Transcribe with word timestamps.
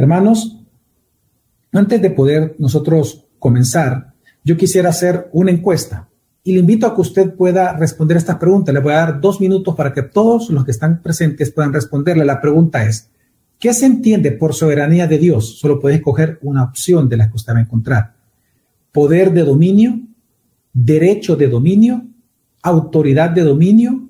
Hermanos, 0.00 0.56
antes 1.72 2.00
de 2.00 2.08
poder 2.08 2.56
nosotros 2.58 3.26
comenzar, 3.38 4.14
yo 4.42 4.56
quisiera 4.56 4.88
hacer 4.88 5.28
una 5.34 5.50
encuesta 5.50 6.08
y 6.42 6.54
le 6.54 6.60
invito 6.60 6.86
a 6.86 6.94
que 6.94 7.02
usted 7.02 7.34
pueda 7.34 7.76
responder 7.76 8.16
estas 8.16 8.38
preguntas. 8.38 8.72
Le 8.72 8.80
voy 8.80 8.94
a 8.94 9.00
dar 9.00 9.20
dos 9.20 9.42
minutos 9.42 9.74
para 9.76 9.92
que 9.92 10.00
todos 10.00 10.48
los 10.48 10.64
que 10.64 10.70
están 10.70 11.02
presentes 11.02 11.52
puedan 11.52 11.74
responderle. 11.74 12.24
La 12.24 12.40
pregunta 12.40 12.86
es, 12.86 13.10
¿qué 13.58 13.74
se 13.74 13.84
entiende 13.84 14.32
por 14.32 14.54
soberanía 14.54 15.06
de 15.06 15.18
Dios? 15.18 15.58
Solo 15.58 15.78
puede 15.78 15.96
escoger 15.96 16.38
una 16.40 16.64
opción 16.64 17.06
de 17.10 17.18
las 17.18 17.28
que 17.28 17.36
usted 17.36 17.52
va 17.52 17.58
a 17.58 17.62
encontrar. 17.64 18.14
Poder 18.92 19.34
de 19.34 19.44
dominio, 19.44 20.00
derecho 20.72 21.36
de 21.36 21.48
dominio, 21.48 22.06
autoridad 22.62 23.28
de 23.28 23.42
dominio, 23.42 24.08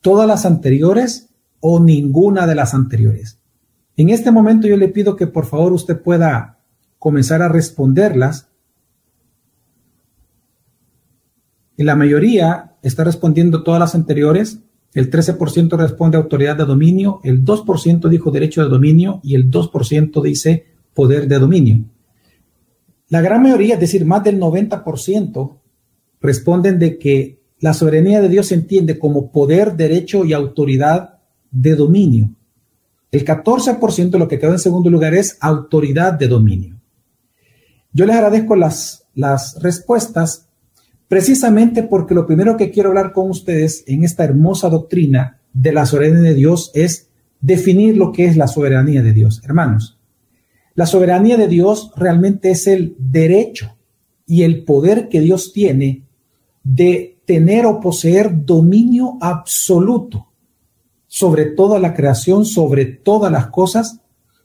todas 0.00 0.26
las 0.26 0.44
anteriores 0.44 1.28
o 1.60 1.78
ninguna 1.78 2.48
de 2.48 2.56
las 2.56 2.74
anteriores. 2.74 3.37
En 3.98 4.08
este 4.08 4.30
momento 4.30 4.66
yo 4.66 4.78
le 4.78 4.88
pido 4.88 5.14
que 5.14 5.26
por 5.26 5.44
favor 5.44 5.74
usted 5.74 6.00
pueda 6.00 6.60
comenzar 6.98 7.42
a 7.42 7.48
responderlas 7.48 8.48
Y 11.78 11.84
la 11.84 11.94
mayoría 11.94 12.72
está 12.82 13.04
respondiendo 13.04 13.62
todas 13.62 13.78
las 13.78 13.94
anteriores. 13.94 14.58
El 14.94 15.10
13% 15.10 15.78
responde 15.78 16.16
autoridad 16.16 16.56
de 16.56 16.64
dominio, 16.64 17.20
el 17.22 17.44
2% 17.44 18.08
dijo 18.08 18.32
derecho 18.32 18.64
de 18.64 18.68
dominio 18.68 19.20
y 19.22 19.36
el 19.36 19.48
2% 19.48 20.20
dice 20.22 20.66
poder 20.92 21.28
de 21.28 21.38
dominio. 21.38 21.84
La 23.10 23.20
gran 23.20 23.42
mayoría, 23.44 23.74
es 23.74 23.80
decir, 23.80 24.04
más 24.04 24.24
del 24.24 24.40
90%, 24.40 25.56
responden 26.20 26.80
de 26.80 26.98
que 26.98 27.38
la 27.60 27.72
soberanía 27.74 28.20
de 28.20 28.28
Dios 28.28 28.48
se 28.48 28.56
entiende 28.56 28.98
como 28.98 29.30
poder, 29.30 29.76
derecho 29.76 30.24
y 30.24 30.32
autoridad 30.32 31.20
de 31.52 31.76
dominio. 31.76 32.34
El 33.10 33.24
14%, 33.24 34.18
lo 34.18 34.28
que 34.28 34.38
quedó 34.38 34.52
en 34.52 34.58
segundo 34.58 34.90
lugar, 34.90 35.14
es 35.14 35.38
autoridad 35.40 36.12
de 36.12 36.28
dominio. 36.28 36.78
Yo 37.92 38.04
les 38.04 38.16
agradezco 38.16 38.54
las, 38.54 39.06
las 39.14 39.60
respuestas 39.62 40.46
precisamente 41.08 41.82
porque 41.82 42.14
lo 42.14 42.26
primero 42.26 42.56
que 42.56 42.70
quiero 42.70 42.90
hablar 42.90 43.12
con 43.12 43.30
ustedes 43.30 43.82
en 43.86 44.04
esta 44.04 44.24
hermosa 44.24 44.68
doctrina 44.68 45.40
de 45.54 45.72
la 45.72 45.86
soberanía 45.86 46.30
de 46.30 46.34
Dios 46.34 46.70
es 46.74 47.08
definir 47.40 47.96
lo 47.96 48.12
que 48.12 48.26
es 48.26 48.36
la 48.36 48.46
soberanía 48.46 49.02
de 49.02 49.14
Dios. 49.14 49.40
Hermanos, 49.42 49.98
la 50.74 50.86
soberanía 50.86 51.36
de 51.36 51.48
Dios 51.48 51.92
realmente 51.96 52.50
es 52.50 52.66
el 52.66 52.94
derecho 52.98 53.74
y 54.26 54.42
el 54.42 54.64
poder 54.64 55.08
que 55.08 55.20
Dios 55.20 55.52
tiene 55.52 56.02
de 56.62 57.18
tener 57.24 57.64
o 57.66 57.80
poseer 57.80 58.44
dominio 58.44 59.16
absoluto 59.20 60.27
sobre 61.08 61.46
toda 61.46 61.80
la 61.80 61.94
creación, 61.94 62.44
sobre 62.44 62.84
todas 62.84 63.32
las 63.32 63.48
cosas, 63.48 64.00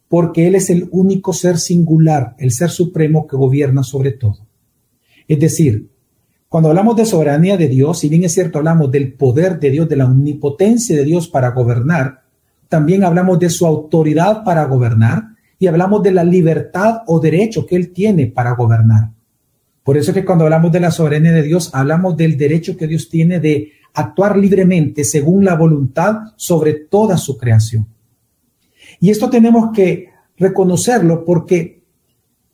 porque 0.07 0.47
Él 0.47 0.55
es 0.55 0.69
el 0.69 0.87
único 0.91 1.33
ser 1.33 1.59
singular, 1.59 2.35
el 2.39 2.51
ser 2.51 2.69
supremo 2.69 3.27
que 3.27 3.35
gobierna 3.35 3.83
sobre 3.83 4.11
todo. 4.11 4.47
Es 5.27 5.39
decir, 5.39 5.89
cuando 6.49 6.69
hablamos 6.69 6.95
de 6.95 7.05
soberanía 7.05 7.57
de 7.57 7.67
Dios, 7.67 7.99
si 7.99 8.09
bien 8.09 8.23
es 8.23 8.33
cierto, 8.33 8.59
hablamos 8.59 8.91
del 8.91 9.13
poder 9.13 9.59
de 9.59 9.71
Dios, 9.71 9.89
de 9.89 9.95
la 9.97 10.05
omnipotencia 10.05 10.95
de 10.95 11.03
Dios 11.03 11.27
para 11.27 11.49
gobernar, 11.49 12.21
también 12.69 13.03
hablamos 13.03 13.39
de 13.39 13.49
su 13.49 13.65
autoridad 13.65 14.43
para 14.43 14.65
gobernar 14.65 15.23
y 15.59 15.67
hablamos 15.67 16.01
de 16.03 16.11
la 16.11 16.23
libertad 16.23 17.01
o 17.07 17.19
derecho 17.19 17.65
que 17.65 17.75
Él 17.75 17.91
tiene 17.91 18.27
para 18.27 18.51
gobernar. 18.51 19.09
Por 19.83 19.97
eso 19.97 20.11
es 20.11 20.15
que 20.15 20.25
cuando 20.25 20.45
hablamos 20.45 20.71
de 20.71 20.79
la 20.79 20.91
soberanía 20.91 21.31
de 21.33 21.43
Dios, 21.43 21.69
hablamos 21.73 22.15
del 22.15 22.37
derecho 22.37 22.77
que 22.77 22.87
Dios 22.87 23.09
tiene 23.09 23.39
de 23.39 23.71
actuar 23.93 24.37
libremente 24.37 25.03
según 25.03 25.45
la 25.45 25.55
voluntad 25.55 26.33
sobre 26.35 26.73
toda 26.73 27.17
su 27.17 27.37
creación. 27.37 27.87
Y 28.99 29.09
esto 29.09 29.29
tenemos 29.29 29.71
que 29.73 30.09
reconocerlo 30.37 31.23
porque 31.25 31.83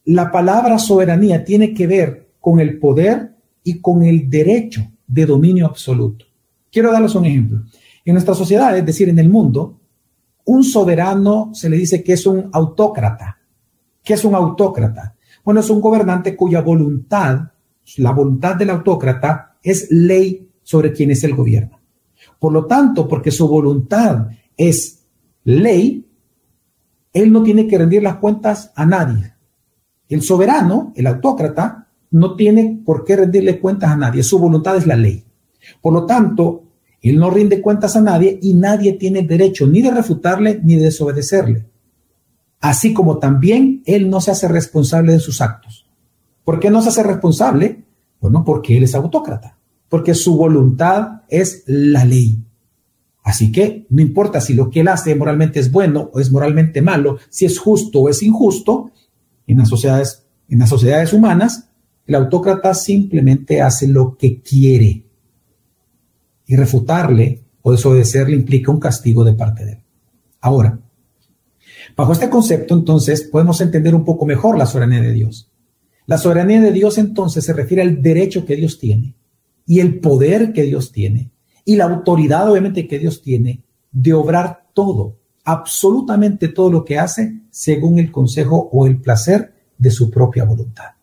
la 0.06 0.32
palabra 0.32 0.80
soberanía 0.80 1.44
tiene 1.44 1.74
que 1.74 1.88
ver 1.88 2.30
con 2.40 2.60
el 2.60 2.80
poder 2.80 3.36
y 3.64 3.80
con 3.80 4.04
el 4.04 4.30
derecho 4.30 4.82
de 5.08 5.26
dominio 5.26 5.66
absoluto. 5.66 6.26
Quiero 6.72 6.92
darles 6.92 7.16
un 7.16 7.26
ejemplo. 7.26 7.64
En 8.06 8.14
nuestra 8.14 8.34
sociedad, 8.34 8.78
es 8.78 8.86
decir, 8.86 9.10
en 9.10 9.20
el 9.20 9.30
mundo, 9.30 9.80
un 10.46 10.64
soberano 10.64 11.52
se 11.54 11.70
le 11.70 11.78
dice 11.78 12.04
que 12.04 12.14
es 12.14 12.26
un 12.26 12.50
autócrata. 12.52 13.38
¿Qué 14.04 14.14
es 14.14 14.26
un 14.26 14.34
autócrata? 14.34 15.16
Bueno, 15.44 15.60
es 15.60 15.70
un 15.70 15.82
gobernante 15.82 16.36
cuya 16.36 16.62
voluntad, 16.62 17.52
la 17.98 18.12
voluntad 18.12 18.56
del 18.56 18.72
autócrata, 18.72 19.58
es 19.62 19.88
ley 19.92 20.49
sobre 20.70 20.94
quien 20.94 21.10
es 21.10 21.24
el 21.24 21.34
gobierno. 21.34 21.80
Por 22.38 22.54
lo 22.54 22.68
tanto, 22.68 23.08
porque 23.08 23.32
su 23.32 23.48
voluntad 23.48 24.28
es 24.56 25.04
ley, 25.44 26.06
él 27.12 27.32
no 27.32 27.42
tiene 27.42 27.66
que 27.66 27.80
rendir 27.80 28.04
las 28.04 28.18
cuentas 28.18 28.72
a 28.76 28.86
nadie. 28.86 29.34
El 30.08 30.22
soberano, 30.22 30.94
el 30.96 31.08
autócrata, 31.08 31.88
no 32.12 32.36
tiene 32.36 32.84
por 32.86 33.04
qué 33.04 33.16
rendirle 33.16 33.60
cuentas 33.60 33.90
a 33.90 33.98
nadie. 33.98 34.22
Su 34.22 34.38
voluntad 34.38 34.78
es 34.78 34.86
la 34.86 34.96
ley. 34.96 35.24
Por 35.82 35.92
lo 35.92 36.06
tanto, 36.06 36.66
él 37.02 37.18
no 37.18 37.32
rinde 37.32 37.64
cuentas 37.64 37.96
a 37.96 38.02
nadie 38.02 38.38
y 38.40 38.54
nadie 38.54 38.94
tiene 38.94 39.24
derecho 39.24 39.66
ni 39.66 39.82
de 39.82 39.90
refutarle 39.90 40.62
ni 40.64 40.76
de 40.76 40.86
desobedecerle. 40.86 41.66
Así 42.60 42.94
como 42.94 43.18
también 43.18 43.82
él 43.88 44.08
no 44.08 44.22
se 44.22 44.30
hace 44.30 44.48
responsable 44.48 45.14
de 45.14 45.20
sus 45.20 45.42
actos. 45.42 45.90
¿Por 46.44 46.60
qué 46.60 46.70
no 46.70 46.84
se 46.84 46.90
hace 46.90 47.02
responsable? 47.02 47.86
Bueno, 48.22 48.44
porque 48.46 48.78
él 48.78 48.84
es 48.84 48.94
autócrata, 48.94 49.58
porque 49.90 50.14
su 50.14 50.38
voluntad 50.38 51.24
es 51.28 51.64
la 51.66 52.06
ley. 52.06 52.44
Así 53.24 53.52
que 53.52 53.86
no 53.90 54.02
importa 54.02 54.40
si 54.40 54.54
lo 54.54 54.70
que 54.70 54.80
él 54.80 54.88
hace 54.88 55.14
moralmente 55.16 55.60
es 55.60 55.72
bueno 55.72 56.10
o 56.14 56.20
es 56.20 56.32
moralmente 56.32 56.82
malo, 56.82 57.18
si 57.30 57.46
es 57.46 57.60
justo 57.60 58.02
o 58.02 58.10
es 58.10 58.24
injusto, 58.24 58.92
en 59.46 59.58
las 59.58 59.68
sociedades, 59.68 60.26
en 60.48 60.60
las 60.60 60.70
sociedades 60.70 61.12
humanas, 61.12 61.70
el 62.06 62.16
autócrata 62.16 62.74
simplemente 62.74 63.62
hace 63.62 63.88
lo 63.88 64.16
que 64.16 64.42
quiere 64.42 65.04
y 66.46 66.56
refutarle 66.56 67.44
o 67.62 67.72
desobedecerle 67.72 68.36
implica 68.36 68.72
un 68.72 68.80
castigo 68.80 69.24
de 69.24 69.34
parte 69.34 69.66
de 69.66 69.72
él. 69.74 69.84
Ahora, 70.42 70.80
bajo 71.96 72.14
este 72.14 72.30
concepto, 72.30 72.74
entonces, 72.74 73.24
podemos 73.24 73.60
entender 73.62 73.94
un 73.94 74.06
poco 74.06 74.26
mejor 74.26 74.58
la 74.58 74.66
soberanía 74.66 75.02
de 75.02 75.14
Dios. 75.14 75.52
La 76.06 76.18
soberanía 76.18 76.62
de 76.62 76.72
Dios, 76.72 76.98
entonces, 76.98 77.46
se 77.46 77.54
refiere 77.54 77.84
al 77.84 78.02
derecho 78.02 78.46
que 78.46 78.56
Dios 78.56 78.80
tiene 78.80 79.19
y 79.70 79.82
el 79.82 80.00
poder 80.00 80.52
que 80.52 80.64
Dios 80.64 80.92
tiene 80.92 81.30
y 81.64 81.76
la 81.76 81.84
autoridad, 81.84 82.50
obviamente, 82.50 82.88
que 82.88 82.98
Dios 82.98 83.22
tiene 83.22 83.62
de 83.92 84.14
obrar 84.14 84.66
todo, 84.74 85.20
absolutamente 85.44 86.48
todo 86.48 86.72
lo 86.72 86.84
que 86.84 86.98
hace 86.98 87.42
según 87.52 88.00
el 88.00 88.12
consejo 88.12 88.68
o 88.74 88.88
el 88.88 89.00
placer 89.00 89.54
de 89.78 89.92
su 89.92 90.10
propia 90.10 90.44
voluntad. 90.44 90.96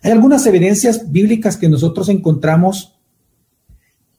Hay 0.00 0.12
algunas 0.12 0.46
evidencias 0.46 1.10
bíblicas 1.10 1.56
que 1.56 1.68
nosotros 1.68 2.08
encontramos 2.08 2.96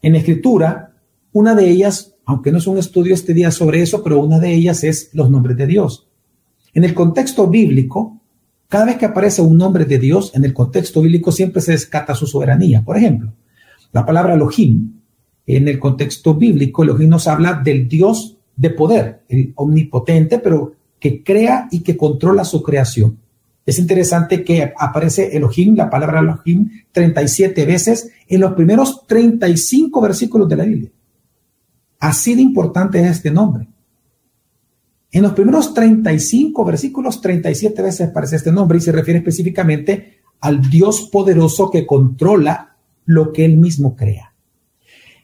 en 0.01 0.17
escritura. 0.17 0.97
Una 1.31 1.55
de 1.55 1.69
ellas, 1.69 2.15
aunque 2.25 2.51
no 2.51 2.57
es 2.57 2.67
un 2.67 2.77
estudio 2.77 3.13
este 3.13 3.33
día 3.33 3.51
sobre 3.51 3.81
eso, 3.81 4.03
pero 4.03 4.19
una 4.21 4.41
de 4.41 4.53
ellas 4.53 4.83
es 4.83 5.09
los 5.13 5.31
nombres 5.31 5.55
de 5.55 5.67
Dios. 5.67 6.09
En 6.73 6.83
el 6.83 6.93
contexto 6.93 7.47
bíblico, 7.47 8.19
cada 8.67 8.83
vez 8.83 8.97
que 8.97 9.05
aparece 9.05 9.41
un 9.41 9.57
nombre 9.57 9.85
de 9.85 9.99
Dios, 9.99 10.35
en 10.35 10.43
el 10.43 10.53
contexto 10.53 11.01
bíblico 11.01 11.31
siempre 11.31 11.61
se 11.61 11.71
descata 11.71 12.13
su 12.13 12.27
soberanía. 12.27 12.83
Por 12.83 12.97
ejemplo, 12.97 13.31
la 13.91 14.05
palabra 14.05 14.33
Elohim, 14.33 14.93
en 15.45 15.67
el 15.67 15.79
contexto 15.79 16.35
bíblico, 16.35 16.83
Elohim 16.83 17.09
nos 17.09 17.27
habla 17.27 17.53
del 17.53 17.87
Dios 17.87 18.37
de 18.55 18.69
poder, 18.71 19.23
el 19.29 19.53
omnipotente, 19.55 20.39
pero 20.39 20.73
que 20.99 21.23
crea 21.23 21.67
y 21.71 21.81
que 21.81 21.95
controla 21.95 22.43
su 22.43 22.61
creación. 22.61 23.17
Es 23.65 23.79
interesante 23.79 24.43
que 24.43 24.73
aparece 24.77 25.35
Elohim, 25.35 25.75
la 25.75 25.89
palabra 25.89 26.19
Elohim, 26.19 26.69
37 26.91 27.65
veces 27.65 28.11
en 28.27 28.41
los 28.41 28.53
primeros 28.53 29.05
35 29.05 30.01
versículos 30.01 30.47
de 30.47 30.55
la 30.55 30.63
Biblia. 30.63 30.91
Así 31.99 32.35
de 32.35 32.41
importante 32.41 32.99
es 32.99 33.07
este 33.07 33.31
nombre. 33.31 33.67
En 35.11 35.23
los 35.23 35.33
primeros 35.33 35.73
35 35.73 36.63
versículos, 36.65 37.21
37 37.21 37.81
veces 37.81 38.09
aparece 38.09 38.37
este 38.37 38.51
nombre 38.51 38.77
y 38.77 38.81
se 38.81 38.91
refiere 38.91 39.19
específicamente 39.19 40.19
al 40.39 40.69
Dios 40.69 41.09
poderoso 41.11 41.69
que 41.71 41.85
controla 41.85 42.76
lo 43.07 43.33
que 43.33 43.43
él 43.43 43.57
mismo 43.57 43.95
crea. 43.95 44.35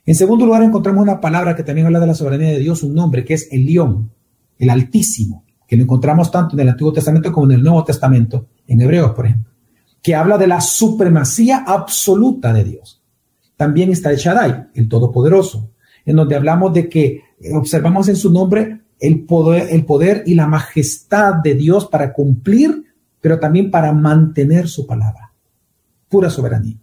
En 0.03 0.15
segundo 0.15 0.47
lugar, 0.47 0.63
encontramos 0.63 1.03
una 1.03 1.21
palabra 1.21 1.55
que 1.55 1.63
también 1.63 1.85
habla 1.85 1.99
de 1.99 2.07
la 2.07 2.15
soberanía 2.15 2.49
de 2.49 2.59
Dios, 2.59 2.81
un 2.81 2.95
nombre 2.95 3.23
que 3.23 3.35
es 3.35 3.47
el 3.51 3.67
León, 3.67 4.09
el 4.57 4.71
Altísimo 4.71 5.43
que 5.73 5.77
lo 5.77 5.83
encontramos 5.83 6.29
tanto 6.29 6.55
en 6.55 6.59
el 6.59 6.69
Antiguo 6.69 6.93
Testamento 6.93 7.31
como 7.31 7.47
en 7.47 7.53
el 7.53 7.63
Nuevo 7.63 7.83
Testamento, 7.83 8.47
en 8.67 8.81
Hebreos, 8.81 9.13
por 9.13 9.25
ejemplo, 9.25 9.51
que 10.03 10.13
habla 10.13 10.37
de 10.37 10.45
la 10.45 10.61
supremacía 10.61 11.63
absoluta 11.65 12.53
de 12.53 12.63
Dios. 12.63 13.01
También 13.57 13.91
está 13.91 14.11
el 14.11 14.17
Shaddai, 14.17 14.67
el 14.75 14.87
Todopoderoso, 14.87 15.71
en 16.05 16.17
donde 16.17 16.35
hablamos 16.35 16.73
de 16.73 16.87
que 16.87 17.23
observamos 17.55 18.07
en 18.07 18.15
su 18.15 18.31
nombre 18.31 18.81
el 18.99 19.25
poder 19.25 20.23
y 20.27 20.35
la 20.35 20.45
majestad 20.45 21.35
de 21.43 21.55
Dios 21.55 21.87
para 21.87 22.13
cumplir, 22.13 22.83
pero 23.19 23.39
también 23.39 23.71
para 23.71 23.91
mantener 23.93 24.67
su 24.67 24.85
palabra. 24.85 25.33
Pura 26.07 26.29
soberanía. 26.29 26.77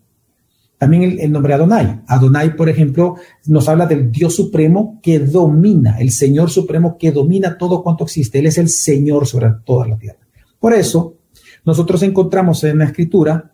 También 0.80 1.18
el, 1.20 1.30
nombre 1.30 1.52
Adonai. 1.52 2.00
Adonai, 2.06 2.56
por 2.56 2.70
ejemplo, 2.70 3.16
nos 3.44 3.68
habla 3.68 3.84
del 3.84 4.10
Dios 4.10 4.34
supremo 4.34 4.98
que 5.02 5.18
domina, 5.18 5.98
el 5.98 6.10
Señor 6.10 6.48
supremo 6.48 6.96
que 6.96 7.12
domina 7.12 7.58
todo 7.58 7.82
cuanto 7.82 8.04
existe. 8.04 8.38
Él 8.38 8.46
es 8.46 8.56
el 8.56 8.70
Señor 8.70 9.26
sobre 9.26 9.50
toda 9.62 9.86
la 9.86 9.98
tierra. 9.98 10.20
Por 10.58 10.72
eso, 10.72 11.18
nosotros 11.66 12.02
encontramos 12.02 12.64
en 12.64 12.78
la 12.78 12.86
Escritura, 12.86 13.52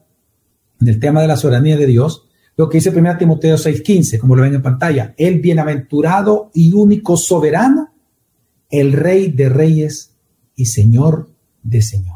en 0.80 0.86
el 0.86 1.00
tema 1.00 1.20
de 1.20 1.26
la 1.26 1.36
soberanía 1.36 1.76
de 1.76 1.88
Dios, 1.88 2.28
lo 2.56 2.68
que 2.68 2.78
dice 2.78 2.90
1 2.90 3.18
Timoteo 3.18 3.56
6:15, 3.56 4.20
como 4.20 4.36
lo 4.36 4.42
ven 4.42 4.54
en 4.54 4.62
pantalla, 4.62 5.12
el 5.18 5.40
bienaventurado 5.40 6.52
y 6.54 6.74
único 6.74 7.16
soberano, 7.16 7.92
el 8.70 8.92
Rey 8.92 9.32
de 9.32 9.48
reyes 9.48 10.14
y 10.54 10.66
Señor 10.66 11.28
de 11.64 11.82
señores. 11.82 12.15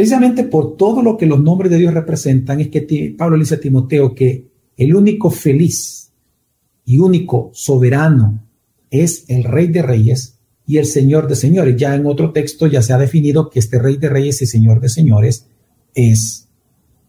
Precisamente 0.00 0.44
por 0.44 0.78
todo 0.78 1.02
lo 1.02 1.18
que 1.18 1.26
los 1.26 1.42
nombres 1.42 1.70
de 1.70 1.76
Dios 1.76 1.92
representan, 1.92 2.58
es 2.58 2.68
que 2.68 3.14
Pablo 3.18 3.36
le 3.36 3.42
dice 3.42 3.56
a 3.56 3.60
Timoteo 3.60 4.14
que 4.14 4.48
el 4.74 4.96
único 4.96 5.30
feliz 5.30 6.10
y 6.86 6.98
único 6.98 7.50
soberano 7.52 8.42
es 8.88 9.26
el 9.28 9.44
Rey 9.44 9.66
de 9.66 9.82
Reyes 9.82 10.38
y 10.66 10.78
el 10.78 10.86
Señor 10.86 11.28
de 11.28 11.36
Señores. 11.36 11.76
Ya 11.76 11.94
en 11.94 12.06
otro 12.06 12.32
texto 12.32 12.66
ya 12.66 12.80
se 12.80 12.94
ha 12.94 12.96
definido 12.96 13.50
que 13.50 13.58
este 13.58 13.78
Rey 13.78 13.98
de 13.98 14.08
Reyes 14.08 14.40
y 14.40 14.46
Señor 14.46 14.80
de 14.80 14.88
Señores 14.88 15.48
es 15.92 16.48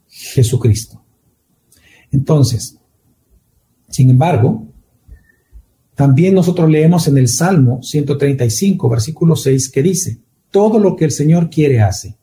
Jesucristo. 0.09 1.01
Entonces, 2.11 2.77
sin 3.87 4.09
embargo, 4.09 4.67
también 5.95 6.33
nosotros 6.33 6.69
leemos 6.69 7.07
en 7.07 7.17
el 7.17 7.29
Salmo 7.29 7.81
135, 7.81 8.89
versículo 8.89 9.37
6, 9.37 9.69
que 9.69 9.81
dice, 9.81 10.17
todo 10.49 10.77
lo 10.77 10.97
que 10.97 11.05
el 11.05 11.11
Señor 11.11 11.49
quiere 11.49 11.79
hace 11.79 12.19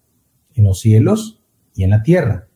en 0.58 0.64
los 0.64 0.80
cielos 0.80 1.40
y 1.74 1.84
en 1.84 1.90
la 1.90 2.02
tierra, 2.02 2.48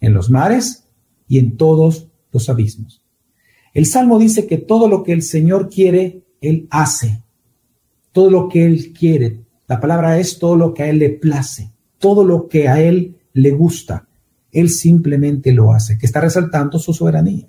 en 0.00 0.14
los 0.14 0.30
mares 0.30 0.86
y 1.26 1.38
en 1.38 1.56
todos 1.56 2.08
los 2.32 2.48
abismos. 2.48 3.02
El 3.74 3.86
Salmo 3.86 4.18
dice 4.18 4.46
que 4.46 4.58
todo 4.58 4.88
lo 4.88 5.02
que 5.02 5.12
el 5.12 5.22
Señor 5.22 5.68
quiere, 5.68 6.22
Él 6.40 6.66
hace. 6.70 7.22
Todo 8.12 8.30
lo 8.30 8.48
que 8.48 8.64
Él 8.64 8.92
quiere. 8.92 9.40
La 9.66 9.80
palabra 9.80 10.18
es 10.18 10.38
todo 10.38 10.56
lo 10.56 10.72
que 10.72 10.84
a 10.84 10.88
Él 10.88 10.98
le 10.98 11.10
place, 11.10 11.72
todo 11.98 12.24
lo 12.24 12.48
que 12.48 12.68
a 12.68 12.80
Él 12.80 13.16
le 13.32 13.50
gusta. 13.50 14.06
Él 14.52 14.70
simplemente 14.70 15.52
lo 15.52 15.72
hace, 15.72 15.98
que 15.98 16.06
está 16.06 16.20
resaltando 16.20 16.78
su 16.78 16.94
soberanía. 16.94 17.46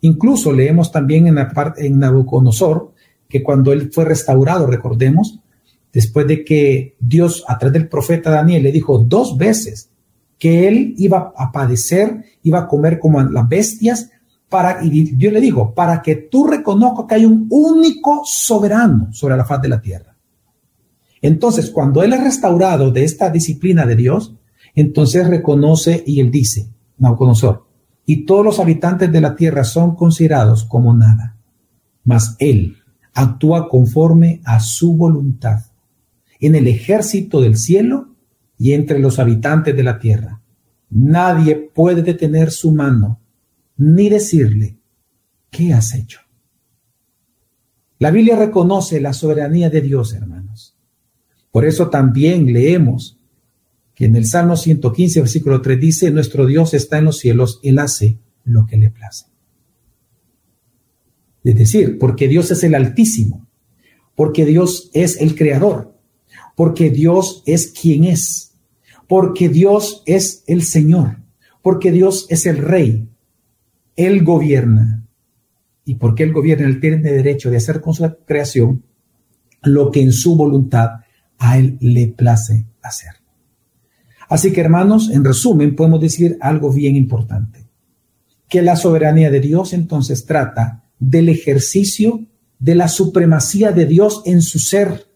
Incluso 0.00 0.52
leemos 0.52 0.92
también 0.92 1.26
en, 1.26 1.34
la 1.34 1.50
parte, 1.50 1.86
en 1.86 1.98
Nabucodonosor 1.98 2.92
que 3.28 3.42
cuando 3.42 3.72
él 3.72 3.90
fue 3.92 4.04
restaurado, 4.04 4.66
recordemos, 4.66 5.40
después 5.92 6.26
de 6.26 6.44
que 6.44 6.96
Dios 7.00 7.44
a 7.48 7.58
través 7.58 7.72
del 7.74 7.88
profeta 7.88 8.30
Daniel 8.30 8.62
le 8.62 8.72
dijo 8.72 8.98
dos 8.98 9.36
veces 9.36 9.90
que 10.38 10.68
él 10.68 10.94
iba 10.98 11.32
a 11.36 11.50
padecer, 11.50 12.24
iba 12.42 12.60
a 12.60 12.68
comer 12.68 12.98
como 12.98 13.22
las 13.22 13.48
bestias, 13.48 14.10
para, 14.48 14.84
y 14.84 14.90
Dios 14.90 15.32
le 15.32 15.40
dijo, 15.40 15.74
para 15.74 16.02
que 16.02 16.14
tú 16.16 16.46
reconozcas 16.46 17.06
que 17.08 17.14
hay 17.16 17.24
un 17.24 17.46
único 17.50 18.22
soberano 18.24 19.12
sobre 19.12 19.36
la 19.36 19.44
faz 19.44 19.60
de 19.62 19.68
la 19.68 19.80
tierra. 19.80 20.16
Entonces, 21.20 21.70
cuando 21.70 22.02
él 22.02 22.12
es 22.12 22.22
restaurado 22.22 22.90
de 22.90 23.04
esta 23.04 23.30
disciplina 23.30 23.86
de 23.86 23.96
Dios, 23.96 24.34
entonces 24.74 25.26
reconoce 25.26 26.04
y 26.06 26.20
él 26.20 26.30
dice, 26.30 26.68
Nabucodonosor, 26.98 27.66
y 28.04 28.24
todos 28.24 28.44
los 28.44 28.60
habitantes 28.60 29.10
de 29.10 29.20
la 29.20 29.34
tierra 29.34 29.64
son 29.64 29.96
considerados 29.96 30.64
como 30.64 30.94
nada, 30.94 31.36
mas 32.04 32.36
él 32.38 32.76
actúa 33.14 33.68
conforme 33.68 34.40
a 34.44 34.60
su 34.60 34.96
voluntad 34.96 35.60
en 36.40 36.54
el 36.54 36.68
ejército 36.68 37.40
del 37.40 37.56
cielo 37.56 38.14
y 38.58 38.72
entre 38.72 38.98
los 38.98 39.18
habitantes 39.18 39.76
de 39.76 39.82
la 39.82 39.98
tierra. 39.98 40.40
Nadie 40.90 41.56
puede 41.56 42.02
detener 42.02 42.50
su 42.50 42.72
mano 42.72 43.20
ni 43.76 44.08
decirle, 44.08 44.78
¿qué 45.50 45.72
has 45.72 45.94
hecho? 45.94 46.20
La 47.98 48.10
Biblia 48.10 48.36
reconoce 48.36 49.00
la 49.00 49.12
soberanía 49.12 49.70
de 49.70 49.80
Dios, 49.80 50.12
hermanos. 50.12 50.76
Por 51.50 51.64
eso 51.64 51.88
también 51.88 52.52
leemos 52.52 53.18
que 53.94 54.04
en 54.04 54.16
el 54.16 54.26
Salmo 54.26 54.56
115, 54.56 55.20
versículo 55.20 55.62
3 55.62 55.80
dice, 55.80 56.10
nuestro 56.10 56.44
Dios 56.44 56.74
está 56.74 56.98
en 56.98 57.06
los 57.06 57.18
cielos, 57.18 57.60
Él 57.62 57.78
hace 57.78 58.18
lo 58.44 58.66
que 58.66 58.76
le 58.76 58.90
place. 58.90 59.24
Es 61.42 61.56
decir, 61.56 61.98
porque 61.98 62.28
Dios 62.28 62.50
es 62.50 62.62
el 62.64 62.74
Altísimo, 62.74 63.46
porque 64.14 64.44
Dios 64.44 64.90
es 64.92 65.20
el 65.20 65.34
Creador, 65.34 65.95
porque 66.56 66.90
Dios 66.90 67.44
es 67.46 67.68
quien 67.68 68.04
es, 68.04 68.54
porque 69.06 69.48
Dios 69.48 70.02
es 70.06 70.42
el 70.48 70.62
Señor, 70.62 71.18
porque 71.62 71.92
Dios 71.92 72.26
es 72.30 72.46
el 72.46 72.56
Rey, 72.56 73.08
Él 73.94 74.24
gobierna. 74.24 75.04
Y 75.84 75.94
porque 75.96 76.24
Él 76.24 76.32
gobierna, 76.32 76.66
Él 76.66 76.80
tiene 76.80 76.96
derecho 76.96 77.48
de 77.48 77.58
hacer 77.58 77.80
con 77.80 77.94
su 77.94 78.10
creación 78.26 78.82
lo 79.62 79.92
que 79.92 80.00
en 80.00 80.12
su 80.12 80.34
voluntad 80.34 81.02
a 81.38 81.58
Él 81.58 81.76
le 81.80 82.08
place 82.08 82.66
hacer. 82.82 83.12
Así 84.28 84.52
que 84.52 84.62
hermanos, 84.62 85.10
en 85.10 85.24
resumen, 85.24 85.76
podemos 85.76 86.00
decir 86.00 86.38
algo 86.40 86.72
bien 86.72 86.96
importante, 86.96 87.66
que 88.48 88.62
la 88.62 88.74
soberanía 88.74 89.30
de 89.30 89.40
Dios 89.40 89.72
entonces 89.72 90.24
trata 90.24 90.84
del 90.98 91.28
ejercicio 91.28 92.26
de 92.58 92.74
la 92.74 92.88
supremacía 92.88 93.70
de 93.70 93.86
Dios 93.86 94.22
en 94.24 94.40
su 94.40 94.58
ser 94.58 95.06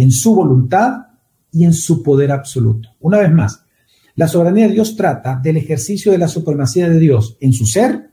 en 0.00 0.12
su 0.12 0.34
voluntad 0.34 1.08
y 1.52 1.64
en 1.64 1.74
su 1.74 2.02
poder 2.02 2.32
absoluto. 2.32 2.88
Una 3.00 3.18
vez 3.18 3.30
más, 3.30 3.66
la 4.14 4.28
soberanía 4.28 4.66
de 4.66 4.72
Dios 4.72 4.96
trata 4.96 5.38
del 5.42 5.58
ejercicio 5.58 6.10
de 6.10 6.16
la 6.16 6.26
supremacía 6.26 6.88
de 6.88 6.98
Dios 6.98 7.36
en 7.38 7.52
su 7.52 7.66
ser, 7.66 8.08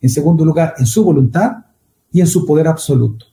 en 0.00 0.10
segundo 0.10 0.44
lugar, 0.44 0.74
en 0.76 0.86
su 0.86 1.04
voluntad 1.04 1.52
y 2.10 2.20
en 2.20 2.26
su 2.26 2.44
poder 2.44 2.66
absoluto. 2.66 3.26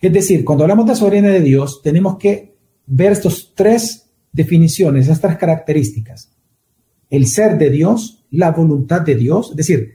Es 0.00 0.10
decir, 0.10 0.46
cuando 0.46 0.64
hablamos 0.64 0.86
de 0.86 0.96
soberanía 0.96 1.32
de 1.32 1.42
Dios, 1.42 1.82
tenemos 1.82 2.16
que 2.16 2.56
ver 2.86 3.12
estas 3.12 3.52
tres 3.54 4.08
definiciones, 4.32 5.08
estas 5.08 5.36
características. 5.36 6.32
El 7.10 7.26
ser 7.26 7.58
de 7.58 7.68
Dios, 7.68 8.24
la 8.30 8.50
voluntad 8.50 9.02
de 9.02 9.14
Dios, 9.14 9.50
es 9.50 9.56
decir, 9.56 9.92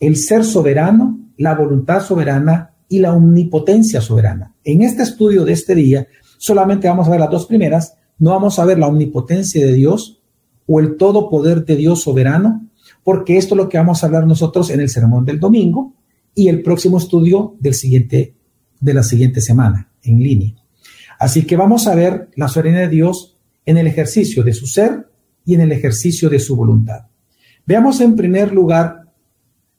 el 0.00 0.16
ser 0.16 0.44
soberano, 0.44 1.30
la 1.36 1.54
voluntad 1.54 2.02
soberana 2.02 2.74
y 2.88 2.98
la 2.98 3.14
omnipotencia 3.14 4.00
soberana. 4.00 4.56
En 4.64 4.82
este 4.82 5.04
estudio 5.04 5.44
de 5.44 5.52
este 5.52 5.76
día 5.76 6.08
solamente 6.38 6.88
vamos 6.88 7.06
a 7.06 7.10
ver 7.10 7.20
las 7.20 7.30
dos 7.30 7.46
primeras, 7.46 7.96
no 8.18 8.30
vamos 8.30 8.58
a 8.58 8.64
ver 8.64 8.78
la 8.78 8.86
omnipotencia 8.86 9.64
de 9.64 9.72
Dios 9.72 10.20
o 10.66 10.80
el 10.80 10.96
todo 10.96 11.28
poder 11.28 11.64
de 11.64 11.76
Dios 11.76 12.02
soberano, 12.02 12.66
porque 13.04 13.36
esto 13.36 13.54
es 13.54 13.58
lo 13.58 13.68
que 13.68 13.78
vamos 13.78 14.02
a 14.02 14.06
hablar 14.06 14.26
nosotros 14.26 14.70
en 14.70 14.80
el 14.80 14.88
sermón 14.88 15.24
del 15.24 15.38
domingo 15.38 15.94
y 16.34 16.48
el 16.48 16.62
próximo 16.62 16.98
estudio 16.98 17.54
del 17.60 17.74
siguiente, 17.74 18.34
de 18.80 18.94
la 18.94 19.02
siguiente 19.02 19.40
semana 19.40 19.90
en 20.02 20.18
línea. 20.18 20.54
Así 21.18 21.46
que 21.46 21.56
vamos 21.56 21.86
a 21.86 21.94
ver 21.94 22.28
la 22.36 22.48
soberanía 22.48 22.82
de 22.82 22.88
Dios 22.88 23.36
en 23.64 23.78
el 23.78 23.86
ejercicio 23.86 24.42
de 24.42 24.52
su 24.52 24.66
ser 24.66 25.08
y 25.44 25.54
en 25.54 25.62
el 25.62 25.72
ejercicio 25.72 26.28
de 26.28 26.38
su 26.38 26.56
voluntad. 26.56 27.06
Veamos 27.64 28.00
en 28.00 28.16
primer 28.16 28.52
lugar 28.52 29.12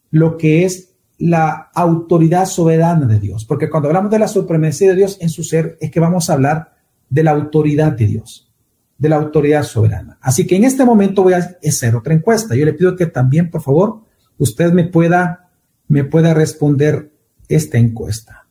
lo 0.09 0.37
que 0.37 0.65
es 0.65 0.86
la 1.19 1.69
autoridad 1.73 2.45
soberana 2.45 3.07
de 3.07 3.19
Dios, 3.19 3.45
porque 3.45 3.69
cuando 3.69 3.89
hablamos 3.89 4.11
de 4.11 4.19
la 4.19 4.27
supremacía 4.27 4.89
de 4.89 4.95
Dios 4.95 5.17
en 5.19 5.29
su 5.29 5.43
ser, 5.43 5.77
es 5.81 5.89
que 5.89 5.99
vamos 5.99 6.29
a 6.29 6.33
hablar 6.33 6.75
de 7.09 7.23
la 7.23 7.31
autoridad 7.31 7.93
de 7.93 8.05
Dios, 8.05 8.51
de 8.97 9.09
la 9.09 9.15
autoridad 9.15 9.63
soberana. 9.63 10.17
Así 10.21 10.45
que 10.45 10.55
en 10.55 10.63
este 10.63 10.85
momento 10.85 11.23
voy 11.23 11.33
a 11.33 11.57
hacer 11.67 11.95
otra 11.95 12.13
encuesta. 12.13 12.55
Yo 12.55 12.65
le 12.65 12.73
pido 12.73 12.95
que 12.95 13.07
también, 13.07 13.49
por 13.49 13.61
favor, 13.61 14.01
usted 14.37 14.71
me 14.73 14.85
pueda, 14.85 15.49
me 15.87 16.03
pueda 16.03 16.33
responder 16.33 17.11
esta 17.47 17.77
encuesta. 17.77 18.47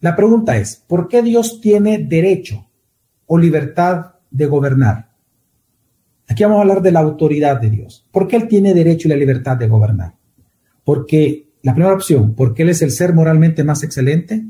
La 0.00 0.16
pregunta 0.16 0.56
es, 0.56 0.76
¿por 0.86 1.06
qué 1.06 1.22
Dios 1.22 1.60
tiene 1.60 1.98
derecho 1.98 2.66
o 3.26 3.38
libertad 3.38 4.14
de 4.30 4.46
gobernar? 4.46 5.10
Aquí 6.28 6.42
vamos 6.44 6.58
a 6.58 6.62
hablar 6.62 6.82
de 6.82 6.92
la 6.92 7.00
autoridad 7.00 7.60
de 7.60 7.70
Dios. 7.70 8.08
¿Por 8.10 8.26
qué 8.26 8.36
Él 8.36 8.48
tiene 8.48 8.72
derecho 8.72 9.06
y 9.06 9.10
la 9.10 9.16
libertad 9.16 9.56
de 9.56 9.68
gobernar? 9.68 10.14
Porque 10.84 11.48
la 11.62 11.74
primera 11.74 11.94
opción, 11.94 12.34
porque 12.34 12.62
Él 12.62 12.70
es 12.70 12.82
el 12.82 12.90
ser 12.90 13.14
moralmente 13.14 13.64
más 13.64 13.82
excelente, 13.82 14.44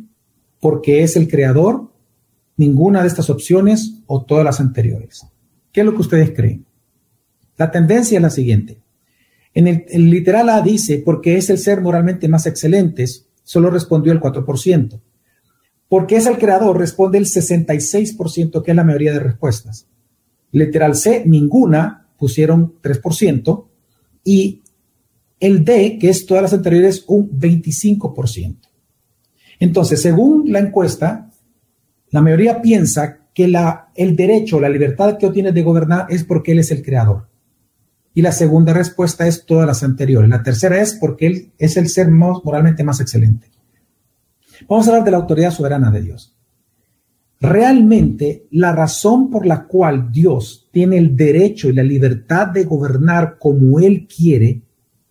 porque 0.60 1.02
es 1.02 1.16
el 1.16 1.28
creador, 1.28 1.92
ninguna 2.56 3.02
de 3.02 3.08
estas 3.08 3.30
opciones 3.30 3.98
o 4.06 4.24
todas 4.24 4.44
las 4.44 4.60
anteriores. 4.60 5.26
¿Qué 5.72 5.80
es 5.80 5.86
lo 5.86 5.94
que 5.94 6.00
ustedes 6.00 6.30
creen? 6.30 6.64
La 7.56 7.70
tendencia 7.70 8.16
es 8.16 8.22
la 8.22 8.30
siguiente. 8.30 8.78
En 9.54 9.66
el, 9.66 10.10
literal 10.10 10.48
A 10.48 10.62
dice, 10.62 11.02
porque 11.04 11.36
es 11.36 11.50
el 11.50 11.58
ser 11.58 11.80
moralmente 11.80 12.28
más 12.28 12.46
excelente, 12.46 13.04
solo 13.42 13.70
respondió 13.70 14.12
el 14.12 14.20
4%. 14.20 15.00
Porque 15.88 16.16
es 16.16 16.26
el 16.26 16.38
creador, 16.38 16.78
responde 16.78 17.18
el 17.18 17.26
66%, 17.26 18.62
que 18.62 18.70
es 18.70 18.76
la 18.76 18.84
mayoría 18.84 19.12
de 19.12 19.20
respuestas. 19.20 19.86
Literal 20.52 20.94
C, 20.94 21.24
ninguna, 21.26 22.08
pusieron 22.18 22.74
3%. 22.82 23.66
Y 24.24 24.62
el 25.42 25.64
D, 25.64 25.99
que 25.99 26.08
es 26.08 26.25
todas 26.25 26.44
las 26.44 26.52
anteriores, 26.52 27.04
un 27.08 27.28
25%. 27.28 28.58
Entonces, 29.58 30.00
según 30.00 30.52
la 30.52 30.61
encuesta, 30.61 31.30
la 32.11 32.22
mayoría 32.22 32.62
piensa 32.62 33.18
que 33.34 33.49
la, 33.49 33.88
el 33.96 34.14
derecho, 34.14 34.61
la 34.61 34.68
libertad 34.68 35.18
que 35.18 35.26
obtiene 35.26 35.50
de 35.50 35.62
gobernar 35.64 36.06
es 36.11 36.22
porque 36.22 36.52
él 36.52 36.61
es 36.61 36.70
el 36.70 36.84
creador. 36.84 37.28
Y 38.14 38.22
la 38.22 38.30
segunda 38.30 38.72
respuesta 38.72 39.26
es 39.26 39.44
todas 39.44 39.66
las 39.66 39.82
anteriores. 39.82 40.30
La 40.30 40.44
tercera 40.44 40.80
es 40.80 40.94
porque 40.94 41.26
Él 41.26 41.52
es 41.58 41.76
el 41.76 41.88
ser 41.88 42.11
moralmente 42.11 42.84
más 42.84 43.00
excelente. 43.00 43.50
Vamos 44.68 44.87
a 44.87 44.90
hablar 44.90 45.04
de 45.04 45.11
la 45.11 45.16
autoridad 45.16 45.50
soberana 45.50 45.90
de 45.90 46.02
Dios. 46.02 46.37
Realmente 47.40 48.46
la 48.50 48.72
razón 48.72 49.28
por 49.30 49.46
la 49.46 49.64
cual 49.64 50.12
Dios 50.12 50.68
tiene 50.70 50.99
el 50.99 51.16
derecho 51.16 51.68
y 51.68 51.72
la 51.72 51.82
libertad 51.82 52.49
de 52.49 52.64
gobernar 52.64 53.38
como 53.38 53.80
Él 53.80 54.06
quiere 54.06 54.62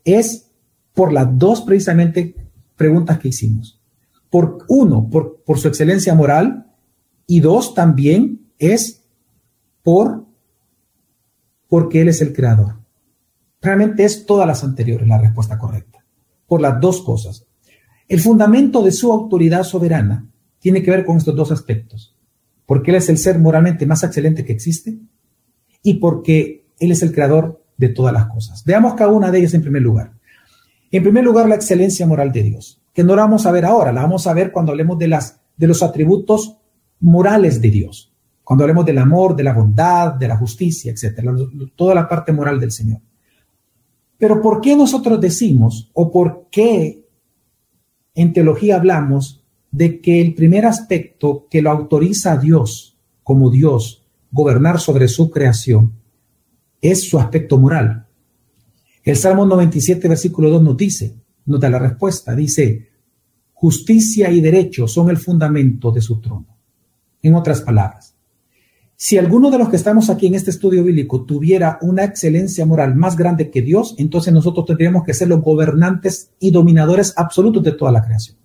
es 0.06 0.52
por 0.94 1.14
las 1.14 1.38
dos 1.38 1.62
precisamente 1.62 2.36
preguntas 2.76 3.20
que 3.20 3.30
hicimos. 3.30 3.80
Por 4.30 4.66
uno, 4.68 5.10
por, 5.10 5.42
por 5.44 5.60
su 5.60 5.68
excelencia 5.68 6.16
moral 6.16 6.68
y 7.28 7.40
dos, 7.40 7.74
también 7.74 8.48
es 8.60 9.04
por 9.84 10.26
porque 11.68 12.02
Él 12.02 12.10
es 12.10 12.22
el 12.22 12.34
creador. 12.34 12.82
Realmente 13.62 14.04
es 14.04 14.26
todas 14.26 14.48
las 14.48 14.64
anteriores 14.64 15.08
la 15.08 15.20
respuesta 15.20 15.58
correcta, 15.58 16.04
por 16.48 16.60
las 16.60 16.82
dos 16.82 17.02
cosas. 17.02 17.46
El 18.08 18.20
fundamento 18.20 18.84
de 18.84 18.92
su 18.92 19.12
autoridad 19.12 19.64
soberana 19.64 20.28
tiene 20.60 20.84
que 20.84 20.92
ver 20.92 21.06
con 21.06 21.18
estos 21.18 21.36
dos 21.36 21.52
aspectos, 21.52 22.16
porque 22.66 22.92
Él 22.92 22.98
es 22.98 23.08
el 23.08 23.18
ser 23.18 23.40
moralmente 23.40 23.86
más 23.86 24.04
excelente 24.04 24.44
que 24.44 24.52
existe 24.52 25.00
y 25.82 25.96
porque 25.96 26.68
Él 26.80 26.92
es 26.92 27.04
el 27.04 27.14
creador 27.14 27.61
de 27.82 27.90
todas 27.90 28.14
las 28.14 28.28
cosas. 28.28 28.64
Veamos 28.64 28.94
cada 28.94 29.12
una 29.12 29.32
de 29.32 29.40
ellas 29.40 29.56
en 29.56 29.64
primer 29.64 29.82
lugar. 29.82 30.14
En 30.92 31.02
primer 31.02 31.24
lugar, 31.24 31.50
la 31.50 31.56
excelencia 31.56 32.06
moral 32.06 32.32
de 32.32 32.44
Dios, 32.44 32.80
que 32.94 33.04
no 33.04 33.16
la 33.16 33.24
vamos 33.24 33.46
a 33.46 33.52
ver 33.52 33.66
ahora, 33.66 33.92
la 33.92 34.04
vamos 34.04 34.28
a 34.28 34.34
ver 34.34 34.52
cuando 34.52 34.72
hablemos 34.72 35.00
de, 35.00 35.08
las, 35.08 35.42
de 35.58 35.68
los 35.68 35.82
atributos 35.82 36.58
morales 37.00 37.60
de 37.60 37.72
Dios, 37.72 38.14
cuando 38.44 38.64
hablemos 38.64 38.86
del 38.86 39.00
amor, 39.00 39.36
de 39.36 39.44
la 39.44 39.54
bondad, 39.54 40.14
de 40.14 40.28
la 40.28 40.38
justicia, 40.38 40.92
etcétera, 40.92 41.34
toda 41.76 41.96
la 41.96 42.08
parte 42.08 42.32
moral 42.32 42.60
del 42.60 42.72
Señor. 42.72 43.00
Pero 44.20 44.40
¿por 44.42 44.62
qué 44.62 44.76
nosotros 44.76 45.20
decimos 45.20 45.90
o 45.94 46.12
por 46.12 46.50
qué 46.52 47.04
en 48.14 48.34
teología 48.34 48.76
hablamos 48.76 49.44
de 49.72 50.02
que 50.02 50.22
el 50.22 50.36
primer 50.36 50.68
aspecto 50.68 51.48
que 51.50 51.64
lo 51.64 51.72
autoriza 51.72 52.34
a 52.34 52.38
Dios 52.38 52.96
como 53.24 53.50
Dios 53.50 54.06
gobernar 54.32 54.80
sobre 54.80 55.08
su 55.08 55.32
creación 55.32 56.01
es 56.82 57.08
su 57.08 57.20
aspecto 57.20 57.58
moral? 57.58 58.08
El 59.04 59.16
Salmo 59.16 59.46
97, 59.46 60.08
versículo 60.08 60.50
2 60.50 60.64
nos 60.64 60.78
dice, 60.78 61.16
nos 61.46 61.60
da 61.60 61.70
la 61.70 61.80
respuesta, 61.80 62.36
dice, 62.36 62.90
justicia 63.54 64.30
y 64.32 64.42
derecho 64.42 64.88
son 64.88 65.10
el 65.10 65.18
fundamento 65.18 65.92
de 65.92 66.02
su 66.02 66.20
trono. 66.20 66.58
En 67.22 67.36
otras 67.36 67.62
palabras, 67.62 68.16
si 69.04 69.18
alguno 69.18 69.50
de 69.50 69.58
los 69.58 69.70
que 69.70 69.78
estamos 69.78 70.12
aquí 70.12 70.28
en 70.28 70.36
este 70.36 70.52
estudio 70.52 70.84
bíblico 70.84 71.24
tuviera 71.24 71.80
una 71.82 72.04
excelencia 72.04 72.68
moral 72.68 72.96
más 72.96 73.18
grande 73.18 73.50
que 73.50 73.64
Dios, 73.64 73.96
entonces 73.98 74.32
nosotros 74.32 74.68
tendríamos 74.68 75.04
que 75.04 75.16
ser 75.16 75.28
los 75.28 75.42
gobernantes 75.42 76.30
y 76.40 76.52
dominadores 76.52 77.14
absolutos 77.18 77.64
de 77.64 77.72
toda 77.72 77.92
la 77.92 78.04
creación. 78.04 78.38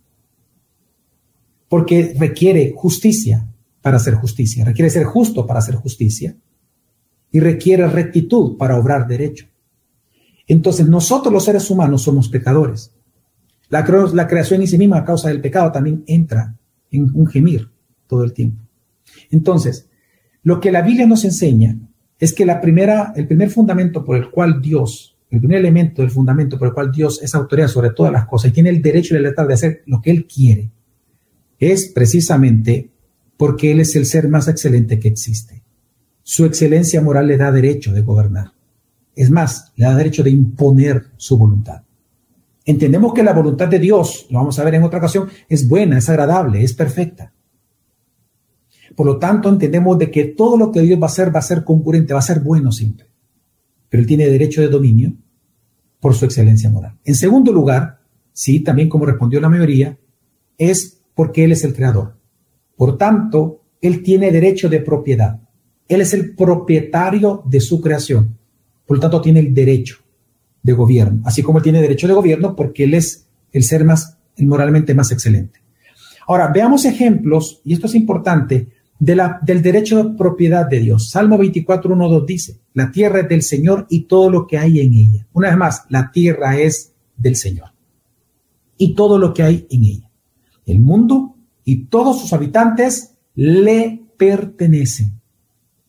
Porque 1.68 2.16
requiere 2.18 2.72
justicia 2.74 3.46
para 3.82 3.98
hacer 3.98 4.14
justicia, 4.14 4.64
requiere 4.64 4.88
ser 4.88 5.04
justo 5.04 5.46
para 5.46 5.58
hacer 5.58 5.74
justicia 5.74 6.34
y 7.36 7.40
requiere 7.40 7.86
rectitud 7.86 8.56
para 8.56 8.78
obrar 8.78 9.06
derecho. 9.06 9.46
Entonces 10.46 10.88
nosotros 10.88 11.30
los 11.30 11.44
seres 11.44 11.70
humanos 11.70 12.00
somos 12.00 12.30
pecadores. 12.30 12.94
La, 13.68 13.86
la 14.14 14.26
creación 14.26 14.62
en 14.62 14.68
sí 14.68 14.78
misma 14.78 14.96
a 15.00 15.04
causa 15.04 15.28
del 15.28 15.42
pecado 15.42 15.70
también 15.70 16.02
entra 16.06 16.56
en 16.90 17.10
un 17.12 17.26
gemir 17.26 17.68
todo 18.06 18.24
el 18.24 18.32
tiempo. 18.32 18.62
Entonces, 19.30 19.86
lo 20.44 20.60
que 20.60 20.72
la 20.72 20.80
Biblia 20.80 21.06
nos 21.06 21.26
enseña 21.26 21.76
es 22.18 22.32
que 22.32 22.46
la 22.46 22.58
primera, 22.58 23.12
el 23.14 23.26
primer 23.26 23.50
fundamento 23.50 24.02
por 24.02 24.16
el 24.16 24.30
cual 24.30 24.62
Dios, 24.62 25.14
el 25.28 25.40
primer 25.40 25.58
elemento 25.58 26.00
del 26.00 26.10
fundamento 26.10 26.58
por 26.58 26.68
el 26.68 26.74
cual 26.74 26.90
Dios 26.90 27.22
es 27.22 27.34
autoridad 27.34 27.68
sobre 27.68 27.90
todas 27.90 28.14
las 28.14 28.24
cosas 28.24 28.50
y 28.50 28.54
tiene 28.54 28.70
el 28.70 28.80
derecho 28.80 29.12
y 29.12 29.16
la 29.16 29.20
libertad 29.24 29.46
de 29.46 29.52
hacer 29.52 29.82
lo 29.84 30.00
que 30.00 30.10
Él 30.10 30.26
quiere, 30.26 30.70
es 31.58 31.92
precisamente 31.94 32.88
porque 33.36 33.72
Él 33.72 33.80
es 33.80 33.94
el 33.94 34.06
ser 34.06 34.26
más 34.26 34.48
excelente 34.48 34.98
que 34.98 35.08
existe. 35.08 35.65
Su 36.28 36.44
excelencia 36.44 37.00
moral 37.00 37.28
le 37.28 37.36
da 37.36 37.52
derecho 37.52 37.92
de 37.92 38.02
gobernar. 38.02 38.50
Es 39.14 39.30
más, 39.30 39.72
le 39.76 39.84
da 39.84 39.94
derecho 39.94 40.24
de 40.24 40.30
imponer 40.30 41.06
su 41.16 41.38
voluntad. 41.38 41.82
Entendemos 42.64 43.14
que 43.14 43.22
la 43.22 43.32
voluntad 43.32 43.68
de 43.68 43.78
Dios, 43.78 44.26
lo 44.30 44.40
vamos 44.40 44.58
a 44.58 44.64
ver 44.64 44.74
en 44.74 44.82
otra 44.82 44.98
ocasión, 44.98 45.28
es 45.48 45.68
buena, 45.68 45.98
es 45.98 46.08
agradable, 46.08 46.64
es 46.64 46.72
perfecta. 46.72 47.32
Por 48.96 49.06
lo 49.06 49.20
tanto, 49.20 49.48
entendemos 49.48 49.96
de 50.00 50.10
que 50.10 50.24
todo 50.24 50.56
lo 50.56 50.72
que 50.72 50.80
Dios 50.80 51.00
va 51.00 51.04
a 51.04 51.10
hacer 51.10 51.32
va 51.32 51.38
a 51.38 51.42
ser 51.42 51.62
concurrente, 51.62 52.12
va 52.12 52.18
a 52.18 52.22
ser 52.22 52.40
bueno 52.40 52.72
siempre. 52.72 53.06
Pero 53.88 54.00
Él 54.00 54.08
tiene 54.08 54.26
derecho 54.26 54.60
de 54.60 54.68
dominio 54.68 55.12
por 56.00 56.12
su 56.16 56.24
excelencia 56.24 56.68
moral. 56.70 56.98
En 57.04 57.14
segundo 57.14 57.52
lugar, 57.52 58.00
sí, 58.32 58.58
también 58.64 58.88
como 58.88 59.06
respondió 59.06 59.40
la 59.40 59.48
mayoría, 59.48 59.96
es 60.58 61.02
porque 61.14 61.44
Él 61.44 61.52
es 61.52 61.62
el 61.62 61.72
creador. 61.72 62.16
Por 62.76 62.98
tanto, 62.98 63.62
Él 63.80 64.02
tiene 64.02 64.32
derecho 64.32 64.68
de 64.68 64.80
propiedad. 64.80 65.45
Él 65.88 66.00
es 66.00 66.14
el 66.14 66.34
propietario 66.34 67.42
de 67.46 67.60
su 67.60 67.80
creación. 67.80 68.36
Por 68.86 68.96
lo 68.96 69.00
tanto, 69.00 69.20
tiene 69.20 69.40
el 69.40 69.54
derecho 69.54 69.98
de 70.62 70.72
gobierno, 70.72 71.22
así 71.24 71.42
como 71.42 71.58
Él 71.58 71.64
tiene 71.64 71.80
derecho 71.80 72.08
de 72.08 72.14
gobierno 72.14 72.56
porque 72.56 72.84
Él 72.84 72.94
es 72.94 73.26
el 73.52 73.62
ser 73.62 73.84
más, 73.84 74.18
moralmente 74.38 74.94
más 74.94 75.12
excelente. 75.12 75.60
Ahora, 76.26 76.48
veamos 76.48 76.84
ejemplos, 76.84 77.60
y 77.64 77.72
esto 77.72 77.86
es 77.86 77.94
importante, 77.94 78.68
del 78.98 79.62
derecho 79.62 80.02
de 80.02 80.16
propiedad 80.16 80.66
de 80.66 80.80
Dios. 80.80 81.10
Salmo 81.10 81.38
24, 81.38 81.92
1, 81.92 82.08
2 82.08 82.26
dice, 82.26 82.58
la 82.74 82.90
tierra 82.90 83.20
es 83.20 83.28
del 83.28 83.42
Señor 83.42 83.86
y 83.90 84.02
todo 84.02 84.30
lo 84.30 84.46
que 84.46 84.58
hay 84.58 84.80
en 84.80 84.94
ella. 84.94 85.26
Una 85.32 85.48
vez 85.48 85.56
más, 85.56 85.82
la 85.88 86.10
tierra 86.10 86.58
es 86.58 86.92
del 87.16 87.36
Señor 87.36 87.70
y 88.78 88.94
todo 88.94 89.18
lo 89.18 89.32
que 89.34 89.42
hay 89.42 89.66
en 89.70 89.84
ella. 89.84 90.10
El 90.64 90.80
mundo 90.80 91.36
y 91.64 91.84
todos 91.84 92.20
sus 92.20 92.32
habitantes 92.32 93.14
le 93.34 94.02
pertenecen. 94.16 95.12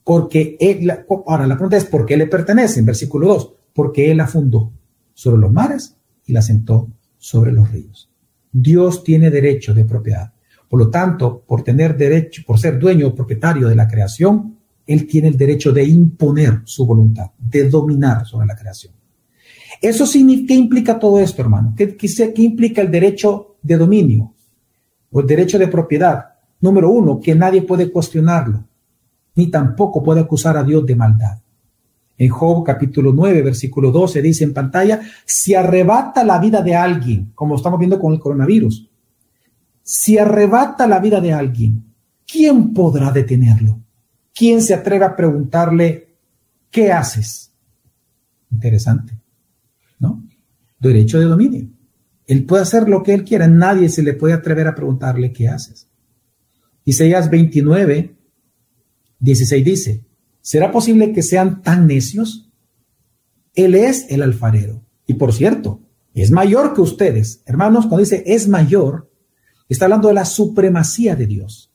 Porque 0.08 0.56
él, 0.62 0.90
ahora 1.28 1.46
la 1.46 1.56
pregunta 1.56 1.76
es, 1.76 1.84
¿por 1.84 2.06
qué 2.06 2.16
le 2.16 2.28
pertenecen? 2.28 2.86
Versículo 2.86 3.28
2, 3.28 3.54
porque 3.74 4.10
él 4.10 4.16
la 4.16 4.28
fundó 4.28 4.72
sobre 5.14 5.38
los 5.38 5.52
mares 5.52 5.98
y 6.26 6.32
la 6.32 6.42
sentó 6.42 6.88
sobre 7.18 7.52
los 7.52 7.70
ríos. 7.70 8.10
Dios 8.50 9.04
tiene 9.04 9.30
derecho 9.30 9.74
de 9.74 9.84
propiedad. 9.84 10.32
Por 10.70 10.80
lo 10.80 10.90
tanto, 10.90 11.44
por 11.46 11.62
tener 11.62 11.98
derecho, 11.98 12.42
por 12.48 12.58
ser 12.58 12.80
dueño 12.80 13.08
o 13.08 13.16
propietario 13.16 13.68
de 13.68 13.76
la 13.76 13.86
creación, 13.86 14.56
él 14.86 15.06
tiene 15.08 15.28
el 15.28 15.36
derecho 15.36 15.74
de 15.74 15.84
imponer 15.84 16.62
su 16.64 16.86
voluntad, 16.86 17.32
de 17.38 17.70
dominar 17.70 18.26
sobre 18.26 18.48
la 18.48 18.56
creación. 18.56 18.94
Eso 19.82 20.06
significa, 20.06 20.48
¿qué 20.48 20.54
implica 20.54 21.00
todo 21.00 21.20
esto, 21.20 21.42
hermano? 21.42 21.74
¿Qué, 21.76 21.98
qué 21.98 22.42
implica 22.44 22.82
el 22.82 22.90
derecho 22.90 23.58
de 23.62 23.76
dominio 23.76 24.34
o 25.12 25.20
el 25.20 25.28
derecho 25.28 25.60
de 25.60 25.68
propiedad? 25.68 26.28
Número 26.62 26.90
uno, 26.92 27.20
que 27.20 27.36
nadie 27.36 27.62
puede 27.64 27.92
cuestionarlo, 27.92 28.64
ni 29.38 29.48
tampoco 29.48 30.03
puede 30.03 30.22
acusar 30.22 30.58
a 30.58 30.63
Dios 30.63 30.86
de 30.86 30.96
maldad. 30.96 31.38
En 32.17 32.29
Job 32.29 32.65
capítulo 32.65 33.13
9, 33.13 33.44
versículo 33.44 33.91
12 33.91 34.22
dice 34.24 34.44
en 34.44 34.53
pantalla, 34.53 35.00
si 35.24 35.53
arrebata 35.53 36.24
la 36.24 36.39
vida 36.39 36.62
de 36.62 36.75
alguien, 36.75 37.32
como 37.36 37.56
estamos 37.56 37.77
viendo 37.77 38.00
con 38.00 38.13
el 38.13 38.20
coronavirus, 38.20 38.89
si 39.84 40.17
arrebata 40.17 40.88
la 40.88 41.00
vida 41.00 41.22
de 41.22 41.32
alguien, 41.32 41.86
¿quién 42.25 42.74
podrá 42.74 43.12
detenerlo? 43.12 43.79
¿Quién 44.34 44.62
se 44.62 44.74
atreve 44.74 45.06
a 45.06 45.15
preguntarle, 45.15 46.15
¿qué 46.72 46.91
haces? 46.91 47.53
Interesante, 48.51 49.13
¿no? 50.00 50.24
Derecho 50.79 51.20
de 51.20 51.25
dominio. 51.25 51.67
Él 52.25 52.44
puede 52.44 52.63
hacer 52.63 52.89
lo 52.89 53.03
que 53.03 53.13
él 53.13 53.24
quiera, 53.24 53.48
nadie 53.48 53.88
se 53.89 54.01
le 54.01 54.13
puede 54.13 54.34
atrever 54.34 54.67
a 54.67 54.75
preguntarle, 54.75 55.32
¿qué 55.32 55.48
haces? 55.48 55.88
Isaías 56.84 57.29
29, 57.29 58.17
16 59.20 59.66
dice, 59.66 60.06
¿será 60.42 60.72
posible 60.72 61.14
que 61.14 61.24
sean 61.24 61.62
tan 61.62 61.88
necios? 61.88 62.50
Él 63.54 63.76
es 63.76 64.06
el 64.10 64.22
alfarero. 64.22 64.84
Y 65.06 65.16
por 65.16 65.34
cierto, 65.34 65.82
es 66.14 66.32
mayor 66.32 66.74
que 66.74 66.82
ustedes. 66.82 67.42
Hermanos, 67.46 67.86
cuando 67.86 68.00
dice 68.00 68.24
es 68.26 68.48
mayor, 68.48 69.08
Está 69.70 69.86
hablando 69.86 70.08
de 70.08 70.14
la 70.14 70.26
supremacía 70.26 71.16
de 71.16 71.28
Dios. 71.28 71.72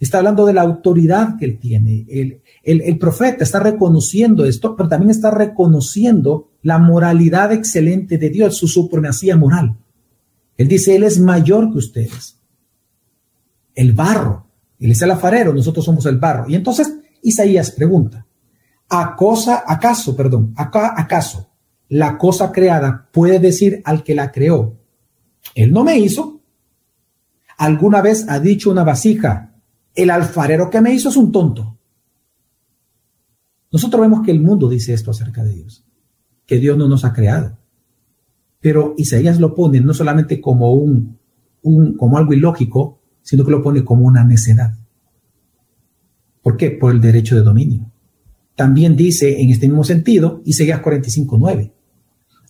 Está 0.00 0.18
hablando 0.18 0.46
de 0.46 0.52
la 0.52 0.62
autoridad 0.62 1.36
que 1.38 1.44
él 1.44 1.58
tiene. 1.58 2.06
El, 2.08 2.42
el, 2.62 2.98
profeta 2.98 3.44
está 3.44 3.60
reconociendo 3.60 4.44
esto, 4.44 4.76
pero 4.76 4.88
también 4.88 5.10
está 5.10 5.30
reconociendo 5.30 6.50
la 6.62 6.78
moralidad 6.78 7.52
excelente 7.52 8.18
de 8.18 8.30
Dios, 8.30 8.56
su 8.56 8.66
supremacía 8.66 9.36
moral. 9.36 9.76
Él 10.56 10.68
dice, 10.68 10.96
Él 10.96 11.04
es 11.04 11.20
mayor 11.20 11.70
que 11.70 11.78
ustedes. 11.78 12.38
El 13.74 13.92
barro. 13.92 14.43
Él 14.78 14.90
es 14.90 15.02
el 15.02 15.10
afarero, 15.10 15.52
nosotros 15.52 15.84
somos 15.84 16.06
el 16.06 16.18
barro. 16.18 16.48
Y 16.48 16.54
entonces 16.54 16.92
Isaías 17.22 17.70
pregunta, 17.70 18.26
¿a 18.88 19.16
cosa, 19.16 19.64
acaso, 19.66 20.14
perdón, 20.14 20.52
acá, 20.56 20.94
acaso 20.96 21.50
la 21.88 22.18
cosa 22.18 22.50
creada 22.50 23.08
puede 23.12 23.38
decir 23.38 23.82
al 23.84 24.02
que 24.02 24.14
la 24.14 24.32
creó, 24.32 24.78
Él 25.54 25.72
no 25.72 25.84
me 25.84 25.98
hizo, 25.98 26.40
alguna 27.56 28.00
vez 28.00 28.26
ha 28.28 28.40
dicho 28.40 28.70
una 28.70 28.84
vasija, 28.84 29.54
el 29.94 30.10
alfarero 30.10 30.70
que 30.70 30.80
me 30.80 30.92
hizo 30.92 31.10
es 31.10 31.16
un 31.16 31.30
tonto. 31.30 31.78
Nosotros 33.70 34.00
vemos 34.00 34.24
que 34.24 34.32
el 34.32 34.40
mundo 34.40 34.68
dice 34.68 34.92
esto 34.92 35.10
acerca 35.10 35.44
de 35.44 35.54
Dios. 35.54 35.84
que 36.46 36.58
Dios 36.58 36.76
no 36.76 36.88
nos 36.88 37.04
ha 37.04 37.12
creado. 37.12 37.56
Pero 38.60 38.94
Isaías 38.98 39.40
lo 39.40 39.54
pone 39.54 39.80
no 39.80 39.94
solamente 39.94 40.40
como 40.40 40.72
un 40.72 41.18
como 41.96 42.18
algo 42.18 42.34
ilógico, 42.34 43.00
sino 43.24 43.44
que 43.44 43.50
lo 43.50 43.62
pone 43.62 43.84
como 43.84 44.06
una 44.06 44.22
necedad. 44.22 44.76
¿Por 46.42 46.56
qué? 46.56 46.70
Por 46.70 46.92
el 46.92 47.00
derecho 47.00 47.34
de 47.34 47.40
dominio. 47.40 47.90
También 48.54 48.94
dice 48.94 49.40
en 49.40 49.50
este 49.50 49.66
mismo 49.66 49.82
sentido, 49.82 50.42
Isaías 50.44 50.80
45.9, 50.80 51.72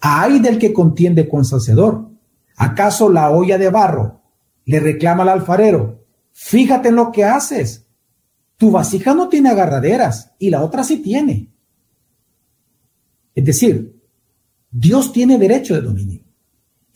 hay 0.01 0.41
del 0.41 0.59
que 0.59 0.73
contiende 0.73 1.29
con 1.29 1.45
sacerdote. 1.45 2.13
¿Acaso 2.57 3.09
la 3.09 3.31
olla 3.31 3.57
de 3.57 3.71
barro 3.71 4.21
le 4.67 4.81
reclama 4.81 5.23
al 5.23 5.31
alfarero? 5.31 6.05
Fíjate 6.33 6.89
en 6.89 6.97
lo 6.97 7.13
que 7.13 7.25
haces. 7.25 7.87
Tu 8.57 8.71
vasija 8.71 9.15
no 9.15 9.29
tiene 9.29 9.51
agarraderas 9.51 10.33
y 10.39 10.51
la 10.51 10.63
otra 10.63 10.83
sí 10.83 10.99
tiene. 10.99 11.53
Es 13.35 13.45
decir, 13.45 14.01
Dios 14.71 15.13
tiene 15.13 15.39
derecho 15.39 15.75
de 15.75 15.83
dominio. 15.83 16.24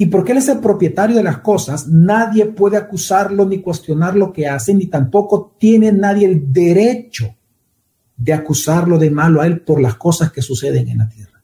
Y 0.00 0.06
porque 0.06 0.30
Él 0.30 0.38
es 0.38 0.48
el 0.48 0.60
propietario 0.60 1.16
de 1.16 1.24
las 1.24 1.38
cosas, 1.38 1.88
nadie 1.88 2.46
puede 2.46 2.76
acusarlo 2.76 3.44
ni 3.44 3.60
cuestionar 3.60 4.16
lo 4.16 4.32
que 4.32 4.46
hace, 4.46 4.72
ni 4.72 4.86
tampoco 4.86 5.56
tiene 5.58 5.90
nadie 5.90 6.26
el 6.26 6.52
derecho 6.52 7.34
de 8.16 8.32
acusarlo 8.32 8.96
de 8.96 9.10
malo 9.10 9.40
a 9.40 9.46
Él 9.46 9.60
por 9.60 9.80
las 9.80 9.96
cosas 9.96 10.30
que 10.30 10.40
suceden 10.40 10.88
en 10.88 10.98
la 10.98 11.08
tierra. 11.08 11.42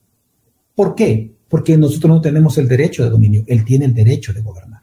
¿Por 0.72 0.94
qué? 0.94 1.34
Porque 1.48 1.76
nosotros 1.76 2.08
no 2.08 2.20
tenemos 2.20 2.56
el 2.56 2.68
derecho 2.68 3.02
de 3.02 3.10
dominio, 3.10 3.42
Él 3.48 3.64
tiene 3.64 3.86
el 3.86 3.94
derecho 3.94 4.32
de 4.32 4.40
gobernar. 4.40 4.82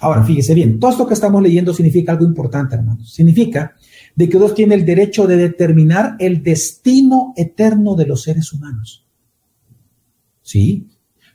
Ahora, 0.00 0.22
fíjese 0.22 0.54
bien, 0.54 0.78
todo 0.78 0.90
esto 0.90 1.06
que 1.06 1.14
estamos 1.14 1.42
leyendo 1.42 1.74
significa 1.74 2.12
algo 2.12 2.24
importante, 2.24 2.76
hermanos. 2.76 3.12
Significa 3.12 3.74
de 4.14 4.28
que 4.28 4.38
Dios 4.38 4.54
tiene 4.54 4.74
el 4.74 4.84
derecho 4.84 5.26
de 5.26 5.36
determinar 5.36 6.16
el 6.18 6.42
destino 6.42 7.32
eterno 7.36 7.96
de 7.96 8.06
los 8.06 8.22
seres 8.22 8.52
humanos. 8.52 9.06
¿Sí? 10.42 10.86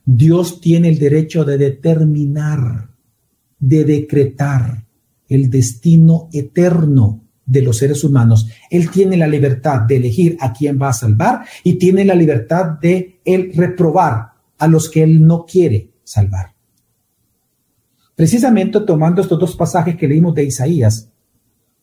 Dios 0.06 0.60
tiene 0.60 0.90
el 0.90 1.00
derecho 1.00 1.46
de 1.46 1.58
determinar, 1.58 2.90
de 3.60 3.86
decretar 3.86 4.86
el 5.30 5.50
destino 5.50 6.30
eterno 6.34 7.24
de 7.46 7.62
los 7.62 7.78
seres 7.78 8.04
humanos. 8.04 8.50
Él 8.70 8.90
tiene 8.90 9.18
la 9.18 9.28
libertad 9.28 9.82
de 9.82 9.98
elegir 9.98 10.38
a 10.40 10.54
quién 10.54 10.80
va 10.82 10.90
a 10.90 10.94
salvar 10.94 11.46
y 11.64 11.76
tiene 11.76 12.06
la 12.06 12.16
libertad 12.16 12.80
de 12.82 13.20
él 13.24 13.52
reprobar 13.56 14.32
a 14.58 14.68
los 14.68 14.90
que 14.90 15.04
él 15.04 15.26
no 15.26 15.46
quiere 15.46 15.92
salvar. 16.04 16.54
Precisamente 18.16 18.80
tomando 18.82 19.22
estos 19.22 19.40
dos 19.40 19.56
pasajes 19.56 19.96
que 19.96 20.08
leímos 20.08 20.36
de 20.36 20.44
Isaías, 20.44 21.10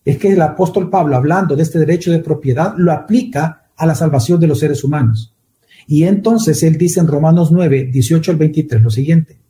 es 0.04 0.16
que 0.16 0.32
el 0.32 0.40
apóstol 0.40 0.88
Pablo, 0.88 1.16
hablando 1.16 1.56
de 1.56 1.62
este 1.62 1.78
derecho 1.78 2.10
de 2.10 2.20
propiedad, 2.20 2.74
lo 2.76 2.92
aplica 2.92 3.70
a 3.76 3.86
la 3.86 3.94
salvación 3.94 4.40
de 4.40 4.46
los 4.46 4.58
seres 4.58 4.82
humanos. 4.84 5.34
Y 5.90 6.04
entonces 6.04 6.62
él 6.62 6.78
dice 6.78 7.00
en 7.00 7.08
Romanos 7.08 7.50
9, 7.50 7.90
18 7.92 8.30
al 8.30 8.36
23 8.36 8.80
lo 8.80 8.90
siguiente. 8.90 9.40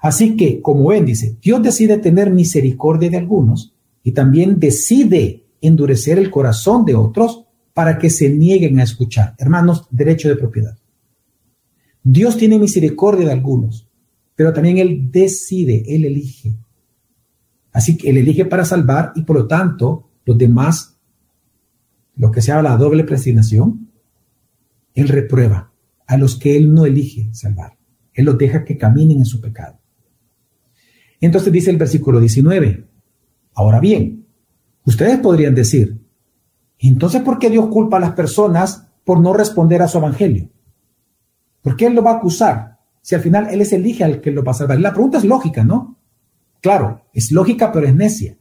Así 0.00 0.34
que, 0.34 0.62
como 0.62 0.88
ven, 0.88 1.04
dice, 1.04 1.36
Dios 1.42 1.62
decide 1.62 1.98
tener 1.98 2.30
misericordia 2.30 3.10
de 3.10 3.18
algunos 3.18 3.74
y 4.02 4.12
también 4.12 4.58
decide 4.58 5.44
endurecer 5.60 6.18
el 6.18 6.30
corazón 6.30 6.86
de 6.86 6.94
otros 6.94 7.44
para 7.74 7.98
que 7.98 8.08
se 8.08 8.30
nieguen 8.30 8.80
a 8.80 8.84
escuchar. 8.84 9.34
Hermanos, 9.36 9.86
derecho 9.90 10.30
de 10.30 10.36
propiedad. 10.36 10.74
Dios 12.02 12.38
tiene 12.38 12.58
misericordia 12.58 13.26
de 13.26 13.32
algunos, 13.32 13.86
pero 14.34 14.54
también 14.54 14.78
Él 14.78 15.10
decide, 15.12 15.84
Él 15.86 16.06
elige. 16.06 16.56
Así 17.72 17.94
que 17.98 18.08
Él 18.08 18.16
elige 18.16 18.46
para 18.46 18.64
salvar 18.64 19.12
y 19.14 19.20
por 19.20 19.36
lo 19.36 19.46
tanto 19.46 20.08
los 20.24 20.38
demás, 20.38 20.96
lo 22.16 22.30
que 22.30 22.40
se 22.40 22.52
habla 22.52 22.74
de 22.74 22.82
doble 22.82 23.04
predestinación, 23.04 23.87
él 24.98 25.06
reprueba 25.06 25.72
a 26.08 26.16
los 26.16 26.36
que 26.36 26.56
Él 26.56 26.74
no 26.74 26.84
elige 26.84 27.32
salvar. 27.32 27.78
Él 28.12 28.24
los 28.24 28.36
deja 28.36 28.64
que 28.64 28.76
caminen 28.76 29.18
en 29.18 29.26
su 29.26 29.40
pecado. 29.40 29.78
Entonces 31.20 31.52
dice 31.52 31.70
el 31.70 31.76
versículo 31.76 32.18
19, 32.18 32.84
ahora 33.54 33.78
bien, 33.78 34.26
ustedes 34.84 35.18
podrían 35.18 35.54
decir, 35.54 36.00
entonces 36.80 37.22
¿por 37.22 37.38
qué 37.38 37.48
Dios 37.48 37.68
culpa 37.68 37.98
a 37.98 38.00
las 38.00 38.12
personas 38.14 38.88
por 39.04 39.20
no 39.20 39.32
responder 39.32 39.82
a 39.82 39.88
su 39.88 39.98
evangelio? 39.98 40.50
¿Por 41.62 41.76
qué 41.76 41.86
Él 41.86 41.94
lo 41.94 42.02
va 42.02 42.14
a 42.14 42.16
acusar? 42.16 42.78
Si 43.00 43.14
al 43.14 43.20
final 43.20 43.50
Él 43.52 43.60
es 43.60 43.72
elige 43.72 44.02
al 44.02 44.20
que 44.20 44.32
lo 44.32 44.42
va 44.42 44.50
a 44.50 44.56
salvar. 44.56 44.80
La 44.80 44.92
pregunta 44.92 45.18
es 45.18 45.24
lógica, 45.24 45.62
¿no? 45.62 45.96
Claro, 46.60 47.04
es 47.12 47.30
lógica, 47.30 47.70
pero 47.70 47.86
es 47.86 47.94
necia. 47.94 48.36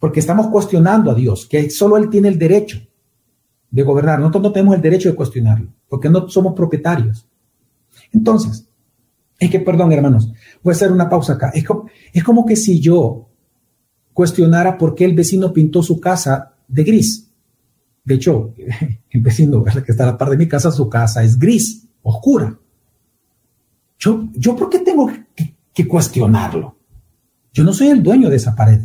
Porque 0.00 0.18
estamos 0.18 0.48
cuestionando 0.48 1.12
a 1.12 1.14
Dios, 1.14 1.46
que 1.46 1.70
solo 1.70 1.96
Él 1.96 2.10
tiene 2.10 2.26
el 2.26 2.38
derecho 2.38 2.87
de 3.70 3.82
gobernar. 3.82 4.18
Nosotros 4.18 4.42
no 4.42 4.52
tenemos 4.52 4.74
el 4.74 4.82
derecho 4.82 5.08
de 5.08 5.14
cuestionarlo, 5.14 5.68
porque 5.88 6.08
no 6.08 6.28
somos 6.28 6.54
propietarios. 6.54 7.26
Entonces, 8.12 8.68
es 9.38 9.50
que, 9.50 9.60
perdón, 9.60 9.92
hermanos, 9.92 10.32
voy 10.62 10.72
a 10.72 10.76
hacer 10.76 10.90
una 10.90 11.08
pausa 11.08 11.34
acá. 11.34 11.52
Es 11.54 11.64
como, 12.24 12.46
que 12.46 12.56
si 12.56 12.80
yo 12.80 13.28
cuestionara 14.12 14.76
por 14.76 14.94
qué 14.94 15.04
el 15.04 15.14
vecino 15.14 15.52
pintó 15.52 15.82
su 15.82 16.00
casa 16.00 16.54
de 16.66 16.84
gris. 16.84 17.30
De 18.04 18.14
hecho, 18.14 18.54
el 19.10 19.20
vecino 19.20 19.62
que 19.64 19.92
está 19.92 20.04
a 20.04 20.12
la 20.12 20.18
par 20.18 20.30
de 20.30 20.36
mi 20.36 20.48
casa, 20.48 20.72
su 20.72 20.88
casa 20.88 21.22
es 21.22 21.38
gris, 21.38 21.86
oscura. 22.02 22.58
Yo, 23.98 24.28
yo 24.34 24.56
¿por 24.56 24.70
qué 24.70 24.80
tengo 24.80 25.10
que 25.72 25.86
cuestionarlo? 25.86 26.76
Yo 27.52 27.64
no 27.64 27.72
soy 27.72 27.88
el 27.88 28.02
dueño 28.02 28.30
de 28.30 28.36
esa 28.36 28.54
pared. 28.54 28.80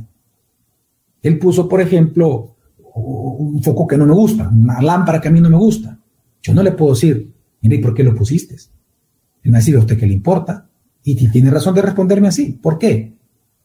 Él 1.22 1.40
puso, 1.40 1.70
por 1.70 1.80
ejemplo, 1.80 2.53
un 2.96 3.62
foco 3.64 3.88
que 3.88 3.98
no 3.98 4.06
me 4.06 4.14
gusta, 4.14 4.50
una 4.50 4.82
lámpara 4.82 5.20
que 5.20 5.28
a 5.28 5.32
mí 5.32 5.42
no 5.42 5.50
me 5.50 5.58
gusta. 5.58 5.98
Yo 6.42 6.54
no 6.54 6.62
le 6.62 6.74
puedo 6.74 6.94
decir, 6.94 7.32
mire, 7.62 7.80
¿por 7.80 7.94
qué 7.94 8.04
lo 8.04 8.16
pusiste? 8.16 8.56
Él 9.44 9.52
me 9.52 9.58
a 9.58 9.60
decir, 9.60 9.76
¿a 9.76 9.80
usted 9.80 9.98
qué 9.98 10.06
le 10.06 10.14
importa? 10.14 10.68
Y 11.04 11.16
tiene 11.30 11.50
razón 11.50 11.76
de 11.76 11.82
responderme 11.82 12.28
así. 12.28 12.54
¿Por 12.62 12.78
qué? 12.78 13.14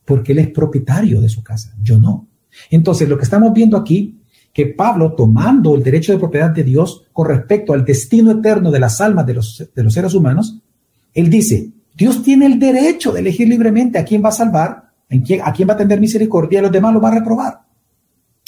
Porque 0.04 0.32
él 0.32 0.38
es 0.38 0.48
propietario 0.48 1.20
de 1.20 1.28
su 1.28 1.42
casa, 1.42 1.74
yo 1.82 1.98
no. 1.98 2.28
Entonces, 2.70 3.08
lo 3.08 3.16
que 3.16 3.24
estamos 3.24 3.52
viendo 3.52 3.76
aquí, 3.76 4.20
que 4.52 4.66
Pablo, 4.66 5.12
tomando 5.12 5.76
el 5.76 5.82
derecho 5.82 6.12
de 6.12 6.18
propiedad 6.18 6.50
de 6.50 6.64
Dios 6.64 7.04
con 7.12 7.28
respecto 7.28 7.72
al 7.72 7.84
destino 7.84 8.32
eterno 8.32 8.70
de 8.70 8.80
las 8.80 9.00
almas 9.00 9.26
de 9.26 9.34
los, 9.34 9.70
de 9.74 9.82
los 9.84 9.92
seres 9.92 10.14
humanos, 10.14 10.58
él 11.14 11.30
dice, 11.30 11.70
Dios 11.94 12.22
tiene 12.22 12.46
el 12.46 12.58
derecho 12.58 13.12
de 13.12 13.20
elegir 13.20 13.48
libremente 13.48 13.98
a 13.98 14.04
quién 14.04 14.24
va 14.24 14.30
a 14.30 14.32
salvar, 14.32 14.90
a 15.10 15.52
quién 15.52 15.68
va 15.68 15.74
a 15.74 15.76
tener 15.76 16.00
misericordia, 16.00 16.56
y 16.56 16.60
a 16.60 16.62
los 16.62 16.72
demás 16.72 16.94
lo 16.94 17.00
va 17.00 17.10
a 17.10 17.14
reprobar. 17.14 17.67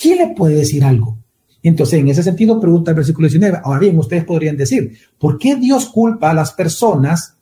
¿Quién 0.00 0.18
le 0.18 0.34
puede 0.34 0.56
decir 0.56 0.82
algo? 0.82 1.18
Entonces, 1.62 2.00
en 2.00 2.08
ese 2.08 2.22
sentido, 2.22 2.58
pregunta 2.58 2.90
el 2.90 2.96
versículo 2.96 3.26
19. 3.28 3.58
Ahora 3.62 3.80
bien, 3.80 3.98
ustedes 3.98 4.24
podrían 4.24 4.56
decir, 4.56 4.96
¿por 5.18 5.36
qué 5.38 5.56
Dios 5.56 5.90
culpa 5.90 6.30
a 6.30 6.34
las 6.34 6.52
personas 6.52 7.36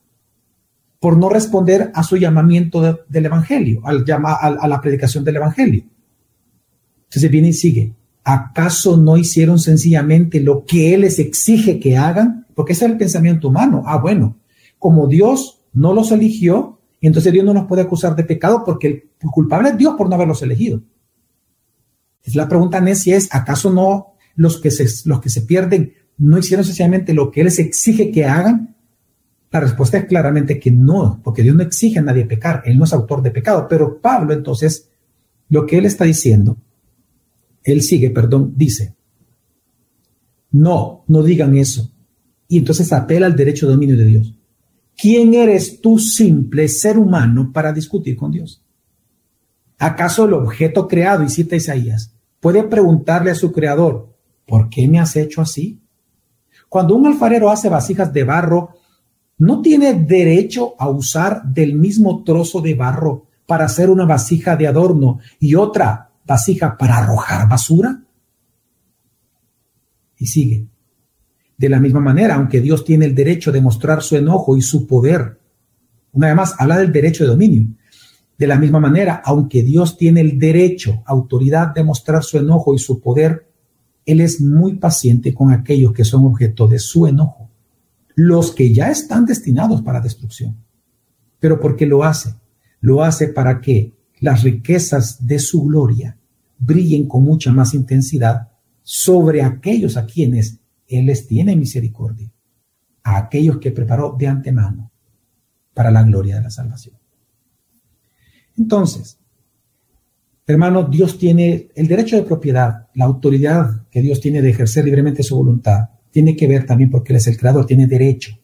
por 0.98 1.16
no 1.16 1.28
responder 1.28 1.92
a 1.94 2.02
su 2.02 2.16
llamamiento 2.16 3.04
del 3.08 3.26
Evangelio, 3.26 3.82
al 3.84 4.04
llama, 4.04 4.34
a, 4.34 4.66
la 4.66 4.80
predicación 4.80 5.22
del 5.22 5.36
Evangelio? 5.36 5.84
Entonces 7.04 7.30
viene 7.30 7.48
y 7.48 7.52
sigue. 7.52 7.92
¿Acaso 8.24 8.96
no 8.96 9.16
hicieron 9.16 9.60
sencillamente 9.60 10.40
lo 10.40 10.64
que 10.64 10.94
Él 10.94 11.02
les 11.02 11.20
exige 11.20 11.78
que 11.78 11.96
hagan? 11.96 12.46
Porque 12.54 12.72
ese 12.72 12.86
es 12.86 12.90
el 12.90 12.98
pensamiento 12.98 13.48
humano. 13.48 13.84
Ah, 13.86 13.98
bueno, 13.98 14.36
como 14.80 15.06
Dios 15.06 15.60
no 15.72 15.94
los 15.94 16.10
eligió, 16.10 16.80
entonces 17.00 17.32
Dios 17.32 17.44
no 17.44 17.54
nos 17.54 17.66
puede 17.66 17.82
acusar 17.82 18.16
de 18.16 18.24
pecado 18.24 18.64
porque 18.66 19.10
el 19.20 19.30
culpable 19.30 19.70
es 19.70 19.78
Dios 19.78 19.94
por 19.96 20.08
no 20.08 20.16
haberlos 20.16 20.42
elegido. 20.42 20.82
La 22.35 22.48
pregunta 22.48 22.81
necia 22.81 23.16
es, 23.16 23.28
¿acaso 23.35 23.72
no 23.72 24.14
los 24.35 24.61
que, 24.61 24.70
se, 24.70 24.87
los 25.09 25.20
que 25.20 25.31
se 25.31 25.42
pierden 25.42 25.94
no 26.18 26.38
hicieron 26.38 26.64
sencillamente 26.64 27.14
lo 27.14 27.31
que 27.31 27.40
Él 27.40 27.46
les 27.46 27.59
exige 27.59 28.11
que 28.11 28.24
hagan? 28.24 28.76
La 29.50 29.61
respuesta 29.61 29.98
es 29.98 30.04
claramente 30.04 30.61
que 30.61 30.70
no, 30.70 31.20
porque 31.24 31.42
Dios 31.42 31.57
no 31.57 31.62
exige 31.62 31.98
a 31.98 32.02
nadie 32.02 32.26
pecar, 32.26 32.62
Él 32.66 32.76
no 32.76 32.85
es 32.85 32.92
autor 32.92 33.22
de 33.22 33.31
pecado. 33.31 33.66
Pero 33.68 34.00
Pablo 34.00 34.35
entonces, 34.35 34.90
lo 35.48 35.64
que 35.64 35.78
Él 35.78 35.87
está 35.87 36.04
diciendo, 36.04 36.59
Él 37.64 37.83
sigue, 37.83 38.11
perdón, 38.11 38.52
dice, 38.57 38.94
no, 40.50 41.04
no 41.09 41.22
digan 41.22 41.57
eso. 41.57 41.90
Y 42.46 42.59
entonces 42.59 42.92
apela 42.92 43.26
al 43.26 43.37
derecho 43.37 43.66
de 43.66 43.72
dominio 43.72 43.96
de 43.96 44.04
Dios. 44.04 44.35
¿Quién 44.96 45.35
eres 45.35 45.81
tú, 45.81 45.98
simple 45.98 46.68
ser 46.68 46.98
humano, 46.98 47.52
para 47.52 47.72
discutir 47.72 48.16
con 48.16 48.33
Dios? 48.33 48.62
¿Acaso 49.78 50.24
el 50.24 50.32
objeto 50.32 50.88
creado, 50.88 51.22
y 51.22 51.28
cita 51.28 51.54
Isaías, 51.54 52.12
puede 52.40 52.64
preguntarle 52.64 53.30
a 53.30 53.36
su 53.36 53.52
creador, 53.52 54.12
¿por 54.46 54.68
qué 54.68 54.88
me 54.88 54.98
has 54.98 55.14
hecho 55.14 55.40
así? 55.40 55.80
Cuando 56.68 56.96
un 56.96 57.06
alfarero 57.06 57.50
hace 57.50 57.68
vasijas 57.68 58.12
de 58.12 58.24
barro, 58.24 58.74
¿no 59.38 59.62
tiene 59.62 59.94
derecho 59.94 60.74
a 60.78 60.88
usar 60.88 61.42
del 61.44 61.74
mismo 61.74 62.24
trozo 62.24 62.60
de 62.60 62.74
barro 62.74 63.26
para 63.46 63.66
hacer 63.66 63.88
una 63.88 64.04
vasija 64.04 64.56
de 64.56 64.66
adorno 64.66 65.20
y 65.38 65.54
otra 65.54 66.10
vasija 66.26 66.76
para 66.76 66.98
arrojar 66.98 67.48
basura? 67.48 68.02
Y 70.18 70.26
sigue. 70.26 70.66
De 71.56 71.68
la 71.68 71.80
misma 71.80 72.00
manera, 72.00 72.34
aunque 72.34 72.60
Dios 72.60 72.84
tiene 72.84 73.06
el 73.06 73.14
derecho 73.14 73.52
de 73.52 73.60
mostrar 73.60 74.02
su 74.02 74.16
enojo 74.16 74.56
y 74.56 74.62
su 74.62 74.86
poder, 74.86 75.38
una 76.12 76.26
vez 76.28 76.36
más, 76.36 76.54
habla 76.58 76.78
del 76.78 76.92
derecho 76.92 77.24
de 77.24 77.30
dominio. 77.30 77.66
De 78.38 78.46
la 78.46 78.57
misma 78.57 78.79
manera, 78.79 79.20
aunque 79.24 79.64
Dios 79.64 79.98
tiene 79.98 80.20
el 80.20 80.38
derecho, 80.38 81.03
autoridad 81.07 81.74
de 81.74 81.83
mostrar 81.83 82.22
su 82.22 82.38
enojo 82.38 82.72
y 82.72 82.79
su 82.79 83.01
poder, 83.01 83.51
Él 84.07 84.20
es 84.20 84.40
muy 84.40 84.77
paciente 84.77 85.35
con 85.35 85.51
aquellos 85.51 85.92
que 85.92 86.05
son 86.05 86.24
objeto 86.24 86.68
de 86.68 86.79
su 86.79 87.07
enojo. 87.07 87.46
los 88.20 88.51
que 88.51 88.74
ya 88.74 88.90
están 88.90 89.27
destinados 89.27 89.81
para 89.83 90.01
destrucción. 90.01 90.57
Pero 91.38 91.61
¿por 91.61 91.77
qué 91.77 91.87
lo 91.87 92.03
hace? 92.03 92.35
Lo 92.81 93.05
hace 93.05 93.29
para 93.29 93.61
que 93.61 93.92
las 94.18 94.42
riquezas 94.42 95.24
de 95.24 95.38
su 95.38 95.62
gloria 95.62 96.18
brillen 96.59 97.07
con 97.07 97.22
mucha 97.22 97.53
más 97.53 97.74
intensidad 97.74 98.48
sobre 98.83 99.42
aquellos 99.42 99.96
a 99.96 100.05
quienes 100.05 100.59
Él 100.88 101.07
les 101.07 101.29
tiene 101.29 101.55
misericordia, 101.55 102.29
a 103.05 103.18
aquellos 103.18 103.59
que 103.59 103.70
preparó 103.70 104.16
de 104.18 104.27
antemano 104.27 104.90
para 105.72 105.92
la 105.92 106.03
gloria 106.03 106.35
de 106.35 106.42
la 106.42 106.51
salvación. 106.51 106.97
Entonces, 108.58 109.18
hermano, 110.46 110.82
Dios 110.84 111.18
tiene 111.18 111.68
el 111.74 111.86
derecho 111.86 112.16
de 112.16 112.22
propiedad, 112.22 112.88
la 112.94 113.04
autoridad 113.04 113.86
que 113.90 114.02
Dios 114.02 114.20
tiene 114.20 114.42
de 114.42 114.50
ejercer 114.50 114.84
libremente 114.84 115.22
su 115.22 115.36
voluntad, 115.36 115.90
tiene 116.10 116.34
que 116.34 116.48
ver 116.48 116.66
también 116.66 116.90
porque 116.90 117.12
Él 117.12 117.18
es 117.18 117.26
el 117.28 117.38
creador, 117.38 117.66
tiene 117.66 117.86
derecho 117.86 118.36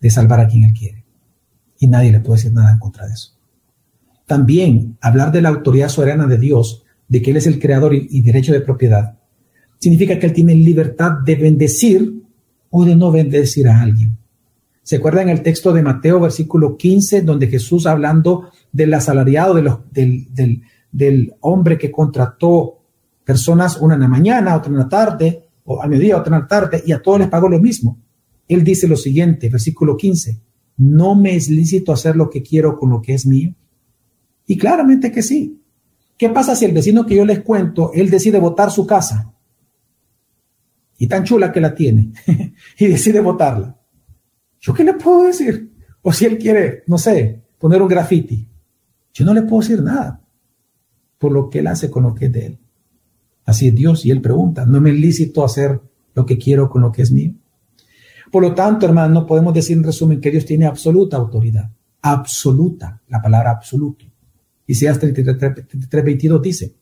de 0.00 0.10
salvar 0.10 0.40
a 0.40 0.48
quien 0.48 0.64
Él 0.64 0.74
quiere. 0.74 1.04
Y 1.78 1.86
nadie 1.86 2.12
le 2.12 2.20
puede 2.20 2.38
decir 2.38 2.52
nada 2.52 2.72
en 2.72 2.78
contra 2.78 3.06
de 3.06 3.14
eso. 3.14 3.38
También 4.26 4.98
hablar 5.00 5.32
de 5.32 5.40
la 5.40 5.48
autoridad 5.48 5.88
soberana 5.88 6.26
de 6.26 6.38
Dios, 6.38 6.84
de 7.08 7.22
que 7.22 7.30
Él 7.30 7.38
es 7.38 7.46
el 7.46 7.58
creador 7.58 7.94
y, 7.94 8.20
derecho 8.20 8.52
de 8.52 8.60
propiedad, 8.60 9.18
significa 9.78 10.18
que 10.18 10.26
Él 10.26 10.32
tiene 10.32 10.54
libertad 10.54 11.12
de 11.24 11.36
bendecir 11.36 12.22
o 12.68 12.84
de 12.84 12.94
no 12.94 13.10
bendecir 13.10 13.68
a 13.68 13.80
alguien. 13.80 14.17
¿Se 14.88 14.96
acuerdan 14.96 15.28
el 15.28 15.42
texto 15.42 15.74
de 15.74 15.82
Mateo, 15.82 16.18
versículo 16.18 16.78
15, 16.78 17.20
donde 17.20 17.48
Jesús 17.48 17.86
hablando 17.86 18.50
del 18.72 18.94
asalariado, 18.94 19.52
del, 19.52 21.34
hombre 21.40 21.76
que 21.76 21.92
contrató 21.92 22.78
personas, 23.22 23.76
una 23.82 23.96
en 23.96 24.00
la 24.00 24.08
mañana, 24.08 24.56
otra 24.56 24.70
en 24.70 24.78
la 24.78 24.88
tarde, 24.88 25.44
o 25.64 25.82
al 25.82 25.90
mediodía, 25.90 26.16
otra 26.16 26.34
en 26.34 26.40
la 26.40 26.48
tarde, 26.48 26.82
y 26.86 26.92
a 26.92 27.02
todos 27.02 27.18
les 27.18 27.28
pagó 27.28 27.50
lo 27.50 27.60
mismo? 27.60 27.98
Él 28.48 28.64
dice 28.64 28.88
lo 28.88 28.96
siguiente, 28.96 29.50
versículo 29.50 29.94
15, 29.94 30.40
no 30.78 31.14
me 31.14 31.36
es 31.36 31.50
lícito 31.50 31.92
hacer 31.92 32.16
lo 32.16 32.30
que 32.30 32.42
quiero 32.42 32.78
con 32.78 32.88
lo 32.88 33.02
que 33.02 33.12
es 33.12 33.26
mío. 33.26 33.54
Y 34.46 34.56
claramente 34.56 35.12
que 35.12 35.20
sí. 35.20 35.60
¿Qué 36.16 36.30
pasa 36.30 36.56
si 36.56 36.64
el 36.64 36.72
vecino 36.72 37.04
que 37.04 37.14
yo 37.14 37.26
les 37.26 37.40
cuento, 37.40 37.92
él 37.92 38.08
decide 38.08 38.40
votar 38.40 38.70
su 38.70 38.86
casa? 38.86 39.34
Y 40.96 41.08
tan 41.08 41.24
chula 41.24 41.52
que 41.52 41.60
la 41.60 41.74
tiene, 41.74 42.10
y 42.78 42.86
decide 42.86 43.20
votarla. 43.20 43.77
¿Yo 44.60 44.74
qué 44.74 44.84
le 44.84 44.94
puedo 44.94 45.24
decir? 45.24 45.72
O 46.02 46.12
si 46.12 46.24
él 46.24 46.38
quiere, 46.38 46.84
no 46.86 46.98
sé, 46.98 47.42
poner 47.58 47.82
un 47.82 47.88
graffiti. 47.88 48.48
Yo 49.12 49.24
no 49.24 49.34
le 49.34 49.42
puedo 49.42 49.60
decir 49.60 49.82
nada 49.82 50.20
por 51.18 51.32
lo 51.32 51.50
que 51.50 51.58
él 51.58 51.66
hace 51.66 51.90
con 51.90 52.04
lo 52.04 52.14
que 52.14 52.26
es 52.26 52.32
de 52.32 52.46
él. 52.46 52.58
Así 53.44 53.68
es 53.68 53.74
Dios 53.74 54.04
y 54.04 54.10
él 54.10 54.20
pregunta, 54.20 54.66
¿no 54.66 54.80
me 54.80 54.92
lícito 54.92 55.44
hacer 55.44 55.80
lo 56.14 56.26
que 56.26 56.38
quiero 56.38 56.68
con 56.68 56.82
lo 56.82 56.92
que 56.92 57.02
es 57.02 57.10
mío? 57.10 57.34
Por 58.30 58.42
lo 58.42 58.54
tanto, 58.54 58.86
hermano, 58.86 59.26
podemos 59.26 59.54
decir 59.54 59.76
en 59.76 59.84
resumen 59.84 60.20
que 60.20 60.30
Dios 60.30 60.44
tiene 60.44 60.66
absoluta 60.66 61.16
autoridad. 61.16 61.70
Absoluta, 62.02 63.00
la 63.08 63.22
palabra 63.22 63.50
absoluto. 63.50 64.04
Isaías 64.66 64.98
33, 64.98 66.04
22 66.04 66.42
dice, 66.42 66.74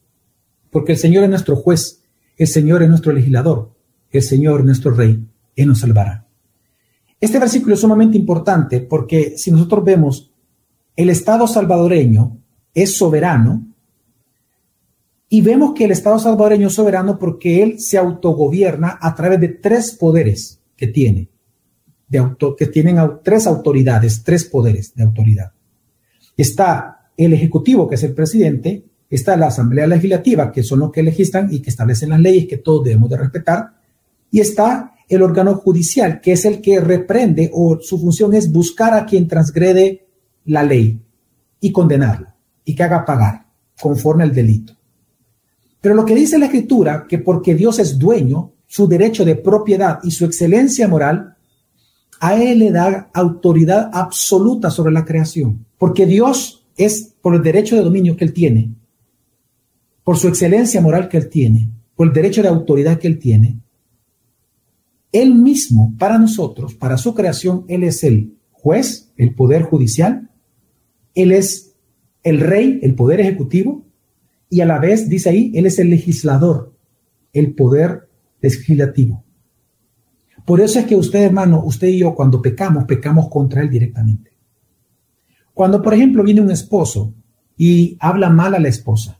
porque 0.70 0.92
el 0.92 0.98
Señor 0.98 1.22
es 1.24 1.30
nuestro 1.30 1.56
juez, 1.56 2.02
el 2.36 2.48
Señor 2.48 2.82
es 2.82 2.88
nuestro 2.88 3.12
legislador, 3.12 3.72
el 4.10 4.22
Señor 4.22 4.60
es 4.60 4.66
nuestro 4.66 4.90
rey, 4.90 5.24
Él 5.54 5.68
nos 5.68 5.78
salvará. 5.78 6.25
Este 7.20 7.38
versículo 7.38 7.74
es 7.74 7.80
sumamente 7.80 8.18
importante 8.18 8.80
porque 8.80 9.38
si 9.38 9.50
nosotros 9.50 9.84
vemos 9.84 10.30
el 10.96 11.10
Estado 11.10 11.46
salvadoreño 11.46 12.38
es 12.74 12.96
soberano 12.96 13.66
y 15.28 15.40
vemos 15.40 15.72
que 15.74 15.84
el 15.84 15.92
Estado 15.92 16.18
salvadoreño 16.18 16.68
es 16.68 16.74
soberano 16.74 17.18
porque 17.18 17.62
él 17.62 17.80
se 17.80 17.98
autogobierna 17.98 18.98
a 19.00 19.14
través 19.14 19.40
de 19.40 19.48
tres 19.48 19.92
poderes 19.92 20.60
que 20.76 20.86
tiene, 20.88 21.28
de 22.08 22.36
que 22.56 22.66
tienen 22.66 22.98
tres 23.22 23.46
autoridades, 23.46 24.22
tres 24.22 24.44
poderes 24.44 24.94
de 24.94 25.02
autoridad. 25.02 25.52
Está 26.36 27.10
el 27.16 27.32
Ejecutivo, 27.32 27.88
que 27.88 27.94
es 27.94 28.02
el 28.02 28.14
presidente, 28.14 28.84
está 29.08 29.36
la 29.36 29.46
Asamblea 29.46 29.86
Legislativa, 29.86 30.52
que 30.52 30.62
son 30.62 30.80
los 30.80 30.92
que 30.92 31.02
legislan 31.02 31.52
y 31.52 31.60
que 31.60 31.70
establecen 31.70 32.10
las 32.10 32.20
leyes 32.20 32.46
que 32.46 32.58
todos 32.58 32.84
debemos 32.84 33.08
de 33.08 33.16
respetar, 33.16 33.70
y 34.30 34.40
está 34.40 34.95
el 35.08 35.22
órgano 35.22 35.54
judicial, 35.54 36.20
que 36.20 36.32
es 36.32 36.44
el 36.44 36.60
que 36.60 36.80
reprende 36.80 37.50
o 37.52 37.78
su 37.80 37.98
función 37.98 38.34
es 38.34 38.50
buscar 38.50 38.94
a 38.94 39.06
quien 39.06 39.28
transgrede 39.28 40.06
la 40.44 40.62
ley 40.62 41.00
y 41.60 41.72
condenarla 41.72 42.36
y 42.64 42.74
que 42.74 42.82
haga 42.82 43.04
pagar 43.04 43.46
conforme 43.80 44.24
al 44.24 44.34
delito. 44.34 44.74
Pero 45.80 45.94
lo 45.94 46.04
que 46.04 46.14
dice 46.14 46.38
la 46.38 46.46
escritura, 46.46 47.06
que 47.08 47.18
porque 47.18 47.54
Dios 47.54 47.78
es 47.78 47.98
dueño, 47.98 48.52
su 48.66 48.88
derecho 48.88 49.24
de 49.24 49.36
propiedad 49.36 50.00
y 50.02 50.10
su 50.10 50.24
excelencia 50.24 50.88
moral, 50.88 51.36
a 52.18 52.34
Él 52.42 52.58
le 52.58 52.72
da 52.72 53.10
autoridad 53.14 53.90
absoluta 53.92 54.70
sobre 54.70 54.92
la 54.92 55.04
creación, 55.04 55.66
porque 55.78 56.06
Dios 56.06 56.66
es 56.76 57.14
por 57.20 57.34
el 57.34 57.42
derecho 57.42 57.76
de 57.76 57.82
dominio 57.82 58.16
que 58.16 58.24
Él 58.24 58.32
tiene, 58.32 58.74
por 60.02 60.16
su 60.16 60.26
excelencia 60.28 60.80
moral 60.80 61.08
que 61.08 61.18
Él 61.18 61.28
tiene, 61.28 61.68
por 61.94 62.08
el 62.08 62.12
derecho 62.12 62.42
de 62.42 62.48
autoridad 62.48 62.98
que 62.98 63.06
Él 63.06 63.18
tiene, 63.18 63.60
él 65.12 65.34
mismo, 65.34 65.94
para 65.98 66.18
nosotros, 66.18 66.74
para 66.74 66.98
su 66.98 67.14
creación, 67.14 67.64
Él 67.68 67.84
es 67.84 68.04
el 68.04 68.36
juez, 68.52 69.12
el 69.16 69.34
poder 69.34 69.62
judicial, 69.62 70.30
Él 71.14 71.32
es 71.32 71.74
el 72.22 72.40
rey, 72.40 72.80
el 72.82 72.94
poder 72.94 73.20
ejecutivo, 73.20 73.84
y 74.50 74.60
a 74.60 74.66
la 74.66 74.78
vez, 74.78 75.08
dice 75.08 75.30
ahí, 75.30 75.52
Él 75.54 75.66
es 75.66 75.78
el 75.78 75.90
legislador, 75.90 76.74
el 77.32 77.54
poder 77.54 78.08
legislativo. 78.40 79.24
Por 80.44 80.60
eso 80.60 80.78
es 80.78 80.86
que 80.86 80.96
usted, 80.96 81.20
hermano, 81.20 81.64
usted 81.64 81.88
y 81.88 81.98
yo, 81.98 82.14
cuando 82.14 82.42
pecamos, 82.42 82.84
pecamos 82.84 83.28
contra 83.28 83.62
Él 83.62 83.70
directamente. 83.70 84.36
Cuando, 85.54 85.82
por 85.82 85.94
ejemplo, 85.94 86.22
viene 86.22 86.42
un 86.42 86.50
esposo 86.50 87.14
y 87.56 87.96
habla 88.00 88.28
mal 88.28 88.54
a 88.54 88.60
la 88.60 88.68
esposa 88.68 89.18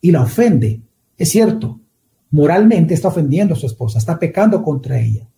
y 0.00 0.10
la 0.10 0.22
ofende, 0.22 0.82
es 1.16 1.30
cierto, 1.30 1.80
moralmente 2.30 2.94
está 2.94 3.08
ofendiendo 3.08 3.54
a 3.54 3.56
su 3.56 3.66
esposa, 3.66 3.98
está 3.98 4.18
pecando 4.18 4.62
contra 4.62 5.00
ella. 5.00 5.28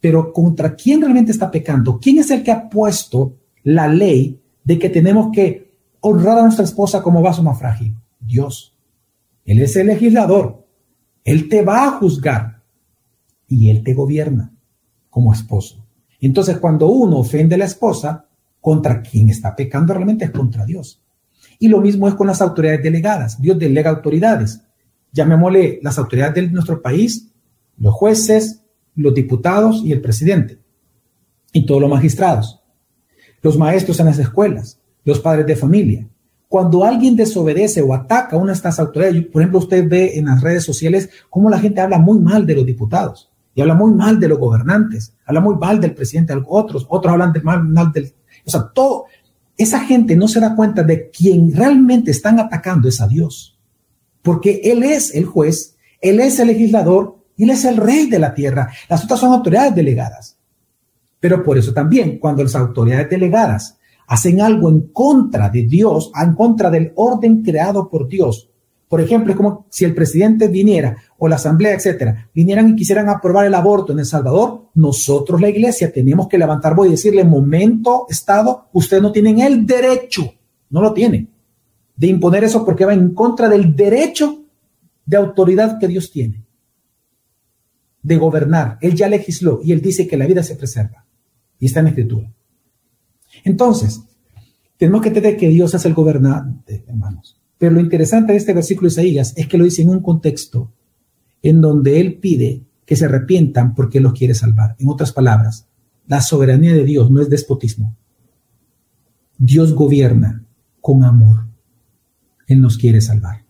Pero 0.00 0.32
¿contra 0.32 0.74
quién 0.74 1.00
realmente 1.00 1.32
está 1.32 1.50
pecando? 1.50 1.98
¿Quién 1.98 2.18
es 2.18 2.30
el 2.30 2.42
que 2.42 2.52
ha 2.52 2.68
puesto 2.68 3.36
la 3.64 3.88
ley 3.88 4.40
de 4.64 4.78
que 4.78 4.88
tenemos 4.88 5.30
que 5.32 5.72
honrar 6.00 6.38
a 6.38 6.42
nuestra 6.42 6.64
esposa 6.64 7.02
como 7.02 7.22
vaso 7.22 7.42
más 7.42 7.58
frágil? 7.58 7.94
Dios. 8.20 8.76
Él 9.44 9.60
es 9.60 9.74
el 9.76 9.88
legislador. 9.88 10.66
Él 11.24 11.48
te 11.48 11.62
va 11.62 11.84
a 11.84 11.90
juzgar 11.92 12.62
y 13.48 13.70
él 13.70 13.82
te 13.82 13.94
gobierna 13.94 14.52
como 15.10 15.32
esposo. 15.32 15.84
Entonces, 16.20 16.58
cuando 16.58 16.88
uno 16.88 17.18
ofende 17.18 17.54
a 17.54 17.58
la 17.58 17.64
esposa, 17.64 18.28
contra 18.60 19.02
quien 19.02 19.30
está 19.30 19.54
pecando 19.56 19.94
realmente 19.94 20.26
es 20.26 20.30
contra 20.30 20.64
Dios. 20.64 21.02
Y 21.58 21.68
lo 21.68 21.80
mismo 21.80 22.06
es 22.08 22.14
con 22.14 22.26
las 22.26 22.40
autoridades 22.40 22.82
delegadas. 22.82 23.40
Dios 23.40 23.58
delega 23.58 23.90
autoridades 23.90 24.62
llamémosle 25.18 25.80
las 25.82 25.98
autoridades 25.98 26.34
de 26.36 26.50
nuestro 26.50 26.80
país, 26.80 27.28
los 27.76 27.92
jueces, 27.92 28.62
los 28.94 29.12
diputados 29.12 29.82
y 29.84 29.92
el 29.92 30.00
presidente, 30.00 30.58
y 31.52 31.66
todos 31.66 31.80
los 31.80 31.90
magistrados, 31.90 32.62
los 33.42 33.58
maestros 33.58 33.98
en 33.98 34.06
las 34.06 34.18
escuelas, 34.18 34.80
los 35.04 35.18
padres 35.18 35.46
de 35.46 35.56
familia. 35.56 36.08
Cuando 36.46 36.84
alguien 36.84 37.16
desobedece 37.16 37.82
o 37.82 37.92
ataca 37.92 38.36
a 38.36 38.38
una 38.38 38.52
de 38.52 38.56
estas 38.56 38.78
autoridades, 38.78 39.26
por 39.26 39.42
ejemplo, 39.42 39.58
usted 39.58 39.88
ve 39.88 40.16
en 40.16 40.26
las 40.26 40.40
redes 40.40 40.64
sociales 40.64 41.10
cómo 41.28 41.50
la 41.50 41.58
gente 41.58 41.80
habla 41.80 41.98
muy 41.98 42.18
mal 42.20 42.46
de 42.46 42.54
los 42.54 42.64
diputados 42.64 43.30
y 43.54 43.60
habla 43.60 43.74
muy 43.74 43.92
mal 43.92 44.20
de 44.20 44.28
los 44.28 44.38
gobernantes, 44.38 45.14
habla 45.26 45.40
muy 45.40 45.56
mal 45.56 45.80
del 45.80 45.94
presidente, 45.94 46.32
otros, 46.46 46.86
otros 46.88 47.12
hablan 47.12 47.32
de 47.32 47.40
mal, 47.40 47.64
mal 47.64 47.92
del... 47.92 48.12
O 48.46 48.50
sea, 48.50 48.70
todo, 48.72 49.06
esa 49.56 49.80
gente 49.80 50.16
no 50.16 50.28
se 50.28 50.40
da 50.40 50.54
cuenta 50.54 50.84
de 50.84 51.10
quien 51.10 51.52
realmente 51.52 52.12
están 52.12 52.38
atacando 52.38 52.88
es 52.88 53.00
a 53.00 53.08
Dios 53.08 53.57
porque 54.22 54.60
Él 54.64 54.82
es 54.82 55.14
el 55.14 55.24
juez, 55.24 55.76
Él 56.00 56.20
es 56.20 56.38
el 56.38 56.48
legislador 56.48 57.16
Él 57.36 57.50
es 57.50 57.64
el 57.64 57.76
rey 57.76 58.08
de 58.08 58.18
la 58.18 58.34
tierra. 58.34 58.70
Las 58.88 59.04
otras 59.04 59.20
son 59.20 59.32
autoridades 59.32 59.74
delegadas. 59.74 60.36
Pero 61.20 61.42
por 61.42 61.58
eso 61.58 61.72
también, 61.72 62.18
cuando 62.18 62.42
las 62.42 62.54
autoridades 62.54 63.10
delegadas 63.10 63.78
hacen 64.06 64.40
algo 64.40 64.70
en 64.70 64.88
contra 64.88 65.48
de 65.48 65.64
Dios, 65.64 66.10
en 66.20 66.34
contra 66.34 66.70
del 66.70 66.92
orden 66.96 67.42
creado 67.42 67.88
por 67.88 68.08
Dios, 68.08 68.48
por 68.88 69.02
ejemplo, 69.02 69.32
es 69.32 69.36
como 69.36 69.66
si 69.68 69.84
el 69.84 69.94
presidente 69.94 70.48
viniera 70.48 70.96
o 71.18 71.28
la 71.28 71.36
asamblea, 71.36 71.74
etcétera, 71.74 72.30
vinieran 72.34 72.70
y 72.70 72.76
quisieran 72.76 73.08
aprobar 73.10 73.44
el 73.44 73.54
aborto 73.54 73.92
en 73.92 73.98
El 73.98 74.06
Salvador, 74.06 74.68
nosotros, 74.74 75.40
la 75.40 75.50
iglesia, 75.50 75.92
tenemos 75.92 76.26
que 76.26 76.38
levantar 76.38 76.74
voz 76.74 76.86
y 76.86 76.92
decirle, 76.92 77.22
momento, 77.22 78.06
Estado, 78.08 78.68
ustedes 78.72 79.02
no 79.02 79.12
tienen 79.12 79.40
el 79.40 79.66
derecho, 79.66 80.32
no 80.70 80.80
lo 80.80 80.94
tienen 80.94 81.28
de 81.98 82.06
imponer 82.06 82.44
eso 82.44 82.64
porque 82.64 82.84
va 82.84 82.94
en 82.94 83.12
contra 83.12 83.48
del 83.48 83.74
derecho 83.74 84.44
de 85.04 85.16
autoridad 85.16 85.78
que 85.78 85.88
Dios 85.88 86.12
tiene, 86.12 86.44
de 88.02 88.16
gobernar. 88.16 88.78
Él 88.80 88.94
ya 88.94 89.08
legisló 89.08 89.60
y 89.62 89.72
él 89.72 89.82
dice 89.82 90.06
que 90.06 90.16
la 90.16 90.26
vida 90.26 90.42
se 90.42 90.54
preserva. 90.54 91.04
Y 91.58 91.66
está 91.66 91.80
en 91.80 91.88
escritura. 91.88 92.32
Entonces, 93.42 94.00
tenemos 94.76 95.02
que 95.02 95.08
entender 95.08 95.36
que 95.36 95.48
Dios 95.48 95.74
es 95.74 95.84
el 95.84 95.94
gobernante, 95.94 96.84
hermanos. 96.86 97.36
Pero 97.58 97.72
lo 97.72 97.80
interesante 97.80 98.32
de 98.32 98.38
este 98.38 98.54
versículo 98.54 98.88
de 98.88 98.92
Isaías 98.92 99.34
es 99.36 99.48
que 99.48 99.58
lo 99.58 99.64
dice 99.64 99.82
en 99.82 99.90
un 99.90 100.00
contexto 100.00 100.70
en 101.42 101.60
donde 101.60 102.00
Él 102.00 102.18
pide 102.18 102.62
que 102.86 102.94
se 102.94 103.06
arrepientan 103.06 103.74
porque 103.74 103.98
los 103.98 104.12
quiere 104.12 104.34
salvar. 104.34 104.76
En 104.78 104.88
otras 104.88 105.12
palabras, 105.12 105.66
la 106.06 106.20
soberanía 106.20 106.74
de 106.74 106.84
Dios 106.84 107.10
no 107.10 107.20
es 107.20 107.28
despotismo. 107.28 107.96
Dios 109.36 109.74
gobierna 109.74 110.44
con 110.80 111.02
amor. 111.02 111.47
Él 112.48 112.60
nos 112.60 112.76
quiere 112.76 113.00
salvar. 113.00 113.44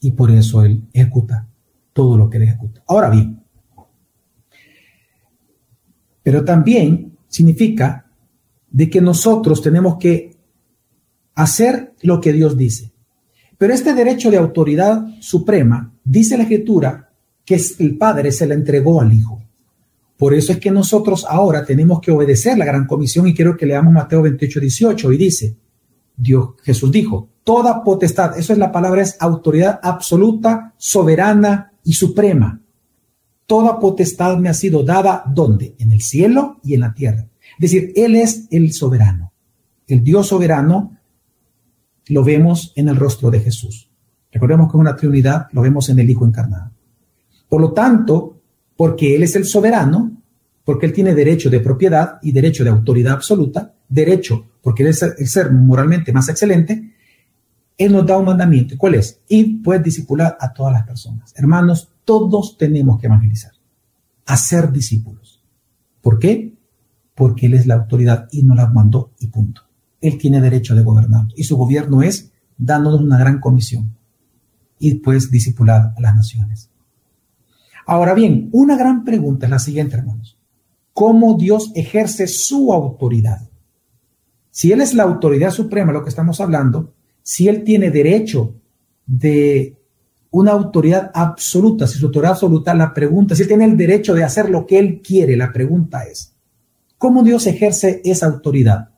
Y 0.00 0.12
por 0.12 0.30
eso 0.30 0.62
Él 0.62 0.82
ejecuta 0.92 1.48
todo 1.92 2.16
lo 2.16 2.30
que 2.30 2.36
Él 2.36 2.44
ejecuta. 2.44 2.84
Ahora 2.86 3.10
bien, 3.10 3.42
pero 6.22 6.44
también 6.44 7.16
significa 7.28 8.06
de 8.70 8.88
que 8.88 9.00
nosotros 9.00 9.60
tenemos 9.60 9.96
que 9.98 10.36
hacer 11.34 11.94
lo 12.02 12.20
que 12.20 12.32
Dios 12.32 12.56
dice. 12.56 12.92
Pero 13.58 13.72
este 13.72 13.94
derecho 13.94 14.30
de 14.30 14.36
autoridad 14.36 15.06
suprema, 15.20 15.92
dice 16.04 16.36
la 16.36 16.44
Escritura, 16.44 17.12
que 17.44 17.60
el 17.78 17.96
Padre 17.96 18.32
se 18.32 18.46
le 18.46 18.54
entregó 18.54 19.00
al 19.00 19.12
Hijo. 19.12 19.42
Por 20.16 20.32
eso 20.32 20.52
es 20.52 20.58
que 20.58 20.70
nosotros 20.70 21.26
ahora 21.28 21.64
tenemos 21.64 22.00
que 22.00 22.10
obedecer 22.10 22.56
la 22.56 22.64
gran 22.64 22.86
comisión 22.86 23.26
y 23.26 23.34
quiero 23.34 23.56
que 23.56 23.66
leamos 23.66 23.92
Mateo 23.92 24.22
28, 24.22 24.60
18 24.60 25.12
y 25.12 25.16
dice, 25.16 25.56
Dios, 26.16 26.50
Jesús 26.62 26.90
dijo, 26.90 27.28
toda 27.44 27.82
potestad, 27.84 28.38
eso 28.38 28.52
es 28.52 28.58
la 28.58 28.72
palabra, 28.72 29.02
es 29.02 29.16
autoridad 29.20 29.80
absoluta, 29.82 30.74
soberana 30.76 31.72
y 31.84 31.92
suprema. 31.92 32.60
Toda 33.46 33.78
potestad 33.78 34.38
me 34.38 34.48
ha 34.48 34.54
sido 34.54 34.82
dada, 34.82 35.24
¿dónde? 35.26 35.74
En 35.78 35.92
el 35.92 36.00
cielo 36.00 36.58
y 36.62 36.74
en 36.74 36.80
la 36.80 36.94
tierra. 36.94 37.26
Es 37.58 37.70
decir, 37.70 37.92
Él 37.94 38.16
es 38.16 38.46
el 38.50 38.72
soberano. 38.72 39.32
El 39.86 40.02
Dios 40.02 40.28
soberano 40.28 40.96
lo 42.08 42.24
vemos 42.24 42.72
en 42.76 42.88
el 42.88 42.96
rostro 42.96 43.30
de 43.30 43.40
Jesús. 43.40 43.90
Recordemos 44.32 44.70
que 44.70 44.76
es 44.76 44.80
una 44.80 44.96
trinidad, 44.96 45.46
lo 45.52 45.62
vemos 45.62 45.88
en 45.90 45.98
el 45.98 46.08
Hijo 46.08 46.24
encarnado. 46.24 46.72
Por 47.48 47.60
lo 47.60 47.72
tanto, 47.72 48.40
porque 48.76 49.14
Él 49.14 49.22
es 49.22 49.36
el 49.36 49.44
soberano, 49.44 50.10
porque 50.64 50.86
Él 50.86 50.92
tiene 50.92 51.14
derecho 51.14 51.50
de 51.50 51.60
propiedad 51.60 52.18
y 52.22 52.32
derecho 52.32 52.64
de 52.64 52.70
autoridad 52.70 53.12
absoluta, 53.12 53.73
derecho 53.88 54.46
porque 54.64 54.82
Él 54.82 54.88
es 54.88 55.02
el 55.02 55.28
ser 55.28 55.52
moralmente 55.52 56.10
más 56.12 56.28
excelente, 56.30 56.94
Él 57.76 57.92
nos 57.92 58.06
da 58.06 58.16
un 58.16 58.24
mandamiento. 58.24 58.76
¿Cuál 58.78 58.94
es? 58.94 59.20
Y 59.28 59.58
puedes 59.58 59.82
discipular 59.84 60.38
a 60.40 60.54
todas 60.54 60.72
las 60.72 60.86
personas. 60.86 61.34
Hermanos, 61.36 61.92
todos 62.06 62.56
tenemos 62.56 62.98
que 62.98 63.06
evangelizar, 63.06 63.52
hacer 64.24 64.72
discípulos. 64.72 65.42
¿Por 66.00 66.18
qué? 66.18 66.54
Porque 67.14 67.46
Él 67.46 67.54
es 67.54 67.66
la 67.66 67.74
autoridad 67.74 68.26
y 68.32 68.42
nos 68.42 68.56
la 68.56 68.68
mandó 68.68 69.12
y 69.20 69.26
punto. 69.26 69.62
Él 70.00 70.16
tiene 70.16 70.40
derecho 70.40 70.74
de 70.74 70.82
gobernar 70.82 71.26
y 71.36 71.44
su 71.44 71.58
gobierno 71.58 72.02
es 72.02 72.32
dándonos 72.56 73.02
una 73.02 73.18
gran 73.18 73.40
comisión 73.40 73.94
y 74.78 74.92
después 74.92 75.30
discipular 75.30 75.92
a 75.94 76.00
las 76.00 76.16
naciones. 76.16 76.70
Ahora 77.86 78.14
bien, 78.14 78.48
una 78.52 78.78
gran 78.78 79.04
pregunta 79.04 79.44
es 79.44 79.50
la 79.50 79.58
siguiente, 79.58 79.96
hermanos. 79.96 80.38
¿Cómo 80.94 81.36
Dios 81.36 81.70
ejerce 81.74 82.26
su 82.26 82.72
autoridad? 82.72 83.42
Si 84.54 84.70
Él 84.70 84.80
es 84.80 84.94
la 84.94 85.02
autoridad 85.02 85.50
suprema, 85.50 85.92
lo 85.92 86.04
que 86.04 86.10
estamos 86.10 86.40
hablando, 86.40 86.94
si 87.24 87.48
Él 87.48 87.64
tiene 87.64 87.90
derecho 87.90 88.54
de 89.04 89.74
una 90.30 90.52
autoridad 90.52 91.10
absoluta, 91.12 91.88
si 91.88 91.98
su 91.98 92.06
autoridad 92.06 92.34
absoluta, 92.34 92.72
la 92.72 92.94
pregunta, 92.94 93.34
si 93.34 93.42
Él 93.42 93.48
tiene 93.48 93.64
el 93.64 93.76
derecho 93.76 94.14
de 94.14 94.22
hacer 94.22 94.48
lo 94.50 94.64
que 94.64 94.78
Él 94.78 95.02
quiere, 95.02 95.36
la 95.36 95.52
pregunta 95.52 96.04
es, 96.04 96.36
¿cómo 96.98 97.24
Dios 97.24 97.48
ejerce 97.48 98.00
esa 98.04 98.26
autoridad? 98.26 98.90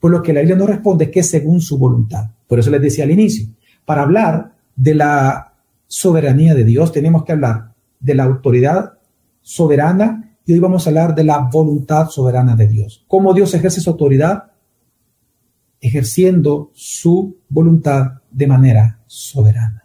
Por 0.00 0.10
lo 0.10 0.20
que 0.20 0.32
la 0.32 0.40
Biblia 0.40 0.56
nos 0.56 0.68
responde 0.68 1.12
que 1.12 1.20
es 1.20 1.30
según 1.30 1.60
su 1.60 1.78
voluntad. 1.78 2.30
Por 2.48 2.58
eso 2.58 2.70
les 2.70 2.82
decía 2.82 3.04
al 3.04 3.12
inicio, 3.12 3.46
para 3.84 4.02
hablar 4.02 4.56
de 4.74 4.96
la 4.96 5.54
soberanía 5.86 6.56
de 6.56 6.64
Dios 6.64 6.90
tenemos 6.90 7.22
que 7.22 7.30
hablar 7.30 7.72
de 8.00 8.14
la 8.16 8.24
autoridad 8.24 8.94
soberana 9.42 10.36
y 10.44 10.54
hoy 10.54 10.58
vamos 10.58 10.84
a 10.84 10.90
hablar 10.90 11.14
de 11.14 11.22
la 11.22 11.38
voluntad 11.38 12.08
soberana 12.08 12.56
de 12.56 12.66
Dios. 12.66 13.04
¿Cómo 13.06 13.32
Dios 13.32 13.54
ejerce 13.54 13.80
su 13.80 13.90
autoridad? 13.90 14.53
Ejerciendo 15.86 16.70
su 16.72 17.36
voluntad 17.50 18.22
de 18.30 18.46
manera 18.46 19.00
soberana. 19.06 19.84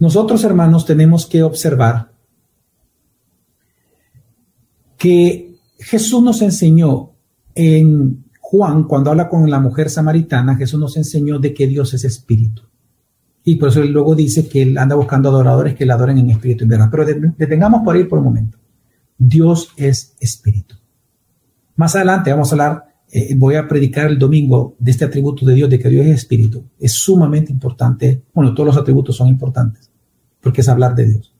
Nosotros, 0.00 0.42
hermanos, 0.42 0.84
tenemos 0.84 1.24
que 1.24 1.44
observar 1.44 2.10
que 4.98 5.54
Jesús 5.78 6.20
nos 6.20 6.42
enseñó 6.42 7.12
en 7.54 8.24
Juan, 8.40 8.84
cuando 8.84 9.10
habla 9.10 9.28
con 9.28 9.48
la 9.48 9.60
mujer 9.60 9.88
samaritana, 9.88 10.56
Jesús 10.56 10.80
nos 10.80 10.96
enseñó 10.96 11.38
de 11.38 11.54
que 11.54 11.68
Dios 11.68 11.94
es 11.94 12.04
espíritu. 12.04 12.62
Y 13.44 13.54
por 13.54 13.68
eso 13.68 13.82
él 13.82 13.92
luego 13.92 14.16
dice 14.16 14.48
que 14.48 14.62
él 14.62 14.78
anda 14.78 14.96
buscando 14.96 15.28
adoradores 15.28 15.76
que 15.76 15.86
le 15.86 15.92
adoren 15.92 16.18
en 16.18 16.30
espíritu 16.30 16.64
y 16.64 16.66
verdad. 16.66 16.88
Pero 16.90 17.06
detengamos 17.36 17.82
por 17.84 17.94
ahí 17.94 18.02
por 18.02 18.18
un 18.18 18.24
momento. 18.24 18.58
Dios 19.16 19.68
es 19.76 20.16
espíritu. 20.18 20.74
Más 21.76 21.94
adelante 21.94 22.32
vamos 22.32 22.50
a 22.50 22.54
hablar, 22.54 22.93
eh, 23.16 23.32
voy 23.36 23.54
a 23.54 23.68
predicar 23.68 24.08
el 24.08 24.18
domingo 24.18 24.74
de 24.76 24.90
este 24.90 25.04
atributo 25.04 25.46
de 25.46 25.54
Dios, 25.54 25.70
de 25.70 25.78
que 25.78 25.88
Dios 25.88 26.04
es 26.04 26.16
espíritu. 26.16 26.64
Es 26.80 26.94
sumamente 26.94 27.52
importante. 27.52 28.24
Bueno, 28.34 28.52
todos 28.52 28.66
los 28.66 28.76
atributos 28.76 29.14
son 29.14 29.28
importantes, 29.28 29.88
porque 30.40 30.62
es 30.62 30.68
hablar 30.68 30.96
de 30.96 31.06
Dios. 31.06 31.32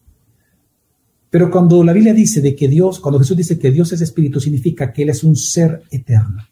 Pero 1.30 1.50
cuando 1.50 1.82
la 1.82 1.92
Biblia 1.92 2.14
dice 2.14 2.40
de 2.40 2.54
que 2.54 2.68
Dios, 2.68 3.00
cuando 3.00 3.18
Jesús 3.18 3.36
dice 3.36 3.58
que 3.58 3.72
Dios 3.72 3.92
es 3.92 4.00
espíritu, 4.00 4.38
significa 4.38 4.92
que 4.92 5.02
Él 5.02 5.08
es 5.08 5.24
un 5.24 5.34
ser 5.34 5.82
eterno, 5.90 6.44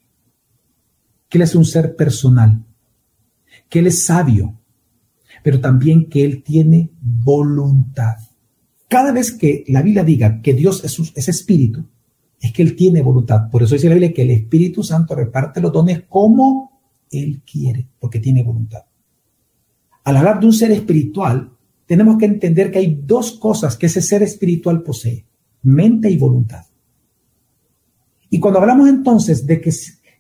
que 1.29 1.39
Él 1.39 1.43
es 1.43 1.55
un 1.55 1.65
ser 1.65 1.95
personal, 1.95 2.61
que 3.69 3.79
Él 3.79 3.87
es 3.87 4.05
sabio, 4.05 4.59
pero 5.45 5.61
también 5.61 6.09
que 6.09 6.25
Él 6.25 6.43
tiene 6.43 6.91
voluntad. 7.01 8.17
Cada 8.89 9.13
vez 9.13 9.31
que 9.31 9.63
la 9.69 9.83
Biblia 9.83 10.03
diga 10.03 10.43
que 10.43 10.53
Dios 10.53 10.83
es, 10.83 11.29
espíritu, 11.29 11.85
es 12.43 12.53
que 12.53 12.63
Él 12.63 12.75
tiene 12.75 13.01
voluntad. 13.03 13.49
Por 13.49 13.63
eso 13.63 13.77
dice 13.77 13.89
la 13.89 13.95
Biblia 13.95 14.13
que 14.13 14.23
el 14.23 14.31
Espíritu 14.33 14.83
Santo 14.83 15.15
reparte 15.15 15.61
los 15.61 15.73
dones 15.73 16.03
como 16.09 16.81
Él 17.09 17.41
quiere, 17.51 17.89
porque 18.01 18.19
tiene 18.19 18.43
voluntad. 18.43 18.83
Al 20.03 20.17
hablar 20.17 20.41
de 20.41 20.47
un 20.47 20.53
ser 20.53 20.73
espiritual, 20.73 21.53
tenemos 21.87 22.19
que 22.19 22.25
entender 22.25 22.73
que 22.73 22.81
hay 22.81 23.01
dos 23.07 23.39
cosas 23.39 23.77
que 23.77 23.87
ese 23.87 24.03
ser 24.03 24.25
espiritual 24.25 24.83
posee, 24.83 25.25
mente 25.63 26.11
y 26.11 26.19
voluntad. 26.19 26.65
Y 28.29 28.41
cuando 28.41 28.59
hablamos 28.59 28.89
entonces 28.89 29.47
de 29.47 29.61
que, 29.61 29.71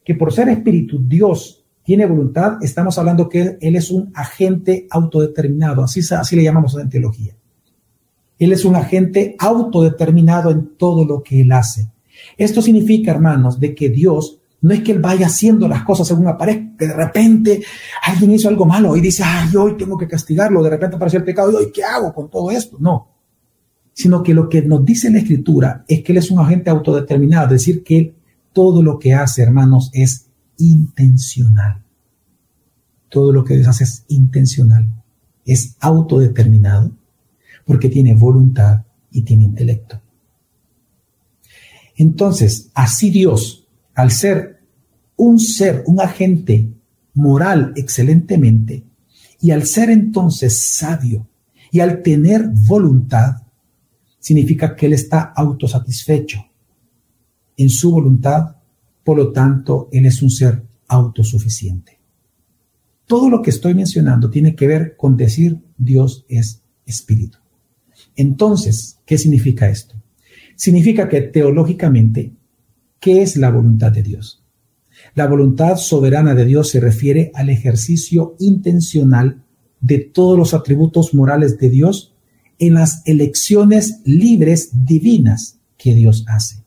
que 0.04 0.14
por 0.14 0.32
ser 0.32 0.48
espíritu 0.48 1.02
Dios 1.04 1.64
tiene 1.82 2.06
voluntad, 2.06 2.62
estamos 2.62 2.96
hablando 2.98 3.28
que 3.28 3.58
él 3.60 3.74
es 3.74 3.90
un 3.90 4.12
agente 4.14 4.86
autodeterminado, 4.90 5.82
así, 5.82 6.00
así 6.14 6.36
le 6.36 6.44
llamamos 6.44 6.78
en 6.78 6.88
teología. 6.88 7.34
Él 8.38 8.52
es 8.52 8.64
un 8.64 8.76
agente 8.76 9.34
autodeterminado 9.40 10.52
en 10.52 10.76
todo 10.76 11.04
lo 11.04 11.20
que 11.20 11.40
él 11.40 11.50
hace. 11.50 11.88
Esto 12.36 12.62
significa, 12.62 13.10
hermanos, 13.10 13.58
de 13.60 13.74
que 13.74 13.88
Dios 13.88 14.38
no 14.62 14.72
es 14.72 14.82
que 14.82 14.92
él 14.92 15.00
vaya 15.00 15.26
haciendo 15.26 15.68
las 15.68 15.84
cosas 15.84 16.06
según 16.06 16.28
aparezca, 16.28 16.76
que 16.78 16.86
de 16.86 16.94
repente 16.94 17.62
alguien 18.04 18.30
hizo 18.30 18.48
algo 18.48 18.64
malo 18.64 18.96
y 18.96 19.00
dice, 19.00 19.22
ay, 19.24 19.54
hoy 19.56 19.76
tengo 19.76 19.98
que 19.98 20.06
castigarlo, 20.06 20.62
de 20.62 20.70
repente 20.70 20.96
apareció 20.96 21.18
el 21.18 21.24
pecado, 21.24 21.50
y 21.50 21.56
hoy, 21.56 21.72
¿qué 21.72 21.82
hago 21.82 22.14
con 22.14 22.30
todo 22.30 22.50
esto? 22.50 22.76
No. 22.80 23.08
Sino 23.92 24.22
que 24.22 24.32
lo 24.32 24.48
que 24.48 24.62
nos 24.62 24.84
dice 24.84 25.10
la 25.10 25.18
Escritura 25.18 25.84
es 25.88 26.02
que 26.02 26.12
él 26.12 26.18
es 26.18 26.30
un 26.30 26.38
agente 26.38 26.70
autodeterminado, 26.70 27.46
es 27.46 27.62
decir, 27.62 27.82
que 27.82 28.14
todo 28.52 28.82
lo 28.82 28.98
que 28.98 29.14
hace, 29.14 29.42
hermanos, 29.42 29.90
es 29.92 30.28
intencional. 30.58 31.82
Todo 33.08 33.32
lo 33.32 33.44
que 33.44 33.56
Dios 33.56 33.68
hace 33.68 33.84
es 33.84 34.04
intencional, 34.08 34.88
es 35.44 35.76
autodeterminado, 35.80 36.92
porque 37.66 37.88
tiene 37.88 38.14
voluntad 38.14 38.82
y 39.10 39.22
tiene 39.22 39.44
intelecto. 39.44 40.01
Entonces, 42.02 42.68
así 42.74 43.10
Dios, 43.10 43.68
al 43.94 44.10
ser 44.10 44.58
un 45.14 45.38
ser, 45.38 45.84
un 45.86 46.00
agente 46.00 46.68
moral 47.14 47.72
excelentemente, 47.76 48.82
y 49.40 49.52
al 49.52 49.66
ser 49.66 49.88
entonces 49.88 50.74
sabio, 50.74 51.28
y 51.70 51.78
al 51.78 52.02
tener 52.02 52.48
voluntad, 52.48 53.36
significa 54.18 54.74
que 54.74 54.86
Él 54.86 54.94
está 54.94 55.32
autosatisfecho 55.36 56.44
en 57.56 57.70
su 57.70 57.92
voluntad 57.92 58.56
por 59.04 59.16
lo 59.16 59.30
tanto, 59.30 59.88
Él 59.92 60.06
es 60.06 60.22
un 60.22 60.30
ser 60.30 60.64
autosuficiente. 60.88 62.00
Todo 63.06 63.30
lo 63.30 63.42
que 63.42 63.50
estoy 63.50 63.74
mencionando 63.74 64.28
tiene 64.28 64.56
que 64.56 64.66
ver 64.66 64.96
con 64.96 65.16
decir 65.16 65.60
Dios 65.78 66.24
es 66.28 66.62
espíritu. 66.84 67.38
Entonces, 68.16 68.98
¿qué 69.06 69.18
significa 69.18 69.68
esto? 69.68 70.01
Significa 70.62 71.08
que 71.08 71.22
teológicamente, 71.22 72.34
¿qué 73.00 73.20
es 73.20 73.36
la 73.36 73.50
voluntad 73.50 73.90
de 73.90 74.04
Dios? 74.04 74.44
La 75.16 75.26
voluntad 75.26 75.76
soberana 75.76 76.36
de 76.36 76.44
Dios 76.44 76.68
se 76.70 76.78
refiere 76.78 77.32
al 77.34 77.50
ejercicio 77.50 78.36
intencional 78.38 79.42
de 79.80 79.98
todos 79.98 80.38
los 80.38 80.54
atributos 80.54 81.14
morales 81.14 81.58
de 81.58 81.68
Dios 81.68 82.14
en 82.60 82.74
las 82.74 83.02
elecciones 83.08 84.02
libres 84.04 84.70
divinas 84.86 85.58
que 85.76 85.94
Dios 85.94 86.24
hace. 86.28 86.62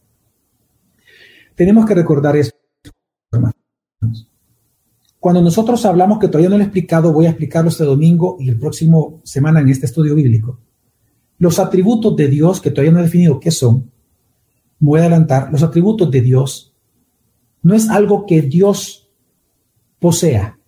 Tenemos 1.56 1.86
que 1.86 1.96
recordar 1.96 2.36
eso, 2.36 2.52
hermanos. 3.32 3.56
Cuando 5.22 5.42
nosotros 5.42 5.86
hablamos, 5.86 6.20
que 6.20 6.28
todavía 6.28 6.50
no 6.50 6.58
lo 6.58 6.64
he 6.64 6.66
explicado, 6.66 7.14
voy 7.14 7.28
a 7.28 7.30
explicarlo 7.30 7.70
este 7.70 7.86
domingo 7.86 8.36
y 8.42 8.50
el 8.50 8.60
próximo 8.60 9.22
semana 9.24 9.62
en 9.62 9.70
este 9.70 9.86
estudio 9.86 10.16
bíblico. 10.16 10.65
Los 11.38 11.60
atributos 11.60 12.16
de 12.16 12.28
Dios, 12.28 12.62
que 12.62 12.72
todavía 12.72 12.92
no 12.92 13.00
he 13.00 13.04
definido 13.04 13.40
qué 13.40 13.52
son, 13.52 13.92
voy 14.80 15.00
a 15.00 15.04
adelantar, 15.04 15.52
los 15.52 15.64
atributos 15.64 16.10
de 16.12 16.22
Dios 16.22 16.74
no 17.62 17.74
es 17.74 17.90
algo 17.90 18.26
que 18.26 18.42
Dios 18.42 19.10
posea. 20.00 20.60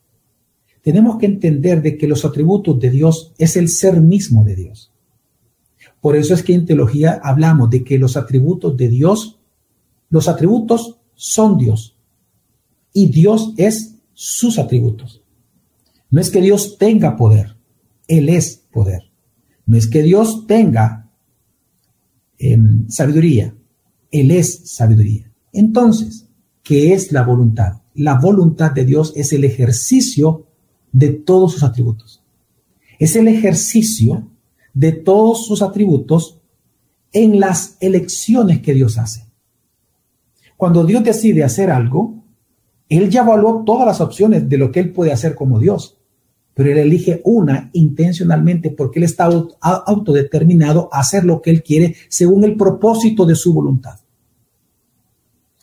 Tenemos 0.81 1.17
que 1.17 1.27
entender 1.27 1.81
de 1.81 1.97
que 1.97 2.07
los 2.07 2.25
atributos 2.25 2.79
de 2.79 2.89
Dios 2.89 3.33
es 3.37 3.55
el 3.55 3.69
ser 3.69 4.01
mismo 4.01 4.43
de 4.43 4.55
Dios. 4.55 4.91
Por 6.01 6.15
eso 6.15 6.33
es 6.33 6.43
que 6.43 6.53
en 6.53 6.65
teología 6.65 7.19
hablamos 7.23 7.69
de 7.69 7.83
que 7.83 7.99
los 7.99 8.17
atributos 8.17 8.75
de 8.77 8.87
Dios, 8.89 9.39
los 10.09 10.27
atributos 10.27 10.97
son 11.13 11.57
Dios 11.57 11.97
y 12.93 13.07
Dios 13.07 13.53
es 13.57 13.95
sus 14.13 14.57
atributos. 14.57 15.21
No 16.09 16.21
es 16.21 16.29
que 16.29 16.41
Dios 16.41 16.77
tenga 16.77 17.15
poder, 17.15 17.57
Él 18.07 18.29
es 18.29 18.63
poder. 18.71 19.06
No 19.67 19.77
es 19.77 19.87
que 19.87 20.01
Dios 20.01 20.47
tenga 20.47 21.11
em, 22.39 22.89
sabiduría, 22.89 23.53
Él 24.09 24.31
es 24.31 24.61
sabiduría. 24.71 25.31
Entonces, 25.51 26.27
¿qué 26.63 26.93
es 26.93 27.11
la 27.11 27.23
voluntad? 27.23 27.81
La 27.93 28.15
voluntad 28.15 28.71
de 28.71 28.85
Dios 28.85 29.13
es 29.15 29.33
el 29.33 29.43
ejercicio 29.43 30.47
de 30.91 31.09
todos 31.09 31.53
sus 31.53 31.63
atributos. 31.63 32.23
Es 32.97 33.15
el 33.15 33.27
ejercicio 33.27 34.31
de 34.73 34.93
todos 34.93 35.45
sus 35.45 35.61
atributos 35.61 36.39
en 37.11 37.39
las 37.39 37.77
elecciones 37.79 38.61
que 38.61 38.73
Dios 38.73 38.97
hace. 38.97 39.25
Cuando 40.55 40.85
Dios 40.85 41.03
decide 41.03 41.43
hacer 41.43 41.69
algo, 41.69 42.23
Él 42.89 43.09
ya 43.09 43.21
evaluó 43.21 43.63
todas 43.65 43.85
las 43.85 44.01
opciones 44.01 44.47
de 44.47 44.57
lo 44.57 44.71
que 44.71 44.79
Él 44.79 44.93
puede 44.93 45.11
hacer 45.11 45.35
como 45.35 45.59
Dios, 45.59 45.96
pero 46.57 46.71
Él 46.71 46.79
elige 46.79 47.21
una 47.23 47.69
intencionalmente 47.73 48.71
porque 48.71 48.97
Él 48.97 49.05
está 49.05 49.29
autodeterminado 49.61 50.89
a 50.91 51.01
hacer 51.01 51.23
lo 51.23 51.39
que 51.39 51.51
Él 51.51 51.61
quiere 51.61 51.95
según 52.09 52.43
el 52.45 52.57
propósito 52.57 53.27
de 53.27 53.35
su 53.35 53.53
voluntad. 53.53 53.99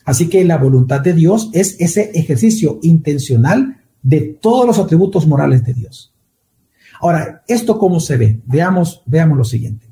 Así 0.05 0.29
que 0.29 0.45
la 0.45 0.57
voluntad 0.57 1.01
de 1.01 1.11
Dios 1.11 1.49
es 1.51 1.75
ese 1.81 2.11
ejercicio 2.15 2.79
intencional 2.81 3.81
de 4.01 4.21
todos 4.21 4.65
los 4.65 4.79
atributos 4.79 5.27
morales 5.27 5.65
de 5.65 5.73
Dios. 5.73 6.13
Ahora, 7.01 7.43
¿esto 7.45 7.77
cómo 7.77 7.99
se 7.99 8.15
ve? 8.15 8.39
Veamos, 8.45 9.03
veamos 9.05 9.37
lo 9.37 9.43
siguiente. 9.43 9.87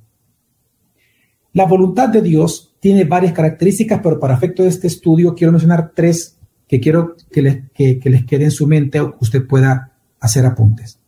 La 1.52 1.66
voluntad 1.66 2.08
de 2.08 2.22
Dios 2.22 2.76
tiene 2.80 3.04
varias 3.04 3.34
características, 3.34 4.00
pero 4.02 4.22
para 4.22 4.36
efecto 4.36 4.64
de 4.64 4.70
este 4.70 4.88
estudio 4.88 5.36
quiero 5.36 5.52
mencionar 5.52 5.92
tres 5.94 6.38
que 6.66 6.80
quiero 6.80 7.18
que 7.30 7.42
les, 7.42 7.72
que, 7.74 8.00
les 8.06 8.26
quede 8.26 8.46
en 8.46 8.52
su 8.52 8.68
mente 8.68 9.02
o 9.02 9.12
que 9.12 9.18
usted 9.20 9.46
pueda 9.46 9.93
hacer 10.24 10.46
apuntes. 10.46 11.00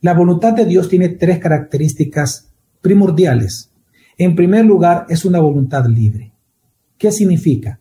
La 0.00 0.14
voluntad 0.14 0.52
de 0.52 0.64
Dios 0.64 0.88
tiene 0.88 1.10
tres 1.10 1.40
características 1.40 2.48
primordiales. 2.80 3.70
En 4.16 4.36
primer 4.36 4.64
lugar, 4.64 5.04
es 5.08 5.24
una 5.24 5.40
voluntad 5.40 5.84
libre. 5.86 6.32
¿Qué 6.96 7.10
significa? 7.10 7.80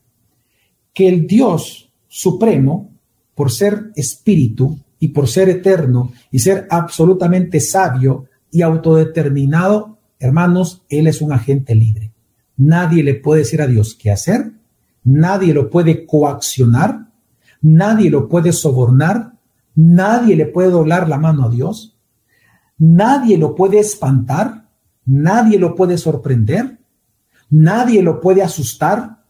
Que 0.92 1.08
el 1.08 1.28
Dios 1.28 1.92
supremo 2.08 2.92
por 3.36 3.52
ser 3.52 3.92
espíritu 3.96 4.80
y 5.00 5.10
por 5.10 5.28
ser 5.28 5.50
eterno 5.50 6.12
y 6.32 6.40
ser 6.40 6.68
absolutamente 6.70 7.60
sabio 7.60 8.26
y 8.52 8.64
autodeterminado, 8.64 10.00
hermanos, 10.20 10.84
Él 10.90 11.06
es 11.06 11.22
un 11.22 11.32
agente 11.32 11.76
libre. 11.76 12.12
Nadie 12.58 13.04
le 13.04 13.16
puede 13.16 13.42
decir 13.42 13.62
a 13.62 13.68
Dios 13.68 13.96
qué 13.96 14.10
hacer, 14.10 14.52
nadie 15.04 15.54
lo 15.54 15.70
puede 15.70 16.08
coaccionar, 16.08 17.08
nadie 17.62 18.10
lo 18.10 18.28
puede 18.28 18.52
sobornar, 18.52 19.31
nadie 19.76 20.36
le 20.36 20.46
puede 20.46 20.70
doblar 20.70 21.08
la 21.08 21.18
mano 21.18 21.46
a 21.46 21.50
Dios, 21.50 21.98
nadie 22.78 23.38
lo 23.38 23.56
puede 23.56 23.80
espantar, 23.80 24.70
nadie 25.06 25.60
lo 25.60 25.76
puede 25.76 25.98
sorprender, 25.98 26.80
nadie 27.50 28.02
lo 28.02 28.20
puede 28.20 28.44
asustar, 28.44 29.26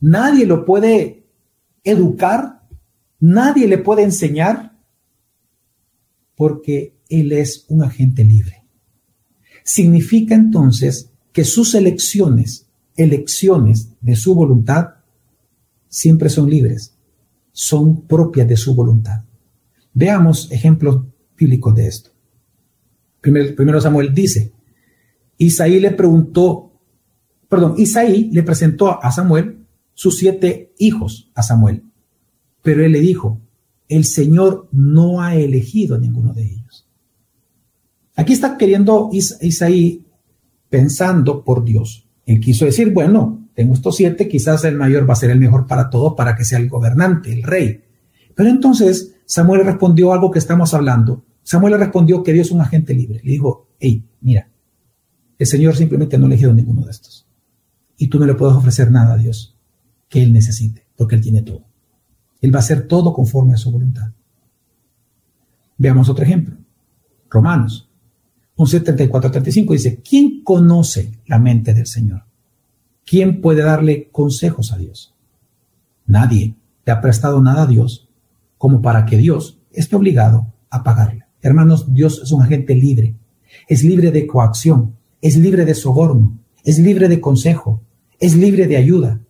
nadie 0.00 0.46
lo 0.46 0.64
puede 0.64 1.26
educar, 1.84 2.58
Nadie 3.20 3.66
le 3.66 3.78
puede 3.78 4.02
enseñar. 4.02 4.76
Porque 6.36 6.96
Él 7.08 7.32
es 7.32 7.64
un 7.68 7.82
agente 7.82 8.24
libre. 8.24 8.64
Significa 9.64 10.34
entonces 10.34 11.10
que 11.32 11.44
sus 11.44 11.74
elecciones, 11.74 12.66
elecciones 12.96 13.88
de 14.00 14.16
su 14.16 14.34
voluntad, 14.34 14.94
siempre 15.88 16.30
son 16.30 16.48
libres, 16.48 16.94
son 17.52 18.02
propias 18.02 18.48
de 18.48 18.56
su 18.56 18.74
voluntad. 18.74 19.24
Veamos 19.98 20.48
ejemplos 20.52 21.02
bíblicos 21.36 21.74
de 21.74 21.88
esto. 21.88 22.10
Primero, 23.20 23.80
Samuel 23.80 24.14
dice, 24.14 24.52
Isaí 25.38 25.80
le 25.80 25.90
preguntó, 25.90 26.70
perdón, 27.48 27.74
Isaí 27.78 28.30
le 28.30 28.44
presentó 28.44 29.02
a 29.02 29.10
Samuel 29.10 29.66
sus 29.94 30.18
siete 30.18 30.72
hijos 30.78 31.32
a 31.34 31.42
Samuel. 31.42 31.82
Pero 32.62 32.84
él 32.84 32.92
le 32.92 33.00
dijo, 33.00 33.40
el 33.88 34.04
Señor 34.04 34.68
no 34.70 35.20
ha 35.20 35.34
elegido 35.34 35.98
ninguno 35.98 36.32
de 36.32 36.44
ellos. 36.44 36.86
Aquí 38.14 38.34
está 38.34 38.56
queriendo 38.56 39.10
Isaí 39.12 40.06
pensando 40.68 41.42
por 41.42 41.64
Dios. 41.64 42.08
Él 42.24 42.38
quiso 42.38 42.66
decir, 42.66 42.92
bueno, 42.92 43.48
tengo 43.52 43.74
estos 43.74 43.96
siete, 43.96 44.28
quizás 44.28 44.64
el 44.64 44.76
mayor 44.76 45.10
va 45.10 45.14
a 45.14 45.16
ser 45.16 45.30
el 45.30 45.40
mejor 45.40 45.66
para 45.66 45.90
todos 45.90 46.14
para 46.16 46.36
que 46.36 46.44
sea 46.44 46.60
el 46.60 46.68
gobernante, 46.68 47.32
el 47.32 47.42
rey. 47.42 47.87
Pero 48.38 48.50
entonces 48.50 49.16
Samuel 49.26 49.64
respondió 49.64 50.12
algo 50.12 50.30
que 50.30 50.38
estamos 50.38 50.72
hablando. 50.72 51.24
Samuel 51.42 51.72
le 51.72 51.78
respondió 51.78 52.22
que 52.22 52.32
Dios 52.32 52.46
es 52.46 52.52
un 52.52 52.60
agente 52.60 52.94
libre. 52.94 53.20
Le 53.24 53.32
dijo, 53.32 53.66
hey, 53.80 54.04
mira, 54.20 54.48
el 55.36 55.46
Señor 55.48 55.74
simplemente 55.74 56.16
no 56.16 56.26
ha 56.26 56.28
elegido 56.28 56.54
ninguno 56.54 56.82
de 56.82 56.92
estos. 56.92 57.26
Y 57.96 58.06
tú 58.06 58.20
no 58.20 58.26
le 58.26 58.34
puedes 58.34 58.54
ofrecer 58.54 58.92
nada 58.92 59.14
a 59.14 59.16
Dios 59.16 59.56
que 60.08 60.22
Él 60.22 60.32
necesite, 60.32 60.86
porque 60.94 61.16
Él 61.16 61.20
tiene 61.20 61.42
todo. 61.42 61.64
Él 62.40 62.54
va 62.54 62.58
a 62.58 62.62
hacer 62.62 62.86
todo 62.86 63.12
conforme 63.12 63.54
a 63.54 63.56
su 63.56 63.72
voluntad. 63.72 64.12
Veamos 65.76 66.08
otro 66.08 66.24
ejemplo. 66.24 66.54
Romanos 67.28 67.90
11.34-35 68.56 69.72
dice, 69.72 70.00
¿quién 70.00 70.44
conoce 70.44 71.10
la 71.26 71.40
mente 71.40 71.74
del 71.74 71.88
Señor? 71.88 72.22
¿Quién 73.04 73.40
puede 73.40 73.62
darle 73.62 74.10
consejos 74.12 74.72
a 74.72 74.78
Dios? 74.78 75.12
Nadie 76.06 76.54
le 76.86 76.92
ha 76.92 77.00
prestado 77.00 77.42
nada 77.42 77.64
a 77.64 77.66
Dios 77.66 78.07
como 78.58 78.82
para 78.82 79.06
que 79.06 79.16
Dios 79.16 79.60
esté 79.72 79.96
obligado 79.96 80.52
a 80.70 80.82
pagarle. 80.82 81.24
Hermanos, 81.40 81.94
Dios 81.94 82.20
es 82.22 82.32
un 82.32 82.42
agente 82.42 82.74
libre. 82.74 83.14
Es 83.68 83.82
libre 83.82 84.10
de 84.10 84.26
coacción, 84.26 84.96
es 85.22 85.36
libre 85.36 85.64
de 85.64 85.74
soborno, 85.74 86.38
es 86.64 86.78
libre 86.78 87.08
de 87.08 87.20
consejo, 87.20 87.82
es 88.18 88.36
libre 88.36 88.66
de 88.66 88.76
ayuda. 88.76 89.20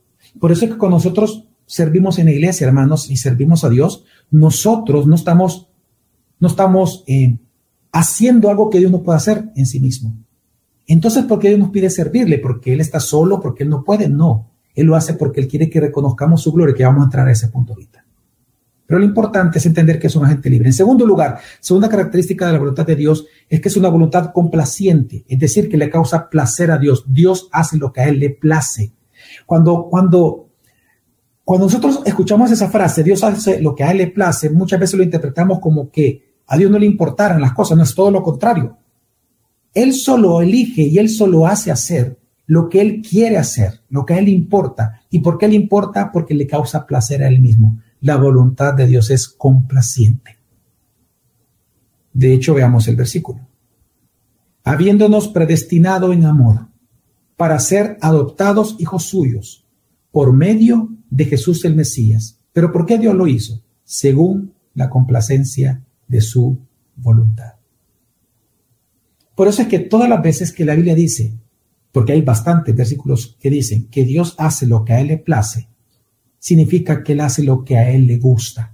Por 0.41 0.53
eso 0.53 0.65
es 0.65 0.73
que 0.73 0.79
con 0.79 0.91
nosotros 0.91 1.47
servimos 1.67 2.19
en 2.19 2.27
la 2.27 2.33
iglesia, 2.33 2.67
hermanos, 2.67 3.11
y 3.11 3.17
servimos 3.17 3.65
a 3.65 3.69
Dios, 3.69 4.05
nosotros 4.31 5.07
no 5.07 5.15
estamos, 5.15 5.69
no 6.41 6.49
estamos 6.49 7.05
eh, 7.07 7.39
haciendo 7.93 8.51
algo 8.51 8.71
que 8.71 8.79
Dios 8.79 8.91
no 8.91 9.03
puede 9.03 9.19
hacer 9.19 9.51
en 9.55 9.67
sí 9.67 9.79
mismo. 9.81 10.17
Entonces, 10.87 11.25
¿por 11.25 11.39
qué 11.39 11.49
Dios 11.49 11.61
nos 11.61 11.71
pide 11.71 11.91
servirle? 11.91 12.39
¿Porque 12.39 12.73
Él 12.73 12.81
está 12.81 12.99
solo? 12.99 13.41
¿Porque 13.41 13.65
Él 13.65 13.69
no 13.69 13.85
puede? 13.85 14.09
No. 14.09 14.51
Él 14.75 14.87
lo 14.87 14.97
hace 14.97 15.15
porque 15.15 15.41
Él 15.41 15.49
quiere 15.49 15.69
que 15.69 15.81
reconozcamos 15.81 16.43
su 16.43 16.53
gloria, 16.53 16.75
que 16.75 16.85
vamos 16.85 17.03
a 17.03 17.05
entrar 17.05 17.29
a 17.29 17.33
ese 17.33 17.49
punto 17.49 17.75
ahorita. 17.75 18.05
Pero 18.89 19.01
lo 19.01 19.05
importante 19.05 19.59
es 19.59 19.67
entender 19.67 19.99
que 19.99 20.07
es 20.07 20.17
un 20.17 20.25
agente 20.25 20.49
libre. 20.49 20.69
En 20.69 20.73
segundo 20.73 21.05
lugar, 21.05 21.39
segunda 21.61 21.91
característica 21.91 22.47
de 22.47 22.55
la 22.55 22.59
voluntad 22.59 22.87
de 22.87 22.97
Dios 22.97 23.27
es 23.47 23.61
que 23.61 23.69
es 23.69 23.77
una 23.77 23.91
voluntad 23.91 24.33
complaciente, 24.33 25.27
es 25.29 25.39
decir, 25.39 25.69
que 25.69 25.77
le 25.77 25.91
causa 25.91 26.31
placer 26.31 26.71
a 26.71 26.79
Dios. 26.79 27.05
Dios 27.07 27.51
hace 27.53 27.77
lo 27.77 27.93
que 27.93 28.01
a 28.01 28.09
Él 28.09 28.19
le 28.19 28.31
place. 28.31 28.93
Cuando, 29.45 29.89
cuando 29.91 30.49
cuando 31.45 31.67
nosotros 31.67 32.01
escuchamos 32.05 32.51
esa 32.51 32.69
frase, 32.69 33.03
Dios 33.03 33.23
hace 33.25 33.61
lo 33.61 33.75
que 33.75 33.85
a 33.85 33.91
Él 33.91 33.99
le 33.99 34.07
place, 34.09 34.49
muchas 34.49 34.81
veces 34.81 34.99
lo 34.99 35.03
interpretamos 35.03 35.61
como 35.61 35.91
que 35.91 36.35
a 36.47 36.57
Dios 36.57 36.71
no 36.71 36.79
le 36.79 36.87
importaran 36.87 37.43
las 37.43 37.53
cosas, 37.53 37.77
no 37.77 37.85
es 37.85 37.95
todo 37.95 38.11
lo 38.11 38.23
contrario. 38.23 38.77
Él 39.75 39.93
solo 39.93 40.41
elige 40.41 40.83
y 40.83 40.99
Él 40.99 41.09
solo 41.09 41.47
hace 41.47 41.71
hacer 41.71 42.19
lo 42.47 42.69
que 42.69 42.81
Él 42.81 43.01
quiere 43.01 43.37
hacer, 43.39 43.81
lo 43.91 44.05
que 44.05 44.13
a 44.15 44.19
Él 44.19 44.27
le 44.27 44.31
importa. 44.31 45.01
¿Y 45.11 45.21
por 45.21 45.39
qué 45.39 45.49
le 45.49 45.55
importa? 45.55 46.11
Porque 46.11 46.35
le 46.35 46.47
causa 46.47 46.87
placer 46.87 47.23
a 47.23 47.29
Él 47.29 47.41
mismo. 47.41 47.79
La 48.01 48.17
voluntad 48.17 48.75
de 48.75 48.87
Dios 48.87 49.11
es 49.11 49.29
complaciente. 49.29 50.37
De 52.13 52.33
hecho, 52.33 52.55
veamos 52.55 52.89
el 52.89 52.97
versículo. 52.97 53.47
Habiéndonos 54.65 55.29
predestinado 55.29 56.13
en 56.13 56.25
amor 56.25 56.69
para 57.37 57.59
ser 57.59 57.97
adoptados 58.01 58.77
hijos 58.79 59.05
suyos 59.05 59.65
por 60.11 60.33
medio 60.33 60.91
de 61.11 61.25
Jesús 61.25 61.65
el 61.65 61.75
Mesías. 61.75 62.39
¿Pero 62.53 62.73
por 62.73 62.87
qué 62.87 62.99
Dios 62.99 63.15
lo 63.15 63.27
hizo? 63.27 63.63
Según 63.85 64.53
la 64.75 64.91
complacencia 64.91 65.85
de 66.07 66.21
su 66.21 66.59
voluntad. 66.97 67.55
Por 69.35 69.47
eso 69.47 69.63
es 69.63 69.69
que 69.69 69.79
todas 69.79 70.09
las 70.09 70.21
veces 70.21 70.53
que 70.53 70.65
la 70.65 70.75
Biblia 70.75 70.97
dice, 70.97 71.33
porque 71.93 72.13
hay 72.13 72.23
bastantes 72.23 72.75
versículos 72.75 73.37
que 73.39 73.51
dicen 73.51 73.87
que 73.89 74.05
Dios 74.05 74.35
hace 74.39 74.67
lo 74.67 74.85
que 74.85 74.95
a 74.95 75.01
Él 75.01 75.07
le 75.07 75.19
place, 75.19 75.68
significa 76.49 77.03
que 77.03 77.13
Él 77.13 77.21
hace 77.21 77.43
lo 77.43 77.63
que 77.63 77.77
a 77.77 77.91
Él 77.91 78.07
le 78.07 78.17
gusta. 78.17 78.73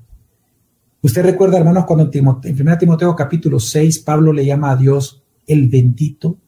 Usted 1.03 1.25
recuerda, 1.25 1.59
hermanos, 1.59 1.85
cuando 1.87 2.09
en, 2.13 2.61
1 2.61 2.79
Timoteo 2.79 3.17
capítulo 3.17 3.59
6, 3.59 3.99
Pablo 3.99 4.33
le 4.33 4.47
llama 4.47 4.71
a 4.71 4.77
Dios 4.77 5.25
el 5.45 5.69
bendito, 5.69 6.39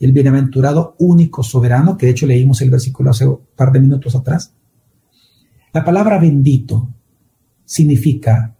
el 0.00 0.10
bienaventurado 0.10 0.96
único 0.98 1.44
soberano, 1.44 1.96
que 1.96 2.06
de 2.06 2.12
hecho 2.12 2.26
leímos 2.26 2.60
el 2.62 2.70
versículo 2.70 3.10
hace 3.10 3.28
un 3.28 3.38
par 3.54 3.70
de 3.70 3.78
minutos 3.78 4.16
atrás. 4.16 4.52
La 5.72 5.84
palabra 5.84 6.18
bendito 6.18 6.92
significa 7.64 8.56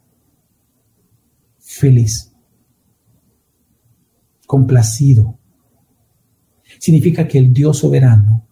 feliz, 1.59 2.33
complacido. 4.47 5.39
Significa 6.79 7.27
que 7.27 7.39
el 7.39 7.53
Dios 7.53 7.79
soberano, 7.79 8.47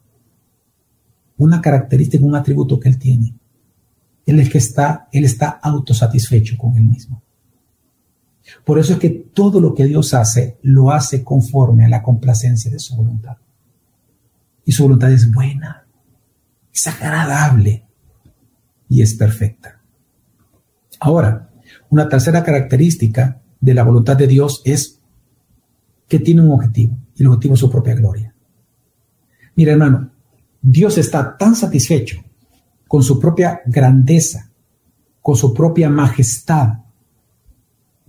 una 1.37 1.61
característica, 1.61 2.25
un 2.25 2.35
atributo 2.35 2.81
que 2.81 2.89
él 2.89 2.99
tiene, 2.99 3.40
él 4.27 4.41
es 4.41 4.51
que 4.51 4.59
está, 4.59 5.09
él 5.13 5.25
está 5.25 5.49
autosatisfecho 5.63 6.57
con 6.57 6.77
él 6.77 6.85
mismo. 6.85 7.23
Por 8.65 8.79
eso 8.79 8.95
es 8.95 8.99
que 8.99 9.11
todo 9.11 9.61
lo 9.61 9.75
que 9.75 9.85
Dios 9.85 10.15
hace, 10.15 10.59
lo 10.63 10.91
hace 10.91 11.23
conforme 11.23 11.85
a 11.85 11.89
la 11.89 12.03
complacencia 12.03 12.71
de 12.71 12.79
su 12.79 12.97
voluntad. 12.97 13.37
Y 14.65 14.73
su 14.73 14.83
voluntad 14.85 15.13
es 15.13 15.31
buena, 15.33 15.87
es 16.73 16.87
agradable 16.87 17.87
y 18.89 19.03
es 19.03 19.15
perfecta. 19.15 19.81
Ahora, 21.01 21.51
una 21.89 22.09
tercera 22.09 22.43
característica 22.43 23.41
de 23.61 23.75
la 23.75 23.85
voluntad 23.85 24.17
de 24.17 24.27
Dios 24.27 24.63
es 24.65 25.01
que 26.09 26.19
tiene 26.19 26.43
un 26.43 26.53
objetivo, 26.53 26.99
y 27.15 27.23
el 27.23 27.29
objetivo 27.29 27.55
es 27.55 27.61
su 27.61 27.71
propia 27.71 27.95
gloria. 27.95 28.35
Mira, 29.55 29.73
hermano, 29.73 30.11
Dios 30.61 30.99
está 30.99 31.37
tan 31.37 31.55
satisfecho 31.55 32.23
con 32.91 33.05
su 33.05 33.21
propia 33.21 33.63
grandeza, 33.67 34.51
con 35.23 35.37
su 35.37 35.55
propia 35.55 35.89
majestad, 35.89 36.81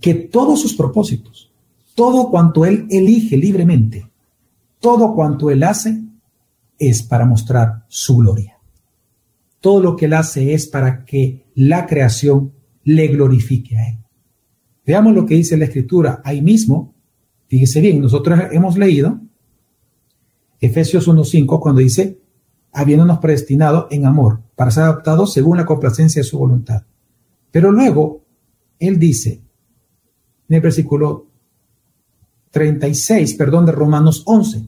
que 0.00 0.12
todos 0.12 0.60
sus 0.60 0.74
propósitos, 0.74 1.52
todo 1.94 2.28
cuanto 2.32 2.64
Él 2.64 2.88
elige 2.90 3.36
libremente, 3.36 4.10
todo 4.80 5.14
cuanto 5.14 5.52
Él 5.52 5.62
hace, 5.62 6.02
es 6.80 7.04
para 7.04 7.24
mostrar 7.24 7.84
su 7.86 8.16
gloria. 8.16 8.58
Todo 9.60 9.80
lo 9.80 9.94
que 9.94 10.06
Él 10.06 10.14
hace 10.14 10.52
es 10.52 10.66
para 10.66 11.04
que 11.04 11.46
la 11.54 11.86
creación 11.86 12.50
le 12.82 13.06
glorifique 13.06 13.78
a 13.78 13.88
Él. 13.88 13.98
Veamos 14.84 15.14
lo 15.14 15.24
que 15.26 15.36
dice 15.36 15.56
la 15.56 15.66
Escritura 15.66 16.22
ahí 16.24 16.42
mismo. 16.42 16.92
Fíjese 17.46 17.80
bien, 17.80 18.00
nosotros 18.00 18.36
hemos 18.50 18.76
leído 18.76 19.20
Efesios 20.60 21.06
1.5 21.06 21.60
cuando 21.60 21.80
dice, 21.80 22.18
habiéndonos 22.72 23.20
predestinado 23.20 23.86
en 23.88 24.06
amor 24.06 24.41
para 24.56 24.70
ser 24.70 24.84
adaptados 24.84 25.32
según 25.32 25.56
la 25.56 25.66
complacencia 25.66 26.20
de 26.20 26.28
su 26.28 26.38
voluntad. 26.38 26.82
Pero 27.50 27.70
luego, 27.70 28.24
Él 28.78 28.98
dice, 28.98 29.42
en 30.48 30.56
el 30.56 30.60
versículo 30.60 31.26
36, 32.50 33.34
perdón, 33.34 33.66
de 33.66 33.72
Romanos 33.72 34.22
11, 34.26 34.66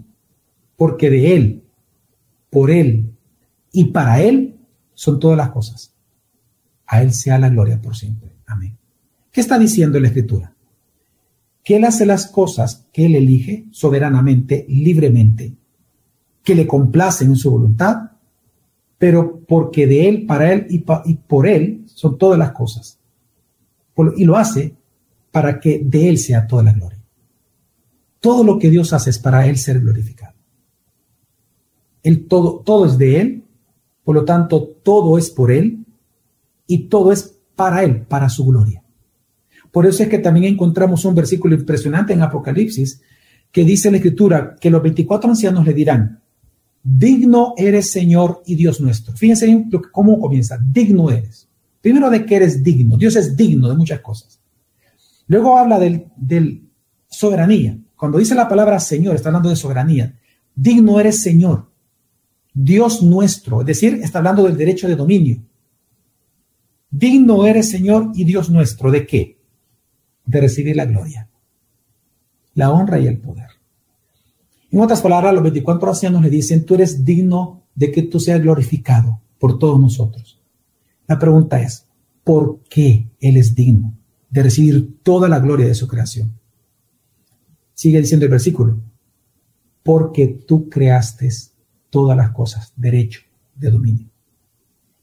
porque 0.76 1.11
de 1.11 1.37
Él, 1.37 1.64
por 2.51 2.70
Él 2.70 3.12
y 3.72 3.87
para 3.87 4.20
Él 4.20 4.57
son 4.95 5.18
todas 5.20 5.37
las 5.37 5.51
cosas. 5.51 5.93
A 6.87 7.03
Él 7.03 7.12
sea 7.12 7.39
la 7.39 7.49
gloria 7.49 7.80
por 7.80 7.97
siempre. 7.97 8.37
Amén. 8.47 8.76
¿Qué 9.30 9.41
está 9.41 9.59
diciendo 9.59 9.99
la 10.01 10.09
Escritura? 10.09 10.55
Que 11.62 11.76
Él 11.76 11.85
hace 11.85 12.07
las 12.07 12.26
cosas 12.26 12.87
que 12.93 13.07
Él 13.07 13.16
elige 13.16 13.66
soberanamente, 13.70 14.64
libremente, 14.68 15.55
que 16.43 16.55
le 16.55 16.66
complacen 16.66 17.30
en 17.30 17.37
su 17.37 17.51
voluntad, 17.51 18.12
pero 19.05 19.42
porque 19.46 19.86
de 19.86 20.09
Él, 20.09 20.24
para 20.24 20.50
Él 20.50 20.66
y, 20.70 20.78
por 20.78 21.46
Él 21.46 21.82
son 21.84 22.16
todas 22.16 22.38
las 22.38 22.52
cosas. 22.52 22.98
y 24.16 24.24
lo 24.24 24.34
hace 24.34 24.74
para 25.30 25.61
que 25.61 25.82
de 25.84 26.09
Él 26.09 26.16
sea 26.16 26.46
toda 26.46 26.62
la 26.62 26.72
gloria. 26.72 26.98
Todo 28.18 28.42
lo 28.42 28.59
que 28.59 28.70
Dios 28.70 28.94
hace 28.94 29.11
es 29.11 29.18
para 29.18 29.46
Él 29.46 29.59
ser 29.59 29.80
glorificado. 29.80 30.32
Él 32.02 32.26
todo, 32.26 32.62
todo 32.64 32.86
es 32.86 32.96
de 32.96 33.20
Él, 33.20 33.44
por 34.05 34.14
lo 34.14 34.24
tanto, 34.24 34.64
todo 34.82 35.18
es 35.18 35.28
por 35.28 35.52
Él 35.52 35.84
y 36.66 36.88
todo 36.88 37.12
es 37.12 37.36
para 37.55 37.84
Él, 37.84 38.07
para 38.09 38.30
su 38.30 38.46
gloria. 38.46 38.82
Por 39.70 39.84
eso 39.84 40.02
es 40.02 40.09
que 40.09 40.18
también 40.18 40.46
encontramos 40.46 41.05
un 41.05 41.14
versículo 41.14 41.55
impresionante 41.55 42.14
en 42.14 42.22
Apocalipsis 42.22 43.02
que 43.52 43.66
dice 43.66 43.90
la 43.90 43.98
Escritura 43.98 44.57
que 44.59 44.70
los 44.70 44.82
24 44.82 45.28
ancianos 45.28 45.66
le 45.66 45.74
dirán, 45.74 46.22
digno 46.85 47.55
eres 47.57 47.91
Señor 47.91 48.43
y 48.45 48.55
Dios 48.55 48.80
nuestro. 48.80 49.16
Fíjense 49.16 49.47
bien 49.47 49.70
cómo 49.91 50.20
comienza, 50.20 50.59
digno 50.62 51.11
eres. 51.11 51.49
Primero 51.80 52.11
de 52.11 52.24
que 52.24 52.37
eres 52.37 52.62
digno, 52.62 52.97
Dios 52.97 53.16
es 53.16 53.37
digno 53.37 53.68
de 53.68 53.76
muchas 53.76 54.01
cosas. 54.01 54.41
Luego 55.26 55.57
habla 55.57 55.78
del, 55.78 56.68
soberanía. 57.09 57.78
Cuando 57.97 58.18
dice 58.18 58.35
la 58.35 58.49
palabra 58.49 58.78
Señor, 58.78 59.16
está 59.16 59.30
hablando 59.30 59.49
de 59.49 59.57
soberanía. 59.57 60.14
Digno 60.55 61.01
eres 61.01 61.22
Señor, 61.22 61.70
Dios 62.53 63.03
nuestro, 63.03 63.62
es 63.62 63.66
decir, 63.66 64.01
está 64.03 64.18
hablando 64.18 64.45
del 64.45 64.57
derecho 64.57 64.87
de 64.87 64.95
dominio. 64.95 65.43
Digno 66.91 67.47
eres 67.47 67.70
Señor 67.70 68.12
y 68.14 68.24
Dios 68.24 68.51
nuestro, 68.51 68.91
¿de 68.91 69.07
qué? 69.07 69.39
De 70.26 70.41
recibir 70.41 70.76
la 70.76 70.85
gloria, 70.85 71.28
la 72.55 72.70
honra 72.70 73.01
y 73.01 73.07
el 73.07 73.18
poder. 73.18 73.53
En 74.75 74.81
otras 74.81 75.03
palabras, 75.03 75.33
los 75.33 75.43
24 75.45 75.89
ancianos 75.89 76.20
le 76.20 76.31
dicen, 76.31 76.64
tú 76.64 76.75
eres 76.75 77.05
digno 77.05 77.62
de 77.77 77.93
que 77.93 78.03
tú 78.03 78.18
seas 78.18 78.43
glorificado 78.43 79.20
por 79.39 79.57
todos 79.57 79.79
nosotros. 79.79 80.43
La 81.07 81.16
pregunta 81.16 81.62
es, 81.62 81.87
¿por 82.25 82.59
qué 82.64 83.09
Él 83.20 83.37
es 83.37 83.55
digno? 83.55 83.95
de 84.35 84.43
recibir 84.43 84.99
toda 85.05 85.29
la 85.29 85.39
gloria 85.39 85.68
de 85.68 85.77
su 85.77 85.87
creación. 85.87 86.37
Sigue 87.72 88.01
diciendo 88.01 88.27
el 88.27 88.33
versículo, 88.33 88.83
porque 89.85 90.27
tú 90.27 90.68
creaste 90.68 91.29
todas 91.89 92.16
las 92.16 92.33
cosas, 92.33 92.72
derecho 92.75 93.20
de 93.55 93.70
dominio. 93.70 94.09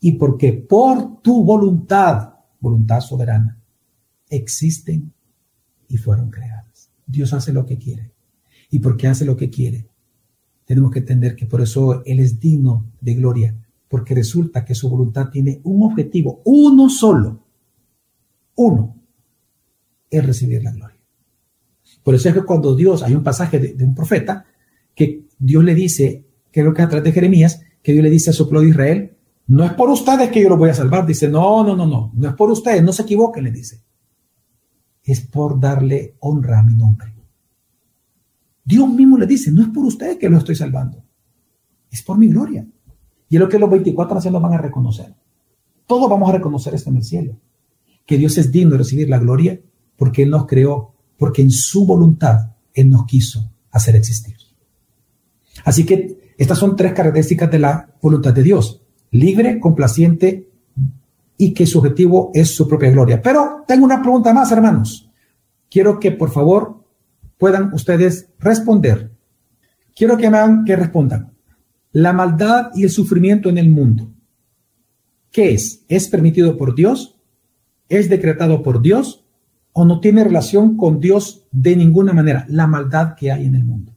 Y 0.02 0.12
porque 0.18 0.52
por 0.52 1.22
tu 1.22 1.46
voluntad, 1.46 2.34
voluntad 2.60 3.00
soberana, 3.00 3.58
existen 4.28 5.14
y 5.88 5.96
fueron 5.96 6.30
creadas. 6.30 6.92
Dios 7.06 7.32
hace 7.32 7.54
lo 7.54 7.66
que 7.66 7.78
quiere. 7.78 8.11
Y 8.72 8.80
porque 8.80 9.08
hace 9.08 9.26
lo 9.26 9.38
que 9.38 9.52
quiere, 9.52 9.86
tenemos 10.66 10.92
que 10.92 11.00
entender 11.00 11.36
que 11.36 11.46
por 11.46 11.62
eso 11.62 12.02
Él 12.06 12.20
es 12.20 12.40
digno 12.40 12.88
de 13.00 13.14
gloria, 13.14 13.56
porque 13.88 14.16
resulta 14.16 14.66
que 14.66 14.74
su 14.74 14.90
voluntad 14.90 15.30
tiene 15.30 15.60
un 15.64 15.84
objetivo, 15.84 16.42
uno 16.46 16.90
solo, 16.90 17.44
uno, 18.56 18.96
es 20.10 20.26
recibir 20.26 20.64
la 20.64 20.72
gloria. 20.72 20.98
Por 22.04 22.16
eso 22.16 22.30
es 22.30 22.36
que 22.36 22.44
cuando 22.44 22.76
Dios, 22.76 23.04
hay 23.04 23.14
un 23.14 23.24
pasaje 23.24 23.60
de, 23.60 23.84
un 23.84 23.94
profeta, 23.94 24.46
que 24.96 25.28
Dios 25.38 25.64
le 25.64 25.76
dice, 25.76 26.26
lo 26.54 26.74
que 26.74 26.82
es 26.82 26.88
atrás 26.88 27.04
de 27.04 27.12
Jeremías, 27.12 27.62
que 27.84 27.92
Dios 27.92 28.04
le 28.04 28.10
dice 28.10 28.30
a 28.30 28.34
su 28.34 28.46
pueblo 28.46 28.62
de 28.62 28.70
Israel, 28.70 29.18
no 29.48 29.66
es 29.66 29.74
por 29.74 29.90
ustedes 29.90 30.30
que 30.30 30.42
yo 30.42 30.50
lo 30.50 30.58
voy 30.58 30.70
a 30.70 30.74
salvar. 30.74 31.06
Dice, 31.06 31.28
no, 31.28 31.64
no, 31.64 31.76
no, 31.76 31.86
no, 31.86 32.12
no 32.14 32.30
es 32.30 32.36
por 32.36 32.50
ustedes, 32.50 32.82
no 32.84 32.94
se 32.94 33.02
equivoquen, 33.02 33.44
le 33.44 33.52
dice. 33.52 33.82
Es 35.04 35.22
por 35.22 35.60
darle 35.60 36.16
honra 36.20 36.60
a 36.60 36.64
mi 36.64 36.76
nombre. 36.76 37.14
Dios 38.72 38.88
mismo 38.88 39.18
le 39.18 39.28
dice, 39.28 39.52
no 39.52 39.62
es 39.62 39.68
por 39.68 39.84
ustedes 39.84 40.16
que 40.16 40.30
lo 40.30 40.38
estoy 40.38 40.56
salvando, 40.56 41.04
es 41.90 42.02
por 42.02 42.18
mi 42.18 42.30
gloria. 42.30 42.66
Y 43.28 43.36
es 43.36 43.40
lo 43.42 43.50
que 43.50 43.60
los 43.60 43.70
24 43.70 44.16
ancianos 44.16 44.42
van 44.42 44.54
a 44.54 44.58
reconocer. 44.58 45.14
Todos 45.86 46.10
vamos 46.10 46.30
a 46.30 46.32
reconocer 46.32 46.74
esto 46.74 46.90
en 46.90 46.96
el 46.96 47.04
cielo, 47.04 47.38
que 48.06 48.18
Dios 48.18 48.38
es 48.38 48.50
digno 48.50 48.72
de 48.72 48.78
recibir 48.78 49.10
la 49.10 49.20
gloria 49.20 49.60
porque 49.98 50.24
Él 50.24 50.30
nos 50.30 50.46
creó, 50.46 50.94
porque 51.18 51.42
en 51.42 51.52
su 51.52 51.86
voluntad 51.86 52.54
Él 52.74 52.90
nos 52.90 53.06
quiso 53.06 53.52
hacer 53.72 53.98
existir. 53.98 54.38
Así 55.66 55.86
que 55.86 56.34
estas 56.38 56.58
son 56.58 56.78
tres 56.78 56.94
características 56.94 57.52
de 57.52 57.60
la 57.60 57.94
voluntad 58.02 58.34
de 58.34 58.44
Dios. 58.44 58.82
Libre, 59.12 59.60
complaciente 59.60 60.50
y 61.38 61.54
que 61.54 61.66
su 61.66 61.80
objetivo 61.80 62.32
es 62.34 62.56
su 62.56 62.70
propia 62.70 62.90
gloria. 62.90 63.22
Pero 63.22 63.66
tengo 63.68 63.84
una 63.84 64.02
pregunta 64.02 64.34
más, 64.34 64.50
hermanos. 64.54 65.10
Quiero 65.70 66.00
que 66.00 66.12
por 66.12 66.32
favor 66.32 66.81
puedan 67.42 67.74
ustedes 67.74 68.30
responder. 68.40 69.12
Quiero 69.94 70.16
que 70.16 70.30
me 70.30 70.38
hagan 70.38 70.64
que 70.64 70.78
respondan. 70.78 71.34
La 71.92 72.14
maldad 72.14 72.72
y 72.74 72.84
el 72.84 72.90
sufrimiento 72.90 73.50
en 73.50 73.58
el 73.58 73.70
mundo. 73.70 74.14
¿Qué 75.30 75.54
es? 75.54 75.84
¿Es 75.90 76.08
permitido 76.08 76.56
por 76.58 76.74
Dios? 76.74 77.18
¿Es 77.90 78.08
decretado 78.10 78.64
por 78.64 78.82
Dios? 78.82 79.22
o 79.74 79.86
no 79.86 80.00
tiene 80.00 80.24
relación 80.24 80.76
con 80.76 81.00
Dios 81.00 81.48
de 81.52 81.76
ninguna 81.76 82.14
manera, 82.14 82.46
la 82.50 82.68
maldad 82.68 83.16
que 83.16 83.32
hay 83.32 83.46
en 83.46 83.56
el 83.56 83.64
mundo. 83.64 83.94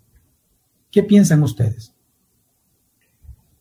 ¿Qué 0.90 1.02
piensan 1.02 1.42
ustedes? 1.42 1.92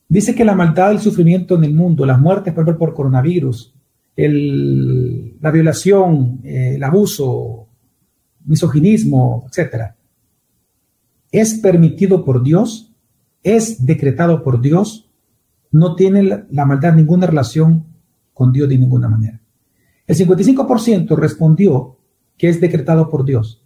Dice 0.08 0.36
que 0.36 0.46
la 0.46 0.54
maldad, 0.54 0.92
el 0.92 1.00
sufrimiento 1.00 1.56
en 1.56 1.64
el 1.64 1.74
mundo, 1.74 2.06
las 2.06 2.20
muertes 2.20 2.54
por, 2.54 2.94
coronavirus, 2.94 3.74
la 4.16 5.52
violación, 5.52 6.42
eh, 6.44 6.74
el 6.76 6.84
abuso, 6.84 7.63
misoginismo, 8.46 9.48
etc. 9.48 9.94
¿Es 11.32 11.56
permitido 11.56 12.24
por 12.24 12.44
Dios? 12.44 12.94
¿Es 13.42 13.86
decretado 13.86 14.44
por 14.44 14.62
Dios? 14.62 15.10
No 15.72 15.96
tiene 15.96 16.46
la, 16.50 16.66
maldad 16.66 16.94
ninguna 16.94 17.28
relación 17.28 17.86
con 18.34 18.52
Dios 18.52 18.70
de 18.70 18.78
ninguna 18.78 19.10
manera. 19.10 19.42
El 20.06 20.16
55% 20.16 21.16
respondió 21.16 21.98
que 22.38 22.50
es 22.50 22.62
decretado 22.62 23.10
por 23.10 23.26
Dios. 23.26 23.60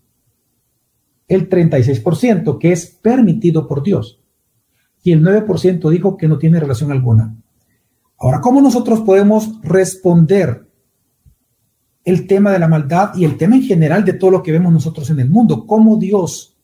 el 1.27 1.49
36%, 1.49 2.57
que 2.57 2.71
es 2.71 2.85
permitido 2.85 3.67
por 3.67 3.83
Dios. 3.83 4.21
Y 5.03 5.11
el 5.11 5.21
9% 5.21 5.89
dijo 5.89 6.15
que 6.15 6.29
no 6.29 6.37
tiene 6.37 6.59
relación 6.59 6.89
alguna. 6.89 7.35
Ahora, 8.17 8.39
¿cómo 8.39 8.61
nosotros 8.61 9.01
podemos 9.01 9.59
responder 9.61 10.66
el 12.07 12.25
tema 12.25 12.53
de 12.53 12.59
la 12.59 12.69
maldad 12.69 13.13
y 13.15 13.25
el 13.25 13.35
tema 13.35 13.57
en 13.57 13.63
general 13.63 14.05
de 14.05 14.13
todo 14.13 14.31
lo 14.31 14.41
que 14.41 14.53
vemos 14.53 14.71
nosotros 14.71 15.09
en 15.09 15.19
el 15.19 15.29
mundo? 15.29 15.67
¿Cómo 15.67 15.97
Dios, 15.97 16.55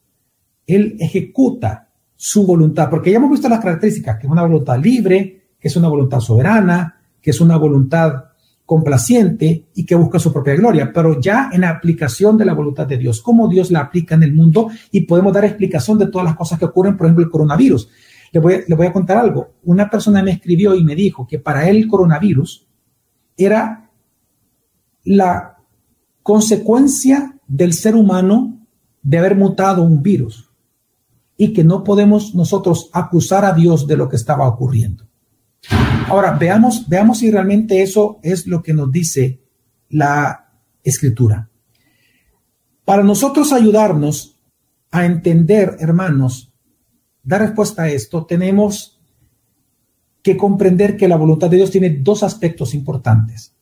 Él 0.65 0.95
ejecuta 1.01 1.89
su 2.15 2.47
voluntad? 2.47 2.89
Porque 2.89 3.11
ya 3.11 3.17
hemos 3.17 3.29
visto 3.29 3.49
las 3.49 3.59
características, 3.59 4.19
que 4.19 4.25
es 4.25 4.31
una 4.31 4.43
voluntad 4.43 4.79
libre, 4.79 5.49
que 5.59 5.67
es 5.67 5.75
una 5.75 5.89
voluntad 5.89 6.21
soberana, 6.21 6.97
que 7.21 7.31
es 7.31 7.41
una 7.41 7.57
voluntad 7.57 8.23
complaciente 8.65 9.65
y 9.75 9.85
que 9.85 9.95
busca 9.95 10.17
su 10.17 10.31
propia 10.31 10.55
gloria, 10.55 10.93
pero 10.93 11.19
ya 11.19 11.49
en 11.51 11.59
la 11.59 11.71
aplicación 11.71 12.37
de 12.37 12.45
la 12.45 12.53
voluntad 12.53 12.87
de 12.87 12.97
Dios, 12.97 13.21
cómo 13.21 13.49
Dios 13.49 13.69
la 13.69 13.81
aplica 13.81 14.15
en 14.15 14.23
el 14.23 14.33
mundo 14.33 14.69
y 14.91 15.01
podemos 15.01 15.33
dar 15.33 15.43
explicación 15.43 15.97
de 15.97 16.07
todas 16.07 16.23
las 16.23 16.37
cosas 16.37 16.57
que 16.57 16.63
ocurren, 16.63 16.95
por 16.95 17.07
ejemplo, 17.07 17.25
el 17.25 17.29
coronavirus. 17.29 17.89
Le 18.31 18.39
voy, 18.39 18.63
le 18.65 18.75
voy 18.75 18.87
a 18.87 18.93
contar 18.93 19.17
algo. 19.17 19.55
Una 19.65 19.89
persona 19.89 20.23
me 20.23 20.31
escribió 20.31 20.73
y 20.73 20.85
me 20.85 20.95
dijo 20.95 21.27
que 21.27 21.37
para 21.37 21.67
él 21.67 21.75
el 21.75 21.87
coronavirus 21.89 22.65
era 23.35 23.82
la 25.03 25.57
consecuencia 26.21 27.37
del 27.47 27.73
ser 27.73 27.95
humano 27.95 28.65
de 29.01 29.17
haber 29.17 29.35
mutado 29.35 29.83
un 29.83 30.01
virus 30.01 30.49
y 31.35 31.53
que 31.53 31.63
no 31.63 31.83
podemos 31.83 32.33
nosotros 32.35 32.89
acusar 32.93 33.43
a 33.43 33.53
Dios 33.53 33.85
de 33.87 33.97
lo 33.97 34.07
que 34.07 34.15
estaba 34.15 34.47
ocurriendo. 34.47 35.05
Ahora, 36.07 36.37
veamos, 36.37 36.87
veamos 36.87 37.19
si 37.19 37.31
realmente 37.31 37.81
eso 37.81 38.19
es 38.23 38.47
lo 38.47 38.61
que 38.61 38.73
nos 38.73 38.91
dice 38.91 39.41
la 39.89 40.51
escritura. 40.83 41.49
Para 42.85 43.03
nosotros 43.03 43.53
ayudarnos 43.53 44.39
a 44.91 45.05
entender, 45.05 45.77
hermanos, 45.79 46.53
dar 47.23 47.41
respuesta 47.41 47.83
a 47.83 47.89
esto, 47.89 48.25
tenemos 48.25 49.01
que 50.21 50.37
comprender 50.37 50.97
que 50.97 51.07
la 51.07 51.15
voluntad 51.15 51.49
de 51.49 51.57
Dios 51.57 51.71
tiene 51.71 51.89
dos 51.89 52.23
aspectos 52.23 52.73
importantes. 52.73 53.55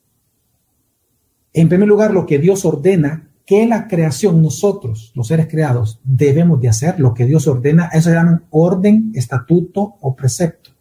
En 1.53 1.69
primer 1.69 1.87
lugar, 1.87 2.11
lo 2.11 2.25
que 2.25 2.39
Dios 2.39 2.65
ordena 2.65 3.29
que 3.45 3.65
la 3.67 3.87
creación, 3.87 4.41
nosotros, 4.41 5.11
los 5.15 5.27
seres 5.27 5.47
creados, 5.47 5.99
debemos 6.03 6.61
de 6.61 6.69
hacer, 6.69 6.99
lo 6.99 7.13
que 7.13 7.25
Dios 7.25 7.47
ordena, 7.47 7.87
eso 7.87 8.09
se 8.09 8.15
llama 8.15 8.43
orden, 8.51 9.11
estatuto 9.13 9.95
o 9.99 10.15
precepto. 10.15 10.71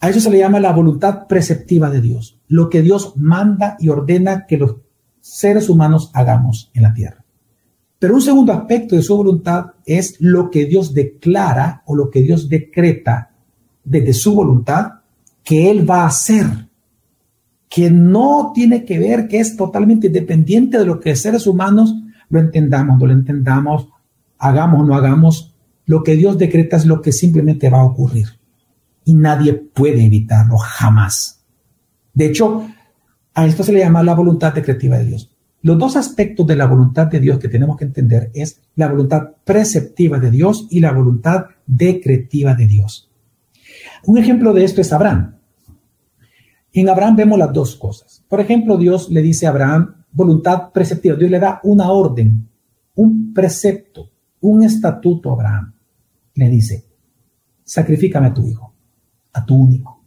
A 0.00 0.08
eso 0.08 0.20
se 0.20 0.30
le 0.30 0.38
llama 0.38 0.60
la 0.60 0.72
voluntad 0.72 1.26
preceptiva 1.26 1.90
de 1.90 2.00
Dios, 2.00 2.40
lo 2.46 2.70
que 2.70 2.82
Dios 2.82 3.14
manda 3.16 3.76
y 3.80 3.88
ordena 3.88 4.46
que 4.46 4.56
los 4.56 4.76
seres 5.20 5.68
humanos 5.68 6.10
hagamos 6.14 6.70
en 6.72 6.82
la 6.84 6.94
tierra. 6.94 7.24
Pero 7.98 8.14
un 8.14 8.22
segundo 8.22 8.52
aspecto 8.52 8.94
de 8.94 9.02
su 9.02 9.16
voluntad 9.16 9.72
es 9.84 10.16
lo 10.20 10.50
que 10.50 10.66
Dios 10.66 10.94
declara 10.94 11.82
o 11.86 11.96
lo 11.96 12.10
que 12.10 12.22
Dios 12.22 12.48
decreta 12.48 13.32
desde 13.82 14.12
su 14.12 14.34
voluntad 14.34 15.00
que 15.42 15.70
Él 15.70 15.88
va 15.88 16.02
a 16.02 16.06
hacer, 16.06 16.67
que 17.68 17.90
no 17.90 18.52
tiene 18.54 18.84
que 18.84 18.98
ver, 18.98 19.28
que 19.28 19.40
es 19.40 19.56
totalmente 19.56 20.06
independiente 20.06 20.78
de 20.78 20.86
lo 20.86 21.00
que 21.00 21.16
seres 21.16 21.46
humanos 21.46 21.94
lo 22.30 22.40
entendamos, 22.40 22.98
no 22.98 23.06
lo 23.06 23.12
entendamos, 23.12 23.88
hagamos 24.38 24.80
o 24.80 24.84
no 24.84 24.94
hagamos, 24.94 25.54
lo 25.86 26.02
que 26.02 26.16
Dios 26.16 26.38
decreta 26.38 26.76
es 26.76 26.86
lo 26.86 27.00
que 27.00 27.12
simplemente 27.12 27.70
va 27.70 27.80
a 27.80 27.84
ocurrir 27.84 28.28
y 29.04 29.14
nadie 29.14 29.54
puede 29.54 30.04
evitarlo 30.04 30.58
jamás. 30.58 31.42
De 32.12 32.26
hecho, 32.26 32.68
a 33.34 33.46
esto 33.46 33.62
se 33.62 33.72
le 33.72 33.80
llama 33.80 34.02
la 34.02 34.14
voluntad 34.14 34.52
decretiva 34.52 34.98
de 34.98 35.04
Dios. 35.04 35.34
Los 35.62 35.78
dos 35.78 35.96
aspectos 35.96 36.46
de 36.46 36.56
la 36.56 36.66
voluntad 36.66 37.06
de 37.06 37.20
Dios 37.20 37.38
que 37.38 37.48
tenemos 37.48 37.76
que 37.76 37.84
entender 37.84 38.30
es 38.34 38.60
la 38.76 38.88
voluntad 38.88 39.30
preceptiva 39.44 40.18
de 40.18 40.30
Dios 40.30 40.66
y 40.70 40.80
la 40.80 40.92
voluntad 40.92 41.46
decretiva 41.66 42.54
de 42.54 42.66
Dios. 42.66 43.10
Un 44.04 44.18
ejemplo 44.18 44.52
de 44.52 44.64
esto 44.64 44.80
es 44.80 44.92
Abraham. 44.92 45.37
En 46.80 46.88
Abraham 46.88 47.16
vemos 47.16 47.38
las 47.38 47.52
dos 47.52 47.74
cosas. 47.76 48.24
Por 48.28 48.40
ejemplo, 48.40 48.76
Dios 48.76 49.10
le 49.10 49.20
dice 49.22 49.46
a 49.46 49.50
Abraham 49.50 50.04
voluntad 50.12 50.70
preceptiva. 50.72 51.16
Dios 51.16 51.30
le 51.30 51.40
da 51.40 51.60
una 51.64 51.90
orden, 51.90 52.48
un 52.94 53.32
precepto, 53.34 54.10
un 54.40 54.62
estatuto 54.62 55.30
a 55.30 55.32
Abraham. 55.32 55.74
Le 56.34 56.48
dice, 56.48 56.84
sacrifícame 57.64 58.28
a 58.28 58.34
tu 58.34 58.46
hijo 58.46 58.68
a 59.32 59.44
tu 59.44 59.54
único. 59.54 60.02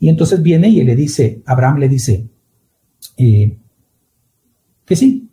Y 0.00 0.08
entonces 0.08 0.40
viene 0.42 0.68
y 0.68 0.82
le 0.82 0.94
dice, 0.94 1.42
Abraham 1.46 1.78
le 1.78 1.88
dice, 1.88 2.28
eh, 3.16 3.58
que 4.84 4.96
sí, 4.96 5.28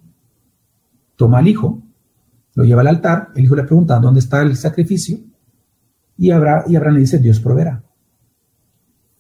toma 1.15 1.39
al 1.39 1.47
hijo, 1.47 1.81
lo 2.55 2.63
lleva 2.63 2.81
al 2.81 2.87
altar, 2.87 3.29
el 3.35 3.43
hijo 3.43 3.55
le 3.55 3.63
pregunta, 3.63 3.99
¿dónde 3.99 4.19
está 4.19 4.41
el 4.41 4.55
sacrificio? 4.55 5.19
Y 6.17 6.31
Abraham, 6.31 6.63
y 6.67 6.75
Abraham 6.75 6.95
le 6.95 7.01
dice, 7.01 7.19
Dios 7.19 7.39
proveerá. 7.39 7.84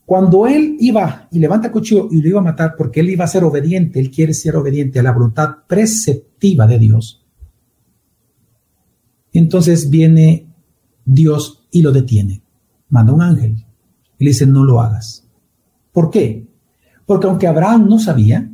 Cuando 0.05 0.45
él 0.45 0.77
iba 0.79 1.27
y 1.31 1.39
levanta 1.39 1.67
el 1.67 1.73
cuchillo 1.73 2.07
y 2.11 2.21
lo 2.21 2.29
iba 2.29 2.39
a 2.39 2.43
matar 2.43 2.75
porque 2.77 2.99
él 2.99 3.09
iba 3.09 3.25
a 3.25 3.27
ser 3.27 3.43
obediente, 3.43 3.99
él 3.99 4.11
quiere 4.11 4.33
ser 4.33 4.55
obediente 4.55 4.99
a 4.99 5.03
la 5.03 5.11
voluntad 5.11 5.49
preceptiva 5.67 6.67
de 6.67 6.79
Dios, 6.79 7.25
entonces 9.33 9.89
viene 9.89 10.47
Dios 11.03 11.67
y 11.71 11.81
lo 11.81 11.91
detiene 11.91 12.45
manda 12.89 13.13
un 13.13 13.21
ángel 13.21 13.65
y 14.17 14.23
le 14.23 14.29
dice, 14.29 14.45
no 14.45 14.63
lo 14.63 14.79
hagas. 14.79 15.27
¿Por 15.91 16.09
qué? 16.09 16.47
Porque 17.05 17.27
aunque 17.27 17.47
Abraham 17.47 17.87
no 17.89 17.99
sabía, 17.99 18.49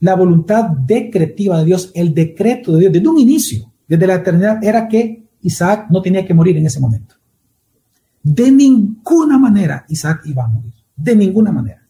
la 0.00 0.14
voluntad 0.14 0.68
decretiva 0.68 1.58
de 1.58 1.64
Dios, 1.64 1.90
el 1.94 2.14
decreto 2.14 2.72
de 2.72 2.80
Dios 2.80 2.92
desde 2.92 3.08
un 3.08 3.18
inicio, 3.18 3.72
desde 3.88 4.06
la 4.06 4.14
eternidad, 4.14 4.62
era 4.62 4.86
que 4.88 5.24
Isaac 5.42 5.86
no 5.90 6.02
tenía 6.02 6.24
que 6.24 6.34
morir 6.34 6.56
en 6.56 6.66
ese 6.66 6.80
momento. 6.80 7.16
De 8.22 8.50
ninguna 8.50 9.38
manera 9.38 9.84
Isaac 9.88 10.22
iba 10.26 10.44
a 10.44 10.48
morir, 10.48 10.73
de 10.96 11.16
ninguna 11.16 11.52
manera. 11.52 11.86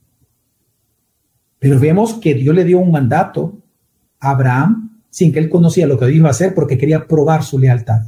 Pero 1.59 1.79
vemos 1.81 2.15
que 2.15 2.35
Dios 2.35 2.55
le 2.55 2.65
dio 2.65 2.79
un 2.79 2.91
mandato 2.91 3.63
a 4.21 4.31
Abraham 4.31 5.01
sin 5.11 5.33
que 5.33 5.39
él 5.39 5.49
conocía 5.49 5.87
lo 5.87 5.99
que 5.99 6.11
iba 6.13 6.29
a 6.29 6.33
hacer 6.33 6.55
porque 6.55 6.77
quería 6.77 7.07
probar 7.07 7.43
su 7.43 7.59
lealtad. 7.59 8.03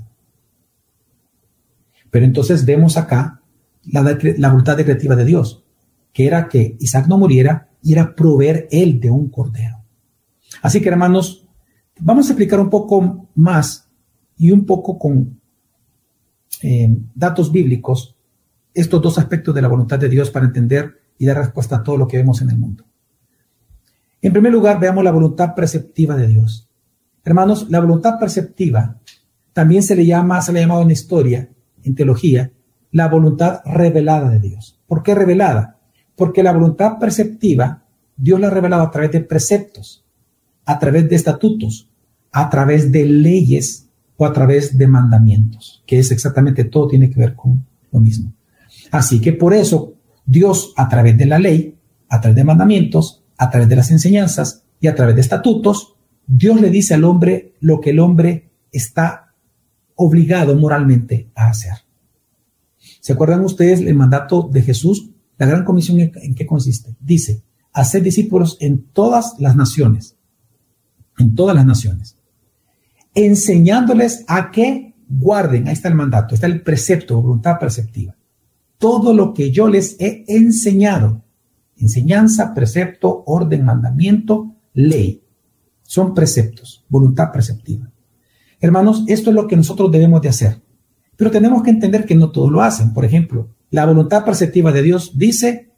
Pero 2.11 2.25
entonces 2.25 2.65
vemos 2.65 2.97
acá 2.97 3.41
la, 3.85 4.03
voluntad 4.51 4.77
decretiva 4.77 5.15
de 5.17 5.25
Dios, 5.25 5.65
que 6.13 6.27
era 6.27 6.49
que 6.49 6.77
Isaac 6.81 7.07
no 7.07 7.19
muriera 7.19 7.69
y 7.83 7.93
era 7.93 8.15
proveer 8.15 8.69
él 8.71 9.01
de 9.01 9.11
un 9.11 9.29
cordero. 9.29 9.85
Así 10.63 10.81
que 10.81 10.89
hermanos, 10.89 11.47
vamos 12.01 12.27
a 12.27 12.33
explicar 12.33 12.59
un 12.59 12.71
poco 12.71 13.29
más 13.35 13.89
y 14.37 14.51
un 14.51 14.67
poco 14.67 14.99
con 14.99 15.41
eh, 16.63 16.97
datos 17.15 17.53
bíblicos 17.53 18.16
estos 18.77 19.01
dos 19.01 19.19
aspectos 19.19 19.55
de 19.55 19.63
la 19.63 19.69
voluntad 19.69 19.99
de 19.99 20.09
Dios 20.09 20.31
para 20.31 20.47
entender 20.47 21.01
y 21.19 21.25
dar 21.25 21.39
respuesta 21.39 21.77
a 21.77 21.83
todo 21.83 21.97
lo 21.97 22.07
que 22.07 22.19
vemos 22.19 22.43
en 22.43 22.51
el 22.51 22.59
mundo. 22.59 22.85
En 24.21 24.33
primer 24.33 24.53
lugar, 24.53 24.79
veamos 24.79 25.03
la 25.03 25.11
voluntad 25.11 25.55
preceptiva 25.55 26.15
de 26.15 26.27
Dios. 26.27 26.69
Hermanos, 27.25 27.69
la 27.71 27.81
voluntad 27.81 28.19
perceptiva 28.21 28.99
también 29.53 29.83
se 29.83 29.97
le 29.97 30.05
llama, 30.05 30.43
se 30.43 30.53
le 30.53 30.59
ha 30.59 30.63
llamado 30.63 30.83
en 30.83 30.91
historia, 30.91 31.49
en 31.83 31.95
teología, 31.95 32.53
la 32.93 33.09
voluntad 33.09 33.61
revelada 33.65 34.29
de 34.29 34.41
Dios. 34.41 34.79
¿Por 34.87 35.03
qué 35.03 35.15
revelada? 35.15 35.79
Porque 36.15 36.43
la 36.43 36.53
voluntad 36.53 36.99
perceptiva, 36.99 37.83
Dios 38.17 38.39
la 38.39 38.49
ha 38.49 38.51
revelado 38.51 38.83
a 38.83 38.91
través 38.91 39.13
de 39.13 39.23
preceptos, 39.23 40.05
a 40.67 40.79
través 40.79 41.09
de 41.09 41.17
estatutos, 41.17 41.91
a 42.31 42.51
través 42.51 42.93
de 42.93 43.07
leyes 43.07 43.89
o 44.19 44.27
a 44.27 44.33
través 44.33 44.77
de 44.77 44.87
mandamientos, 44.87 45.83
que 45.87 45.99
es 45.99 46.11
exactamente 46.11 46.65
todo 46.65 46.89
tiene 46.89 47.09
que 47.09 47.19
ver 47.19 47.35
con 47.35 47.65
lo 47.91 48.01
mismo. 48.01 48.36
Así 48.91 49.21
que 49.21 49.33
por 49.33 49.55
eso 49.55 49.95
Dios 50.25 50.73
a 50.77 50.89
través 50.89 51.17
de 51.17 51.27
la 51.27 51.39
ley, 51.39 51.79
a 52.09 52.21
través 52.21 52.37
de 52.37 52.45
mandamientos, 52.45 53.25
a 53.37 53.51
través 53.51 53.69
de 53.69 53.77
las 53.77 53.91
enseñanzas 53.91 54.65
y 54.81 54.87
a 54.87 54.95
través 54.95 55.15
de 55.15 55.21
estatutos, 55.21 55.97
Dios 56.27 56.61
le 56.61 56.71
dice 56.71 56.95
al 56.95 57.05
hombre 57.05 57.55
lo 57.61 57.81
que 57.81 57.91
el 57.91 58.01
hombre 58.01 58.51
está 58.73 59.35
obligado 59.95 60.57
moralmente 60.57 61.31
a 61.35 61.49
hacer. 61.49 61.73
¿Se 63.01 63.13
acuerdan 63.13 63.45
ustedes 63.45 63.81
el 63.81 63.95
mandato 63.95 64.49
de 64.53 64.63
Jesús? 64.63 65.11
La 65.39 65.47
gran 65.47 65.65
comisión 65.65 66.01
en 66.01 66.35
qué 66.35 66.47
consiste? 66.47 66.97
Dice, 67.01 67.43
hacer 67.73 68.03
discípulos 68.03 68.57
en 68.61 68.85
todas 68.93 69.35
las 69.39 69.55
naciones, 69.55 70.17
en 71.19 71.35
todas 71.35 71.55
las 71.55 71.67
naciones, 71.67 72.17
enseñándoles 73.15 74.25
a 74.29 74.51
que 74.51 74.95
guarden, 75.09 75.69
ahí 75.69 75.75
está 75.75 75.89
el 75.89 75.95
mandato, 75.95 76.35
está 76.35 76.47
el 76.47 76.63
precepto, 76.63 77.21
voluntad 77.21 77.59
perceptiva, 77.59 78.17
todo 78.79 79.15
lo 79.15 79.35
que 79.35 79.51
yo 79.51 79.69
les 79.69 79.97
he 80.01 80.25
enseñado, 80.29 81.23
enseñanza, 81.77 82.55
precepto, 82.55 83.23
orden, 83.27 83.65
mandamiento, 83.65 84.55
ley, 84.75 85.23
son 85.83 86.15
preceptos, 86.15 86.85
voluntad 86.89 87.33
perceptiva. 87.33 87.91
Hermanos, 88.61 89.05
esto 89.07 89.31
es 89.31 89.37
lo 89.37 89.47
que 89.47 89.57
nosotros 89.57 89.91
debemos 89.91 90.21
de 90.23 90.29
hacer. 90.29 90.61
Pero 91.17 91.31
tenemos 91.31 91.63
que 91.63 91.71
entender 91.71 92.05
que 92.05 92.15
no 92.15 92.31
todos 92.31 92.51
lo 92.51 92.63
hacen. 92.63 92.93
Por 92.93 93.05
ejemplo, 93.05 93.49
la 93.71 93.87
voluntad 93.87 94.25
perceptiva 94.25 94.73
de 94.73 94.83
Dios 94.83 95.13
dice 95.17 95.73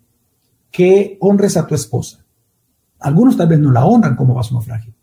que 0.71 1.17
honres 1.21 1.57
a 1.57 1.67
tu 1.67 1.75
esposa. 1.75 2.25
Algunos 2.99 3.37
tal 3.37 3.49
vez 3.49 3.61
no 3.61 3.71
la 3.71 3.85
honran 3.85 4.17
como 4.17 4.35
vaso 4.35 4.61
frágil. 4.61 4.95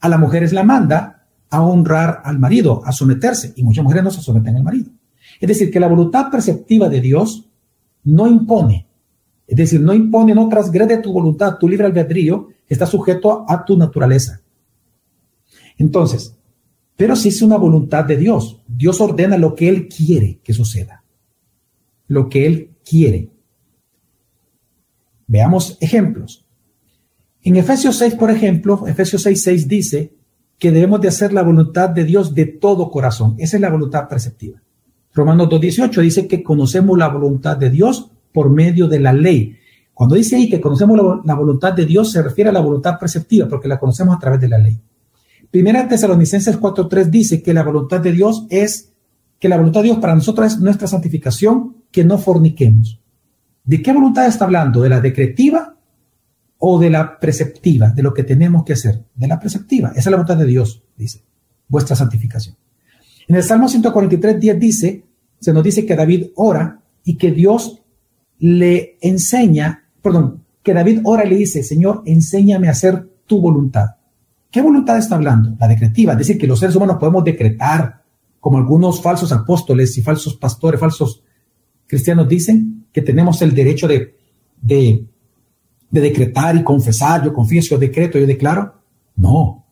A 0.00 0.08
las 0.08 0.18
mujeres 0.18 0.52
la 0.52 0.64
manda 0.64 1.26
a 1.48 1.62
honrar 1.62 2.22
al 2.24 2.38
marido, 2.38 2.82
a 2.84 2.92
someterse, 2.92 3.52
y 3.56 3.62
muchas 3.62 3.84
mujeres 3.84 4.04
no 4.04 4.10
se 4.10 4.20
someten 4.20 4.56
al 4.56 4.64
marido. 4.64 4.90
Es 5.40 5.48
decir, 5.48 5.70
que 5.70 5.80
la 5.80 5.88
voluntad 5.88 6.30
perceptiva 6.30 6.88
de 6.88 7.00
Dios 7.00 7.48
no 8.04 8.26
impone, 8.26 8.86
es 9.46 9.56
decir, 9.56 9.80
no 9.80 9.94
impone, 9.94 10.34
no 10.34 10.48
transgrede 10.48 10.98
tu 10.98 11.12
voluntad, 11.12 11.58
tu 11.58 11.68
libre 11.68 11.86
albedrío, 11.86 12.48
está 12.68 12.86
sujeto 12.86 13.44
a 13.48 13.64
tu 13.64 13.76
naturaleza. 13.76 14.40
Entonces, 15.78 16.36
pero 16.96 17.14
si 17.14 17.28
es 17.28 17.42
una 17.42 17.56
voluntad 17.56 18.04
de 18.04 18.16
Dios, 18.16 18.60
Dios 18.66 19.00
ordena 19.00 19.36
lo 19.36 19.54
que 19.54 19.68
Él 19.68 19.88
quiere 19.88 20.40
que 20.42 20.52
suceda, 20.52 21.04
lo 22.08 22.28
que 22.28 22.46
Él 22.46 22.70
quiere. 22.84 23.30
Veamos 25.26 25.76
ejemplos. 25.80 26.46
En 27.42 27.56
Efesios 27.56 27.96
6, 27.98 28.14
por 28.14 28.30
ejemplo, 28.30 28.86
Efesios 28.86 29.22
6, 29.22 29.42
6 29.42 29.68
dice 29.68 30.14
que 30.58 30.72
debemos 30.72 31.00
de 31.00 31.08
hacer 31.08 31.32
la 31.32 31.42
voluntad 31.42 31.90
de 31.90 32.04
Dios 32.04 32.34
de 32.34 32.46
todo 32.46 32.90
corazón. 32.90 33.36
Esa 33.38 33.56
es 33.56 33.60
la 33.60 33.70
voluntad 33.70 34.08
perceptiva. 34.08 34.62
Romanos 35.16 35.48
2, 35.48 35.60
18 35.62 36.00
dice 36.02 36.28
que 36.28 36.42
conocemos 36.42 36.98
la 36.98 37.08
voluntad 37.08 37.56
de 37.56 37.70
Dios 37.70 38.10
por 38.32 38.50
medio 38.50 38.86
de 38.86 39.00
la 39.00 39.14
ley. 39.14 39.56
Cuando 39.94 40.14
dice 40.14 40.36
ahí 40.36 40.50
que 40.50 40.60
conocemos 40.60 41.24
la, 41.24 41.34
voluntad 41.34 41.72
de 41.72 41.86
Dios, 41.86 42.12
se 42.12 42.22
refiere 42.22 42.50
a 42.50 42.52
la 42.52 42.60
voluntad 42.60 42.98
perceptiva, 42.98 43.48
porque 43.48 43.66
la 43.66 43.78
conocemos 43.78 44.14
a 44.14 44.18
través 44.18 44.42
de 44.42 44.48
la 44.48 44.58
ley. 44.58 44.78
Primera 45.50 45.88
Tesalonicenses 45.88 46.60
4.3 46.60 47.06
dice 47.06 47.42
que 47.42 47.54
la 47.54 47.62
voluntad 47.62 48.00
de 48.00 48.12
Dios 48.12 48.46
es, 48.50 48.92
que 49.38 49.48
la 49.48 49.56
voluntad 49.56 49.80
de 49.80 49.86
Dios 49.86 49.98
para 50.00 50.14
nosotros 50.14 50.52
es 50.52 50.60
nuestra 50.60 50.86
santificación, 50.86 51.76
que 51.90 52.04
no 52.04 52.18
forniquemos. 52.18 53.00
¿De 53.64 53.80
qué 53.80 53.94
voluntad 53.94 54.26
está 54.26 54.44
hablando? 54.44 54.82
¿De 54.82 54.90
la 54.90 55.00
decretiva 55.00 55.76
o 56.58 56.78
de 56.78 56.90
la 56.90 57.18
preceptiva? 57.18 57.88
De 57.88 58.02
lo 58.02 58.12
que 58.12 58.22
tenemos 58.22 58.64
que 58.64 58.74
hacer. 58.74 59.02
De 59.14 59.26
la 59.26 59.40
preceptiva. 59.40 59.92
Esa 59.92 60.00
es 60.00 60.06
la 60.08 60.18
voluntad 60.18 60.36
de 60.36 60.44
Dios, 60.44 60.82
dice. 60.94 61.22
Vuestra 61.68 61.96
santificación. 61.96 62.54
En 63.28 63.34
el 63.34 63.42
Salmo 63.42 63.66
143, 63.66 64.38
10 64.38 64.60
dice, 64.60 65.05
se 65.40 65.52
nos 65.52 65.62
dice 65.62 65.86
que 65.86 65.96
David 65.96 66.28
ora 66.34 66.80
y 67.04 67.16
que 67.16 67.30
Dios 67.30 67.82
le 68.38 68.98
enseña, 69.00 69.84
perdón, 70.02 70.44
que 70.62 70.74
David 70.74 71.00
ora 71.04 71.24
y 71.24 71.30
le 71.30 71.36
dice, 71.36 71.62
Señor, 71.62 72.02
enséñame 72.06 72.68
a 72.68 72.72
hacer 72.72 73.08
tu 73.26 73.40
voluntad. 73.40 73.86
¿Qué 74.50 74.60
voluntad 74.60 74.98
está 74.98 75.16
hablando? 75.16 75.54
La 75.60 75.68
decretiva, 75.68 76.12
es 76.12 76.18
decir, 76.18 76.38
que 76.38 76.46
los 76.46 76.58
seres 76.58 76.76
humanos 76.76 76.96
podemos 76.98 77.24
decretar, 77.24 78.02
como 78.40 78.58
algunos 78.58 79.02
falsos 79.02 79.32
apóstoles 79.32 79.96
y 79.98 80.02
falsos 80.02 80.34
pastores, 80.36 80.80
falsos 80.80 81.22
cristianos 81.86 82.28
dicen, 82.28 82.86
que 82.92 83.02
tenemos 83.02 83.42
el 83.42 83.54
derecho 83.54 83.86
de, 83.86 84.16
de, 84.60 85.04
decretar 85.90 86.56
y 86.56 86.62
confesar, 86.62 87.24
yo 87.24 87.32
confieso, 87.32 87.74
yo 87.74 87.78
decreto, 87.78 88.18
yo 88.18 88.26
declaro. 88.26 88.74
No, 89.16 89.66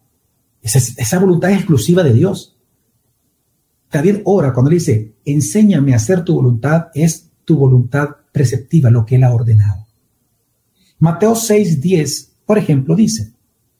esa, 0.62 0.78
esa 0.78 1.18
voluntad 1.18 1.50
es 1.50 1.56
exclusiva 1.56 2.02
de 2.02 2.12
Dios. 2.12 2.53
David 3.94 4.22
ora 4.24 4.52
cuando 4.52 4.70
dice, 4.70 5.14
enséñame 5.24 5.92
a 5.92 5.96
hacer 5.96 6.24
tu 6.24 6.34
voluntad, 6.34 6.88
es 6.94 7.30
tu 7.44 7.56
voluntad 7.56 8.08
preceptiva, 8.32 8.90
lo 8.90 9.06
que 9.06 9.14
él 9.14 9.22
ha 9.22 9.32
ordenado. 9.32 9.86
Mateo 10.98 11.34
6:10, 11.34 12.30
por 12.44 12.58
ejemplo, 12.58 12.96
dice, 12.96 13.32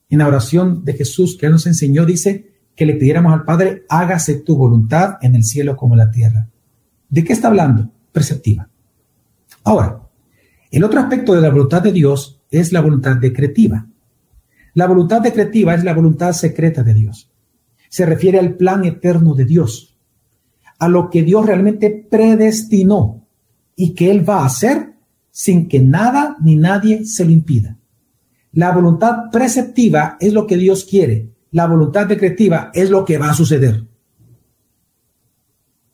en 0.08 0.18
la 0.18 0.28
oración 0.28 0.84
de 0.84 0.92
Jesús 0.92 1.36
que 1.36 1.46
él 1.46 1.52
nos 1.52 1.66
enseñó, 1.66 2.06
dice 2.06 2.52
que 2.76 2.86
le 2.86 2.94
pidiéramos 2.94 3.32
al 3.32 3.44
Padre, 3.44 3.84
hágase 3.88 4.36
tu 4.36 4.56
voluntad 4.56 5.16
en 5.20 5.34
el 5.34 5.42
cielo 5.42 5.76
como 5.76 5.94
en 5.94 5.98
la 5.98 6.10
tierra. 6.12 6.48
¿De 7.08 7.24
qué 7.24 7.32
está 7.32 7.48
hablando? 7.48 7.90
Perceptiva. 8.12 8.68
Ahora, 9.64 10.00
el 10.70 10.84
otro 10.84 11.00
aspecto 11.00 11.34
de 11.34 11.40
la 11.40 11.50
voluntad 11.50 11.82
de 11.82 11.90
Dios 11.90 12.40
es 12.50 12.72
la 12.72 12.80
voluntad 12.80 13.16
decretiva. 13.16 13.88
La 14.74 14.86
voluntad 14.86 15.20
decretiva 15.20 15.74
es 15.74 15.82
la 15.82 15.94
voluntad 15.94 16.32
secreta 16.32 16.84
de 16.84 16.94
Dios. 16.94 17.32
Se 17.88 18.06
refiere 18.06 18.38
al 18.38 18.54
plan 18.54 18.84
eterno 18.84 19.34
de 19.34 19.44
Dios, 19.44 19.93
a 20.78 20.88
lo 20.88 21.10
que 21.10 21.22
Dios 21.22 21.46
realmente 21.46 21.90
predestinó 21.90 23.26
y 23.76 23.94
que 23.94 24.10
Él 24.10 24.28
va 24.28 24.40
a 24.40 24.46
hacer 24.46 24.94
sin 25.30 25.68
que 25.68 25.80
nada 25.80 26.36
ni 26.42 26.56
nadie 26.56 27.04
se 27.04 27.24
lo 27.24 27.30
impida. 27.30 27.78
La 28.52 28.70
voluntad 28.70 29.30
preceptiva 29.32 30.16
es 30.20 30.32
lo 30.32 30.46
que 30.46 30.56
Dios 30.56 30.84
quiere. 30.84 31.30
La 31.50 31.66
voluntad 31.66 32.06
decretiva 32.06 32.70
es 32.72 32.88
lo 32.88 33.04
que 33.04 33.18
va 33.18 33.30
a 33.30 33.34
suceder. 33.34 33.84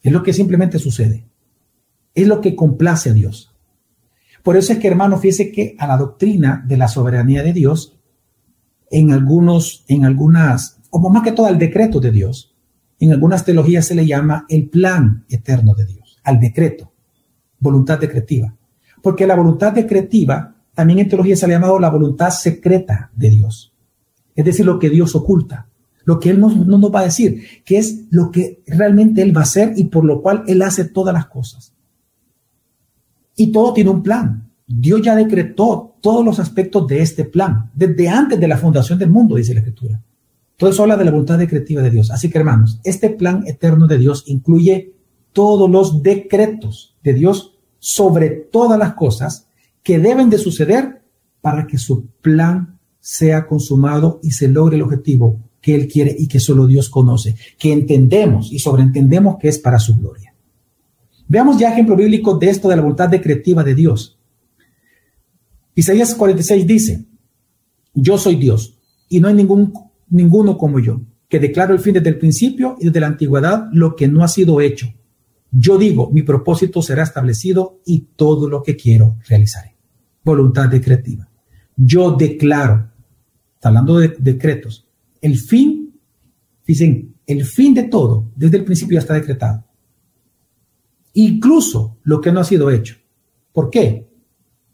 Es 0.02 0.12
lo 0.12 0.22
que 0.22 0.32
simplemente 0.32 0.78
sucede. 0.78 1.26
Es 2.14 2.26
lo 2.26 2.40
que 2.40 2.54
complace 2.54 3.10
a 3.10 3.12
Dios. 3.14 3.54
Por 4.42 4.56
eso 4.56 4.72
es 4.72 4.78
que, 4.78 4.88
hermano, 4.88 5.18
fíjese 5.18 5.52
que 5.52 5.76
a 5.78 5.86
la 5.86 5.96
doctrina 5.96 6.64
de 6.66 6.76
la 6.76 6.88
soberanía 6.88 7.42
de 7.42 7.52
Dios, 7.52 7.98
en 8.90 9.12
algunos, 9.12 9.84
en 9.88 10.04
algunas, 10.04 10.80
como 10.90 11.10
más 11.10 11.22
que 11.22 11.32
todo 11.32 11.46
al 11.46 11.58
decreto 11.58 12.00
de 12.00 12.10
Dios, 12.10 12.49
en 13.00 13.12
algunas 13.12 13.44
teologías 13.44 13.86
se 13.86 13.94
le 13.94 14.06
llama 14.06 14.46
el 14.48 14.68
plan 14.68 15.24
eterno 15.28 15.74
de 15.74 15.86
Dios, 15.86 16.20
al 16.22 16.38
decreto, 16.38 16.92
voluntad 17.58 17.98
decretiva. 17.98 18.54
Porque 19.02 19.26
la 19.26 19.34
voluntad 19.34 19.72
decretiva 19.72 20.54
también 20.74 21.00
en 21.00 21.08
teología 21.08 21.36
se 21.36 21.46
le 21.46 21.54
ha 21.54 21.56
llamado 21.56 21.78
la 21.78 21.90
voluntad 21.90 22.30
secreta 22.30 23.10
de 23.16 23.30
Dios. 23.30 23.72
Es 24.34 24.44
decir, 24.44 24.66
lo 24.66 24.78
que 24.78 24.90
Dios 24.90 25.14
oculta, 25.14 25.66
lo 26.04 26.18
que 26.20 26.30
Él 26.30 26.40
no, 26.40 26.48
nos 26.50 26.94
va 26.94 27.00
a 27.00 27.04
decir, 27.04 27.42
que 27.64 27.78
es 27.78 28.04
lo 28.10 28.30
que 28.30 28.62
realmente 28.66 29.22
Él 29.22 29.34
va 29.36 29.40
a 29.40 29.44
hacer 29.44 29.72
y 29.76 29.84
por 29.84 30.04
lo 30.04 30.22
cual 30.22 30.44
Él 30.46 30.62
hace 30.62 30.84
todas 30.84 31.14
las 31.14 31.26
cosas. 31.26 31.72
Y 33.36 33.50
todo 33.50 33.72
tiene 33.72 33.90
un 33.90 34.02
plan. 34.02 34.50
Dios 34.66 35.00
ya 35.02 35.16
decretó 35.16 35.96
todos 36.00 36.24
los 36.24 36.38
aspectos 36.38 36.86
de 36.86 37.00
este 37.00 37.24
plan, 37.24 37.70
desde 37.74 38.08
antes 38.08 38.38
de 38.38 38.48
la 38.48 38.56
fundación 38.56 38.98
del 38.98 39.10
mundo, 39.10 39.36
dice 39.36 39.54
la 39.54 39.60
Escritura. 39.60 40.00
Todo 40.60 40.68
eso 40.68 40.82
habla 40.82 40.98
de 40.98 41.06
la 41.06 41.10
voluntad 41.10 41.38
decretiva 41.38 41.80
de 41.80 41.88
Dios. 41.88 42.10
Así 42.10 42.28
que, 42.28 42.36
hermanos, 42.36 42.80
este 42.84 43.08
plan 43.08 43.44
eterno 43.46 43.86
de 43.86 43.96
Dios 43.96 44.24
incluye 44.26 44.92
todos 45.32 45.70
los 45.70 46.02
decretos 46.02 46.98
de 47.02 47.14
Dios 47.14 47.54
sobre 47.78 48.28
todas 48.28 48.78
las 48.78 48.92
cosas 48.92 49.46
que 49.82 49.98
deben 49.98 50.28
de 50.28 50.36
suceder 50.36 51.00
para 51.40 51.66
que 51.66 51.78
su 51.78 52.08
plan 52.20 52.78
sea 53.00 53.46
consumado 53.46 54.20
y 54.22 54.32
se 54.32 54.48
logre 54.48 54.76
el 54.76 54.82
objetivo 54.82 55.38
que 55.62 55.74
Él 55.74 55.88
quiere 55.88 56.14
y 56.18 56.28
que 56.28 56.40
solo 56.40 56.66
Dios 56.66 56.90
conoce, 56.90 57.36
que 57.58 57.72
entendemos 57.72 58.52
y 58.52 58.58
sobreentendemos 58.58 59.38
que 59.38 59.48
es 59.48 59.58
para 59.58 59.78
su 59.78 59.96
gloria. 59.96 60.34
Veamos 61.26 61.56
ya 61.56 61.72
ejemplo 61.72 61.96
bíblico 61.96 62.36
de 62.36 62.50
esto 62.50 62.68
de 62.68 62.76
la 62.76 62.82
voluntad 62.82 63.08
decretiva 63.08 63.64
de 63.64 63.74
Dios. 63.74 64.18
Isaías 65.74 66.14
46 66.14 66.66
dice, 66.66 67.06
yo 67.94 68.18
soy 68.18 68.36
Dios 68.36 68.78
y 69.08 69.20
no 69.20 69.28
hay 69.28 69.34
ningún, 69.34 69.72
ninguno 70.10 70.58
como 70.58 70.78
yo, 70.78 71.00
que 71.28 71.40
declaro 71.40 71.72
el 71.72 71.80
fin 71.80 71.94
desde 71.94 72.10
el 72.10 72.18
principio 72.18 72.76
y 72.80 72.86
desde 72.86 73.00
la 73.00 73.06
antigüedad 73.06 73.68
lo 73.72 73.96
que 73.96 74.08
no 74.08 74.22
ha 74.22 74.28
sido 74.28 74.60
hecho. 74.60 74.92
Yo 75.50 75.78
digo, 75.78 76.10
mi 76.10 76.22
propósito 76.22 76.82
será 76.82 77.02
establecido 77.02 77.80
y 77.84 78.08
todo 78.16 78.48
lo 78.48 78.62
que 78.62 78.76
quiero 78.76 79.16
realizaré 79.28 79.70
voluntad 80.22 80.68
decretiva. 80.68 81.28
Yo 81.76 82.12
declaro, 82.12 82.90
está 83.54 83.68
hablando 83.68 83.98
de 83.98 84.16
decretos, 84.18 84.86
el 85.20 85.38
fin, 85.38 85.94
dicen, 86.66 87.14
el 87.26 87.44
fin 87.44 87.74
de 87.74 87.84
todo, 87.84 88.30
desde 88.36 88.58
el 88.58 88.64
principio 88.64 88.94
ya 88.94 89.00
está 89.00 89.14
decretado. 89.14 89.64
Incluso 91.14 91.98
lo 92.02 92.20
que 92.20 92.32
no 92.32 92.40
ha 92.40 92.44
sido 92.44 92.70
hecho. 92.70 92.96
¿Por 93.52 93.70
qué? 93.70 94.08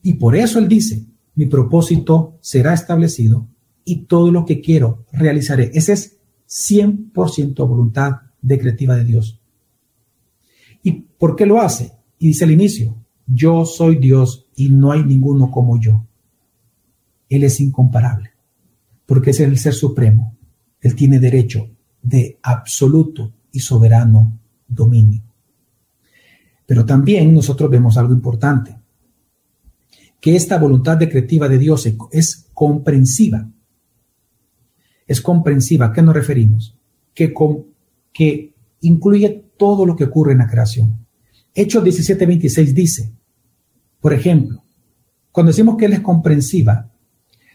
Y 0.03 0.15
por 0.15 0.37
eso 0.37 0.59
él 0.59 0.69
dice, 0.69 1.07
mi 1.35 1.47
propósito 1.47 2.39
será 2.41 2.75
establecido 2.75 3.49
y 3.87 4.05
todo 4.07 4.31
lo 4.33 4.45
que 4.45 4.61
quiero 4.61 5.07
realizaré. 5.13 5.71
Ese 5.73 5.93
es 5.95 6.19
100% 6.49 7.67
voluntad 7.67 8.13
decretiva 8.43 8.97
de 8.97 9.05
Dios. 9.05 9.41
¿Y 10.83 10.93
por 10.93 11.37
qué 11.37 11.47
lo 11.47 11.61
hace? 11.61 11.93
Y 12.19 12.29
dice 12.29 12.45
al 12.45 12.51
inicio, 12.51 12.97
yo 13.27 13.65
soy 13.65 13.97
Dios 13.97 14.49
y 14.57 14.71
no 14.71 14.91
hay 14.91 15.05
ninguno 15.05 15.51
como 15.51 15.81
yo. 15.81 16.05
Él 17.29 17.45
es 17.45 17.61
incomparable, 17.61 18.31
porque 19.07 19.31
es 19.31 19.41
el 19.41 19.57
ser 19.57 19.73
supremo. 19.73 20.37
Él 20.81 20.95
tiene 20.97 21.21
derecho 21.21 21.71
de 22.03 22.39
absoluto 22.43 23.33
y 23.53 23.61
soberano 23.61 24.39
dominio. 24.67 25.23
Pero 26.67 26.85
también 26.85 27.33
nosotros 27.33 27.71
vemos 27.71 27.97
algo 27.97 28.13
importante, 28.13 28.77
que 30.21 30.35
esta 30.35 30.59
voluntad 30.59 30.97
decretiva 30.97 31.49
de 31.49 31.59
Dios 31.59 31.87
es 32.11 32.49
comprensiva. 32.53 33.49
Es 35.07 35.21
comprensiva. 35.21 35.87
¿A 35.87 35.93
qué 35.93 36.03
nos 36.03 36.15
referimos? 36.15 36.77
Que, 37.15 38.53
incluye 38.81 39.45
todo 39.57 39.87
lo 39.87 39.97
que 39.97 40.05
ocurre 40.05 40.33
en 40.33 40.39
la 40.39 40.49
creación. 40.49 41.07
Hechos 41.55 41.83
17:26 41.85 42.75
dice, 42.75 43.13
por 44.01 44.13
ejemplo, 44.13 44.63
cuando 45.33 45.51
decimos 45.51 45.77
que 45.77 45.87
Él 45.87 45.95
es 45.95 46.01
comprensiva, 46.01 46.91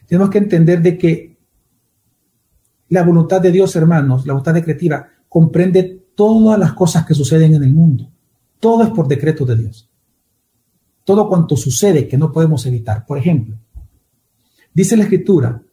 tenemos 0.07 0.29
que 0.29 0.39
entender 0.39 0.81
de 0.81 0.97
que 0.97 1.37
la 2.89 3.03
voluntad 3.03 3.39
de 3.39 3.51
Dios, 3.51 3.75
hermanos, 3.75 4.25
la 4.25 4.33
voluntad 4.33 4.53
decretiva, 4.53 5.07
comprende 5.29 6.07
todas 6.15 6.59
las 6.59 6.73
cosas 6.73 7.05
que 7.05 7.13
suceden 7.13 7.53
en 7.55 7.63
el 7.63 7.73
mundo. 7.73 8.11
Todo 8.59 8.83
es 8.83 8.89
por 8.89 9.07
decreto 9.07 9.45
de 9.45 9.55
Dios. 9.55 9.89
Todo 11.03 11.27
cuanto 11.27 11.55
sucede 11.55 12.07
que 12.07 12.17
no 12.17 12.31
podemos 12.31 12.65
evitar. 12.65 13.05
Por 13.05 13.17
ejemplo, 13.17 13.57
dice 14.73 14.97
la 14.97 15.03
Escritura, 15.03 15.63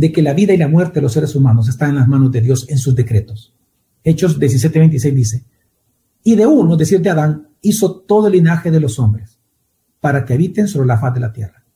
de 0.00 0.10
que 0.10 0.22
la 0.22 0.32
vida 0.32 0.54
y 0.54 0.56
la 0.56 0.66
muerte 0.66 0.94
de 0.94 1.02
los 1.02 1.12
seres 1.12 1.34
humanos 1.34 1.68
están 1.68 1.90
en 1.90 1.96
las 1.96 2.08
manos 2.08 2.32
de 2.32 2.40
Dios 2.40 2.66
en 2.70 2.78
sus 2.78 2.94
decretos. 2.96 3.52
Hechos 4.02 4.40
17:26 4.40 5.14
dice, 5.14 5.44
y 6.24 6.36
de 6.36 6.46
uno, 6.46 6.74
decir 6.74 7.02
de 7.02 7.10
Adán, 7.10 7.48
hizo 7.60 8.00
todo 8.00 8.28
el 8.28 8.32
linaje 8.32 8.70
de 8.70 8.80
los 8.80 8.98
hombres, 8.98 9.38
para 10.00 10.24
que 10.24 10.32
habiten 10.32 10.68
sobre 10.68 10.86
la 10.86 10.96
faz 10.96 11.12
de 11.12 11.20
la 11.20 11.34
tierra, 11.34 11.66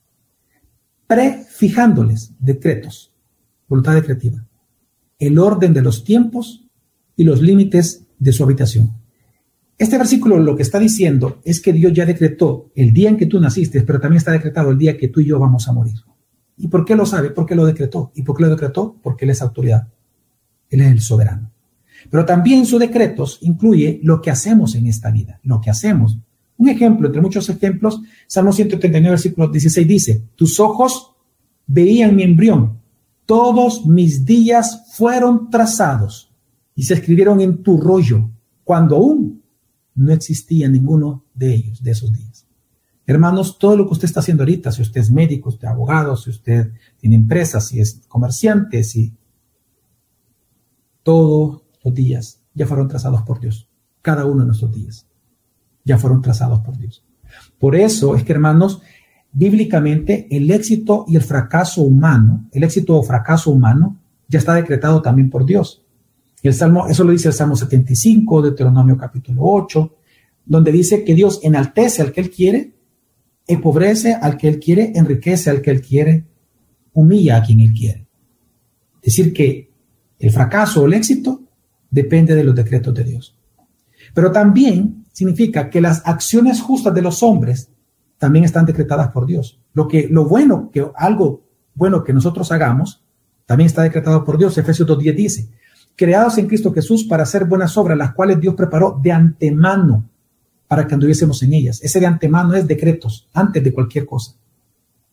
prefijándoles 1.05 2.31
decretos, 2.39 3.13
voluntad 3.67 3.93
decretiva, 3.93 4.43
el 5.19 5.37
orden 5.37 5.71
de 5.71 5.83
los 5.83 6.03
tiempos 6.03 6.65
y 7.15 7.25
los 7.25 7.43
límites 7.43 8.07
de 8.17 8.33
su 8.33 8.43
habitación. 8.43 8.91
Este 9.77 9.99
versículo 9.99 10.39
lo 10.39 10.55
que 10.55 10.63
está 10.63 10.79
diciendo 10.79 11.41
es 11.43 11.61
que 11.61 11.73
Dios 11.73 11.93
ya 11.93 12.07
decretó 12.07 12.71
el 12.73 12.91
día 12.91 13.09
en 13.09 13.17
que 13.17 13.27
tú 13.27 13.39
naciste, 13.39 13.83
pero 13.83 13.99
también 13.99 14.17
está 14.17 14.31
decretado 14.31 14.71
el 14.71 14.79
día 14.79 14.97
que 14.97 15.09
tú 15.09 15.19
y 15.19 15.25
yo 15.25 15.37
vamos 15.37 15.67
a 15.67 15.73
morir. 15.73 15.99
¿Y 16.57 16.67
por 16.67 16.85
qué 16.85 16.95
lo 16.95 17.05
sabe? 17.05 17.31
Porque 17.31 17.55
lo 17.55 17.65
decretó. 17.65 18.11
¿Y 18.15 18.23
por 18.23 18.37
qué 18.37 18.43
lo 18.43 18.49
decretó? 18.49 18.95
Porque 19.01 19.25
Él 19.25 19.31
es 19.31 19.41
autoridad. 19.41 19.87
Él 20.69 20.81
es 20.81 20.91
el 20.91 21.01
soberano. 21.01 21.51
Pero 22.09 22.25
también 22.25 22.65
sus 22.65 22.79
decretos 22.79 23.39
incluye 23.41 23.99
lo 24.03 24.21
que 24.21 24.31
hacemos 24.31 24.75
en 24.75 24.87
esta 24.87 25.11
vida, 25.11 25.39
lo 25.43 25.59
que 25.59 25.69
hacemos. 25.69 26.17
Un 26.57 26.69
ejemplo, 26.69 27.07
entre 27.07 27.21
muchos 27.21 27.49
ejemplos, 27.49 28.01
Salmo 28.27 28.53
139, 28.53 29.09
versículo 29.09 29.47
16 29.47 29.87
dice, 29.87 30.23
tus 30.35 30.59
ojos 30.59 31.11
veían 31.67 32.15
mi 32.15 32.23
embrión, 32.23 32.79
todos 33.25 33.85
mis 33.85 34.23
días 34.23 34.83
fueron 34.93 35.49
trazados 35.49 36.31
y 36.75 36.83
se 36.83 36.93
escribieron 36.93 37.41
en 37.41 37.63
tu 37.63 37.77
rollo, 37.77 38.29
cuando 38.63 38.97
aún 38.97 39.41
no 39.95 40.11
existía 40.11 40.67
ninguno 40.67 41.23
de 41.33 41.55
ellos, 41.55 41.81
de 41.81 41.91
esos 41.91 42.11
días. 42.11 42.34
Hermanos, 43.07 43.59
todo 43.59 43.77
lo 43.77 43.85
que 43.85 43.93
usted 43.93 44.05
está 44.05 44.21
haciendo 44.21 44.43
ahorita, 44.43 44.71
si 44.71 44.81
usted 44.81 45.01
es 45.01 45.11
médico, 45.11 45.49
usted 45.49 45.67
es 45.67 45.71
abogado, 45.71 46.15
si 46.15 46.31
usted 46.31 46.71
tiene 46.97 47.15
empresas, 47.15 47.67
si 47.67 47.79
es 47.79 48.01
comerciante, 48.07 48.83
si 48.83 49.13
todos 51.03 51.61
los 51.83 51.93
días 51.93 52.41
ya 52.53 52.65
fueron 52.65 52.87
trazados 52.87 53.21
por 53.21 53.39
Dios. 53.39 53.69
Cada 54.01 54.25
uno 54.25 54.41
de 54.41 54.47
nuestros 54.47 54.73
días 54.73 55.05
ya 55.83 55.99
fueron 55.99 56.21
trazados 56.21 56.61
por 56.61 56.77
Dios. 56.77 57.03
Por 57.59 57.75
eso 57.75 58.15
es 58.15 58.23
que, 58.23 58.33
hermanos, 58.33 58.81
bíblicamente 59.31 60.27
el 60.31 60.49
éxito 60.49 61.05
y 61.07 61.15
el 61.15 61.21
fracaso 61.21 61.83
humano, 61.83 62.47
el 62.51 62.63
éxito 62.63 62.97
o 62.97 63.03
fracaso 63.03 63.51
humano, 63.51 63.97
ya 64.27 64.39
está 64.39 64.55
decretado 64.55 65.01
también 65.01 65.29
por 65.29 65.45
Dios. 65.45 65.83
El 66.41 66.53
Salmo, 66.53 66.87
eso 66.87 67.03
lo 67.03 67.11
dice 67.11 67.27
el 67.27 67.33
Salmo 67.33 67.55
75, 67.55 68.41
Deuteronomio 68.41 68.97
capítulo 68.97 69.41
8, 69.43 69.95
donde 70.45 70.71
dice 70.71 71.03
que 71.03 71.15
Dios 71.15 71.39
enaltece 71.43 72.01
al 72.01 72.11
que 72.11 72.21
Él 72.21 72.29
quiere, 72.29 72.74
empobrece 73.47 74.13
al 74.13 74.37
que 74.37 74.47
Él 74.47 74.59
quiere, 74.59 74.91
enriquece 74.95 75.49
al 75.49 75.61
que 75.61 75.71
Él 75.71 75.81
quiere, 75.81 76.25
humilla 76.93 77.37
a 77.37 77.43
quien 77.43 77.59
Él 77.59 77.73
quiere. 77.73 78.07
Es 79.01 79.15
decir, 79.15 79.33
que 79.33 79.69
el 80.19 80.31
fracaso 80.31 80.81
o 80.81 80.85
el 80.85 80.93
éxito 80.93 81.43
depende 81.89 82.35
de 82.35 82.43
los 82.43 82.55
decretos 82.55 82.93
de 82.93 83.03
Dios. 83.03 83.37
Pero 84.13 84.31
también 84.31 85.05
significa 85.11 85.69
que 85.69 85.81
las 85.81 86.01
acciones 86.05 86.61
justas 86.61 86.93
de 86.93 87.01
los 87.01 87.21
hombres 87.23 87.69
también 88.17 88.45
están 88.45 88.65
decretadas 88.65 89.09
por 89.09 89.25
Dios. 89.25 89.59
Lo 89.73 89.87
que 89.87 90.07
lo 90.09 90.25
bueno 90.25 90.71
que 90.71 90.85
algo 90.95 91.43
bueno 91.73 92.03
que 92.03 92.13
nosotros 92.13 92.51
hagamos 92.51 93.03
también 93.45 93.67
está 93.67 93.83
decretado 93.83 94.23
por 94.23 94.37
Dios. 94.37 94.57
Efesios 94.57 94.87
2:10 94.87 95.15
dice, 95.15 95.49
creados 95.95 96.37
en 96.37 96.47
Cristo 96.47 96.73
Jesús 96.73 97.03
para 97.03 97.23
hacer 97.23 97.45
buenas 97.45 97.77
obras, 97.77 97.97
las 97.97 98.13
cuales 98.13 98.39
Dios 98.39 98.55
preparó 98.55 98.99
de 99.01 99.11
antemano 99.11 100.09
para 100.67 100.87
que 100.87 100.93
anduviésemos 100.93 101.41
en 101.43 101.53
ellas. 101.53 101.81
Ese 101.83 101.99
de 101.99 102.05
antemano 102.05 102.53
es 102.53 102.67
decretos, 102.67 103.27
antes 103.33 103.63
de 103.63 103.73
cualquier 103.73 104.05
cosa. 104.05 104.35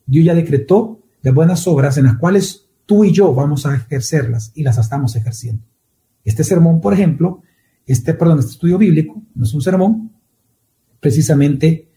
Dios 0.05 0.25
ya 0.25 0.33
decretó 0.33 0.99
de 1.21 1.31
buenas 1.31 1.67
obras 1.67 1.97
en 1.97 2.05
las 2.05 2.17
cuales 2.17 2.65
tú 2.85 3.05
y 3.05 3.13
yo 3.13 3.33
vamos 3.33 3.65
a 3.65 3.75
ejercerlas 3.75 4.51
y 4.55 4.63
las 4.63 4.77
estamos 4.77 5.15
ejerciendo. 5.15 5.63
Este 6.23 6.43
sermón, 6.43 6.81
por 6.81 6.93
ejemplo, 6.93 7.41
este, 7.85 8.13
perdón, 8.13 8.39
este 8.39 8.51
estudio 8.51 8.77
bíblico, 8.77 9.21
no 9.35 9.43
es 9.43 9.53
un 9.53 9.61
sermón, 9.61 10.11
precisamente 10.99 11.89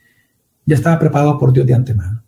ya 0.64 0.76
estaba 0.76 0.98
preparado 0.98 1.38
por 1.38 1.52
Dios 1.52 1.66
de 1.66 1.74
antemano. 1.74 2.22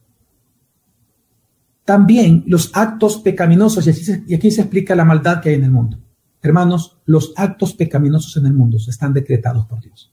También 1.84 2.44
los 2.46 2.70
actos 2.74 3.18
pecaminosos, 3.18 3.86
y 4.26 4.34
aquí 4.34 4.50
se 4.50 4.60
explica 4.60 4.94
la 4.94 5.04
maldad 5.04 5.40
que 5.40 5.48
hay 5.48 5.54
en 5.56 5.64
el 5.64 5.70
mundo. 5.70 5.98
Hermanos, 6.42 6.98
los 7.06 7.32
actos 7.36 7.74
pecaminosos 7.74 8.36
en 8.36 8.46
el 8.46 8.54
mundo 8.54 8.76
están 8.76 9.12
decretados 9.12 9.66
por 9.66 9.80
Dios. 9.80 10.12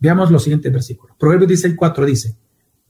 Veamos 0.00 0.30
los 0.30 0.42
siguientes 0.42 0.72
versículos. 0.72 1.16
Proverbios 1.18 1.48
16, 1.48 1.76
dice, 2.06 2.36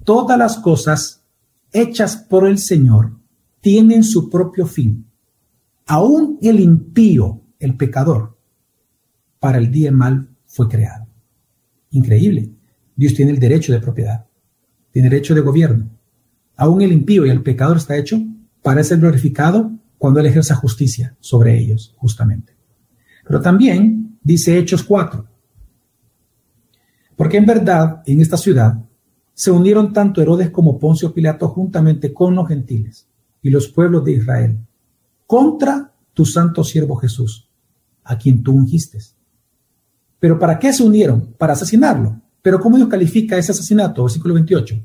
todas 0.05 0.39
las 0.39 0.59
cosas 0.59 1.25
hechas 1.73 2.17
por 2.17 2.47
el 2.47 2.59
Señor 2.59 3.13
tienen 3.61 4.05
su 4.05 4.31
propio 4.31 4.67
fin. 4.67 5.07
Aún 5.87 6.39
el 6.41 6.61
impío, 6.61 7.43
el 7.59 7.77
pecador, 7.77 8.39
para 9.41 9.59
el 9.59 9.71
día 9.71 9.91
mal 9.91 10.29
fue 10.47 10.69
creado. 10.69 11.07
Increíble. 11.91 12.51
Dios 12.95 13.15
tiene 13.15 13.33
el 13.33 13.41
derecho 13.41 13.73
de 13.73 13.81
propiedad, 13.81 14.27
tiene 14.93 15.09
derecho 15.09 15.35
de 15.35 15.41
gobierno. 15.41 15.91
Aún 16.57 16.83
el 16.83 16.93
impío 16.93 17.27
y 17.27 17.31
el 17.31 17.43
pecador 17.43 17.79
está 17.79 17.97
hecho 17.97 18.23
para 18.63 18.85
ser 18.85 18.99
glorificado 18.99 19.73
cuando 19.99 20.21
Él 20.21 20.27
ejerza 20.27 20.55
justicia 20.55 21.17
sobre 21.19 21.59
ellos, 21.59 21.95
justamente. 21.97 22.55
Pero 23.25 23.41
también 23.41 24.19
dice 24.23 24.59
Hechos 24.59 24.83
4, 24.83 25.27
porque 27.21 27.37
en 27.37 27.45
verdad 27.45 28.03
en 28.07 28.23
esta 28.23 28.39
ciudad 28.39 28.83
se 29.35 29.51
unieron 29.51 29.93
tanto 29.93 30.23
Herodes 30.23 30.49
como 30.49 30.79
Poncio 30.79 31.12
Pilato 31.12 31.49
juntamente 31.49 32.14
con 32.14 32.35
los 32.35 32.49
gentiles 32.49 33.07
y 33.43 33.51
los 33.51 33.68
pueblos 33.68 34.07
de 34.07 34.12
Israel 34.12 34.59
contra 35.27 35.93
tu 36.14 36.25
santo 36.25 36.64
siervo 36.64 36.97
Jesús, 36.97 37.47
a 38.05 38.16
quien 38.16 38.43
tú 38.43 38.53
ungiste. 38.53 39.01
Pero 40.18 40.39
¿para 40.39 40.59
qué 40.59 40.73
se 40.73 40.83
unieron? 40.83 41.35
Para 41.37 41.53
asesinarlo. 41.53 42.23
Pero 42.41 42.59
¿cómo 42.59 42.79
Dios 42.79 42.89
califica 42.89 43.37
ese 43.37 43.53
asesinato? 43.53 44.05
Versículo 44.05 44.33
28. 44.33 44.83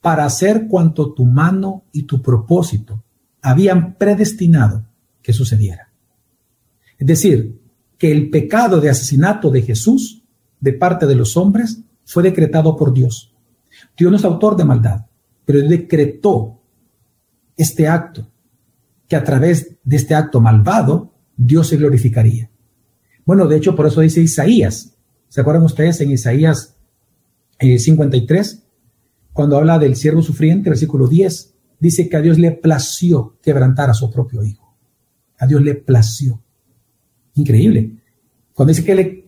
Para 0.00 0.24
hacer 0.24 0.68
cuanto 0.68 1.14
tu 1.14 1.26
mano 1.26 1.82
y 1.90 2.04
tu 2.04 2.22
propósito 2.22 3.02
habían 3.42 3.94
predestinado 3.94 4.86
que 5.20 5.32
sucediera. 5.32 5.90
Es 6.96 7.08
decir, 7.08 7.60
que 7.98 8.12
el 8.12 8.30
pecado 8.30 8.80
de 8.80 8.88
asesinato 8.88 9.50
de 9.50 9.62
Jesús 9.62 10.22
de 10.60 10.72
parte 10.72 11.06
de 11.06 11.14
los 11.14 11.36
hombres 11.36 11.80
fue 12.04 12.22
decretado 12.22 12.76
por 12.76 12.92
Dios. 12.92 13.34
Dios 13.96 14.10
no 14.10 14.16
es 14.16 14.24
autor 14.24 14.56
de 14.56 14.64
maldad, 14.64 15.06
pero 15.44 15.60
decretó 15.60 16.60
este 17.56 17.88
acto, 17.88 18.28
que 19.08 19.16
a 19.16 19.24
través 19.24 19.76
de 19.84 19.96
este 19.96 20.14
acto 20.14 20.40
malvado 20.40 21.12
Dios 21.36 21.68
se 21.68 21.76
glorificaría. 21.76 22.50
Bueno, 23.24 23.46
de 23.46 23.56
hecho, 23.56 23.74
por 23.74 23.86
eso 23.86 24.00
dice 24.00 24.20
Isaías. 24.20 24.96
¿Se 25.28 25.40
acuerdan 25.40 25.64
ustedes 25.64 26.00
en 26.00 26.12
Isaías 26.12 26.76
53? 27.58 28.52
Eh, 28.52 28.60
cuando 29.32 29.56
habla 29.56 29.78
del 29.78 29.96
siervo 29.96 30.22
sufriente, 30.22 30.70
versículo 30.70 31.08
10, 31.08 31.54
dice 31.78 32.08
que 32.08 32.16
a 32.16 32.22
Dios 32.22 32.38
le 32.38 32.52
plació 32.52 33.36
quebrantar 33.42 33.90
a 33.90 33.94
su 33.94 34.10
propio 34.10 34.42
hijo. 34.44 34.74
A 35.38 35.46
Dios 35.46 35.60
le 35.62 35.74
plació. 35.74 36.40
Increíble. 37.34 37.96
Cuando 38.54 38.70
dice 38.70 38.84
que 38.84 38.94
le, 38.94 39.25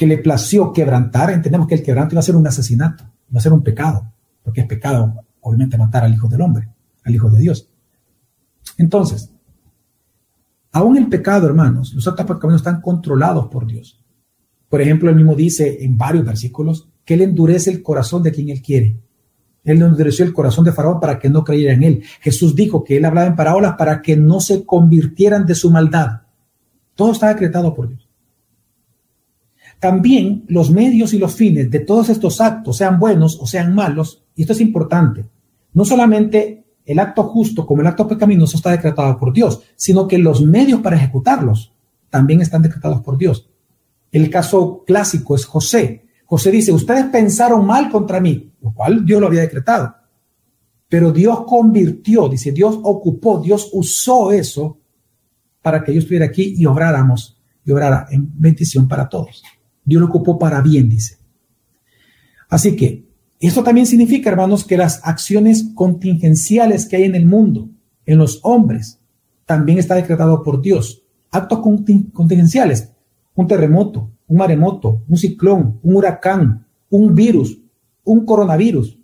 que 0.00 0.06
le 0.06 0.16
plació 0.16 0.72
quebrantar, 0.72 1.30
entendemos 1.30 1.68
que 1.68 1.74
el 1.74 1.82
quebranto 1.82 2.14
iba 2.14 2.20
a 2.20 2.22
ser 2.22 2.34
un 2.34 2.46
asesinato, 2.46 3.04
iba 3.28 3.38
a 3.38 3.42
ser 3.42 3.52
un 3.52 3.62
pecado, 3.62 4.10
porque 4.42 4.62
es 4.62 4.66
pecado, 4.66 5.14
obviamente, 5.42 5.76
matar 5.76 6.04
al 6.04 6.14
Hijo 6.14 6.26
del 6.26 6.40
Hombre, 6.40 6.70
al 7.04 7.14
Hijo 7.14 7.28
de 7.28 7.38
Dios. 7.38 7.68
Entonces, 8.78 9.30
aún 10.72 10.96
el 10.96 11.06
pecado, 11.10 11.46
hermanos, 11.46 11.92
los 11.92 12.08
actos 12.08 12.24
pecaminosos 12.24 12.66
están 12.66 12.80
controlados 12.80 13.48
por 13.48 13.66
Dios. 13.66 14.02
Por 14.70 14.80
ejemplo, 14.80 15.10
él 15.10 15.16
mismo 15.16 15.34
dice 15.34 15.84
en 15.84 15.98
varios 15.98 16.24
versículos 16.24 16.88
que 17.04 17.12
él 17.12 17.20
endurece 17.20 17.70
el 17.70 17.82
corazón 17.82 18.22
de 18.22 18.32
quien 18.32 18.48
él 18.48 18.62
quiere 18.62 18.96
él 19.64 19.82
endureció 19.82 20.24
el 20.24 20.32
corazón 20.32 20.64
de 20.64 20.72
Faraón 20.72 20.98
para 20.98 21.18
que 21.18 21.28
no 21.28 21.44
creyera 21.44 21.74
en 21.74 21.82
él. 21.82 22.02
Jesús 22.22 22.54
dijo 22.56 22.82
que 22.82 22.96
él 22.96 23.04
hablaba 23.04 23.26
en 23.26 23.36
parábolas 23.36 23.74
para 23.76 24.00
que 24.00 24.16
no 24.16 24.40
se 24.40 24.64
convirtieran 24.64 25.44
de 25.44 25.54
su 25.54 25.70
maldad. 25.70 26.22
Todo 26.94 27.12
está 27.12 27.28
decretado 27.28 27.74
por 27.74 27.88
Dios. 27.88 28.09
También 29.80 30.44
los 30.46 30.70
medios 30.70 31.14
y 31.14 31.18
los 31.18 31.34
fines 31.34 31.70
de 31.70 31.80
todos 31.80 32.10
estos 32.10 32.40
actos, 32.40 32.76
sean 32.76 33.00
buenos 33.00 33.38
o 33.40 33.46
sean 33.46 33.74
malos, 33.74 34.22
y 34.36 34.42
esto 34.42 34.52
es 34.52 34.60
importante, 34.60 35.24
no 35.72 35.84
solamente 35.84 36.64
el 36.84 36.98
acto 36.98 37.24
justo 37.24 37.66
como 37.66 37.80
el 37.80 37.86
acto 37.86 38.06
pecaminoso 38.06 38.56
está 38.56 38.70
decretado 38.70 39.16
por 39.16 39.32
Dios, 39.32 39.62
sino 39.76 40.06
que 40.06 40.18
los 40.18 40.42
medios 40.42 40.80
para 40.80 40.96
ejecutarlos 40.96 41.72
también 42.10 42.40
están 42.40 42.62
decretados 42.62 43.00
por 43.00 43.16
Dios. 43.16 43.48
El 44.10 44.28
caso 44.28 44.82
clásico 44.84 45.34
es 45.34 45.44
José. 45.44 46.04
José 46.26 46.50
dice, 46.50 46.72
ustedes 46.72 47.06
pensaron 47.06 47.64
mal 47.64 47.90
contra 47.90 48.20
mí, 48.20 48.52
lo 48.60 48.72
cual 48.72 49.04
Dios 49.06 49.20
lo 49.20 49.28
había 49.28 49.42
decretado. 49.42 49.94
Pero 50.88 51.12
Dios 51.12 51.44
convirtió, 51.46 52.28
dice, 52.28 52.50
Dios 52.50 52.78
ocupó, 52.82 53.40
Dios 53.40 53.70
usó 53.72 54.32
eso 54.32 54.78
para 55.62 55.84
que 55.84 55.94
yo 55.94 56.00
estuviera 56.00 56.26
aquí 56.26 56.54
y 56.56 56.66
obráramos, 56.66 57.40
y 57.64 57.70
obrara 57.70 58.08
en 58.10 58.28
bendición 58.34 58.88
para 58.88 59.08
todos. 59.08 59.42
Dios 59.84 60.00
lo 60.00 60.08
ocupó 60.08 60.38
para 60.38 60.60
bien, 60.60 60.88
dice. 60.88 61.18
Así 62.48 62.76
que 62.76 63.04
esto 63.40 63.62
también 63.62 63.86
significa, 63.86 64.28
hermanos, 64.30 64.64
que 64.64 64.76
las 64.76 65.00
acciones 65.04 65.70
contingenciales 65.74 66.86
que 66.86 66.96
hay 66.96 67.04
en 67.04 67.14
el 67.14 67.24
mundo, 67.24 67.70
en 68.04 68.18
los 68.18 68.40
hombres, 68.42 68.98
también 69.46 69.78
está 69.78 69.94
decretado 69.94 70.42
por 70.42 70.60
Dios. 70.60 71.02
Actos 71.30 71.60
contingenciales, 72.12 72.92
un 73.34 73.46
terremoto, 73.46 74.10
un 74.26 74.36
maremoto, 74.36 75.02
un 75.08 75.16
ciclón, 75.16 75.78
un 75.82 75.96
huracán, 75.96 76.66
un 76.90 77.14
virus, 77.14 77.58
un 78.04 78.26
coronavirus. 78.26 78.98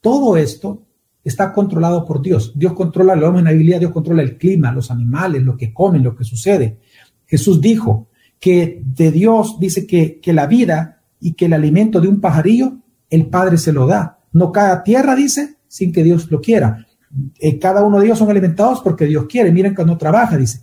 Todo 0.00 0.36
esto 0.36 0.82
está 1.22 1.52
controlado 1.52 2.04
por 2.04 2.20
Dios. 2.20 2.52
Dios 2.56 2.72
controla 2.72 3.14
la 3.14 3.30
Biblia, 3.30 3.78
Dios 3.78 3.92
controla 3.92 4.22
el 4.22 4.36
clima, 4.38 4.72
los 4.72 4.90
animales, 4.90 5.42
lo 5.42 5.56
que 5.56 5.72
comen, 5.72 6.02
lo 6.02 6.16
que 6.16 6.24
sucede. 6.24 6.78
Jesús 7.26 7.60
dijo 7.60 8.07
que 8.40 8.82
de 8.84 9.10
Dios 9.10 9.58
dice 9.58 9.86
que, 9.86 10.20
que 10.20 10.32
la 10.32 10.46
vida 10.46 11.02
y 11.20 11.34
que 11.34 11.46
el 11.46 11.52
alimento 11.52 12.00
de 12.00 12.08
un 12.08 12.20
pajarillo, 12.20 12.78
el 13.10 13.26
Padre 13.26 13.58
se 13.58 13.72
lo 13.72 13.86
da. 13.86 14.20
No 14.32 14.52
cae 14.52 14.70
a 14.70 14.82
tierra, 14.82 15.14
dice, 15.14 15.56
sin 15.66 15.92
que 15.92 16.04
Dios 16.04 16.30
lo 16.30 16.40
quiera. 16.40 16.86
Eh, 17.38 17.58
cada 17.58 17.82
uno 17.82 17.98
de 17.98 18.06
ellos 18.06 18.18
son 18.18 18.30
alimentados 18.30 18.80
porque 18.82 19.06
Dios 19.06 19.26
quiere. 19.28 19.50
Miren 19.50 19.74
que 19.74 19.84
no 19.84 19.96
trabaja, 19.96 20.36
dice. 20.36 20.62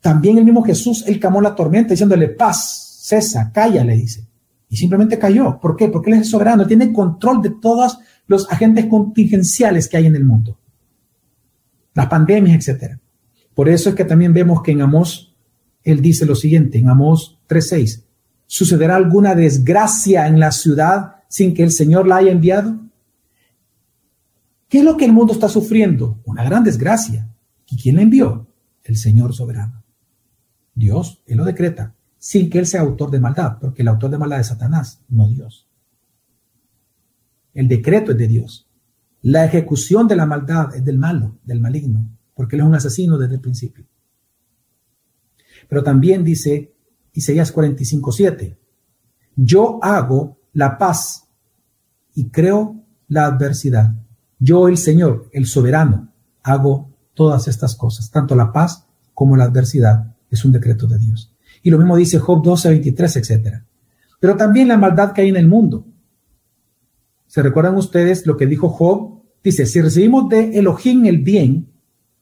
También 0.00 0.38
el 0.38 0.44
mismo 0.44 0.62
Jesús, 0.62 1.04
él 1.06 1.18
camó 1.20 1.40
la 1.40 1.54
tormenta 1.54 1.90
diciéndole 1.90 2.28
paz, 2.28 3.00
cesa, 3.02 3.50
calla, 3.52 3.84
le 3.84 3.96
dice. 3.96 4.26
Y 4.68 4.76
simplemente 4.76 5.18
cayó. 5.18 5.58
¿Por 5.60 5.76
qué? 5.76 5.88
Porque 5.88 6.10
él 6.10 6.20
es 6.20 6.30
soberano, 6.30 6.66
tiene 6.66 6.92
control 6.92 7.42
de 7.42 7.50
todos 7.60 7.98
los 8.26 8.50
agentes 8.50 8.86
contingenciales 8.86 9.88
que 9.88 9.96
hay 9.96 10.06
en 10.06 10.16
el 10.16 10.24
mundo. 10.24 10.58
Las 11.94 12.06
pandemias, 12.06 12.68
etc. 12.68 12.98
Por 13.54 13.68
eso 13.68 13.88
es 13.88 13.94
que 13.94 14.04
también 14.04 14.32
vemos 14.32 14.62
que 14.62 14.72
en 14.72 14.82
Amós, 14.82 15.25
él 15.86 16.02
dice 16.02 16.26
lo 16.26 16.34
siguiente, 16.34 16.78
en 16.78 16.88
Amós 16.88 17.38
3.6, 17.48 18.02
¿sucederá 18.44 18.96
alguna 18.96 19.36
desgracia 19.36 20.26
en 20.26 20.40
la 20.40 20.50
ciudad 20.50 21.22
sin 21.28 21.54
que 21.54 21.62
el 21.62 21.70
Señor 21.70 22.08
la 22.08 22.16
haya 22.16 22.32
enviado? 22.32 22.80
¿Qué 24.68 24.78
es 24.78 24.84
lo 24.84 24.96
que 24.96 25.04
el 25.04 25.12
mundo 25.12 25.32
está 25.32 25.48
sufriendo? 25.48 26.18
Una 26.24 26.42
gran 26.42 26.64
desgracia. 26.64 27.28
¿Y 27.70 27.80
quién 27.80 27.94
la 27.96 28.02
envió? 28.02 28.48
El 28.82 28.96
Señor 28.96 29.32
soberano. 29.32 29.84
Dios, 30.74 31.22
Él 31.24 31.36
lo 31.36 31.44
decreta, 31.44 31.94
sin 32.18 32.50
que 32.50 32.58
Él 32.58 32.66
sea 32.66 32.80
autor 32.80 33.12
de 33.12 33.20
maldad, 33.20 33.58
porque 33.60 33.82
el 33.82 33.88
autor 33.88 34.10
de 34.10 34.18
maldad 34.18 34.40
es 34.40 34.48
Satanás, 34.48 35.00
no 35.08 35.28
Dios. 35.28 35.68
El 37.54 37.68
decreto 37.68 38.10
es 38.10 38.18
de 38.18 38.26
Dios. 38.26 38.68
La 39.22 39.44
ejecución 39.44 40.08
de 40.08 40.16
la 40.16 40.26
maldad 40.26 40.74
es 40.74 40.84
del 40.84 40.98
malo, 40.98 41.38
del 41.44 41.60
maligno, 41.60 42.10
porque 42.34 42.56
Él 42.56 42.62
es 42.62 42.66
un 42.66 42.74
asesino 42.74 43.18
desde 43.18 43.36
el 43.36 43.40
principio. 43.40 43.86
Pero 45.68 45.82
también 45.82 46.24
dice 46.24 46.74
Isaías 47.12 47.54
45:7, 47.54 48.56
yo 49.36 49.78
hago 49.82 50.38
la 50.52 50.78
paz 50.78 51.28
y 52.14 52.28
creo 52.30 52.82
la 53.08 53.26
adversidad. 53.26 53.94
Yo, 54.38 54.68
el 54.68 54.76
Señor, 54.76 55.28
el 55.32 55.46
soberano, 55.46 56.12
hago 56.42 56.90
todas 57.14 57.48
estas 57.48 57.74
cosas, 57.74 58.10
tanto 58.10 58.34
la 58.34 58.52
paz 58.52 58.86
como 59.14 59.36
la 59.36 59.44
adversidad 59.44 60.14
es 60.30 60.44
un 60.44 60.52
decreto 60.52 60.86
de 60.86 60.98
Dios. 60.98 61.34
Y 61.62 61.70
lo 61.70 61.78
mismo 61.78 61.96
dice 61.96 62.18
Job 62.18 62.42
12, 62.42 62.68
23, 62.68 63.16
etc. 63.16 63.62
Pero 64.20 64.36
también 64.36 64.68
la 64.68 64.76
maldad 64.76 65.12
que 65.12 65.22
hay 65.22 65.28
en 65.28 65.36
el 65.36 65.48
mundo. 65.48 65.86
¿Se 67.26 67.42
recuerdan 67.42 67.76
ustedes 67.76 68.26
lo 68.26 68.36
que 68.36 68.46
dijo 68.46 68.68
Job? 68.68 69.22
Dice, 69.42 69.66
si 69.66 69.80
recibimos 69.80 70.28
de 70.28 70.58
Elohim 70.58 71.06
el 71.06 71.18
bien, 71.18 71.72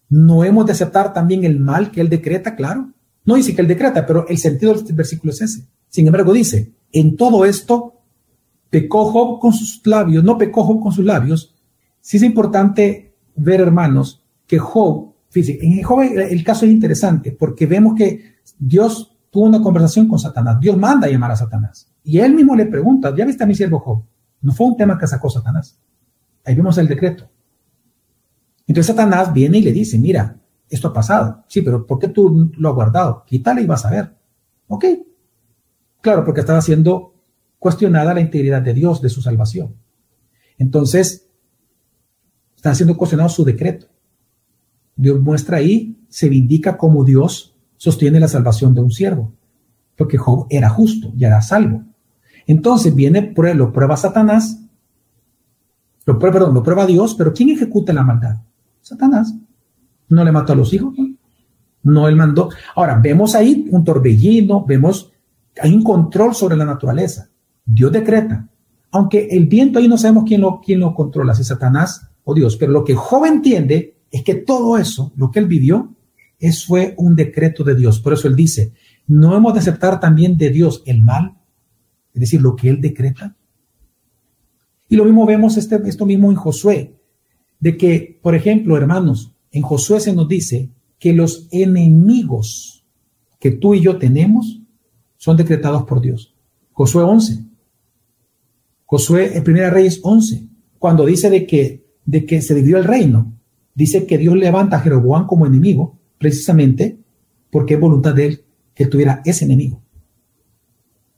¿no 0.09 0.45
hemos 0.45 0.67
de 0.67 0.73
aceptar 0.73 1.13
también 1.13 1.45
el 1.45 1.59
mal 1.59 1.91
que 1.91 2.01
él 2.01 2.09
decreta? 2.09 2.57
Claro. 2.57 2.93
No 3.25 3.35
dice 3.35 3.55
que 3.55 3.63
él 3.63 3.69
decreta, 3.69 4.05
pero 4.07 4.27
el 4.29 4.39
sentido 4.39 4.75
del 4.75 4.95
versículo 4.95 5.33
es 5.33 5.41
ese. 5.41 5.67
Sin 5.89 6.07
embargo, 6.07 6.33
dice, 6.33 6.73
en 6.93 7.17
todo 7.17 7.45
esto 7.45 8.03
pecó 8.71 9.11
Job 9.11 9.41
con 9.41 9.53
sus 9.53 9.87
labios, 9.87 10.25
no 10.25 10.37
pecó 10.37 10.65
Job 10.65 10.81
con 10.81 10.93
sus 10.93 11.05
labios, 11.05 11.55
Sí 12.05 12.19
es 12.19 12.23
importante 12.23 13.15
ver, 13.35 13.63
hermanos, 13.63 14.23
que 14.47 14.59
Job, 14.59 15.15
fíjense, 15.31 15.65
en 15.65 15.83
Job 15.83 16.03
el 16.03 16.45
caso 16.45 16.67
es 16.67 16.71
interesante 16.71 17.33
porque 17.33 17.65
vemos 17.65 17.95
que 17.95 18.35
Dios 18.59 19.17
tuvo 19.31 19.45
una 19.45 19.63
conversación 19.63 20.07
con 20.07 20.19
Satanás. 20.19 20.61
Dios 20.61 20.77
manda 20.77 21.07
a 21.07 21.11
llamar 21.11 21.31
a 21.31 21.37
Satanás. 21.37 21.91
Y 22.03 22.19
él 22.19 22.35
mismo 22.35 22.55
le 22.55 22.67
pregunta, 22.67 23.15
¿ya 23.17 23.25
viste 23.25 23.43
a 23.43 23.47
mi 23.47 23.55
siervo 23.55 23.79
Job? 23.79 24.05
No 24.43 24.53
fue 24.53 24.67
un 24.67 24.77
tema 24.77 24.99
que 24.99 25.07
sacó 25.07 25.31
Satanás. 25.31 25.81
Ahí 26.45 26.55
vemos 26.55 26.77
el 26.77 26.89
decreto. 26.89 27.27
Entonces 28.67 28.95
Satanás 28.95 29.33
viene 29.33 29.57
y 29.57 29.63
le 29.63 29.73
dice, 29.73 29.99
mira, 29.99 30.37
esto 30.69 30.89
ha 30.89 30.93
pasado. 30.93 31.45
Sí, 31.49 31.63
pero 31.63 31.87
¿por 31.87 31.99
qué 31.99 32.09
tú 32.09 32.51
lo 32.57 32.69
has 32.69 32.75
guardado? 32.75 33.25
Quítale 33.27 33.63
y 33.63 33.67
vas 33.67 33.85
a 33.85 33.91
ver. 33.91 34.15
Ok. 34.69 34.85
Claro, 36.01 36.25
porque 36.25 36.41
estaba 36.41 36.61
siendo 36.61 37.15
cuestionada 37.59 38.15
la 38.15 38.21
integridad 38.21 38.63
de 38.63 38.75
Dios, 38.75 39.01
de 39.01 39.09
su 39.09 39.23
salvación. 39.23 39.75
Entonces, 40.59 41.25
Está 42.65 42.75
siendo 42.75 42.97
cuestionado 42.97 43.29
su 43.29 43.45
decreto. 43.45 43.89
Dios 44.97 45.21
muestra 45.21 45.59
ahí, 45.59 46.03
se 46.09 46.31
vindica 46.31 46.79
como 46.79 47.05
Dios 47.05 47.55
sostiene 47.77 48.19
la 48.19 48.27
salvación 48.27 48.73
de 48.73 48.81
un 48.81 48.91
siervo, 48.91 49.35
porque 49.95 50.17
Job 50.17 50.47
era 50.49 50.71
justo 50.71 51.13
y 51.15 51.27
era 51.27 51.43
salvo. 51.43 51.83
Entonces 52.47 52.95
viene, 52.95 53.35
lo 53.55 53.71
prueba 53.71 53.99
Satanás, 53.99 54.65
lo 56.07 56.19
prueba, 56.19 56.39
perdón, 56.39 56.55
lo 56.55 56.63
prueba 56.63 56.87
Dios, 56.87 57.15
pero 57.17 57.35
¿quién 57.35 57.51
ejecuta 57.51 57.93
la 57.93 58.03
maldad? 58.03 58.37
Satanás. 58.81 59.35
No 60.09 60.25
le 60.25 60.33
mató 60.33 60.53
a 60.53 60.57
los 60.57 60.73
hijos, 60.73 60.95
no, 61.85 62.09
él 62.09 62.17
mandó. 62.17 62.49
Ahora, 62.75 62.99
vemos 62.99 63.35
ahí 63.35 63.67
un 63.71 63.85
torbellino, 63.85 64.65
vemos, 64.65 65.13
hay 65.61 65.73
un 65.73 65.83
control 65.83 66.35
sobre 66.35 66.57
la 66.57 66.65
naturaleza. 66.65 67.29
Dios 67.65 67.93
decreta, 67.93 68.49
aunque 68.91 69.29
el 69.31 69.47
viento 69.47 69.79
ahí 69.79 69.87
no 69.87 69.99
sabemos 69.99 70.25
quién 70.27 70.41
lo, 70.41 70.61
quién 70.61 70.81
lo 70.81 70.95
controla, 70.95 71.35
si 71.35 71.45
Satanás 71.45 72.09
oh 72.25 72.35
Dios. 72.35 72.57
Pero 72.57 72.73
lo 72.73 72.85
que 72.85 72.95
Job 72.95 73.27
entiende 73.27 73.99
es 74.11 74.23
que 74.25 74.35
todo 74.35 74.79
eso, 74.79 75.13
lo 75.17 75.31
que 75.31 75.41
él 75.41 75.47
vivió, 75.47 75.95
es, 76.39 76.65
fue 76.65 76.95
un 76.97 77.15
decreto 77.15 77.65
de 77.65 77.75
Dios. 77.75 78.01
Por 78.01 78.15
eso 78.15 78.29
él 78.29 78.37
dice, 78.37 78.73
¿no 79.07 79.37
hemos 79.37 79.53
de 79.53 79.61
aceptar 79.61 80.01
también 80.01 80.39
de 80.39 80.51
Dios 80.51 80.83
el 80.87 81.03
mal? 81.03 81.35
Es 82.15 82.21
decir, 82.21 82.41
lo 82.41 82.57
que 82.57 82.71
él 82.71 82.81
decreta. 82.81 83.37
Y 84.89 84.97
lo 84.97 85.05
mismo 85.05 85.27
vemos 85.27 85.57
este, 85.59 85.81
esto 85.87 86.07
mismo 86.07 86.31
en 86.31 86.37
Josué, 86.37 86.95
de 87.61 87.77
que, 87.77 88.19
por 88.23 88.35
ejemplo, 88.35 88.77
hermanos, 88.77 89.34
en 89.55 89.63
Josué 89.63 90.01
se 90.01 90.13
nos 90.13 90.29
dice 90.29 90.71
que 90.99 91.13
los 91.13 91.49
enemigos 91.51 92.85
que 93.41 93.51
tú 93.51 93.75
y 93.75 93.81
yo 93.81 93.99
tenemos 93.99 94.61
son 95.17 95.37
decretados 95.37 95.85
por 95.85 96.01
Dios. 96.01 96.35
Josué 96.73 97.03
11. 97.03 97.45
Josué, 98.85 99.37
en 99.37 99.45
Primera 99.45 99.71
Reyes 99.71 100.01
11, 100.03 100.47
cuando 100.79 101.07
dice 101.07 101.31
de 101.31 101.47
que 101.47 101.85
de 102.05 102.27
que 102.27 102.43
se 102.43 102.55
dividió 102.55 102.79
el 102.79 102.85
reino. 102.85 103.33
Dice 103.75 104.07
que 104.07 104.19
Dios 104.19 104.37
levanta 104.37 104.77
a 104.77 104.81
Jeroboam 104.81 105.27
como 105.27 105.47
enemigo, 105.47 105.99
precisamente 106.19 106.99
porque 107.51 107.75
es 107.75 107.81
voluntad 107.81 108.15
de 108.15 108.27
él 108.27 108.45
que 108.75 108.87
tuviera 108.87 109.23
ese 109.25 109.45
enemigo. 109.45 109.83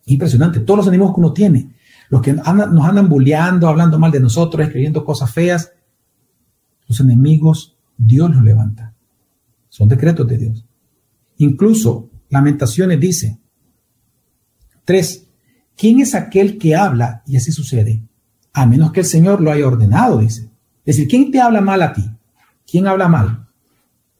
Impresionante, 0.07 0.61
todos 0.61 0.79
los 0.79 0.87
enemigos 0.87 1.15
que 1.15 1.21
uno 1.21 1.33
tiene, 1.33 1.75
los 2.09 2.23
que 2.23 2.33
nos 2.33 2.47
andan 2.47 3.09
bulleando, 3.09 3.69
hablando 3.69 3.99
mal 3.99 4.13
de 4.13 4.21
nosotros, 4.21 4.65
escribiendo 4.65 5.05
cosas 5.05 5.33
feas, 5.33 5.73
los 6.87 7.01
enemigos 7.01 7.76
Dios 7.97 8.35
los 8.35 8.43
levanta. 8.43 8.95
Son 9.69 9.89
decretos 9.89 10.27
de 10.27 10.39
Dios. 10.39 10.65
Incluso 11.39 12.11
Lamentaciones 12.29 12.99
dice, 12.99 13.39
tres, 14.85 15.29
¿quién 15.77 16.01
es 16.01 16.15
aquel 16.15 16.59
que 16.59 16.75
habla 16.75 17.23
y 17.27 17.37
así 17.37 17.53
sucede? 17.53 18.03
A 18.53 18.67
menos 18.67 18.93
que 18.93 19.01
el 19.01 19.07
Señor 19.07 19.41
lo 19.41 19.53
haya 19.53 19.67
ordenado, 19.67 20.19
dice. 20.19 20.51
Es 20.85 20.97
decir, 20.97 21.09
¿quién 21.09 21.31
te 21.31 21.41
habla 21.41 21.61
mal 21.61 21.83
a 21.83 21.93
ti? 21.93 22.05
¿Quién 22.69 22.87
habla 22.87 23.09
mal? 23.09 23.49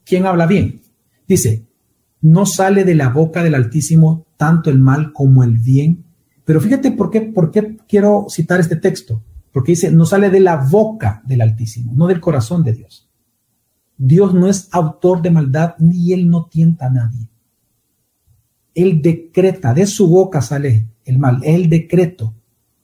¿Quién 0.05 0.25
habla 0.25 0.45
bien? 0.45 0.81
Dice, 1.27 1.65
no 2.21 2.45
sale 2.45 2.83
de 2.83 2.95
la 2.95 3.09
boca 3.09 3.43
del 3.43 3.55
Altísimo 3.55 4.25
tanto 4.37 4.69
el 4.69 4.79
mal 4.79 5.11
como 5.11 5.43
el 5.43 5.57
bien. 5.57 6.05
Pero 6.45 6.61
fíjate 6.61 6.91
por 6.91 7.09
qué, 7.09 7.21
por 7.21 7.51
qué 7.51 7.77
quiero 7.87 8.27
citar 8.29 8.59
este 8.59 8.77
texto. 8.77 9.23
Porque 9.51 9.73
dice, 9.73 9.91
no 9.91 10.05
sale 10.05 10.29
de 10.29 10.39
la 10.39 10.55
boca 10.57 11.21
del 11.25 11.41
Altísimo, 11.41 11.93
no 11.95 12.07
del 12.07 12.21
corazón 12.21 12.63
de 12.63 12.73
Dios. 12.73 13.06
Dios 13.97 14.33
no 14.33 14.47
es 14.47 14.69
autor 14.71 15.21
de 15.21 15.31
maldad 15.31 15.75
ni 15.79 16.13
él 16.13 16.29
no 16.29 16.45
tienta 16.45 16.87
a 16.87 16.89
nadie. 16.89 17.27
Él 18.75 19.01
decreta, 19.01 19.73
de 19.73 19.87
su 19.87 20.07
boca 20.07 20.41
sale 20.41 20.87
el 21.03 21.17
mal, 21.17 21.41
el 21.43 21.67
decreto, 21.67 22.35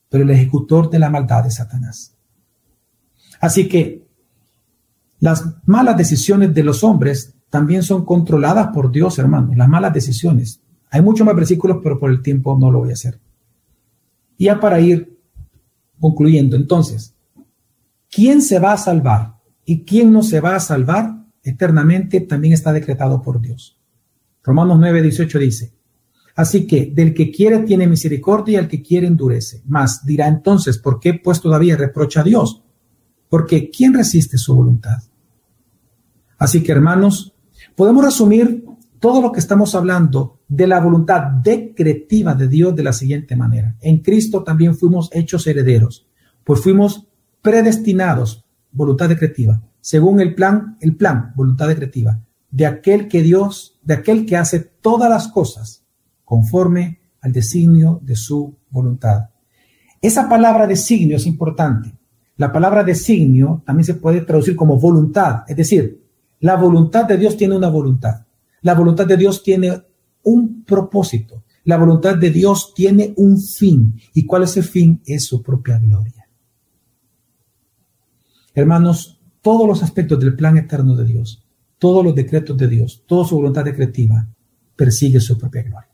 pero 0.09 0.23
el 0.23 0.31
ejecutor 0.31 0.89
de 0.89 0.99
la 0.99 1.09
maldad 1.09 1.45
es 1.45 1.55
Satanás. 1.55 2.15
Así 3.39 3.67
que 3.67 4.07
las 5.19 5.45
malas 5.65 5.95
decisiones 5.97 6.53
de 6.53 6.63
los 6.63 6.83
hombres 6.83 7.35
también 7.49 7.83
son 7.83 8.03
controladas 8.03 8.69
por 8.73 8.91
Dios, 8.91 9.19
hermano. 9.19 9.53
Las 9.55 9.69
malas 9.69 9.93
decisiones. 9.93 10.61
Hay 10.89 11.01
muchos 11.01 11.25
más 11.25 11.35
versículos, 11.35 11.77
pero 11.83 11.99
por 11.99 12.09
el 12.09 12.21
tiempo 12.21 12.57
no 12.57 12.71
lo 12.71 12.79
voy 12.79 12.89
a 12.89 12.93
hacer. 12.93 13.19
Y 14.37 14.45
ya 14.45 14.59
para 14.59 14.79
ir 14.79 15.19
concluyendo, 15.99 16.55
entonces, 16.55 17.13
¿quién 18.09 18.41
se 18.41 18.59
va 18.59 18.73
a 18.73 18.77
salvar 18.77 19.32
y 19.65 19.83
quién 19.83 20.11
no 20.11 20.23
se 20.23 20.39
va 20.39 20.55
a 20.55 20.59
salvar 20.59 21.25
eternamente 21.43 22.21
también 22.21 22.53
está 22.53 22.73
decretado 22.73 23.21
por 23.21 23.41
Dios? 23.41 23.77
Romanos 24.43 24.77
9, 24.79 25.01
18 25.01 25.39
dice, 25.39 25.73
Así 26.35 26.65
que 26.65 26.91
del 26.93 27.13
que 27.13 27.31
quiere 27.31 27.59
tiene 27.59 27.87
misericordia 27.87 28.53
y 28.53 28.55
al 28.57 28.67
que 28.67 28.81
quiere 28.81 29.05
endurece. 29.05 29.61
Más 29.65 30.03
dirá 30.03 30.27
entonces, 30.27 30.79
¿por 30.79 30.99
qué 30.99 31.13
pues 31.13 31.39
todavía 31.39 31.77
reprocha 31.77 32.21
a 32.21 32.23
Dios? 32.23 32.61
porque 33.29 33.71
¿quién 33.71 33.95
resiste 33.95 34.37
su 34.37 34.53
voluntad? 34.53 35.01
Así 36.37 36.61
que 36.61 36.71
hermanos, 36.71 37.33
Podemos 37.75 38.05
resumir 38.05 38.65
todo 38.99 39.21
lo 39.21 39.31
que 39.31 39.39
estamos 39.39 39.73
hablando 39.75 40.41
de 40.47 40.67
la 40.67 40.79
voluntad 40.79 41.23
decretiva 41.43 42.35
de 42.35 42.47
Dios 42.47 42.75
de 42.75 42.83
la 42.83 42.93
siguiente 42.93 43.35
manera. 43.35 43.75
En 43.81 43.97
Cristo 43.99 44.43
también 44.43 44.75
fuimos 44.75 45.09
hechos 45.11 45.47
herederos, 45.47 46.05
pues 46.43 46.61
fuimos 46.61 47.07
predestinados, 47.41 48.45
voluntad 48.73 49.07
decretiva, 49.07 49.61
según 49.79 50.19
el 50.19 50.35
plan, 50.35 50.77
el 50.81 50.95
plan, 50.95 51.31
voluntad 51.35 51.67
decretiva, 51.67 52.19
de 52.51 52.65
aquel 52.65 53.07
que 53.07 53.21
Dios, 53.21 53.79
de 53.83 53.93
aquel 53.93 54.25
que 54.25 54.37
hace 54.37 54.59
todas 54.59 55.09
las 55.09 55.27
cosas 55.27 55.83
conforme 56.25 56.99
al 57.21 57.31
designio 57.31 57.99
de 58.03 58.15
su 58.15 58.55
voluntad. 58.69 59.29
Esa 60.01 60.27
palabra 60.27 60.67
designio 60.67 61.17
es 61.17 61.25
importante. 61.25 61.95
La 62.37 62.51
palabra 62.51 62.83
designio 62.83 63.61
también 63.65 63.85
se 63.85 63.93
puede 63.93 64.21
traducir 64.21 64.55
como 64.55 64.79
voluntad, 64.79 65.43
es 65.47 65.55
decir, 65.55 66.03
la 66.39 66.57
voluntad 66.57 67.05
de 67.05 67.17
Dios 67.17 67.37
tiene 67.37 67.55
una 67.55 67.69
voluntad. 67.69 68.25
La 68.61 68.73
voluntad 68.73 69.05
de 69.07 69.15
Dios 69.15 69.43
tiene 69.43 69.81
un 70.23 70.63
propósito. 70.65 71.43
La 71.63 71.77
voluntad 71.77 72.17
de 72.17 72.31
Dios 72.31 72.73
tiene 72.75 73.13
un 73.15 73.39
fin. 73.39 73.97
¿Y 74.13 74.25
cuál 74.25 74.43
es 74.43 74.57
el 74.57 74.63
fin? 74.63 75.01
Es 75.05 75.25
su 75.25 75.41
propia 75.41 75.79
gloria. 75.79 76.22
Hermanos, 78.53 79.19
todos 79.41 79.67
los 79.67 79.83
aspectos 79.83 80.19
del 80.19 80.35
plan 80.35 80.57
eterno 80.57 80.95
de 80.95 81.05
Dios, 81.05 81.43
todos 81.79 82.03
los 82.03 82.15
decretos 82.15 82.57
de 82.57 82.67
Dios, 82.67 83.03
toda 83.05 83.25
su 83.25 83.35
voluntad 83.35 83.65
decretiva, 83.65 84.27
persigue 84.75 85.19
su 85.19 85.37
propia 85.37 85.63
gloria. 85.63 85.89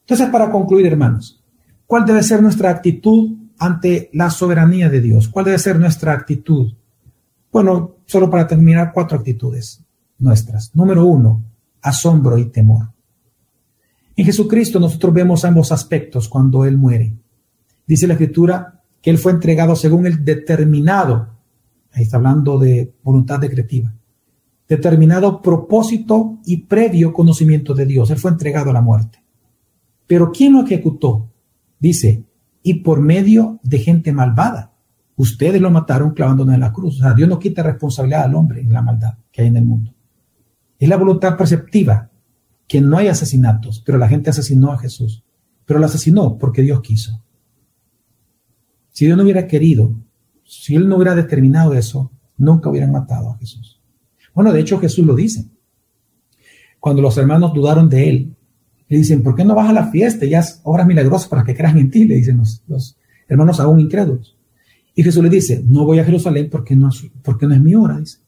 Entonces, 0.00 0.28
para 0.28 0.50
concluir, 0.50 0.86
hermanos, 0.86 1.42
¿cuál 1.86 2.04
debe 2.04 2.22
ser 2.22 2.42
nuestra 2.42 2.70
actitud 2.70 3.36
ante 3.58 4.10
la 4.12 4.30
soberanía 4.30 4.88
de 4.88 5.00
Dios? 5.00 5.28
¿Cuál 5.28 5.46
debe 5.46 5.58
ser 5.58 5.80
nuestra 5.80 6.12
actitud? 6.12 6.72
Bueno, 7.50 7.96
solo 8.04 8.30
para 8.30 8.46
terminar, 8.46 8.92
cuatro 8.94 9.18
actitudes 9.18 9.82
nuestras. 10.18 10.74
Número 10.74 11.04
uno, 11.04 11.42
asombro 11.82 12.38
y 12.38 12.46
temor. 12.46 12.90
En 14.14 14.24
Jesucristo 14.24 14.78
nosotros 14.78 15.12
vemos 15.12 15.44
ambos 15.44 15.72
aspectos 15.72 16.28
cuando 16.28 16.64
Él 16.64 16.76
muere. 16.76 17.14
Dice 17.86 18.06
la 18.06 18.14
Escritura 18.14 18.75
Él 19.06 19.18
fue 19.18 19.30
entregado 19.30 19.76
según 19.76 20.04
el 20.04 20.24
determinado, 20.24 21.28
ahí 21.92 22.02
está 22.02 22.16
hablando 22.16 22.58
de 22.58 22.92
voluntad 23.04 23.38
decretiva, 23.38 23.94
determinado 24.68 25.40
propósito 25.40 26.40
y 26.44 26.62
previo 26.62 27.12
conocimiento 27.12 27.72
de 27.72 27.86
Dios. 27.86 28.10
Él 28.10 28.18
fue 28.18 28.32
entregado 28.32 28.70
a 28.70 28.72
la 28.72 28.80
muerte. 28.80 29.22
Pero 30.08 30.32
¿quién 30.32 30.54
lo 30.54 30.64
ejecutó? 30.64 31.30
Dice, 31.78 32.24
y 32.64 32.74
por 32.80 33.00
medio 33.00 33.60
de 33.62 33.78
gente 33.78 34.12
malvada. 34.12 34.72
Ustedes 35.14 35.60
lo 35.60 35.70
mataron 35.70 36.10
clavándolo 36.10 36.52
en 36.52 36.58
la 36.58 36.72
cruz. 36.72 36.96
O 36.98 37.02
sea, 37.02 37.14
Dios 37.14 37.28
no 37.28 37.38
quita 37.38 37.62
responsabilidad 37.62 38.24
al 38.24 38.34
hombre 38.34 38.60
en 38.60 38.72
la 38.72 38.82
maldad 38.82 39.18
que 39.30 39.42
hay 39.42 39.46
en 39.46 39.56
el 39.56 39.64
mundo. 39.64 39.94
Es 40.80 40.88
la 40.88 40.96
voluntad 40.96 41.36
perceptiva, 41.36 42.10
que 42.66 42.80
no 42.80 42.98
hay 42.98 43.06
asesinatos, 43.06 43.84
pero 43.86 43.98
la 43.98 44.08
gente 44.08 44.30
asesinó 44.30 44.72
a 44.72 44.78
Jesús. 44.78 45.22
Pero 45.64 45.78
lo 45.78 45.86
asesinó 45.86 46.38
porque 46.38 46.62
Dios 46.62 46.80
quiso. 46.80 47.22
Si 48.96 49.04
Dios 49.04 49.18
no 49.18 49.24
hubiera 49.24 49.46
querido, 49.46 49.94
si 50.42 50.74
Él 50.74 50.88
no 50.88 50.96
hubiera 50.96 51.14
determinado 51.14 51.74
eso, 51.74 52.10
nunca 52.38 52.70
hubieran 52.70 52.92
matado 52.92 53.28
a 53.28 53.36
Jesús. 53.36 53.78
Bueno, 54.32 54.54
de 54.54 54.60
hecho 54.60 54.78
Jesús 54.78 55.04
lo 55.04 55.14
dice. 55.14 55.44
Cuando 56.80 57.02
los 57.02 57.18
hermanos 57.18 57.52
dudaron 57.52 57.90
de 57.90 58.08
Él, 58.08 58.34
le 58.88 58.96
dicen, 58.96 59.22
¿por 59.22 59.36
qué 59.36 59.44
no 59.44 59.54
vas 59.54 59.68
a 59.68 59.74
la 59.74 59.88
fiesta? 59.88 60.24
Ya 60.24 60.38
es 60.38 60.62
obras 60.62 60.86
milagrosas 60.86 61.28
para 61.28 61.44
que 61.44 61.54
crean 61.54 61.76
en 61.76 61.90
ti, 61.90 62.06
le 62.06 62.14
dicen 62.14 62.38
los, 62.38 62.96
hermanos 63.28 63.60
aún 63.60 63.80
incrédulos. 63.80 64.34
Y 64.94 65.02
Jesús 65.02 65.22
le 65.22 65.28
dice, 65.28 65.62
no 65.68 65.84
voy 65.84 65.98
a 65.98 66.04
Jerusalén 66.04 66.48
porque 66.48 66.74
no, 66.74 66.88
es 66.88 67.60
mi 67.60 67.74
hora. 67.74 68.00
Es 68.00 68.18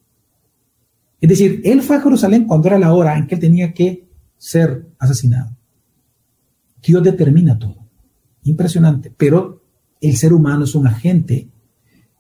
decir, 1.19 1.63
él 1.65 1.81
fue 1.81 1.97
a 1.97 2.03
Jerusalén 2.03 2.45
cuando 2.45 2.69
era 2.69 2.79
la 2.79 2.93
hora 2.93 3.17
en 3.17 3.27
que 3.27 3.37
él 3.37 3.41
tenía 3.41 3.73
que 3.73 4.07
ser 4.37 4.87
asesinado. 4.99 5.57
Dios 6.83 7.03
determina 7.03 7.59
todo. 7.59 7.87
Impresionante. 8.43 9.11
Pero 9.17 9.63
el 10.01 10.17
ser 10.17 10.33
humano 10.33 10.65
es 10.65 10.75
un 10.75 10.87
agente 10.87 11.49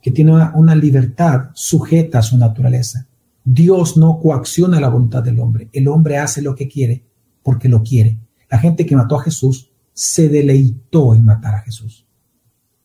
que 0.01 0.11
tiene 0.11 0.33
una, 0.55 0.74
libertad 0.74 1.51
sujeta 1.55 2.20
a 2.20 2.22
su 2.22 2.39
naturaleza. 2.39 3.07
Dios 3.45 3.97
no 3.97 4.18
coacciona 4.20 4.81
la 4.81 4.89
voluntad 4.89 5.22
del 5.22 5.41
hombre. 5.41 5.68
El 5.72 5.89
hombre 5.89 6.18
hace 6.18 6.43
lo 6.43 6.55
que 6.55 6.68
quiere 6.68 7.05
porque 7.43 7.68
lo 7.68 7.83
quiere. 7.83 8.18
La 8.51 8.59
gente 8.59 8.87
que 8.87 8.97
mató 8.97 9.16
a 9.16 9.22
Jesús 9.22 9.70
se 9.93 10.29
deleitó 10.29 11.14
en 11.14 11.24
matar 11.24 11.55
a 11.57 11.62
Jesús. 11.62 12.07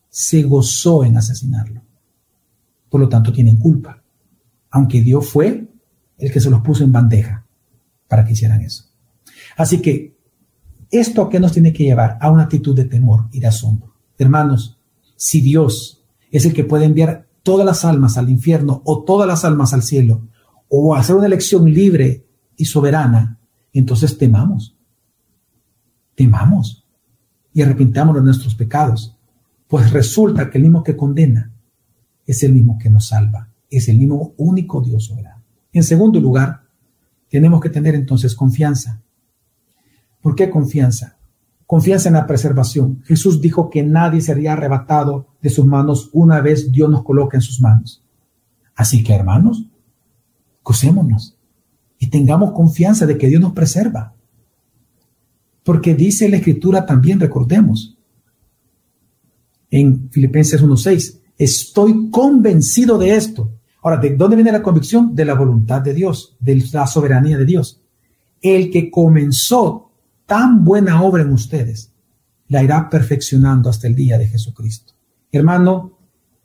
Se 0.09 0.43
gozó 0.43 1.03
en 1.03 1.17
asesinarlo. 1.17 1.81
Por 2.89 3.01
lo 3.01 3.09
tanto, 3.09 3.31
tienen 3.31 3.57
culpa. 3.57 4.01
Aunque 4.71 5.01
Dios 5.01 5.27
fue 5.27 5.67
el 6.17 6.31
que 6.31 6.39
se 6.39 6.49
los 6.49 6.61
puso 6.61 6.83
en 6.83 6.91
bandeja 6.91 7.45
para 8.07 8.25
que 8.25 8.33
hicieran 8.33 8.61
eso. 8.61 8.85
Así 9.57 9.81
que, 9.81 10.15
¿esto 10.89 11.29
qué 11.29 11.39
nos 11.39 11.51
tiene 11.51 11.73
que 11.73 11.83
llevar? 11.83 12.17
A 12.21 12.31
una 12.31 12.43
actitud 12.43 12.75
de 12.75 12.85
temor 12.85 13.27
y 13.31 13.39
de 13.39 13.47
asombro. 13.47 13.93
Hermanos, 14.17 14.79
si 15.23 15.39
Dios 15.39 16.03
es 16.31 16.45
el 16.45 16.53
que 16.53 16.65
puede 16.65 16.83
enviar 16.83 17.29
todas 17.43 17.65
las 17.65 17.85
almas 17.85 18.17
al 18.17 18.29
infierno 18.29 18.81
o 18.83 19.05
todas 19.05 19.25
las 19.25 19.45
almas 19.45 19.73
al 19.73 19.81
cielo, 19.81 20.27
o 20.67 20.95
hacer 20.95 21.15
una 21.15 21.27
elección 21.27 21.71
libre 21.71 22.25
y 22.57 22.65
soberana, 22.65 23.39
entonces 23.71 24.17
temamos. 24.17 24.75
Temamos 26.13 26.85
y 27.53 27.61
arrepintámonos 27.61 28.21
de 28.21 28.25
nuestros 28.25 28.53
pecados. 28.53 29.17
Pues 29.69 29.91
resulta 29.91 30.49
que 30.49 30.57
el 30.57 30.65
mismo 30.65 30.83
que 30.83 30.97
condena 30.97 31.53
es 32.25 32.43
el 32.43 32.51
mismo 32.51 32.77
que 32.77 32.89
nos 32.89 33.07
salva, 33.07 33.47
es 33.69 33.87
el 33.87 33.99
mismo 33.99 34.33
único 34.35 34.81
Dios 34.81 35.05
soberano. 35.05 35.41
En 35.71 35.83
segundo 35.83 36.19
lugar, 36.19 36.63
tenemos 37.29 37.61
que 37.61 37.69
tener 37.69 37.95
entonces 37.95 38.35
confianza. 38.35 39.01
¿Por 40.21 40.35
qué 40.35 40.49
confianza? 40.49 41.17
Confianza 41.73 42.09
en 42.09 42.13
la 42.13 42.27
preservación. 42.27 43.01
Jesús 43.03 43.41
dijo 43.41 43.67
que 43.71 43.81
nadie 43.81 44.21
sería 44.21 44.53
arrebatado 44.53 45.25
de 45.41 45.49
sus 45.49 45.65
manos 45.65 46.11
una 46.13 46.39
vez 46.39 46.71
Dios 46.71 46.87
nos 46.87 47.03
coloque 47.03 47.37
en 47.37 47.41
sus 47.41 47.59
manos. 47.61 48.05
Así 48.75 49.03
que, 49.03 49.11
hermanos, 49.11 49.65
gocémonos 50.63 51.35
y 51.97 52.11
tengamos 52.11 52.51
confianza 52.51 53.07
de 53.07 53.17
que 53.17 53.25
Dios 53.25 53.41
nos 53.41 53.53
preserva. 53.53 54.13
Porque 55.63 55.95
dice 55.95 56.29
la 56.29 56.37
Escritura 56.37 56.85
también, 56.85 57.19
recordemos, 57.19 57.97
en 59.71 60.11
Filipenses 60.11 60.63
1.6, 60.63 61.21
estoy 61.39 62.11
convencido 62.11 62.99
de 62.99 63.15
esto, 63.15 63.51
Ahora, 63.81 63.97
¿de 63.97 64.15
dónde 64.15 64.35
viene 64.35 64.51
la 64.51 64.61
convicción? 64.61 65.15
De 65.15 65.25
la 65.25 65.33
voluntad 65.33 65.81
de 65.81 65.95
Dios, 65.95 66.37
de 66.39 66.63
la 66.71 66.85
soberanía 66.85 67.35
de 67.35 67.45
Dios. 67.45 67.81
El 68.39 68.69
que 68.69 68.91
comenzó 68.91 69.82
tan 70.25 70.63
buena 70.63 71.01
obra 71.01 71.23
en 71.23 71.31
ustedes, 71.31 71.91
la 72.47 72.63
irá 72.63 72.89
perfeccionando 72.89 73.69
hasta 73.69 73.87
el 73.87 73.95
día 73.95 74.17
de 74.17 74.27
Jesucristo. 74.27 74.93
Hermano, 75.31 75.97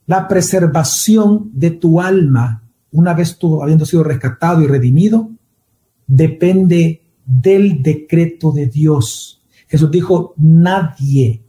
la 0.06 0.26
preservación 0.26 1.50
de 1.52 1.72
tu 1.72 2.00
alma, 2.00 2.62
una 2.92 3.14
vez 3.14 3.38
tú 3.38 3.62
habiendo 3.62 3.84
sido 3.84 4.04
rescatado 4.04 4.62
y 4.62 4.66
redimido, 4.66 5.30
depende 6.06 7.02
del 7.24 7.82
decreto 7.82 8.52
de 8.52 8.66
Dios. 8.66 9.42
Jesús 9.66 9.90
dijo, 9.90 10.34
nadie 10.38 11.42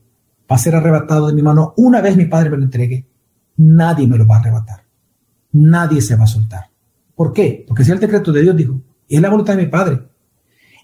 va 0.52 0.56
a 0.56 0.60
ser 0.60 0.76
arrebatado 0.76 1.28
de 1.28 1.34
mi 1.34 1.42
mano. 1.42 1.74
Una 1.78 2.02
vez 2.02 2.18
mi 2.18 2.26
Padre 2.26 2.50
me 2.50 2.58
lo 2.58 2.64
entregue, 2.64 3.08
nadie 3.56 4.08
me 4.08 4.18
lo 4.18 4.28
va 4.28 4.38
a 4.38 4.40
arrebatar 4.40 4.90
nadie 5.52 6.02
se 6.02 6.16
va 6.16 6.24
a 6.24 6.28
soltar. 6.28 6.70
¿Por 7.16 7.34
qué? 7.34 7.66
Porque 7.68 7.84
si 7.84 7.92
el 7.92 8.00
decreto 8.00 8.32
de 8.32 8.42
Dios 8.42 8.56
dijo, 8.56 8.82
y 9.08 9.16
es 9.16 9.22
la 9.22 9.30
voluntad 9.30 9.56
de 9.56 9.64
mi 9.64 9.70
Padre. 9.70 10.02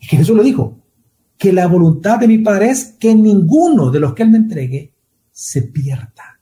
Y 0.02 0.08
que 0.08 0.18
Jesús 0.18 0.36
lo 0.36 0.44
dijo, 0.44 0.80
que 1.38 1.52
la 1.52 1.68
voluntad 1.68 2.20
de 2.20 2.28
mi 2.28 2.40
Padre 2.40 2.70
es 2.70 2.96
que 3.00 3.14
ninguno 3.14 3.92
de 3.92 4.00
los 4.00 4.14
que 4.14 4.24
Él 4.24 4.30
me 4.30 4.38
entregue 4.38 4.94
se 5.32 5.64
pierda. 5.64 6.40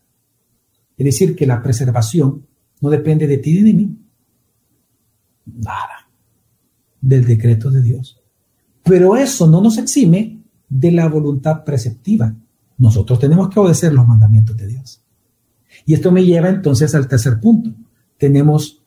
Es 0.97 1.05
decir, 1.05 1.35
que 1.35 1.47
la 1.47 1.61
preservación 1.61 2.45
no 2.81 2.89
depende 2.89 3.27
de 3.27 3.37
ti 3.37 3.53
ni 3.53 3.61
de 3.63 3.73
mí. 3.73 3.97
Nada. 5.45 6.07
Del 7.01 7.25
decreto 7.25 7.71
de 7.71 7.81
Dios. 7.81 8.21
Pero 8.83 9.15
eso 9.15 9.47
no 9.47 9.61
nos 9.61 9.77
exime 9.77 10.41
de 10.69 10.91
la 10.91 11.07
voluntad 11.07 11.63
preceptiva. 11.63 12.35
Nosotros 12.77 13.19
tenemos 13.19 13.49
que 13.49 13.59
obedecer 13.59 13.93
los 13.93 14.07
mandamientos 14.07 14.55
de 14.57 14.67
Dios. 14.67 15.01
Y 15.85 15.93
esto 15.93 16.11
me 16.11 16.23
lleva 16.23 16.49
entonces 16.49 16.93
al 16.93 17.07
tercer 17.07 17.39
punto 17.39 17.71
tenemos 18.17 18.81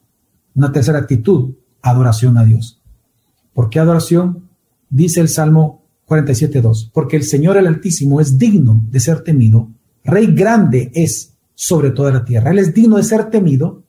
una 0.55 0.73
tercera 0.73 0.99
actitud, 0.99 1.55
adoración 1.83 2.39
a 2.39 2.45
Dios. 2.45 2.81
¿Por 3.53 3.69
qué 3.69 3.79
adoración? 3.79 4.49
Dice 4.89 5.21
el 5.21 5.29
Salmo 5.29 5.83
47.2, 6.07 6.91
porque 6.93 7.17
el 7.17 7.25
Señor 7.25 7.57
el 7.57 7.67
Altísimo 7.67 8.21
es 8.21 8.39
digno 8.39 8.85
de 8.91 9.01
ser 9.01 9.23
temido, 9.23 9.71
Rey 10.05 10.27
grande 10.29 10.93
es 10.95 11.35
sobre 11.55 11.91
toda 11.91 12.13
la 12.13 12.25
tierra. 12.25 12.53
Él 12.53 12.61
es 12.61 12.73
digno 12.73 12.97
de 12.97 13.03
ser 13.03 13.29
temido 13.29 13.83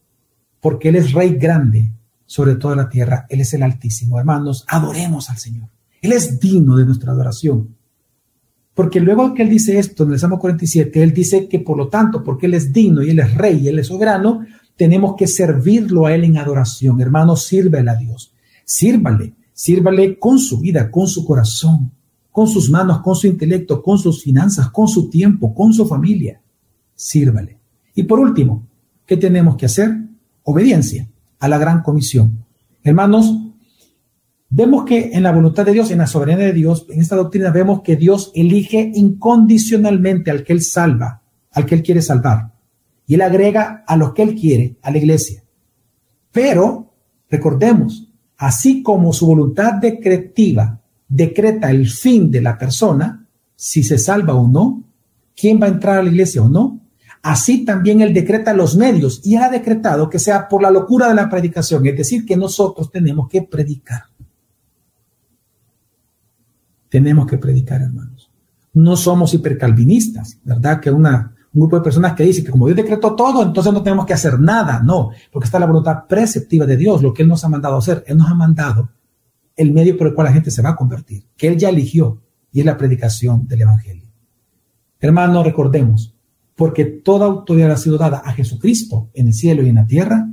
porque 0.59 0.89
Él 0.89 0.95
es 0.95 1.13
Rey 1.13 1.35
grande 1.35 1.91
sobre 2.25 2.55
toda 2.55 2.75
la 2.75 2.89
tierra. 2.89 3.27
Él 3.29 3.41
es 3.41 3.53
el 3.53 3.61
Altísimo. 3.61 4.17
Hermanos, 4.17 4.65
adoremos 4.67 5.29
al 5.29 5.37
Señor. 5.37 5.69
Él 6.01 6.11
es 6.11 6.39
digno 6.39 6.75
de 6.75 6.85
nuestra 6.85 7.11
adoración. 7.11 7.75
Porque 8.73 8.99
luego 8.99 9.33
que 9.33 9.43
Él 9.43 9.49
dice 9.49 9.77
esto 9.77 10.03
en 10.03 10.13
el 10.13 10.19
Salmo 10.19 10.39
47, 10.39 11.03
Él 11.03 11.13
dice 11.13 11.47
que 11.47 11.59
por 11.59 11.77
lo 11.77 11.87
tanto, 11.87 12.23
porque 12.23 12.47
Él 12.47 12.55
es 12.55 12.73
digno 12.73 13.03
y 13.03 13.11
Él 13.11 13.19
es 13.19 13.33
Rey 13.35 13.59
y 13.59 13.67
Él 13.67 13.79
es 13.79 13.87
soberano, 13.87 14.45
tenemos 14.75 15.15
que 15.15 15.27
servirlo 15.27 16.05
a 16.05 16.13
Él 16.13 16.23
en 16.23 16.37
adoración. 16.37 16.99
Hermano, 17.01 17.35
sírvele 17.35 17.91
a 17.91 17.95
Dios. 17.95 18.33
Sírvale, 18.65 19.33
sírvale 19.53 20.17
con 20.19 20.39
su 20.39 20.59
vida, 20.59 20.91
con 20.91 21.07
su 21.07 21.25
corazón, 21.25 21.91
con 22.37 22.47
sus 22.47 22.69
manos, 22.69 23.01
con 23.01 23.15
su 23.15 23.25
intelecto, 23.25 23.81
con 23.81 23.97
sus 23.97 24.21
finanzas, 24.21 24.69
con 24.69 24.87
su 24.87 25.09
tiempo, 25.09 25.55
con 25.55 25.73
su 25.73 25.87
familia. 25.87 26.39
Sírvale. 26.93 27.57
Y 27.95 28.03
por 28.03 28.19
último, 28.19 28.67
¿qué 29.07 29.17
tenemos 29.17 29.55
que 29.55 29.65
hacer? 29.65 29.97
Obediencia 30.43 31.09
a 31.39 31.47
la 31.47 31.57
gran 31.57 31.81
comisión. 31.81 32.45
Hermanos, 32.83 33.35
vemos 34.51 34.85
que 34.85 35.13
en 35.13 35.23
la 35.23 35.31
voluntad 35.31 35.65
de 35.65 35.71
Dios, 35.71 35.89
en 35.89 35.97
la 35.97 36.05
soberanía 36.05 36.45
de 36.45 36.53
Dios, 36.53 36.85
en 36.91 37.01
esta 37.01 37.15
doctrina 37.15 37.49
vemos 37.49 37.81
que 37.81 37.95
Dios 37.95 38.31
elige 38.35 38.91
incondicionalmente 38.93 40.29
al 40.29 40.43
que 40.43 40.53
Él 40.53 40.61
salva, 40.61 41.23
al 41.53 41.65
que 41.65 41.73
Él 41.73 41.81
quiere 41.81 42.03
salvar. 42.03 42.53
Y 43.07 43.15
Él 43.15 43.21
agrega 43.23 43.83
a 43.87 43.97
los 43.97 44.13
que 44.13 44.21
Él 44.21 44.35
quiere, 44.35 44.77
a 44.83 44.91
la 44.91 44.99
iglesia. 44.99 45.43
Pero, 46.31 46.93
recordemos, 47.31 48.11
así 48.37 48.83
como 48.83 49.11
su 49.11 49.25
voluntad 49.25 49.73
decretiva 49.81 50.81
decreta 51.07 51.71
el 51.71 51.87
fin 51.87 52.29
de 52.31 52.41
la 52.41 52.57
persona, 52.57 53.25
si 53.55 53.83
se 53.83 53.97
salva 53.97 54.33
o 54.35 54.47
no, 54.47 54.83
quién 55.35 55.61
va 55.61 55.67
a 55.67 55.69
entrar 55.69 55.99
a 55.99 56.03
la 56.03 56.09
iglesia 56.09 56.41
o 56.41 56.49
no, 56.49 56.79
así 57.21 57.65
también 57.65 58.01
Él 58.01 58.13
decreta 58.13 58.53
los 58.53 58.75
medios 58.75 59.21
y 59.23 59.35
ha 59.35 59.49
decretado 59.49 60.09
que 60.09 60.19
sea 60.19 60.47
por 60.47 60.61
la 60.61 60.71
locura 60.71 61.07
de 61.07 61.15
la 61.15 61.29
predicación, 61.29 61.85
es 61.85 61.97
decir, 61.97 62.25
que 62.25 62.37
nosotros 62.37 62.91
tenemos 62.91 63.27
que 63.29 63.43
predicar. 63.43 64.03
Tenemos 66.89 67.27
que 67.27 67.37
predicar, 67.37 67.81
hermanos. 67.81 68.29
No 68.73 68.95
somos 68.95 69.33
hipercalvinistas, 69.33 70.39
¿verdad? 70.43 70.79
Que 70.79 70.89
una, 70.89 71.35
un 71.53 71.61
grupo 71.61 71.77
de 71.77 71.81
personas 71.81 72.13
que 72.13 72.23
dice 72.23 72.43
que 72.43 72.51
como 72.51 72.67
Dios 72.67 72.77
decretó 72.77 73.13
todo, 73.13 73.43
entonces 73.43 73.73
no 73.73 73.83
tenemos 73.83 74.05
que 74.05 74.13
hacer 74.13 74.39
nada. 74.39 74.81
No, 74.81 75.09
porque 75.31 75.45
está 75.45 75.59
la 75.59 75.65
voluntad 75.65 76.05
preceptiva 76.07 76.65
de 76.65 76.77
Dios, 76.77 77.01
lo 77.01 77.13
que 77.13 77.23
Él 77.23 77.27
nos 77.27 77.43
ha 77.43 77.49
mandado 77.49 77.77
hacer. 77.77 78.03
Él 78.07 78.17
nos 78.17 78.29
ha 78.29 78.35
mandado 78.35 78.89
el 79.57 79.73
medio 79.73 79.97
por 79.97 80.07
el 80.07 80.13
cual 80.13 80.27
la 80.27 80.33
gente 80.33 80.51
se 80.51 80.61
va 80.61 80.69
a 80.69 80.75
convertir, 80.75 81.25
que 81.35 81.47
Él 81.47 81.57
ya 81.57 81.69
eligió, 81.69 82.21
y 82.51 82.61
es 82.61 82.65
la 82.65 82.77
predicación 82.77 83.47
del 83.47 83.61
Evangelio. 83.61 84.07
Hermanos, 84.99 85.43
recordemos, 85.45 86.15
porque 86.55 86.85
toda 86.85 87.25
autoridad 87.25 87.71
ha 87.71 87.77
sido 87.77 87.97
dada 87.97 88.21
a 88.23 88.33
Jesucristo 88.33 89.09
en 89.13 89.27
el 89.27 89.33
cielo 89.33 89.63
y 89.63 89.69
en 89.69 89.75
la 89.75 89.85
tierra, 89.85 90.29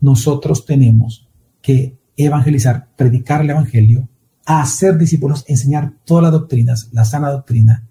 nosotros 0.00 0.64
tenemos 0.66 1.28
que 1.62 1.98
evangelizar, 2.16 2.88
predicar 2.96 3.42
el 3.42 3.50
Evangelio, 3.50 4.08
hacer 4.44 4.98
discípulos, 4.98 5.44
enseñar 5.46 5.94
todas 6.04 6.24
las 6.24 6.32
doctrinas, 6.32 6.88
la 6.92 7.04
sana 7.04 7.30
doctrina, 7.30 7.86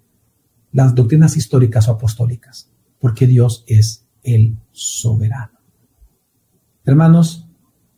las 0.72 0.94
doctrinas 0.94 1.36
históricas 1.36 1.88
o 1.88 1.92
apostólicas, 1.92 2.70
porque 2.98 3.26
Dios 3.26 3.64
es 3.66 4.04
el 4.22 4.56
soberano. 4.72 5.58
Hermanos, 6.84 7.46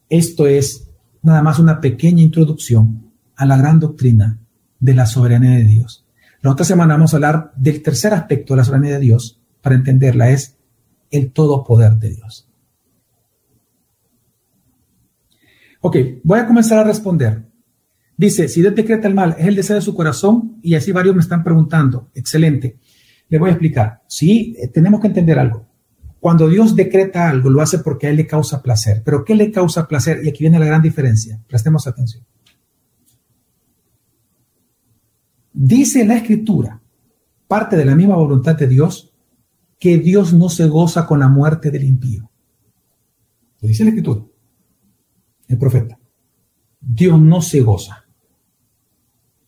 esto 0.09 0.47
es 0.47 0.89
nada 1.23 1.43
más 1.43 1.59
una 1.59 1.81
pequeña 1.81 2.23
introducción 2.23 3.13
a 3.37 3.47
la 3.47 3.57
gran 3.57 3.81
doctrina 3.81 4.39
de 4.79 4.95
la 4.95 5.07
soberanía 5.07 5.53
de 5.53 5.65
Dios. 5.65 6.05
La 6.41 6.51
otra 6.51 6.65
semana 6.65 6.95
vamos 6.95 7.13
a 7.13 7.17
hablar 7.17 7.53
del 7.57 7.83
tercer 7.83 8.13
aspecto 8.13 8.55
de 8.55 8.59
la 8.59 8.65
soberanía 8.65 8.95
de 8.95 9.01
Dios, 9.01 9.41
para 9.61 9.77
entenderla, 9.77 10.31
es 10.31 10.57
el 11.11 11.31
todo 11.31 11.63
poder 11.63 11.95
de 11.95 12.11
Dios. 12.11 12.49
Ok, 15.81 15.97
voy 16.25 16.41
a 16.41 16.47
comenzar 16.47 16.79
a 16.79 16.85
responder. 16.85 17.45
Dice, 18.17 18.49
si 18.49 18.61
Dios 18.61 18.75
decreta 18.75 19.09
el 19.09 19.15
mal, 19.15 19.37
es 19.39 19.47
el 19.47 19.57
deseo 19.57 19.77
de 19.77 19.83
su 19.83 19.95
corazón, 19.95 20.59
y 20.63 20.75
así 20.75 20.93
varios 20.93 21.15
me 21.15 21.23
están 21.23 21.43
preguntando. 21.45 22.11
Excelente. 22.15 22.79
Le 23.29 23.39
voy 23.39 23.51
a 23.51 23.53
explicar. 23.53 24.03
Sí, 24.07 24.55
eh, 24.59 24.69
tenemos 24.69 25.01
que 25.01 25.09
entender 25.09 25.39
algo. 25.39 25.67
Cuando 26.23 26.49
Dios 26.49 26.77
decreta 26.77 27.29
algo, 27.29 27.51
lo 27.51 27.61
hace 27.61 27.81
porque 27.81 28.07
a 28.07 28.11
Él 28.11 28.17
le 28.17 28.29
causa 28.29 28.63
placer. 28.63 29.03
Pero 29.05 29.25
¿qué 29.25 29.35
le 29.35 29.51
causa 29.51 29.89
placer? 29.89 30.25
Y 30.25 30.29
aquí 30.29 30.45
viene 30.45 30.61
la 30.61 30.67
gran 30.67 30.81
diferencia. 30.81 31.43
Prestemos 31.49 31.89
atención. 31.89 32.25
Dice 35.53 36.05
la 36.05 36.15
Escritura, 36.15 36.81
parte 37.49 37.77
de 37.77 37.85
la 37.85 37.97
misma 37.97 38.15
voluntad 38.15 38.55
de 38.55 38.69
Dios, 38.69 39.13
que 39.81 39.99
Dios 39.99 40.33
no 40.33 40.49
se 40.49 40.69
goza 40.69 41.07
con 41.07 41.19
la 41.19 41.27
muerte 41.27 41.73
del 41.73 41.83
impío. 41.83 42.31
Lo 43.61 43.67
dice 43.67 43.83
la 43.83 43.91
Escritura, 43.91 44.23
el 45.49 45.59
profeta. 45.59 45.99
Dios 46.81 47.21
no 47.21 47.43
se 47.43 47.63
goza. 47.63 48.05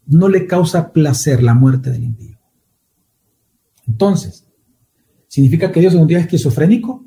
No 0.06 0.28
le 0.28 0.48
causa 0.48 0.92
placer 0.92 1.40
la 1.40 1.54
muerte 1.54 1.90
del 1.92 2.02
impío. 2.02 2.36
Entonces, 3.86 4.43
¿Significa 5.34 5.72
que 5.72 5.80
Dios 5.80 5.94
es 5.94 6.00
un 6.00 6.06
Dios 6.06 6.22
esquizofrénico? 6.22 7.04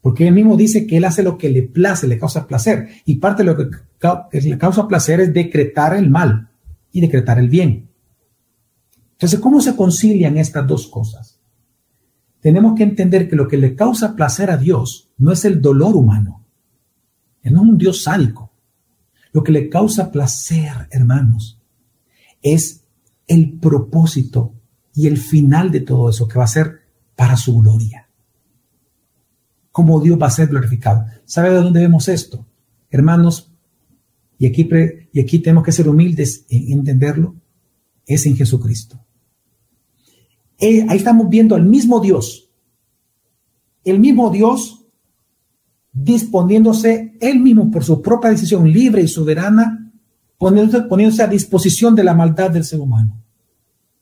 Porque 0.00 0.28
él 0.28 0.32
mismo 0.32 0.56
dice 0.56 0.86
que 0.86 0.96
él 0.96 1.04
hace 1.04 1.24
lo 1.24 1.36
que 1.36 1.48
le 1.48 1.62
place, 1.62 2.06
le 2.06 2.16
causa 2.16 2.46
placer. 2.46 2.88
Y 3.04 3.16
parte 3.16 3.42
de 3.42 3.50
lo 3.50 3.56
que 3.56 4.40
le 4.40 4.58
causa 4.58 4.86
placer 4.86 5.18
es 5.18 5.34
decretar 5.34 5.96
el 5.96 6.08
mal 6.08 6.50
y 6.92 7.00
decretar 7.00 7.40
el 7.40 7.48
bien. 7.48 7.90
Entonces, 9.10 9.40
¿cómo 9.40 9.60
se 9.60 9.74
concilian 9.74 10.36
estas 10.38 10.68
dos 10.68 10.86
cosas? 10.86 11.40
Tenemos 12.38 12.76
que 12.76 12.84
entender 12.84 13.28
que 13.28 13.34
lo 13.34 13.48
que 13.48 13.56
le 13.56 13.74
causa 13.74 14.14
placer 14.14 14.52
a 14.52 14.56
Dios 14.56 15.10
no 15.18 15.32
es 15.32 15.44
el 15.44 15.60
dolor 15.60 15.96
humano. 15.96 16.46
Él 17.42 17.54
no 17.54 17.64
es 17.64 17.68
un 17.70 17.78
Dios 17.78 18.04
sádico. 18.04 18.52
Lo 19.32 19.42
que 19.42 19.50
le 19.50 19.68
causa 19.68 20.12
placer, 20.12 20.86
hermanos, 20.92 21.60
es 22.40 22.84
el 23.26 23.58
propósito 23.58 24.54
y 24.94 25.08
el 25.08 25.18
final 25.18 25.72
de 25.72 25.80
todo 25.80 26.08
eso, 26.08 26.28
que 26.28 26.38
va 26.38 26.44
a 26.44 26.46
ser 26.46 26.86
para 27.18 27.36
su 27.36 27.58
gloria. 27.58 28.08
¿Cómo 29.72 30.00
Dios 30.00 30.16
va 30.22 30.28
a 30.28 30.30
ser 30.30 30.46
glorificado? 30.46 31.04
¿Sabe 31.24 31.50
de 31.50 31.56
dónde 31.56 31.80
vemos 31.80 32.06
esto? 32.06 32.46
Hermanos, 32.90 33.52
y 34.38 34.46
aquí, 34.46 34.68
y 35.12 35.18
aquí 35.18 35.40
tenemos 35.40 35.64
que 35.64 35.72
ser 35.72 35.88
humildes 35.88 36.46
en 36.48 36.70
entenderlo, 36.70 37.34
es 38.06 38.24
en 38.24 38.36
Jesucristo. 38.36 39.04
Eh, 40.58 40.86
ahí 40.88 40.98
estamos 40.98 41.28
viendo 41.28 41.56
al 41.56 41.64
mismo 41.64 41.98
Dios, 41.98 42.52
el 43.82 43.98
mismo 43.98 44.30
Dios 44.30 44.86
disponiéndose 45.92 47.18
él 47.20 47.40
mismo 47.40 47.68
por 47.68 47.82
su 47.82 48.00
propia 48.00 48.30
decisión 48.30 48.70
libre 48.70 49.02
y 49.02 49.08
soberana, 49.08 49.92
poniéndose, 50.38 50.82
poniéndose 50.84 51.24
a 51.24 51.26
disposición 51.26 51.96
de 51.96 52.04
la 52.04 52.14
maldad 52.14 52.52
del 52.52 52.64
ser 52.64 52.78
humano. 52.78 53.20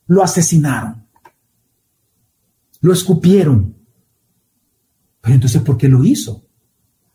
Lo 0.07 0.23
asesinaron. 0.23 1.06
Lo 2.81 2.93
escupieron. 2.93 3.77
Pero 5.21 5.35
entonces, 5.35 5.63
¿por 5.63 5.77
qué 5.77 5.89
lo 5.89 6.05
hizo? 6.05 6.47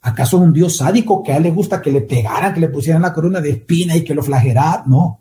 ¿Acaso 0.01 0.37
un 0.37 0.51
Dios 0.51 0.77
sádico 0.77 1.21
que 1.21 1.31
a 1.31 1.37
él 1.37 1.43
le 1.43 1.51
gusta 1.51 1.81
que 1.81 1.91
le 1.91 2.01
pegaran, 2.01 2.53
que 2.53 2.59
le 2.59 2.69
pusieran 2.69 3.03
la 3.03 3.13
corona 3.13 3.39
de 3.39 3.51
espina 3.51 3.95
y 3.95 4.03
que 4.03 4.15
lo 4.15 4.23
flageraran? 4.23 4.89
No. 4.89 5.19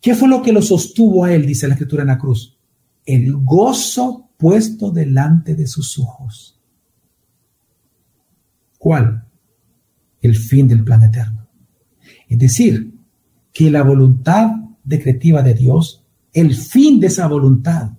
¿Qué 0.00 0.14
fue 0.14 0.28
lo 0.28 0.42
que 0.42 0.52
lo 0.52 0.60
sostuvo 0.60 1.24
a 1.24 1.32
él, 1.32 1.46
dice 1.46 1.66
la 1.66 1.74
escritura 1.74 2.02
en 2.02 2.08
la 2.08 2.18
cruz? 2.18 2.58
El 3.06 3.34
gozo 3.36 4.30
puesto 4.36 4.90
delante 4.90 5.54
de 5.54 5.66
sus 5.66 5.98
ojos. 5.98 6.60
¿Cuál? 8.78 9.26
El 10.20 10.36
fin 10.36 10.68
del 10.68 10.84
plan 10.84 11.02
eterno. 11.02 11.48
Es 12.28 12.38
decir, 12.38 12.94
que 13.50 13.70
la 13.70 13.82
voluntad 13.82 14.50
decretiva 14.82 15.42
de 15.42 15.54
Dios, 15.54 16.04
el 16.34 16.54
fin 16.54 17.00
de 17.00 17.06
esa 17.06 17.26
voluntad, 17.26 17.92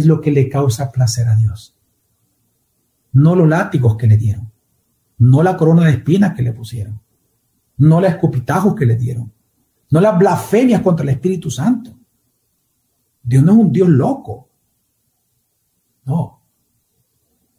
es 0.00 0.06
lo 0.06 0.20
que 0.20 0.30
le 0.30 0.48
causa 0.48 0.92
placer 0.92 1.28
a 1.28 1.36
Dios. 1.36 1.76
No 3.12 3.34
los 3.34 3.48
látigos 3.48 3.96
que 3.96 4.06
le 4.06 4.16
dieron, 4.16 4.52
no 5.18 5.42
la 5.42 5.56
corona 5.56 5.84
de 5.84 5.92
espinas 5.92 6.34
que 6.34 6.42
le 6.42 6.52
pusieron, 6.52 7.00
no 7.78 8.00
los 8.00 8.10
escupitajos 8.10 8.74
que 8.74 8.86
le 8.86 8.96
dieron, 8.96 9.32
no 9.90 10.00
las 10.00 10.18
blasfemias 10.18 10.82
contra 10.82 11.02
el 11.02 11.10
Espíritu 11.10 11.50
Santo. 11.50 11.98
Dios 13.22 13.42
no 13.42 13.52
es 13.52 13.58
un 13.58 13.72
Dios 13.72 13.88
loco. 13.88 14.50
No. 16.04 16.42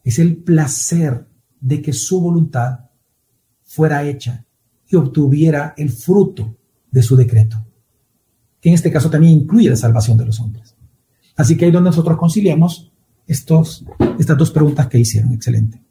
Es 0.03 0.19
el 0.19 0.37
placer 0.37 1.27
de 1.59 1.81
que 1.81 1.93
su 1.93 2.21
voluntad 2.21 2.79
fuera 3.63 4.03
hecha 4.03 4.45
y 4.87 4.95
obtuviera 4.95 5.73
el 5.77 5.91
fruto 5.91 6.55
de 6.89 7.03
su 7.03 7.15
decreto, 7.15 7.63
que 8.59 8.69
en 8.69 8.75
este 8.75 8.91
caso 8.91 9.09
también 9.09 9.33
incluye 9.33 9.69
la 9.69 9.75
salvación 9.75 10.17
de 10.17 10.25
los 10.25 10.39
hombres. 10.39 10.68
Así 11.39 11.55
que 11.55 11.63
ahí 11.63 11.71
donde 11.71 11.91
nosotros 11.91 12.17
conciliamos 12.17 12.91
estos, 13.25 13.85
estas 14.19 14.37
dos 14.37 14.51
preguntas 14.51 14.87
que 14.87 14.99
hicieron. 14.99 15.31
Excelente. 15.31 15.81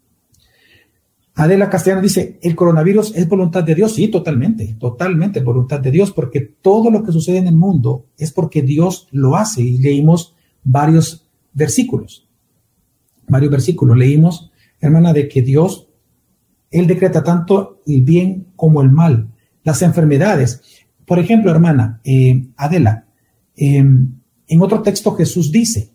Adela 1.36 1.70
Castellano 1.70 2.02
dice, 2.02 2.38
¿el 2.42 2.54
coronavirus 2.54 3.16
es 3.16 3.26
voluntad 3.26 3.64
de 3.64 3.74
Dios? 3.74 3.94
Sí, 3.94 4.08
totalmente, 4.08 4.76
totalmente 4.78 5.40
voluntad 5.40 5.80
de 5.80 5.90
Dios, 5.90 6.12
porque 6.12 6.40
todo 6.40 6.90
lo 6.90 7.02
que 7.02 7.12
sucede 7.12 7.38
en 7.38 7.46
el 7.46 7.54
mundo 7.54 8.08
es 8.18 8.30
porque 8.30 8.60
Dios 8.60 9.08
lo 9.10 9.36
hace. 9.36 9.62
Y 9.62 9.78
leímos 9.78 10.34
varios 10.62 11.26
versículos, 11.54 12.28
varios 13.26 13.50
versículos. 13.50 13.96
Leímos, 13.96 14.52
hermana, 14.80 15.14
de 15.14 15.28
que 15.28 15.40
Dios, 15.40 15.88
Él 16.70 16.86
decreta 16.86 17.24
tanto 17.24 17.80
el 17.86 18.02
bien 18.02 18.48
como 18.54 18.82
el 18.82 18.90
mal, 18.90 19.30
las 19.64 19.80
enfermedades. 19.80 20.60
Por 21.06 21.18
ejemplo, 21.18 21.50
hermana, 21.50 22.02
eh, 22.04 22.48
Adela, 22.54 23.06
eh, 23.56 23.82
en 24.48 24.62
otro 24.62 24.82
texto 24.82 25.14
Jesús 25.14 25.52
dice, 25.52 25.92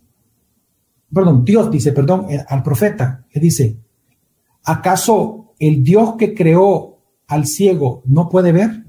perdón, 1.12 1.44
Dios 1.44 1.70
dice, 1.70 1.92
perdón, 1.92 2.26
eh, 2.30 2.44
al 2.48 2.62
profeta, 2.62 3.26
que 3.28 3.40
dice, 3.40 3.76
¿acaso 4.62 5.54
el 5.58 5.82
Dios 5.82 6.14
que 6.16 6.34
creó 6.34 6.98
al 7.26 7.46
ciego 7.46 8.02
no 8.06 8.28
puede 8.28 8.52
ver? 8.52 8.84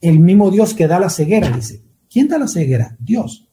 El 0.00 0.20
mismo 0.20 0.50
Dios 0.50 0.74
que 0.74 0.86
da 0.86 1.00
la 1.00 1.08
ceguera, 1.08 1.50
dice. 1.50 1.82
¿Quién 2.10 2.28
da 2.28 2.38
la 2.38 2.46
ceguera? 2.46 2.96
Dios. 3.00 3.48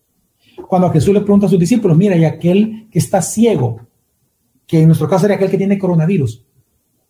Cuando 0.68 0.92
Jesús 0.92 1.14
le 1.14 1.22
pregunta 1.22 1.46
a 1.46 1.50
sus 1.50 1.60
discípulos, 1.60 1.98
mira, 1.98 2.18
y 2.18 2.26
aquel 2.26 2.90
que 2.92 3.00
está 3.00 3.22
ciego, 3.22 3.88
que 4.68 4.82
en 4.82 4.88
nuestro 4.88 5.08
caso 5.08 5.26
era 5.26 5.36
aquel 5.36 5.50
que 5.50 5.58
tiene 5.58 5.80
coronavirus, 5.80 6.46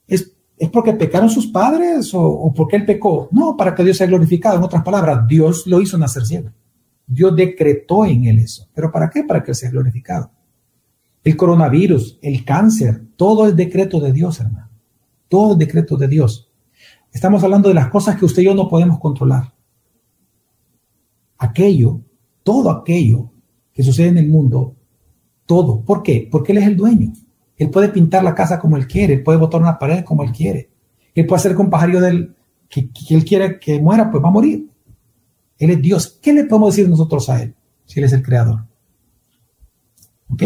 ¿es, 0.08 0.32
¿es 0.58 0.70
porque 0.70 0.94
pecaron 0.94 1.30
sus 1.30 1.48
padres 1.48 2.14
o, 2.14 2.22
o 2.22 2.54
porque 2.54 2.76
él 2.76 2.86
pecó? 2.86 3.30
No, 3.32 3.58
para 3.58 3.74
que 3.74 3.84
Dios 3.84 3.98
sea 3.98 4.08
glorificado. 4.08 4.58
En 4.58 4.64
otras 4.64 4.84
palabras, 4.84 5.28
Dios 5.28 5.66
lo 5.66 5.82
hizo 5.82 5.98
nacer 5.98 6.26
ciego. 6.26 6.52
Dios 7.08 7.36
decretó 7.36 8.06
en 8.06 8.26
él 8.26 8.40
eso. 8.40 8.68
¿Pero 8.74 8.92
para 8.92 9.10
qué? 9.10 9.24
Para 9.24 9.44
que 9.44 9.54
sea 9.54 9.70
glorificado. 9.70 10.32
El 11.24 11.38
coronavirus, 11.38 12.20
el 12.22 12.44
cáncer, 12.44 13.04
todo 13.16 13.48
es 13.48 13.56
decreto 13.56 14.00
de 14.00 14.12
Dios, 14.12 14.40
hermano. 14.40 14.70
Todo 15.28 15.54
es 15.54 15.60
decreto 15.60 15.98
de 15.98 16.08
Dios. 16.08 16.52
Estamos 17.12 17.44
hablando 17.44 17.70
de 17.70 17.76
las 17.76 17.90
cosas 17.90 18.18
que 18.18 18.26
usted 18.26 18.42
y 18.42 18.46
yo 18.46 18.56
no 18.56 18.68
podemos 18.68 19.00
controlar. 19.00 19.54
Aquello, 21.38 22.02
todo 22.44 22.72
aquello 22.72 23.32
que 23.74 23.84
sucede 23.84 24.08
en 24.08 24.18
el 24.18 24.30
mundo, 24.30 24.76
todo. 25.46 25.82
¿Por 25.84 26.02
qué? 26.02 26.28
Porque 26.32 26.54
Él 26.54 26.60
es 26.60 26.68
el 26.68 26.78
dueño. 26.78 27.14
Él 27.58 27.70
puede 27.70 27.90
pintar 27.90 28.24
la 28.24 28.34
casa 28.34 28.58
como 28.60 28.78
Él 28.78 28.88
quiere, 28.88 29.16
Él 29.16 29.24
puede 29.24 29.38
botar 29.38 29.62
una 29.62 29.78
pared 29.78 30.04
como 30.04 30.24
Él 30.24 30.32
quiere. 30.32 30.72
Él 31.14 31.28
puede 31.28 31.40
hacer 31.40 31.58
un 31.58 31.70
pajarillo 31.70 32.00
del, 32.02 32.36
que, 32.70 32.90
que 32.90 33.14
Él 33.14 33.26
quiere 33.26 33.60
que 33.60 33.80
muera, 33.80 34.10
pues 34.10 34.24
va 34.24 34.30
a 34.30 34.32
morir. 34.32 34.71
Él 35.62 35.70
es 35.70 35.82
Dios. 35.82 36.20
¿Qué 36.20 36.34
le 36.34 36.46
podemos 36.46 36.76
decir 36.76 36.90
nosotros 36.90 37.30
a 37.30 37.44
Él 37.44 37.54
si 37.86 38.00
Él 38.00 38.06
es 38.06 38.14
el 38.14 38.24
creador? 38.24 38.66
¿Ok? 40.28 40.44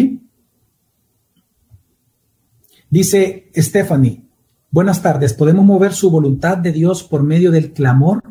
Dice 2.89 3.49
Stephanie, 3.55 4.25
buenas 4.69 5.01
tardes, 5.01 5.33
¿podemos 5.33 5.63
mover 5.63 5.93
su 5.93 6.11
voluntad 6.11 6.57
de 6.57 6.73
Dios 6.73 7.01
por 7.03 7.23
medio 7.23 7.49
del 7.49 7.71
clamor? 7.71 8.23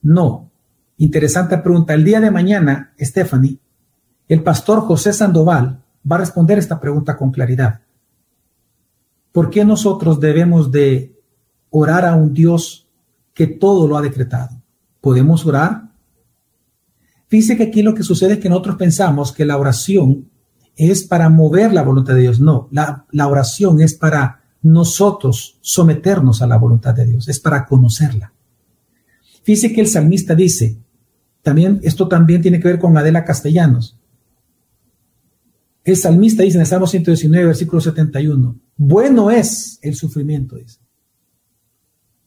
No. 0.00 0.52
Interesante 0.98 1.58
pregunta. 1.58 1.94
El 1.94 2.04
día 2.04 2.20
de 2.20 2.30
mañana, 2.30 2.94
Stephanie, 3.00 3.58
el 4.28 4.44
pastor 4.44 4.82
José 4.82 5.12
Sandoval 5.12 5.82
va 6.10 6.16
a 6.16 6.20
responder 6.20 6.56
esta 6.56 6.78
pregunta 6.78 7.16
con 7.16 7.32
claridad. 7.32 7.80
¿Por 9.32 9.50
qué 9.50 9.64
nosotros 9.64 10.20
debemos 10.20 10.70
de 10.70 11.20
orar 11.70 12.04
a 12.04 12.14
un 12.14 12.32
Dios 12.32 12.88
que 13.34 13.48
todo 13.48 13.88
lo 13.88 13.96
ha 13.96 14.02
decretado? 14.02 14.62
¿Podemos 15.00 15.44
orar? 15.44 15.87
Fíjese 17.28 17.56
que 17.56 17.64
aquí 17.64 17.82
lo 17.82 17.94
que 17.94 18.02
sucede 18.02 18.34
es 18.34 18.38
que 18.38 18.48
nosotros 18.48 18.76
pensamos 18.76 19.32
que 19.32 19.44
la 19.44 19.58
oración 19.58 20.30
es 20.78 21.04
para 21.04 21.28
mover 21.28 21.72
la 21.74 21.82
voluntad 21.82 22.14
de 22.14 22.22
Dios. 22.22 22.40
No, 22.40 22.68
la, 22.70 23.28
oración 23.28 23.80
es 23.80 23.94
para 23.94 24.42
nosotros 24.62 25.58
someternos 25.60 26.40
a 26.40 26.46
la 26.46 26.56
voluntad 26.56 26.94
de 26.94 27.04
Dios, 27.04 27.28
es 27.28 27.38
para 27.38 27.66
conocerla. 27.66 28.32
Fíjese 29.42 29.72
que 29.72 29.80
el 29.82 29.88
salmista 29.88 30.34
dice, 30.34 30.78
también, 31.42 31.80
esto 31.82 32.08
también 32.08 32.40
tiene 32.40 32.60
que 32.60 32.68
ver 32.68 32.78
con 32.78 32.96
Adela 32.96 33.24
Castellanos. 33.24 33.98
El 35.84 35.96
salmista 35.96 36.42
dice 36.42 36.56
en 36.56 36.62
el 36.62 36.66
Salmo 36.66 36.86
119, 36.86 37.46
versículo 37.46 37.80
71, 37.80 38.56
bueno 38.76 39.30
es 39.30 39.78
el 39.82 39.94
sufrimiento, 39.94 40.56
dice, 40.56 40.80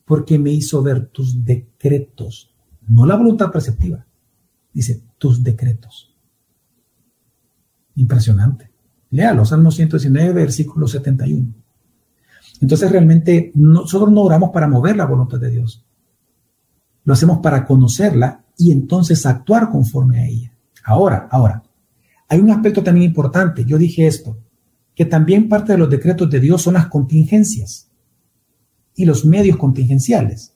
porque 0.05 0.37
me 0.37 0.51
hizo 0.51 0.81
ver 0.81 1.07
tus 1.07 1.45
decretos, 1.45 2.53
no 2.87 3.05
la 3.05 3.15
voluntad 3.15 3.51
perceptiva, 3.51 4.05
dice 4.73 5.01
tus 5.17 5.43
decretos. 5.43 6.15
Impresionante. 7.95 8.71
Léalo, 9.11 9.45
Salmo 9.45 9.71
119, 9.71 10.33
versículo 10.33 10.87
71. 10.87 11.53
Entonces 12.61 12.91
realmente 12.91 13.51
nosotros 13.55 14.11
no 14.11 14.21
oramos 14.21 14.51
para 14.51 14.67
mover 14.67 14.95
la 14.95 15.05
voluntad 15.05 15.39
de 15.39 15.49
Dios. 15.49 15.83
Lo 17.03 17.13
hacemos 17.13 17.39
para 17.39 17.65
conocerla 17.65 18.43
y 18.57 18.71
entonces 18.71 19.25
actuar 19.25 19.69
conforme 19.69 20.19
a 20.19 20.27
ella. 20.27 20.53
Ahora, 20.83 21.27
ahora, 21.31 21.63
hay 22.27 22.39
un 22.39 22.51
aspecto 22.51 22.83
también 22.83 23.07
importante. 23.07 23.65
Yo 23.65 23.77
dije 23.77 24.07
esto, 24.07 24.37
que 24.95 25.05
también 25.05 25.49
parte 25.49 25.73
de 25.73 25.79
los 25.79 25.89
decretos 25.89 26.29
de 26.29 26.39
Dios 26.39 26.61
son 26.61 26.75
las 26.75 26.87
contingencias 26.87 27.89
y 28.95 29.05
los 29.05 29.25
medios 29.25 29.57
contingenciales. 29.57 30.53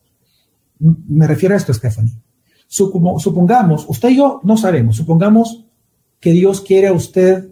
Me 0.80 1.28
refiero 1.28 1.56
a 1.56 1.58
esto, 1.58 1.74
Stephanie. 1.74 2.14
Supongamos, 2.68 3.86
usted 3.88 4.10
y 4.10 4.18
yo 4.18 4.42
no 4.44 4.58
sabemos, 4.58 4.98
supongamos 4.98 5.66
que 6.20 6.32
Dios 6.32 6.62
quiere 6.62 6.88
a 6.88 6.94
usted 6.94 7.52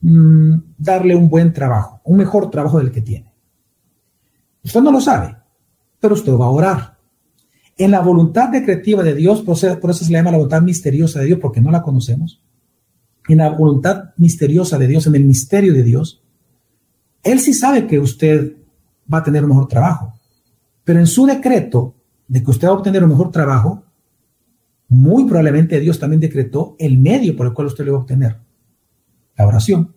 mm, 0.00 0.54
darle 0.76 1.14
un 1.14 1.28
buen 1.28 1.52
trabajo, 1.52 2.00
un 2.04 2.16
mejor 2.16 2.50
trabajo 2.50 2.78
del 2.78 2.90
que 2.90 3.02
tiene. 3.02 3.32
Usted 4.64 4.80
no 4.80 4.92
lo 4.92 5.00
sabe, 5.00 5.36
pero 6.00 6.14
usted 6.14 6.32
va 6.32 6.46
a 6.46 6.50
orar. 6.50 6.98
En 7.76 7.90
la 7.90 8.00
voluntad 8.00 8.48
decretiva 8.48 9.02
de 9.02 9.14
Dios, 9.14 9.42
por 9.42 9.56
eso, 9.56 9.78
por 9.80 9.94
se 9.94 10.04
le 10.06 10.18
llama 10.18 10.30
la 10.30 10.36
voluntad 10.36 10.62
misteriosa 10.62 11.20
de 11.20 11.26
Dios, 11.26 11.38
porque 11.40 11.60
no 11.60 11.70
la 11.70 11.82
conocemos. 11.82 12.42
En 13.28 13.38
la 13.38 13.50
voluntad 13.50 14.10
misteriosa 14.16 14.78
de 14.78 14.86
Dios, 14.88 15.06
en 15.06 15.14
el 15.14 15.24
misterio 15.24 15.72
de 15.72 15.82
Dios, 15.82 16.22
Él 17.22 17.40
sí 17.40 17.54
sabe 17.54 17.86
que 17.86 17.98
usted 17.98 18.56
va 19.12 19.18
a 19.18 19.22
tener 19.22 19.42
un 19.44 19.50
mejor 19.50 19.68
trabajo. 19.68 20.14
Pero 20.84 20.98
en 20.98 21.06
su 21.06 21.26
decreto 21.26 21.94
de 22.28 22.42
que 22.42 22.50
usted 22.50 22.68
va 22.68 22.72
a 22.72 22.76
obtener 22.76 23.02
un 23.04 23.10
mejor 23.10 23.30
trabajo, 23.30 23.84
muy 24.92 25.24
probablemente 25.24 25.80
Dios 25.80 25.98
también 25.98 26.20
decretó 26.20 26.76
el 26.78 26.98
medio 26.98 27.34
por 27.34 27.46
el 27.46 27.54
cual 27.54 27.68
usted 27.68 27.86
lo 27.86 27.92
va 27.92 27.98
a 27.98 28.00
obtener. 28.02 28.36
La 29.38 29.46
oración. 29.46 29.94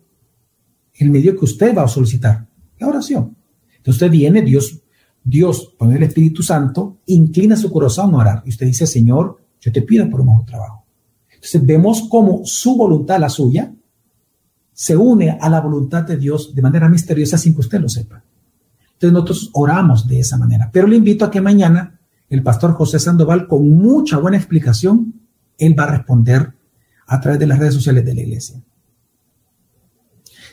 El 0.94 1.10
medio 1.10 1.36
que 1.36 1.44
usted 1.44 1.76
va 1.76 1.82
a 1.82 1.88
solicitar. 1.88 2.46
La 2.78 2.88
oración. 2.88 3.36
Entonces 3.76 4.02
usted 4.02 4.10
viene, 4.10 4.40
Dios, 4.40 4.80
Dios, 5.22 5.74
con 5.76 5.92
el 5.92 6.02
Espíritu 6.02 6.42
Santo, 6.42 7.00
inclina 7.04 7.56
su 7.56 7.70
corazón 7.70 8.14
a 8.14 8.18
orar. 8.18 8.42
Y 8.46 8.48
usted 8.48 8.64
dice, 8.64 8.86
Señor, 8.86 9.36
yo 9.60 9.70
te 9.70 9.82
pido 9.82 10.08
por 10.08 10.22
un 10.22 10.28
mejor 10.28 10.46
trabajo. 10.46 10.86
Entonces 11.28 11.66
vemos 11.66 12.08
cómo 12.08 12.40
su 12.46 12.74
voluntad, 12.74 13.20
la 13.20 13.28
suya, 13.28 13.70
se 14.72 14.96
une 14.96 15.36
a 15.38 15.50
la 15.50 15.60
voluntad 15.60 16.04
de 16.04 16.16
Dios 16.16 16.54
de 16.54 16.62
manera 16.62 16.88
misteriosa 16.88 17.36
sin 17.36 17.52
que 17.52 17.60
usted 17.60 17.80
lo 17.80 17.90
sepa. 17.90 18.24
Entonces 18.94 19.12
nosotros 19.12 19.50
oramos 19.52 20.08
de 20.08 20.20
esa 20.20 20.38
manera. 20.38 20.70
Pero 20.72 20.86
le 20.86 20.96
invito 20.96 21.26
a 21.26 21.30
que 21.30 21.42
mañana 21.42 21.95
el 22.28 22.42
pastor 22.42 22.72
José 22.72 22.98
Sandoval, 22.98 23.46
con 23.46 23.70
mucha 23.70 24.18
buena 24.18 24.36
explicación, 24.36 25.14
él 25.58 25.78
va 25.78 25.84
a 25.84 25.96
responder 25.96 26.52
a 27.06 27.20
través 27.20 27.38
de 27.38 27.46
las 27.46 27.58
redes 27.58 27.74
sociales 27.74 28.04
de 28.04 28.14
la 28.14 28.20
iglesia. 28.22 28.60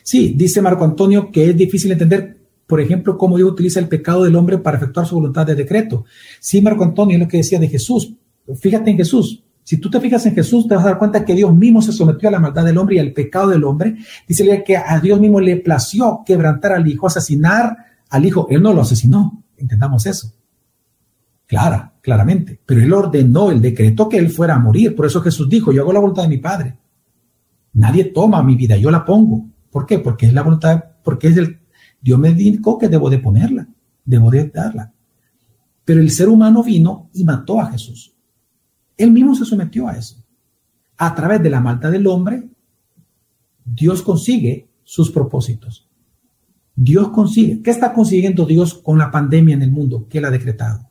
Sí, 0.02 0.34
dice 0.36 0.62
Marco 0.62 0.84
Antonio 0.84 1.30
que 1.32 1.50
es 1.50 1.56
difícil 1.56 1.90
entender, 1.90 2.38
por 2.66 2.80
ejemplo, 2.80 3.18
cómo 3.18 3.36
Dios 3.36 3.50
utiliza 3.50 3.80
el 3.80 3.88
pecado 3.88 4.24
del 4.24 4.36
hombre 4.36 4.58
para 4.58 4.76
efectuar 4.76 5.06
su 5.06 5.16
voluntad 5.16 5.46
de 5.46 5.54
decreto. 5.54 6.04
Sí, 6.40 6.60
Marco 6.60 6.84
Antonio 6.84 7.16
es 7.16 7.22
lo 7.22 7.28
que 7.28 7.38
decía 7.38 7.58
de 7.58 7.68
Jesús. 7.68 8.14
Fíjate 8.60 8.90
en 8.90 8.96
Jesús. 8.96 9.42
Si 9.62 9.78
tú 9.78 9.90
te 9.90 9.98
fijas 9.98 10.26
en 10.26 10.34
Jesús, 10.34 10.68
te 10.68 10.74
vas 10.74 10.84
a 10.84 10.90
dar 10.90 10.98
cuenta 10.98 11.24
que 11.24 11.34
Dios 11.34 11.54
mismo 11.54 11.80
se 11.80 11.90
sometió 11.90 12.28
a 12.28 12.32
la 12.32 12.38
maldad 12.38 12.66
del 12.66 12.76
hombre 12.76 12.96
y 12.96 12.98
al 12.98 13.12
pecado 13.12 13.48
del 13.48 13.64
hombre. 13.64 13.96
Dice 14.28 14.62
que 14.64 14.76
a 14.76 15.00
Dios 15.00 15.18
mismo 15.18 15.40
le 15.40 15.56
plació 15.56 16.20
quebrantar 16.24 16.72
al 16.72 16.86
hijo, 16.86 17.06
asesinar 17.06 17.74
al 18.10 18.26
hijo. 18.26 18.46
Él 18.50 18.62
no 18.62 18.74
lo 18.74 18.82
asesinó. 18.82 19.42
Entendamos 19.56 20.04
eso 20.04 20.34
clara, 21.46 21.94
claramente. 22.00 22.60
Pero 22.64 22.82
él 22.82 22.92
ordenó, 22.92 23.50
el 23.50 23.60
decreto 23.60 24.08
que 24.08 24.18
él 24.18 24.30
fuera 24.30 24.54
a 24.54 24.58
morir. 24.58 24.94
Por 24.94 25.06
eso 25.06 25.20
Jesús 25.20 25.48
dijo, 25.48 25.72
yo 25.72 25.82
hago 25.82 25.92
la 25.92 26.00
voluntad 26.00 26.22
de 26.22 26.28
mi 26.28 26.38
Padre. 26.38 26.76
Nadie 27.74 28.04
toma 28.04 28.42
mi 28.42 28.56
vida, 28.56 28.76
yo 28.76 28.90
la 28.90 29.04
pongo. 29.04 29.46
¿Por 29.70 29.86
qué? 29.86 29.98
Porque 29.98 30.26
es 30.26 30.32
la 30.32 30.42
voluntad, 30.42 30.84
porque 31.02 31.28
es 31.28 31.36
el, 31.36 31.58
Dios 32.00 32.18
me 32.18 32.32
dijo 32.32 32.78
que 32.78 32.88
debo 32.88 33.10
de 33.10 33.18
ponerla, 33.18 33.66
debo 34.04 34.30
de 34.30 34.48
darla. 34.48 34.92
Pero 35.84 36.00
el 36.00 36.10
ser 36.10 36.28
humano 36.28 36.62
vino 36.62 37.10
y 37.12 37.24
mató 37.24 37.60
a 37.60 37.70
Jesús. 37.70 38.14
Él 38.96 39.10
mismo 39.10 39.34
se 39.34 39.44
sometió 39.44 39.88
a 39.88 39.96
eso. 39.96 40.24
A 40.96 41.14
través 41.14 41.42
de 41.42 41.50
la 41.50 41.60
maldad 41.60 41.90
del 41.90 42.06
hombre, 42.06 42.48
Dios 43.64 44.02
consigue 44.02 44.68
sus 44.84 45.10
propósitos. 45.10 45.88
Dios 46.76 47.08
consigue. 47.08 47.62
¿Qué 47.62 47.70
está 47.70 47.92
consiguiendo 47.92 48.46
Dios 48.46 48.74
con 48.74 48.98
la 48.98 49.10
pandemia 49.10 49.54
en 49.54 49.62
el 49.62 49.72
mundo 49.72 50.06
que 50.08 50.18
él 50.18 50.24
ha 50.24 50.30
decretado? 50.30 50.90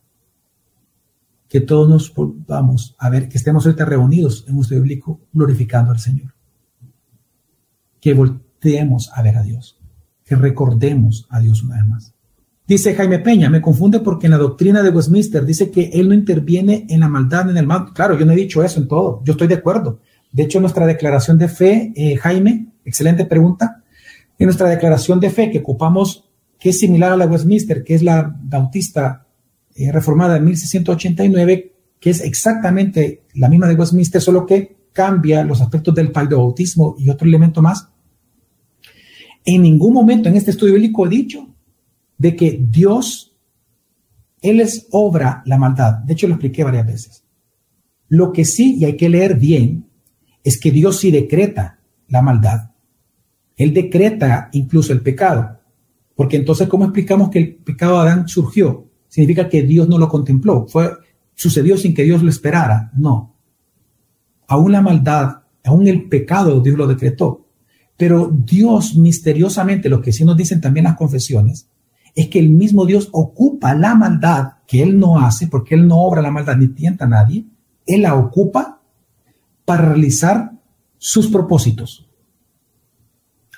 Que 1.53 1.61
todos 1.61 1.87
nos 1.87 2.11
vamos 2.47 2.95
a 2.97 3.11
ver, 3.11 3.29
que 3.29 3.37
estemos 3.37 3.63
ahorita 3.63 3.85
reunidos 3.85 4.43
en 4.47 4.55
nuestro 4.55 4.75
bíblico 4.77 5.19
glorificando 5.31 5.91
al 5.91 5.99
Señor. 5.99 6.33
Que 8.01 8.15
volteemos 8.15 9.11
a 9.13 9.21
ver 9.21 9.37
a 9.37 9.43
Dios, 9.43 9.77
que 10.25 10.35
recordemos 10.35 11.27
a 11.29 11.39
Dios 11.39 11.61
una 11.61 11.75
vez 11.75 11.85
más. 11.85 12.13
Dice 12.67 12.95
Jaime 12.95 13.19
Peña, 13.19 13.51
me 13.51 13.61
confunde 13.61 13.99
porque 13.99 14.25
en 14.25 14.31
la 14.31 14.39
doctrina 14.39 14.81
de 14.81 14.89
Westminster 14.89 15.45
dice 15.45 15.69
que 15.69 15.91
él 15.93 16.09
no 16.09 16.15
interviene 16.15 16.87
en 16.89 17.01
la 17.01 17.07
maldad, 17.07 17.47
en 17.47 17.57
el 17.57 17.67
mal. 17.67 17.93
Claro, 17.93 18.17
yo 18.17 18.25
no 18.25 18.31
he 18.31 18.35
dicho 18.35 18.63
eso 18.63 18.79
en 18.79 18.87
todo, 18.87 19.21
yo 19.23 19.33
estoy 19.33 19.47
de 19.47 19.53
acuerdo. 19.53 19.99
De 20.31 20.41
hecho, 20.41 20.59
nuestra 20.59 20.87
declaración 20.87 21.37
de 21.37 21.49
fe, 21.49 21.93
eh, 21.95 22.15
Jaime, 22.15 22.69
excelente 22.83 23.25
pregunta, 23.25 23.83
en 24.39 24.47
nuestra 24.47 24.69
declaración 24.69 25.19
de 25.19 25.29
fe 25.29 25.51
que 25.51 25.59
ocupamos, 25.59 26.27
que 26.59 26.69
es 26.69 26.79
similar 26.79 27.11
a 27.11 27.17
la 27.17 27.27
Westminster, 27.27 27.83
que 27.83 27.93
es 27.93 28.01
la 28.01 28.35
bautista 28.41 29.27
eh, 29.75 29.91
reformada 29.91 30.37
en 30.37 30.45
1689, 30.45 31.73
que 31.99 32.09
es 32.09 32.21
exactamente 32.21 33.23
la 33.33 33.49
misma 33.49 33.67
de 33.67 33.75
Westminster, 33.75 34.21
solo 34.21 34.45
que 34.45 34.75
cambia 34.91 35.43
los 35.43 35.61
aspectos 35.61 35.95
del 35.95 36.09
bautismo 36.09 36.95
y 36.99 37.09
otro 37.09 37.27
elemento 37.27 37.61
más. 37.61 37.89
En 39.45 39.63
ningún 39.63 39.93
momento 39.93 40.29
en 40.29 40.35
este 40.35 40.51
estudio 40.51 40.75
bíblico 40.75 41.05
he 41.05 41.09
dicho 41.09 41.47
de 42.17 42.35
que 42.35 42.59
Dios 42.69 43.35
Él 44.41 44.61
es 44.61 44.87
obra 44.91 45.41
la 45.45 45.57
maldad. 45.57 45.93
De 46.05 46.13
hecho, 46.13 46.27
lo 46.27 46.35
expliqué 46.35 46.63
varias 46.63 46.85
veces. 46.85 47.23
Lo 48.09 48.31
que 48.31 48.45
sí, 48.45 48.75
y 48.77 48.85
hay 48.85 48.95
que 48.95 49.09
leer 49.09 49.39
bien, 49.39 49.87
es 50.43 50.59
que 50.59 50.71
Dios 50.71 50.99
sí 50.99 51.11
decreta 51.11 51.79
la 52.09 52.21
maldad. 52.21 52.71
Él 53.55 53.73
decreta 53.73 54.49
incluso 54.51 54.93
el 54.93 55.01
pecado. 55.01 55.59
Porque 56.15 56.37
entonces, 56.37 56.67
¿cómo 56.67 56.83
explicamos 56.83 57.29
que 57.29 57.39
el 57.39 57.55
pecado 57.55 57.95
de 57.95 58.09
Adán 58.09 58.27
surgió? 58.27 58.87
Significa 59.13 59.47
que 59.47 59.61
Dios 59.61 59.87
no 59.87 59.99
lo 59.99 60.09
contempló. 60.09 60.65
Fue, 60.67 60.91
sucedió 61.35 61.77
sin 61.77 61.93
que 61.93 62.01
Dios 62.01 62.23
lo 62.23 62.31
esperara. 62.31 62.89
No. 62.97 63.35
Aún 64.47 64.71
la 64.71 64.81
maldad, 64.81 65.43
aún 65.63 65.85
el 65.85 66.09
pecado, 66.09 66.61
Dios 66.61 66.75
lo 66.75 66.87
decretó. 66.87 67.45
Pero 67.95 68.27
Dios 68.33 68.95
misteriosamente, 68.95 69.87
lo 69.87 70.01
que 70.01 70.11
sí 70.11 70.25
nos 70.25 70.35
dicen 70.35 70.61
también 70.61 70.85
las 70.85 70.95
confesiones, 70.95 71.69
es 72.15 72.27
que 72.27 72.39
el 72.39 72.49
mismo 72.49 72.87
Dios 72.87 73.09
ocupa 73.11 73.75
la 73.75 73.93
maldad 73.93 74.53
que 74.65 74.81
Él 74.81 74.97
no 74.97 75.19
hace, 75.19 75.45
porque 75.45 75.75
Él 75.75 75.87
no 75.87 76.01
obra 76.01 76.23
la 76.23 76.31
maldad 76.31 76.57
ni 76.57 76.69
tienta 76.69 77.05
a 77.05 77.09
nadie, 77.09 77.45
Él 77.85 78.01
la 78.01 78.15
ocupa 78.15 78.81
para 79.63 79.89
realizar 79.89 80.53
sus 80.97 81.27
propósitos. 81.27 82.09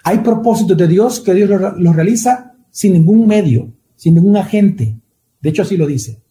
Hay 0.03 0.17
propósitos 0.17 0.75
de 0.75 0.89
Dios 0.89 1.21
que 1.21 1.33
Dios 1.33 1.49
los 1.77 1.95
realiza 1.95 2.55
sin 2.71 2.91
ningún 2.91 3.25
medio, 3.25 3.71
sin 3.95 4.15
ningún 4.15 4.35
agente. 4.35 4.99
De 5.45 5.51
hecho, 5.51 5.61
así 5.61 5.77
lo 5.77 5.85
dice. 5.85 6.23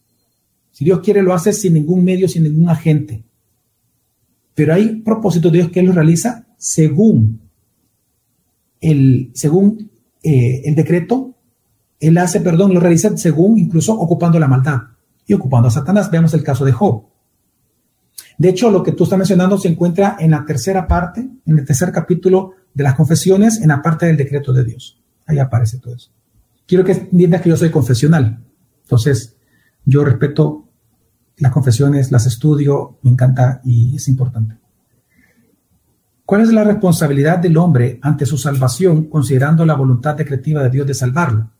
Si 0.72 0.84
Dios 0.84 0.98
quiere, 0.98 1.22
lo 1.22 1.32
hace 1.32 1.52
sin 1.52 1.74
ningún 1.74 2.02
medio, 2.02 2.26
sin 2.26 2.42
ningún 2.42 2.68
agente. 2.68 3.22
Pero 4.56 4.74
hay 4.74 5.02
propósitos 5.02 5.52
de 5.52 5.58
Dios 5.58 5.70
que 5.70 5.78
Él 5.78 5.86
los 5.86 5.94
realiza 5.94 6.48
según 6.56 7.40
el, 8.80 9.30
según, 9.32 9.88
eh, 10.20 10.62
el 10.64 10.74
decreto. 10.74 11.32
Él 12.00 12.18
hace, 12.18 12.40
perdón, 12.40 12.74
lo 12.74 12.80
realiza 12.80 13.16
según 13.16 13.56
incluso 13.56 13.94
ocupando 13.94 14.40
la 14.40 14.48
maldad 14.48 14.80
y 15.24 15.32
ocupando 15.34 15.68
a 15.68 15.70
Satanás. 15.70 16.10
Veamos 16.10 16.34
el 16.34 16.42
caso 16.42 16.64
de 16.64 16.72
Job. 16.72 17.04
De 18.36 18.48
hecho, 18.48 18.68
lo 18.68 18.82
que 18.82 18.90
tú 18.90 19.04
estás 19.04 19.16
mencionando 19.16 19.58
se 19.58 19.68
encuentra 19.68 20.16
en 20.18 20.32
la 20.32 20.44
tercera 20.44 20.88
parte, 20.88 21.20
en 21.20 21.56
el 21.56 21.64
tercer 21.64 21.92
capítulo 21.92 22.54
de 22.74 22.82
las 22.82 22.96
confesiones 22.96 23.60
en 23.60 23.68
la 23.68 23.80
parte 23.80 24.06
del 24.06 24.16
decreto 24.16 24.52
de 24.52 24.64
Dios. 24.64 25.00
Ahí 25.24 25.38
aparece 25.38 25.78
todo 25.78 25.94
eso. 25.94 26.10
Quiero 26.66 26.82
que 26.82 26.90
entiendas 26.90 27.42
que 27.42 27.50
yo 27.50 27.56
soy 27.56 27.70
confesional. 27.70 28.40
Entonces, 28.84 29.36
yo 29.84 30.04
respeto 30.04 30.68
las 31.38 31.52
confesiones, 31.52 32.12
las 32.12 32.26
estudio, 32.26 32.98
me 33.02 33.10
encanta 33.10 33.60
y 33.64 33.96
es 33.96 34.08
importante. 34.08 34.56
¿Cuál 36.24 36.42
es 36.42 36.52
la 36.52 36.64
responsabilidad 36.64 37.38
del 37.38 37.56
hombre 37.56 37.98
ante 38.00 38.24
su 38.24 38.38
salvación 38.38 39.04
considerando 39.10 39.66
la 39.66 39.74
voluntad 39.74 40.14
decretiva 40.14 40.62
de 40.62 40.70
Dios 40.70 40.86
de 40.86 40.94
salvarlo? 40.94 41.50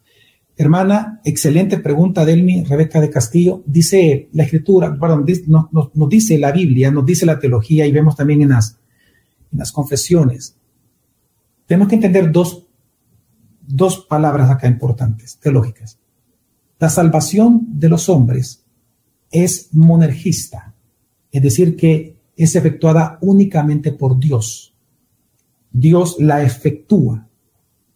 Hermana, 0.56 1.20
excelente 1.24 1.78
pregunta, 1.78 2.24
Delmi, 2.24 2.64
Rebeca 2.64 3.00
de 3.00 3.10
Castillo. 3.10 3.62
Dice 3.66 4.28
la 4.32 4.44
escritura, 4.44 4.96
perdón, 4.98 5.26
nos, 5.48 5.94
nos, 5.94 6.08
dice 6.08 6.38
la 6.38 6.52
Biblia, 6.52 6.90
nos 6.90 7.04
dice 7.04 7.26
la 7.26 7.40
teología 7.40 7.86
y 7.86 7.92
vemos 7.92 8.14
también 8.16 8.42
en 8.42 8.50
las, 8.50 8.78
en 9.52 9.58
las 9.58 9.72
confesiones 9.72 10.56
tenemos 11.66 11.88
que 11.88 11.94
entender 11.94 12.30
dos, 12.30 12.66
dos 13.60 14.06
palabras 14.06 14.50
acá 14.50 14.66
importantes, 14.66 15.38
teológicas. 15.38 15.98
La 16.78 16.88
salvación 16.88 17.66
de 17.68 17.88
los 17.88 18.08
hombres 18.08 18.64
es 19.30 19.68
monergista, 19.72 20.74
es 21.30 21.42
decir, 21.42 21.76
que 21.76 22.16
es 22.36 22.56
efectuada 22.56 23.18
únicamente 23.20 23.92
por 23.92 24.18
Dios. 24.18 24.74
Dios 25.70 26.16
la 26.18 26.42
efectúa, 26.42 27.26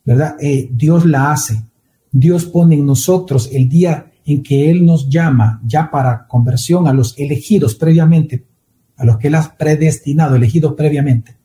¿verdad? 0.04 0.36
Eh, 0.40 0.68
Dios 0.72 1.04
la 1.04 1.32
hace. 1.32 1.62
Dios 2.10 2.46
pone 2.46 2.76
en 2.76 2.86
nosotros 2.86 3.50
el 3.52 3.68
día 3.68 4.12
en 4.24 4.42
que 4.42 4.70
Él 4.70 4.84
nos 4.84 5.08
llama 5.08 5.60
ya 5.64 5.90
para 5.90 6.26
conversión 6.26 6.86
a 6.88 6.92
los 6.92 7.18
elegidos 7.18 7.74
previamente, 7.74 8.44
a 8.96 9.04
los 9.04 9.18
que 9.18 9.28
Él 9.28 9.34
ha 9.34 9.56
predestinado, 9.56 10.36
elegidos 10.36 10.74
previamente 10.74 11.38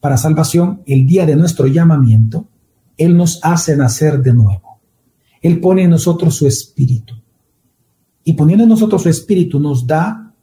para 0.00 0.16
salvación, 0.16 0.82
el 0.86 1.06
día 1.06 1.26
de 1.26 1.36
nuestro 1.36 1.66
llamamiento, 1.66 2.48
Él 2.96 3.16
nos 3.16 3.38
hace 3.42 3.76
nacer 3.76 4.20
de 4.22 4.32
nuevo. 4.32 4.69
Él 5.40 5.60
pone 5.60 5.84
en 5.84 5.90
nosotros 5.90 6.34
su 6.34 6.46
espíritu. 6.46 7.14
Y 8.24 8.34
poniendo 8.34 8.64
en 8.64 8.70
nosotros 8.70 9.02
su 9.02 9.08
espíritu 9.08 9.58
nos 9.58 9.86
da 9.86 10.34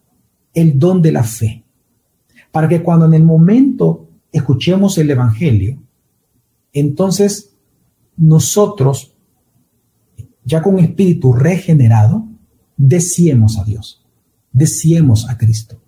el 0.54 0.80
don 0.80 1.02
de 1.02 1.12
la 1.12 1.24
fe. 1.24 1.64
Para 2.52 2.68
que 2.68 2.82
cuando 2.82 3.06
en 3.06 3.14
el 3.14 3.24
momento 3.24 4.10
escuchemos 4.32 4.98
el 4.98 5.10
Evangelio, 5.12 5.82
entonces 6.74 7.56
nosotros, 8.16 9.14
ya 10.44 10.62
con 10.62 10.80
espíritu 10.80 11.34
regenerado, 11.34 12.28
deseemos 12.76 13.58
a 13.60 13.64
Dios, 13.64 14.04
deseemos 14.52 15.30
a 15.30 15.38
Cristo. 15.38 15.80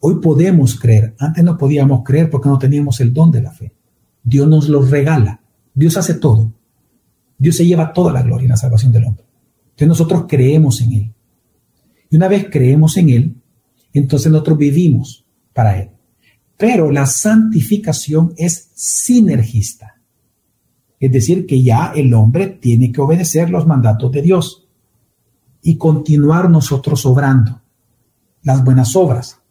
Hoy 0.00 0.16
podemos 0.20 0.78
creer, 0.78 1.14
antes 1.18 1.44
no 1.44 1.56
podíamos 1.58 2.02
creer 2.04 2.30
porque 2.30 2.48
no 2.48 2.58
teníamos 2.58 3.00
el 3.00 3.12
don 3.12 3.30
de 3.30 3.42
la 3.42 3.52
fe. 3.52 3.72
Dios 4.22 4.48
nos 4.48 4.68
lo 4.68 4.82
regala, 4.82 5.40
Dios 5.74 5.96
hace 5.96 6.14
todo. 6.14 6.52
Dios 7.42 7.56
se 7.56 7.66
lleva 7.66 7.92
toda 7.92 8.12
la 8.12 8.22
gloria 8.22 8.44
en 8.44 8.50
la 8.50 8.56
salvación 8.56 8.92
del 8.92 9.04
hombre. 9.04 9.24
Entonces 9.64 9.88
nosotros 9.88 10.24
creemos 10.28 10.80
en 10.80 10.92
Él. 10.92 11.14
Y 12.10 12.16
una 12.16 12.28
vez 12.28 12.46
creemos 12.50 12.96
en 12.96 13.08
Él, 13.10 13.36
entonces 13.92 14.30
nosotros 14.30 14.58
vivimos 14.58 15.24
para 15.52 15.78
Él. 15.78 15.90
Pero 16.56 16.90
la 16.90 17.06
santificación 17.06 18.34
es 18.36 18.70
sinergista. 18.74 20.00
Es 21.00 21.10
decir, 21.10 21.46
que 21.46 21.62
ya 21.62 21.92
el 21.96 22.14
hombre 22.14 22.46
tiene 22.46 22.92
que 22.92 23.00
obedecer 23.00 23.50
los 23.50 23.66
mandatos 23.66 24.12
de 24.12 24.22
Dios 24.22 24.68
y 25.62 25.76
continuar 25.76 26.48
nosotros 26.48 27.04
obrando 27.06 27.60
las 28.42 28.64
buenas 28.64 28.94
obras 28.94 29.42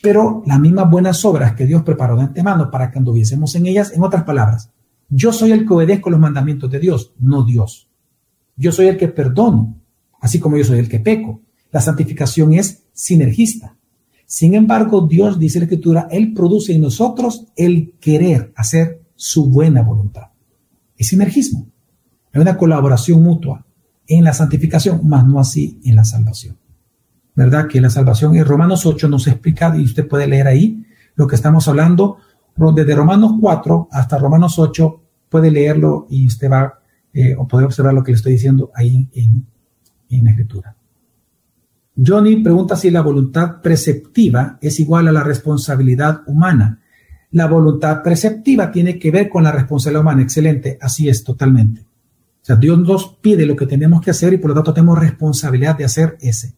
pero 0.00 0.42
las 0.46 0.60
mismas 0.60 0.90
buenas 0.90 1.24
obras 1.24 1.54
que 1.54 1.66
Dios 1.66 1.82
preparó 1.82 2.16
de 2.16 2.22
antemano 2.22 2.70
para 2.70 2.90
que 2.90 2.98
anduviésemos 2.98 3.54
en 3.54 3.66
ellas, 3.66 3.92
en 3.92 4.02
otras 4.02 4.24
palabras, 4.24 4.70
yo 5.08 5.32
soy 5.32 5.52
el 5.52 5.66
que 5.66 5.74
obedezco 5.74 6.10
los 6.10 6.20
mandamientos 6.20 6.70
de 6.70 6.78
Dios, 6.78 7.12
no 7.18 7.44
Dios. 7.44 7.88
Yo 8.56 8.72
soy 8.72 8.86
el 8.86 8.96
que 8.96 9.08
perdono, 9.08 9.80
así 10.20 10.38
como 10.38 10.56
yo 10.56 10.64
soy 10.64 10.78
el 10.78 10.88
que 10.88 11.00
peco. 11.00 11.40
La 11.70 11.80
santificación 11.80 12.52
es 12.54 12.84
sinergista. 12.92 13.76
Sin 14.26 14.54
embargo, 14.54 15.06
Dios, 15.06 15.38
dice 15.38 15.58
la 15.58 15.64
Escritura, 15.64 16.08
Él 16.10 16.34
produce 16.34 16.74
en 16.74 16.82
nosotros 16.82 17.46
el 17.56 17.94
querer 18.00 18.52
hacer 18.56 19.02
su 19.14 19.48
buena 19.48 19.82
voluntad. 19.82 20.28
Es 20.96 21.08
sinergismo. 21.08 21.66
Es 22.32 22.40
una 22.40 22.56
colaboración 22.56 23.22
mutua 23.22 23.64
en 24.06 24.24
la 24.24 24.34
santificación, 24.34 25.06
más 25.08 25.26
no 25.26 25.40
así 25.40 25.80
en 25.84 25.96
la 25.96 26.04
salvación. 26.04 26.56
¿verdad? 27.38 27.68
Que 27.68 27.80
la 27.80 27.88
salvación 27.88 28.34
en 28.34 28.44
Romanos 28.44 28.84
8 28.84 29.08
nos 29.08 29.28
explica, 29.28 29.72
y 29.76 29.84
usted 29.84 30.08
puede 30.08 30.26
leer 30.26 30.48
ahí 30.48 30.84
lo 31.14 31.28
que 31.28 31.36
estamos 31.36 31.68
hablando, 31.68 32.16
desde 32.74 32.94
Romanos 32.94 33.32
4 33.40 33.88
hasta 33.90 34.18
Romanos 34.18 34.58
8, 34.58 35.02
puede 35.28 35.50
leerlo 35.50 36.06
y 36.10 36.26
usted 36.26 36.50
va, 36.50 36.80
eh, 37.12 37.34
o 37.36 37.46
puede 37.46 37.64
observar 37.64 37.94
lo 37.94 38.02
que 38.02 38.12
le 38.12 38.16
estoy 38.16 38.32
diciendo 38.32 38.70
ahí 38.74 39.08
en, 39.12 39.46
en 40.10 40.24
la 40.24 40.30
escritura. 40.30 40.74
Johnny 42.04 42.36
pregunta 42.36 42.76
si 42.76 42.90
la 42.90 43.00
voluntad 43.00 43.60
preceptiva 43.60 44.58
es 44.60 44.78
igual 44.78 45.08
a 45.08 45.12
la 45.12 45.24
responsabilidad 45.24 46.22
humana. 46.26 46.80
La 47.32 47.46
voluntad 47.46 48.02
preceptiva 48.02 48.70
tiene 48.70 48.98
que 48.98 49.10
ver 49.10 49.28
con 49.28 49.42
la 49.42 49.52
responsabilidad 49.52 50.02
humana. 50.02 50.22
Excelente, 50.22 50.78
así 50.80 51.08
es 51.08 51.24
totalmente. 51.24 51.82
O 51.82 52.44
sea, 52.44 52.56
Dios 52.56 52.78
nos 52.78 53.16
pide 53.20 53.44
lo 53.46 53.56
que 53.56 53.66
tenemos 53.66 54.00
que 54.00 54.10
hacer 54.10 54.32
y 54.32 54.38
por 54.38 54.50
lo 54.50 54.54
tanto 54.54 54.72
tenemos 54.72 54.98
responsabilidad 54.98 55.76
de 55.76 55.84
hacer 55.84 56.16
ese. 56.20 56.54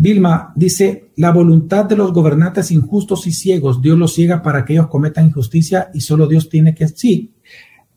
Vilma 0.00 0.52
dice, 0.54 1.10
la 1.16 1.32
voluntad 1.32 1.84
de 1.84 1.96
los 1.96 2.12
gobernantes 2.12 2.70
injustos 2.70 3.26
y 3.26 3.32
ciegos, 3.32 3.82
Dios 3.82 3.98
los 3.98 4.14
ciega 4.14 4.42
para 4.42 4.64
que 4.64 4.74
ellos 4.74 4.86
cometan 4.86 5.26
injusticia 5.26 5.90
y 5.92 6.00
solo 6.00 6.28
Dios 6.28 6.48
tiene 6.48 6.72
que... 6.72 6.86
Sí, 6.86 7.34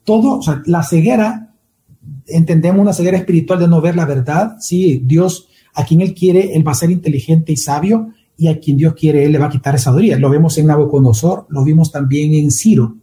todo, 0.03 0.39
o 0.39 0.41
sea, 0.41 0.63
la 0.65 0.81
ceguera, 0.81 1.53
entendemos 2.25 2.81
una 2.81 2.93
ceguera 2.93 3.17
espiritual 3.17 3.59
de 3.59 3.67
no 3.67 3.81
ver 3.81 3.95
la 3.95 4.05
verdad, 4.05 4.57
sí, 4.59 5.03
Dios, 5.05 5.47
a 5.75 5.85
quien 5.85 6.01
Él 6.01 6.15
quiere, 6.15 6.55
Él 6.55 6.67
va 6.67 6.71
a 6.71 6.75
ser 6.75 6.89
inteligente 6.89 7.51
y 7.51 7.57
sabio, 7.57 8.09
y 8.35 8.47
a 8.47 8.59
quien 8.59 8.77
Dios 8.77 8.95
quiere, 8.95 9.23
Él 9.23 9.31
le 9.31 9.37
va 9.37 9.45
a 9.45 9.51
quitar 9.51 9.75
esa 9.75 9.85
sabiduría. 9.85 10.17
Lo 10.17 10.31
vemos 10.31 10.57
en 10.57 10.65
Nabucodonosor, 10.65 11.45
lo 11.49 11.63
vimos 11.63 11.91
también 11.91 12.33
en 12.33 12.49
Ciro, 12.49 12.97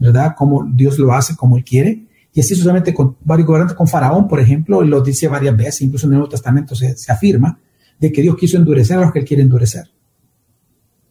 ¿verdad? 0.00 0.34
Como 0.36 0.64
Dios 0.64 0.98
lo 0.98 1.12
hace, 1.12 1.36
como 1.36 1.56
Él 1.56 1.62
quiere. 1.62 2.06
Y 2.34 2.40
así 2.40 2.56
solamente 2.56 2.92
con 2.92 3.16
varios 3.22 3.46
gobernantes, 3.46 3.76
con 3.76 3.86
Faraón, 3.86 4.26
por 4.26 4.40
ejemplo, 4.40 4.82
lo 4.82 5.00
dice 5.00 5.28
varias 5.28 5.56
veces, 5.56 5.82
incluso 5.82 6.06
en 6.06 6.14
el 6.14 6.18
Nuevo 6.18 6.30
Testamento 6.30 6.74
se, 6.74 6.96
se 6.96 7.12
afirma, 7.12 7.60
de 7.98 8.12
que 8.12 8.22
Dios 8.22 8.36
quiso 8.36 8.56
endurecer 8.56 8.98
a 8.98 9.02
los 9.02 9.12
que 9.12 9.20
Él 9.20 9.24
quiere 9.24 9.42
endurecer. 9.42 9.90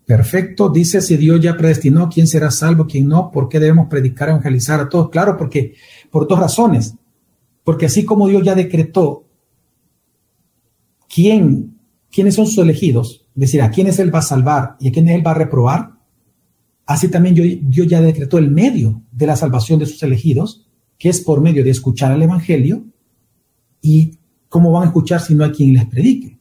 Perfecto, 0.05 0.69
dice 0.69 1.01
si 1.01 1.17
Dios 1.17 1.41
ya 1.41 1.57
predestinó 1.57 2.09
quién 2.09 2.27
será 2.27 2.51
salvo, 2.51 2.85
quién 2.85 3.07
no, 3.07 3.31
¿por 3.31 3.49
qué 3.49 3.59
debemos 3.59 3.87
predicar, 3.87 4.29
evangelizar 4.29 4.79
a 4.79 4.87
todos? 4.87 5.09
Claro, 5.09 5.35
porque 5.35 5.73
por 6.11 6.27
dos 6.27 6.39
razones. 6.39 6.93
Porque 7.63 7.87
así 7.87 8.05
como 8.05 8.27
Dios 8.27 8.43
ya 8.43 8.53
decretó 8.53 9.25
quién, 11.09 11.79
quiénes 12.11 12.35
son 12.35 12.45
sus 12.45 12.59
elegidos, 12.59 13.25
es 13.33 13.41
decir, 13.41 13.63
a 13.63 13.71
quiénes 13.71 13.97
Él 13.97 14.13
va 14.13 14.19
a 14.19 14.23
salvar 14.23 14.75
y 14.79 14.89
a 14.89 14.91
quiénes 14.91 15.15
Él 15.15 15.25
va 15.25 15.31
a 15.31 15.35
reprobar, 15.35 15.93
así 16.85 17.07
también 17.07 17.33
Dios 17.33 17.87
ya 17.87 17.99
decretó 17.99 18.37
el 18.37 18.51
medio 18.51 19.01
de 19.11 19.25
la 19.25 19.35
salvación 19.35 19.79
de 19.79 19.87
sus 19.87 20.03
elegidos, 20.03 20.67
que 20.99 21.09
es 21.09 21.19
por 21.19 21.41
medio 21.41 21.63
de 21.63 21.71
escuchar 21.71 22.11
el 22.11 22.21
Evangelio 22.21 22.85
y 23.81 24.19
¿cómo 24.49 24.71
van 24.71 24.83
a 24.83 24.85
escuchar 24.87 25.19
si 25.19 25.33
no 25.33 25.43
hay 25.43 25.51
quien 25.51 25.73
les 25.73 25.85
predique? 25.85 26.39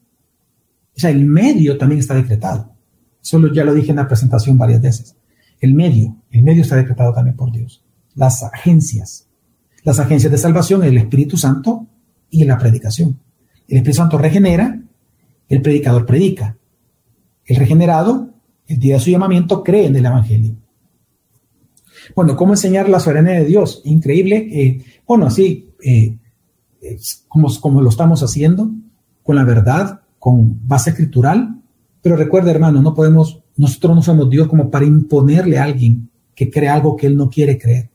O 0.97 1.01
sea, 1.01 1.11
el 1.11 1.25
medio 1.25 1.77
también 1.77 2.01
está 2.01 2.15
decretado. 2.15 2.73
Solo 3.21 3.53
ya 3.53 3.65
lo 3.65 3.75
dije 3.75 3.91
en 3.91 3.97
la 3.97 4.07
presentación 4.07 4.59
varias 4.59 4.81
veces. 4.81 5.16
El 5.61 5.75
medio, 5.75 6.16
el 6.31 6.43
medio 6.43 6.62
está 6.62 6.77
decretado 6.77 7.12
también 7.12 7.37
por 7.37 7.51
Dios. 7.51 7.83
Las 8.15 8.43
agencias, 8.43 9.29
las 9.83 9.99
agencias 9.99 10.31
de 10.31 10.39
salvación, 10.39 10.85
el 10.85 10.99
Espíritu 10.99 11.37
Santo 11.37 11.87
y 12.31 12.45
la 12.45 12.59
predicación. 12.59 13.19
El 13.66 13.79
Espíritu 13.79 13.97
Santo 13.97 14.19
regenera, 14.19 14.81
el 15.49 15.62
predicador 15.62 16.07
predica. 16.07 16.57
El 17.45 17.57
regenerado, 17.57 18.31
el 18.66 18.79
día 18.79 18.95
de 18.95 19.01
su 19.01 19.11
llamamiento, 19.11 19.62
cree 19.62 19.87
en 19.87 19.97
el 19.97 20.07
Evangelio. 20.07 20.57
Bueno, 22.15 22.37
¿cómo 22.37 22.53
enseñar 22.53 22.89
la 22.89 23.01
soberanía 23.01 23.41
de 23.41 23.47
Dios? 23.47 23.83
Increíble. 23.85 24.49
Eh, 24.53 24.85
bueno, 25.07 25.27
así 25.27 25.71
eh, 25.83 26.19
como, 27.29 27.49
como 27.61 27.81
lo 27.81 27.89
estamos 27.89 28.23
haciendo, 28.23 28.71
con 29.23 29.37
la 29.37 29.45
verdad, 29.45 30.03
con 30.25 30.67
base 30.67 30.89
escritural. 30.89 31.61
Pero 32.01 32.17
recuerda, 32.17 32.51
hermano, 32.51 32.81
no 32.81 32.95
podemos, 32.95 33.43
nosotros 33.59 33.95
no 33.95 34.03
somos 34.03 34.31
Dios 34.31 34.49
como 34.49 34.71
para 34.71 34.87
imponerle 34.87 35.59
a 35.59 35.65
alguien 35.65 36.09
que 36.35 36.51
cree 36.51 36.71
algo 36.71 36.97
que 36.97 37.07
él 37.07 37.15
no 37.15 37.29
quiere 37.29 37.59
creer. 37.59 37.91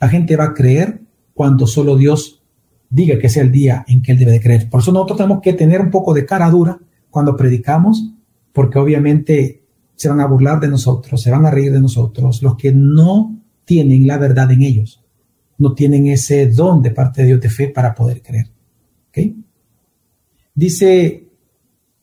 La 0.00 0.08
gente 0.08 0.34
va 0.34 0.46
a 0.46 0.54
creer 0.54 1.00
cuando 1.34 1.68
solo 1.68 1.96
Dios 1.96 2.42
diga 2.90 3.16
que 3.20 3.28
sea 3.28 3.44
el 3.44 3.52
día 3.52 3.84
en 3.86 4.02
que 4.02 4.10
él 4.10 4.18
debe 4.18 4.32
de 4.32 4.40
creer. 4.40 4.68
Por 4.68 4.80
eso 4.80 4.90
nosotros 4.90 5.18
tenemos 5.18 5.40
que 5.40 5.52
tener 5.52 5.80
un 5.80 5.92
poco 5.92 6.12
de 6.12 6.26
cara 6.26 6.50
dura 6.50 6.80
cuando 7.10 7.36
predicamos, 7.36 8.12
porque 8.52 8.80
obviamente 8.80 9.62
se 9.94 10.08
van 10.08 10.18
a 10.18 10.26
burlar 10.26 10.58
de 10.58 10.66
nosotros, 10.66 11.22
se 11.22 11.30
van 11.30 11.46
a 11.46 11.50
reír 11.52 11.72
de 11.72 11.80
nosotros, 11.80 12.42
los 12.42 12.56
que 12.56 12.72
no 12.72 13.38
tienen 13.64 14.04
la 14.04 14.18
verdad 14.18 14.50
en 14.50 14.62
ellos, 14.62 15.04
no 15.58 15.74
tienen 15.74 16.08
ese 16.08 16.48
don 16.48 16.82
de 16.82 16.90
parte 16.90 17.20
de 17.20 17.28
Dios 17.28 17.40
de 17.40 17.50
fe 17.50 17.68
para 17.68 17.94
poder 17.94 18.20
creer. 18.20 18.50
Dice 20.56 21.27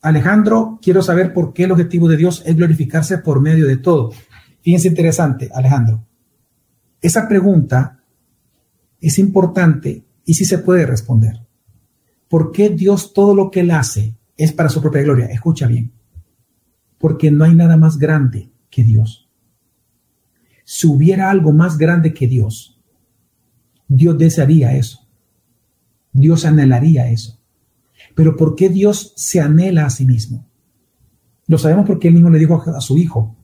Alejandro, 0.06 0.80
quiero 0.82 1.02
saber 1.02 1.34
por 1.34 1.54
qué 1.54 1.64
el 1.64 1.72
objetivo 1.72 2.08
de 2.08 2.18
Dios 2.18 2.44
es 2.46 2.56
glorificarse 2.56 3.18
por 3.20 3.42
medio 3.42 3.68
de 3.68 3.78
todo. 3.78 4.12
Fíjense 4.62 4.88
interesante, 4.88 5.50
Alejandro. 5.54 6.06
Esa 7.02 7.28
pregunta 7.28 8.00
es 9.00 9.20
importante 9.20 10.04
y 10.26 10.34
sí 10.34 10.46
se 10.46 10.60
puede 10.60 10.86
responder. 10.86 11.42
¿Por 12.28 12.52
qué 12.52 12.70
Dios 12.70 13.14
todo 13.14 13.36
lo 13.36 13.52
que 13.52 13.62
él 13.62 13.72
hace 13.72 14.16
es 14.38 14.52
para 14.54 14.70
su 14.70 14.82
propia 14.82 15.04
gloria? 15.04 15.26
Escucha 15.28 15.68
bien. 15.68 15.92
Porque 16.98 17.30
no 17.32 17.44
hay 17.44 17.56
nada 17.56 17.78
más 17.78 17.98
grande 17.98 18.50
que 18.70 18.84
Dios 18.84 19.26
si 20.66 20.88
hubiera 20.88 21.30
algo 21.30 21.54
más 21.54 21.78
grande 21.78 22.14
que 22.14 22.28
Dios, 22.28 22.82
Dios 23.88 24.18
desearía 24.18 24.76
eso. 24.76 25.08
Dios 26.12 26.44
anhelaría 26.44 27.10
eso. 27.10 27.35
Pero 28.16 28.36
¿por 28.36 28.56
qué 28.56 28.70
Dios 28.70 29.14
se 29.16 29.40
anhela 29.40 29.86
a 29.86 29.90
sí 29.90 30.06
mismo? 30.06 30.46
Lo 31.48 31.58
sabemos 31.58 31.86
porque 31.86 32.08
él 32.08 32.16
mismo 32.16 32.30
le 32.30 32.40
dijo 32.40 32.64
a 32.66 32.82
su 32.82 32.98
hijo, 32.98 33.36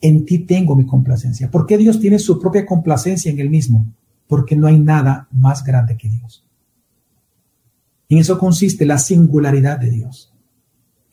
en 0.00 0.26
ti 0.26 0.40
tengo 0.40 0.76
mi 0.76 0.84
complacencia. 0.84 1.50
¿Por 1.50 1.66
qué 1.66 1.78
Dios 1.78 2.00
tiene 2.00 2.18
su 2.18 2.38
propia 2.38 2.66
complacencia 2.66 3.30
en 3.30 3.38
él 3.38 3.48
mismo? 3.48 3.86
Porque 4.26 4.56
no 4.56 4.66
hay 4.66 4.78
nada 4.78 5.28
más 5.30 5.64
grande 5.64 5.96
que 5.96 6.08
Dios. 6.08 6.44
En 8.10 8.18
eso 8.18 8.38
consiste 8.38 8.84
la 8.84 8.98
singularidad 8.98 9.78
de 9.78 9.90
Dios. 9.90 10.32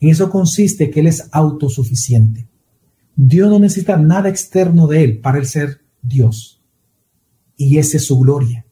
En 0.00 0.10
eso 0.10 0.30
consiste 0.30 0.90
que 0.90 1.00
Él 1.00 1.06
es 1.06 1.28
autosuficiente. 1.32 2.48
Dios 3.14 3.48
no 3.48 3.58
necesita 3.58 3.96
nada 3.96 4.28
externo 4.28 4.86
de 4.86 5.04
Él 5.04 5.18
para 5.18 5.38
Él 5.38 5.46
ser 5.46 5.80
Dios. 6.02 6.60
Y 7.56 7.78
esa 7.78 7.96
es 7.96 8.06
su 8.06 8.18
gloria. 8.18 8.64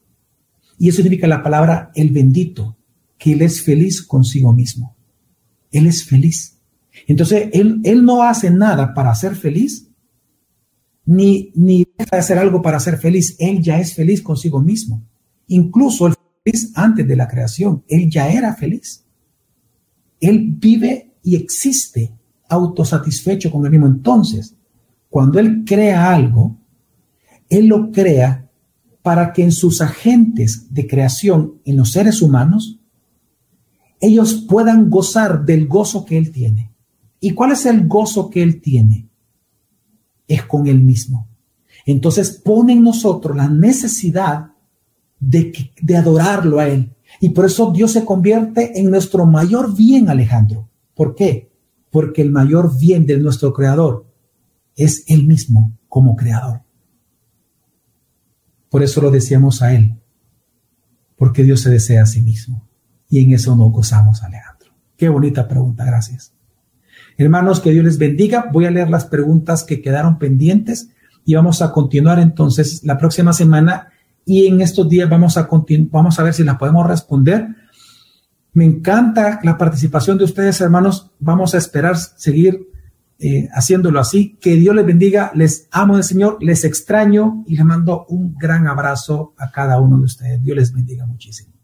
Y 0.78 0.88
eso 0.88 0.96
significa 0.96 1.26
la 1.26 1.42
palabra 1.42 1.90
el 1.94 2.10
bendito, 2.10 2.75
que 3.18 3.32
Él 3.32 3.42
es 3.42 3.62
feliz 3.62 4.02
consigo 4.02 4.52
mismo. 4.52 4.96
Él 5.70 5.86
es 5.86 6.04
feliz. 6.04 6.58
Entonces, 7.06 7.50
Él, 7.52 7.80
él 7.84 8.04
no 8.04 8.22
hace 8.22 8.50
nada 8.50 8.94
para 8.94 9.14
ser 9.14 9.36
feliz, 9.36 9.88
ni, 11.04 11.52
ni 11.54 11.86
deja 11.96 12.16
de 12.16 12.18
hacer 12.18 12.38
algo 12.38 12.60
para 12.62 12.80
ser 12.80 12.98
feliz. 12.98 13.36
Él 13.38 13.62
ya 13.62 13.78
es 13.78 13.94
feliz 13.94 14.22
consigo 14.22 14.60
mismo. 14.60 15.02
Incluso 15.48 16.08
el 16.08 16.14
feliz 16.44 16.72
antes 16.74 17.06
de 17.06 17.16
la 17.16 17.28
creación. 17.28 17.84
Él 17.88 18.10
ya 18.10 18.28
era 18.28 18.54
feliz. 18.54 19.04
Él 20.20 20.54
vive 20.58 21.14
y 21.22 21.36
existe 21.36 22.12
autosatisfecho 22.48 23.50
con 23.50 23.64
él 23.64 23.70
mismo. 23.70 23.86
Entonces, 23.86 24.54
cuando 25.08 25.38
él 25.38 25.64
crea 25.64 26.12
algo, 26.12 26.56
él 27.48 27.66
lo 27.66 27.90
crea 27.90 28.48
para 29.02 29.32
que 29.32 29.42
en 29.42 29.52
sus 29.52 29.80
agentes 29.80 30.72
de 30.72 30.86
creación, 30.86 31.60
en 31.64 31.76
los 31.76 31.92
seres 31.92 32.22
humanos, 32.22 32.75
ellos 34.00 34.44
puedan 34.48 34.90
gozar 34.90 35.44
del 35.44 35.66
gozo 35.66 36.04
que 36.04 36.18
él 36.18 36.30
tiene. 36.30 36.72
¿Y 37.20 37.32
cuál 37.32 37.52
es 37.52 37.66
el 37.66 37.86
gozo 37.86 38.30
que 38.30 38.42
él 38.42 38.60
tiene? 38.60 39.08
Es 40.28 40.44
con 40.44 40.66
él 40.66 40.80
mismo. 40.80 41.28
Entonces 41.84 42.30
pone 42.30 42.72
en 42.72 42.82
nosotros 42.82 43.36
la 43.36 43.48
necesidad 43.48 44.50
de, 45.18 45.72
de 45.80 45.96
adorarlo 45.96 46.58
a 46.58 46.68
él. 46.68 46.92
Y 47.20 47.30
por 47.30 47.46
eso 47.46 47.70
Dios 47.72 47.92
se 47.92 48.04
convierte 48.04 48.78
en 48.78 48.90
nuestro 48.90 49.24
mayor 49.26 49.74
bien, 49.74 50.08
Alejandro. 50.08 50.68
¿Por 50.94 51.14
qué? 51.14 51.46
porque 51.96 52.20
el 52.20 52.30
mayor 52.30 52.78
bien 52.78 53.06
de 53.06 53.16
nuestro 53.16 53.54
creador 53.54 54.06
es 54.74 55.04
él 55.06 55.26
mismo 55.26 55.78
como 55.88 56.14
creador. 56.14 56.60
Por 58.68 58.82
eso 58.82 59.00
lo 59.00 59.10
decíamos 59.10 59.62
a 59.62 59.72
él, 59.72 59.98
porque 61.16 61.42
Dios 61.42 61.62
se 61.62 61.70
desea 61.70 62.02
a 62.02 62.06
sí 62.06 62.20
mismo. 62.20 62.65
Y 63.16 63.24
en 63.24 63.32
eso 63.32 63.56
nos 63.56 63.72
gozamos, 63.72 64.22
Alejandro. 64.22 64.72
Qué 64.96 65.08
bonita 65.08 65.48
pregunta, 65.48 65.84
gracias. 65.86 66.32
Hermanos, 67.16 67.60
que 67.60 67.70
Dios 67.70 67.84
les 67.84 67.96
bendiga. 67.96 68.50
Voy 68.52 68.66
a 68.66 68.70
leer 68.70 68.90
las 68.90 69.06
preguntas 69.06 69.64
que 69.64 69.80
quedaron 69.80 70.18
pendientes 70.18 70.90
y 71.24 71.34
vamos 71.34 71.62
a 71.62 71.72
continuar 71.72 72.18
entonces 72.18 72.84
la 72.84 72.98
próxima 72.98 73.32
semana 73.32 73.88
y 74.26 74.48
en 74.48 74.60
estos 74.60 74.86
días 74.88 75.08
vamos 75.08 75.38
a, 75.38 75.48
vamos 75.90 76.18
a 76.18 76.22
ver 76.22 76.34
si 76.34 76.44
las 76.44 76.56
podemos 76.56 76.86
responder 76.86 77.48
me 78.52 78.64
encanta 78.64 79.38
la 79.42 79.58
participación 79.58 80.16
de 80.16 80.24
ustedes, 80.24 80.62
hermanos. 80.62 81.10
Vamos 81.18 81.54
a 81.54 81.58
esperar 81.58 81.98
seguir 81.98 82.70
eh, 83.18 83.50
haciéndolo 83.52 84.00
así. 84.00 84.38
Que 84.40 84.54
Dios 84.56 84.74
les 84.74 84.86
bendiga. 84.86 85.30
Les 85.34 85.68
amo 85.70 86.02
Señor, 86.02 86.38
les 86.40 86.64
extraño 86.64 87.44
y 87.46 87.56
les 87.56 87.64
mando 87.66 88.06
un 88.08 88.34
gran 88.34 88.66
abrazo 88.66 89.34
a 89.36 89.50
cada 89.50 89.78
uno 89.78 89.98
de 89.98 90.04
ustedes. 90.04 90.42
Dios 90.42 90.56
les 90.56 90.72
bendiga 90.72 91.04
muchísimo. 91.04 91.55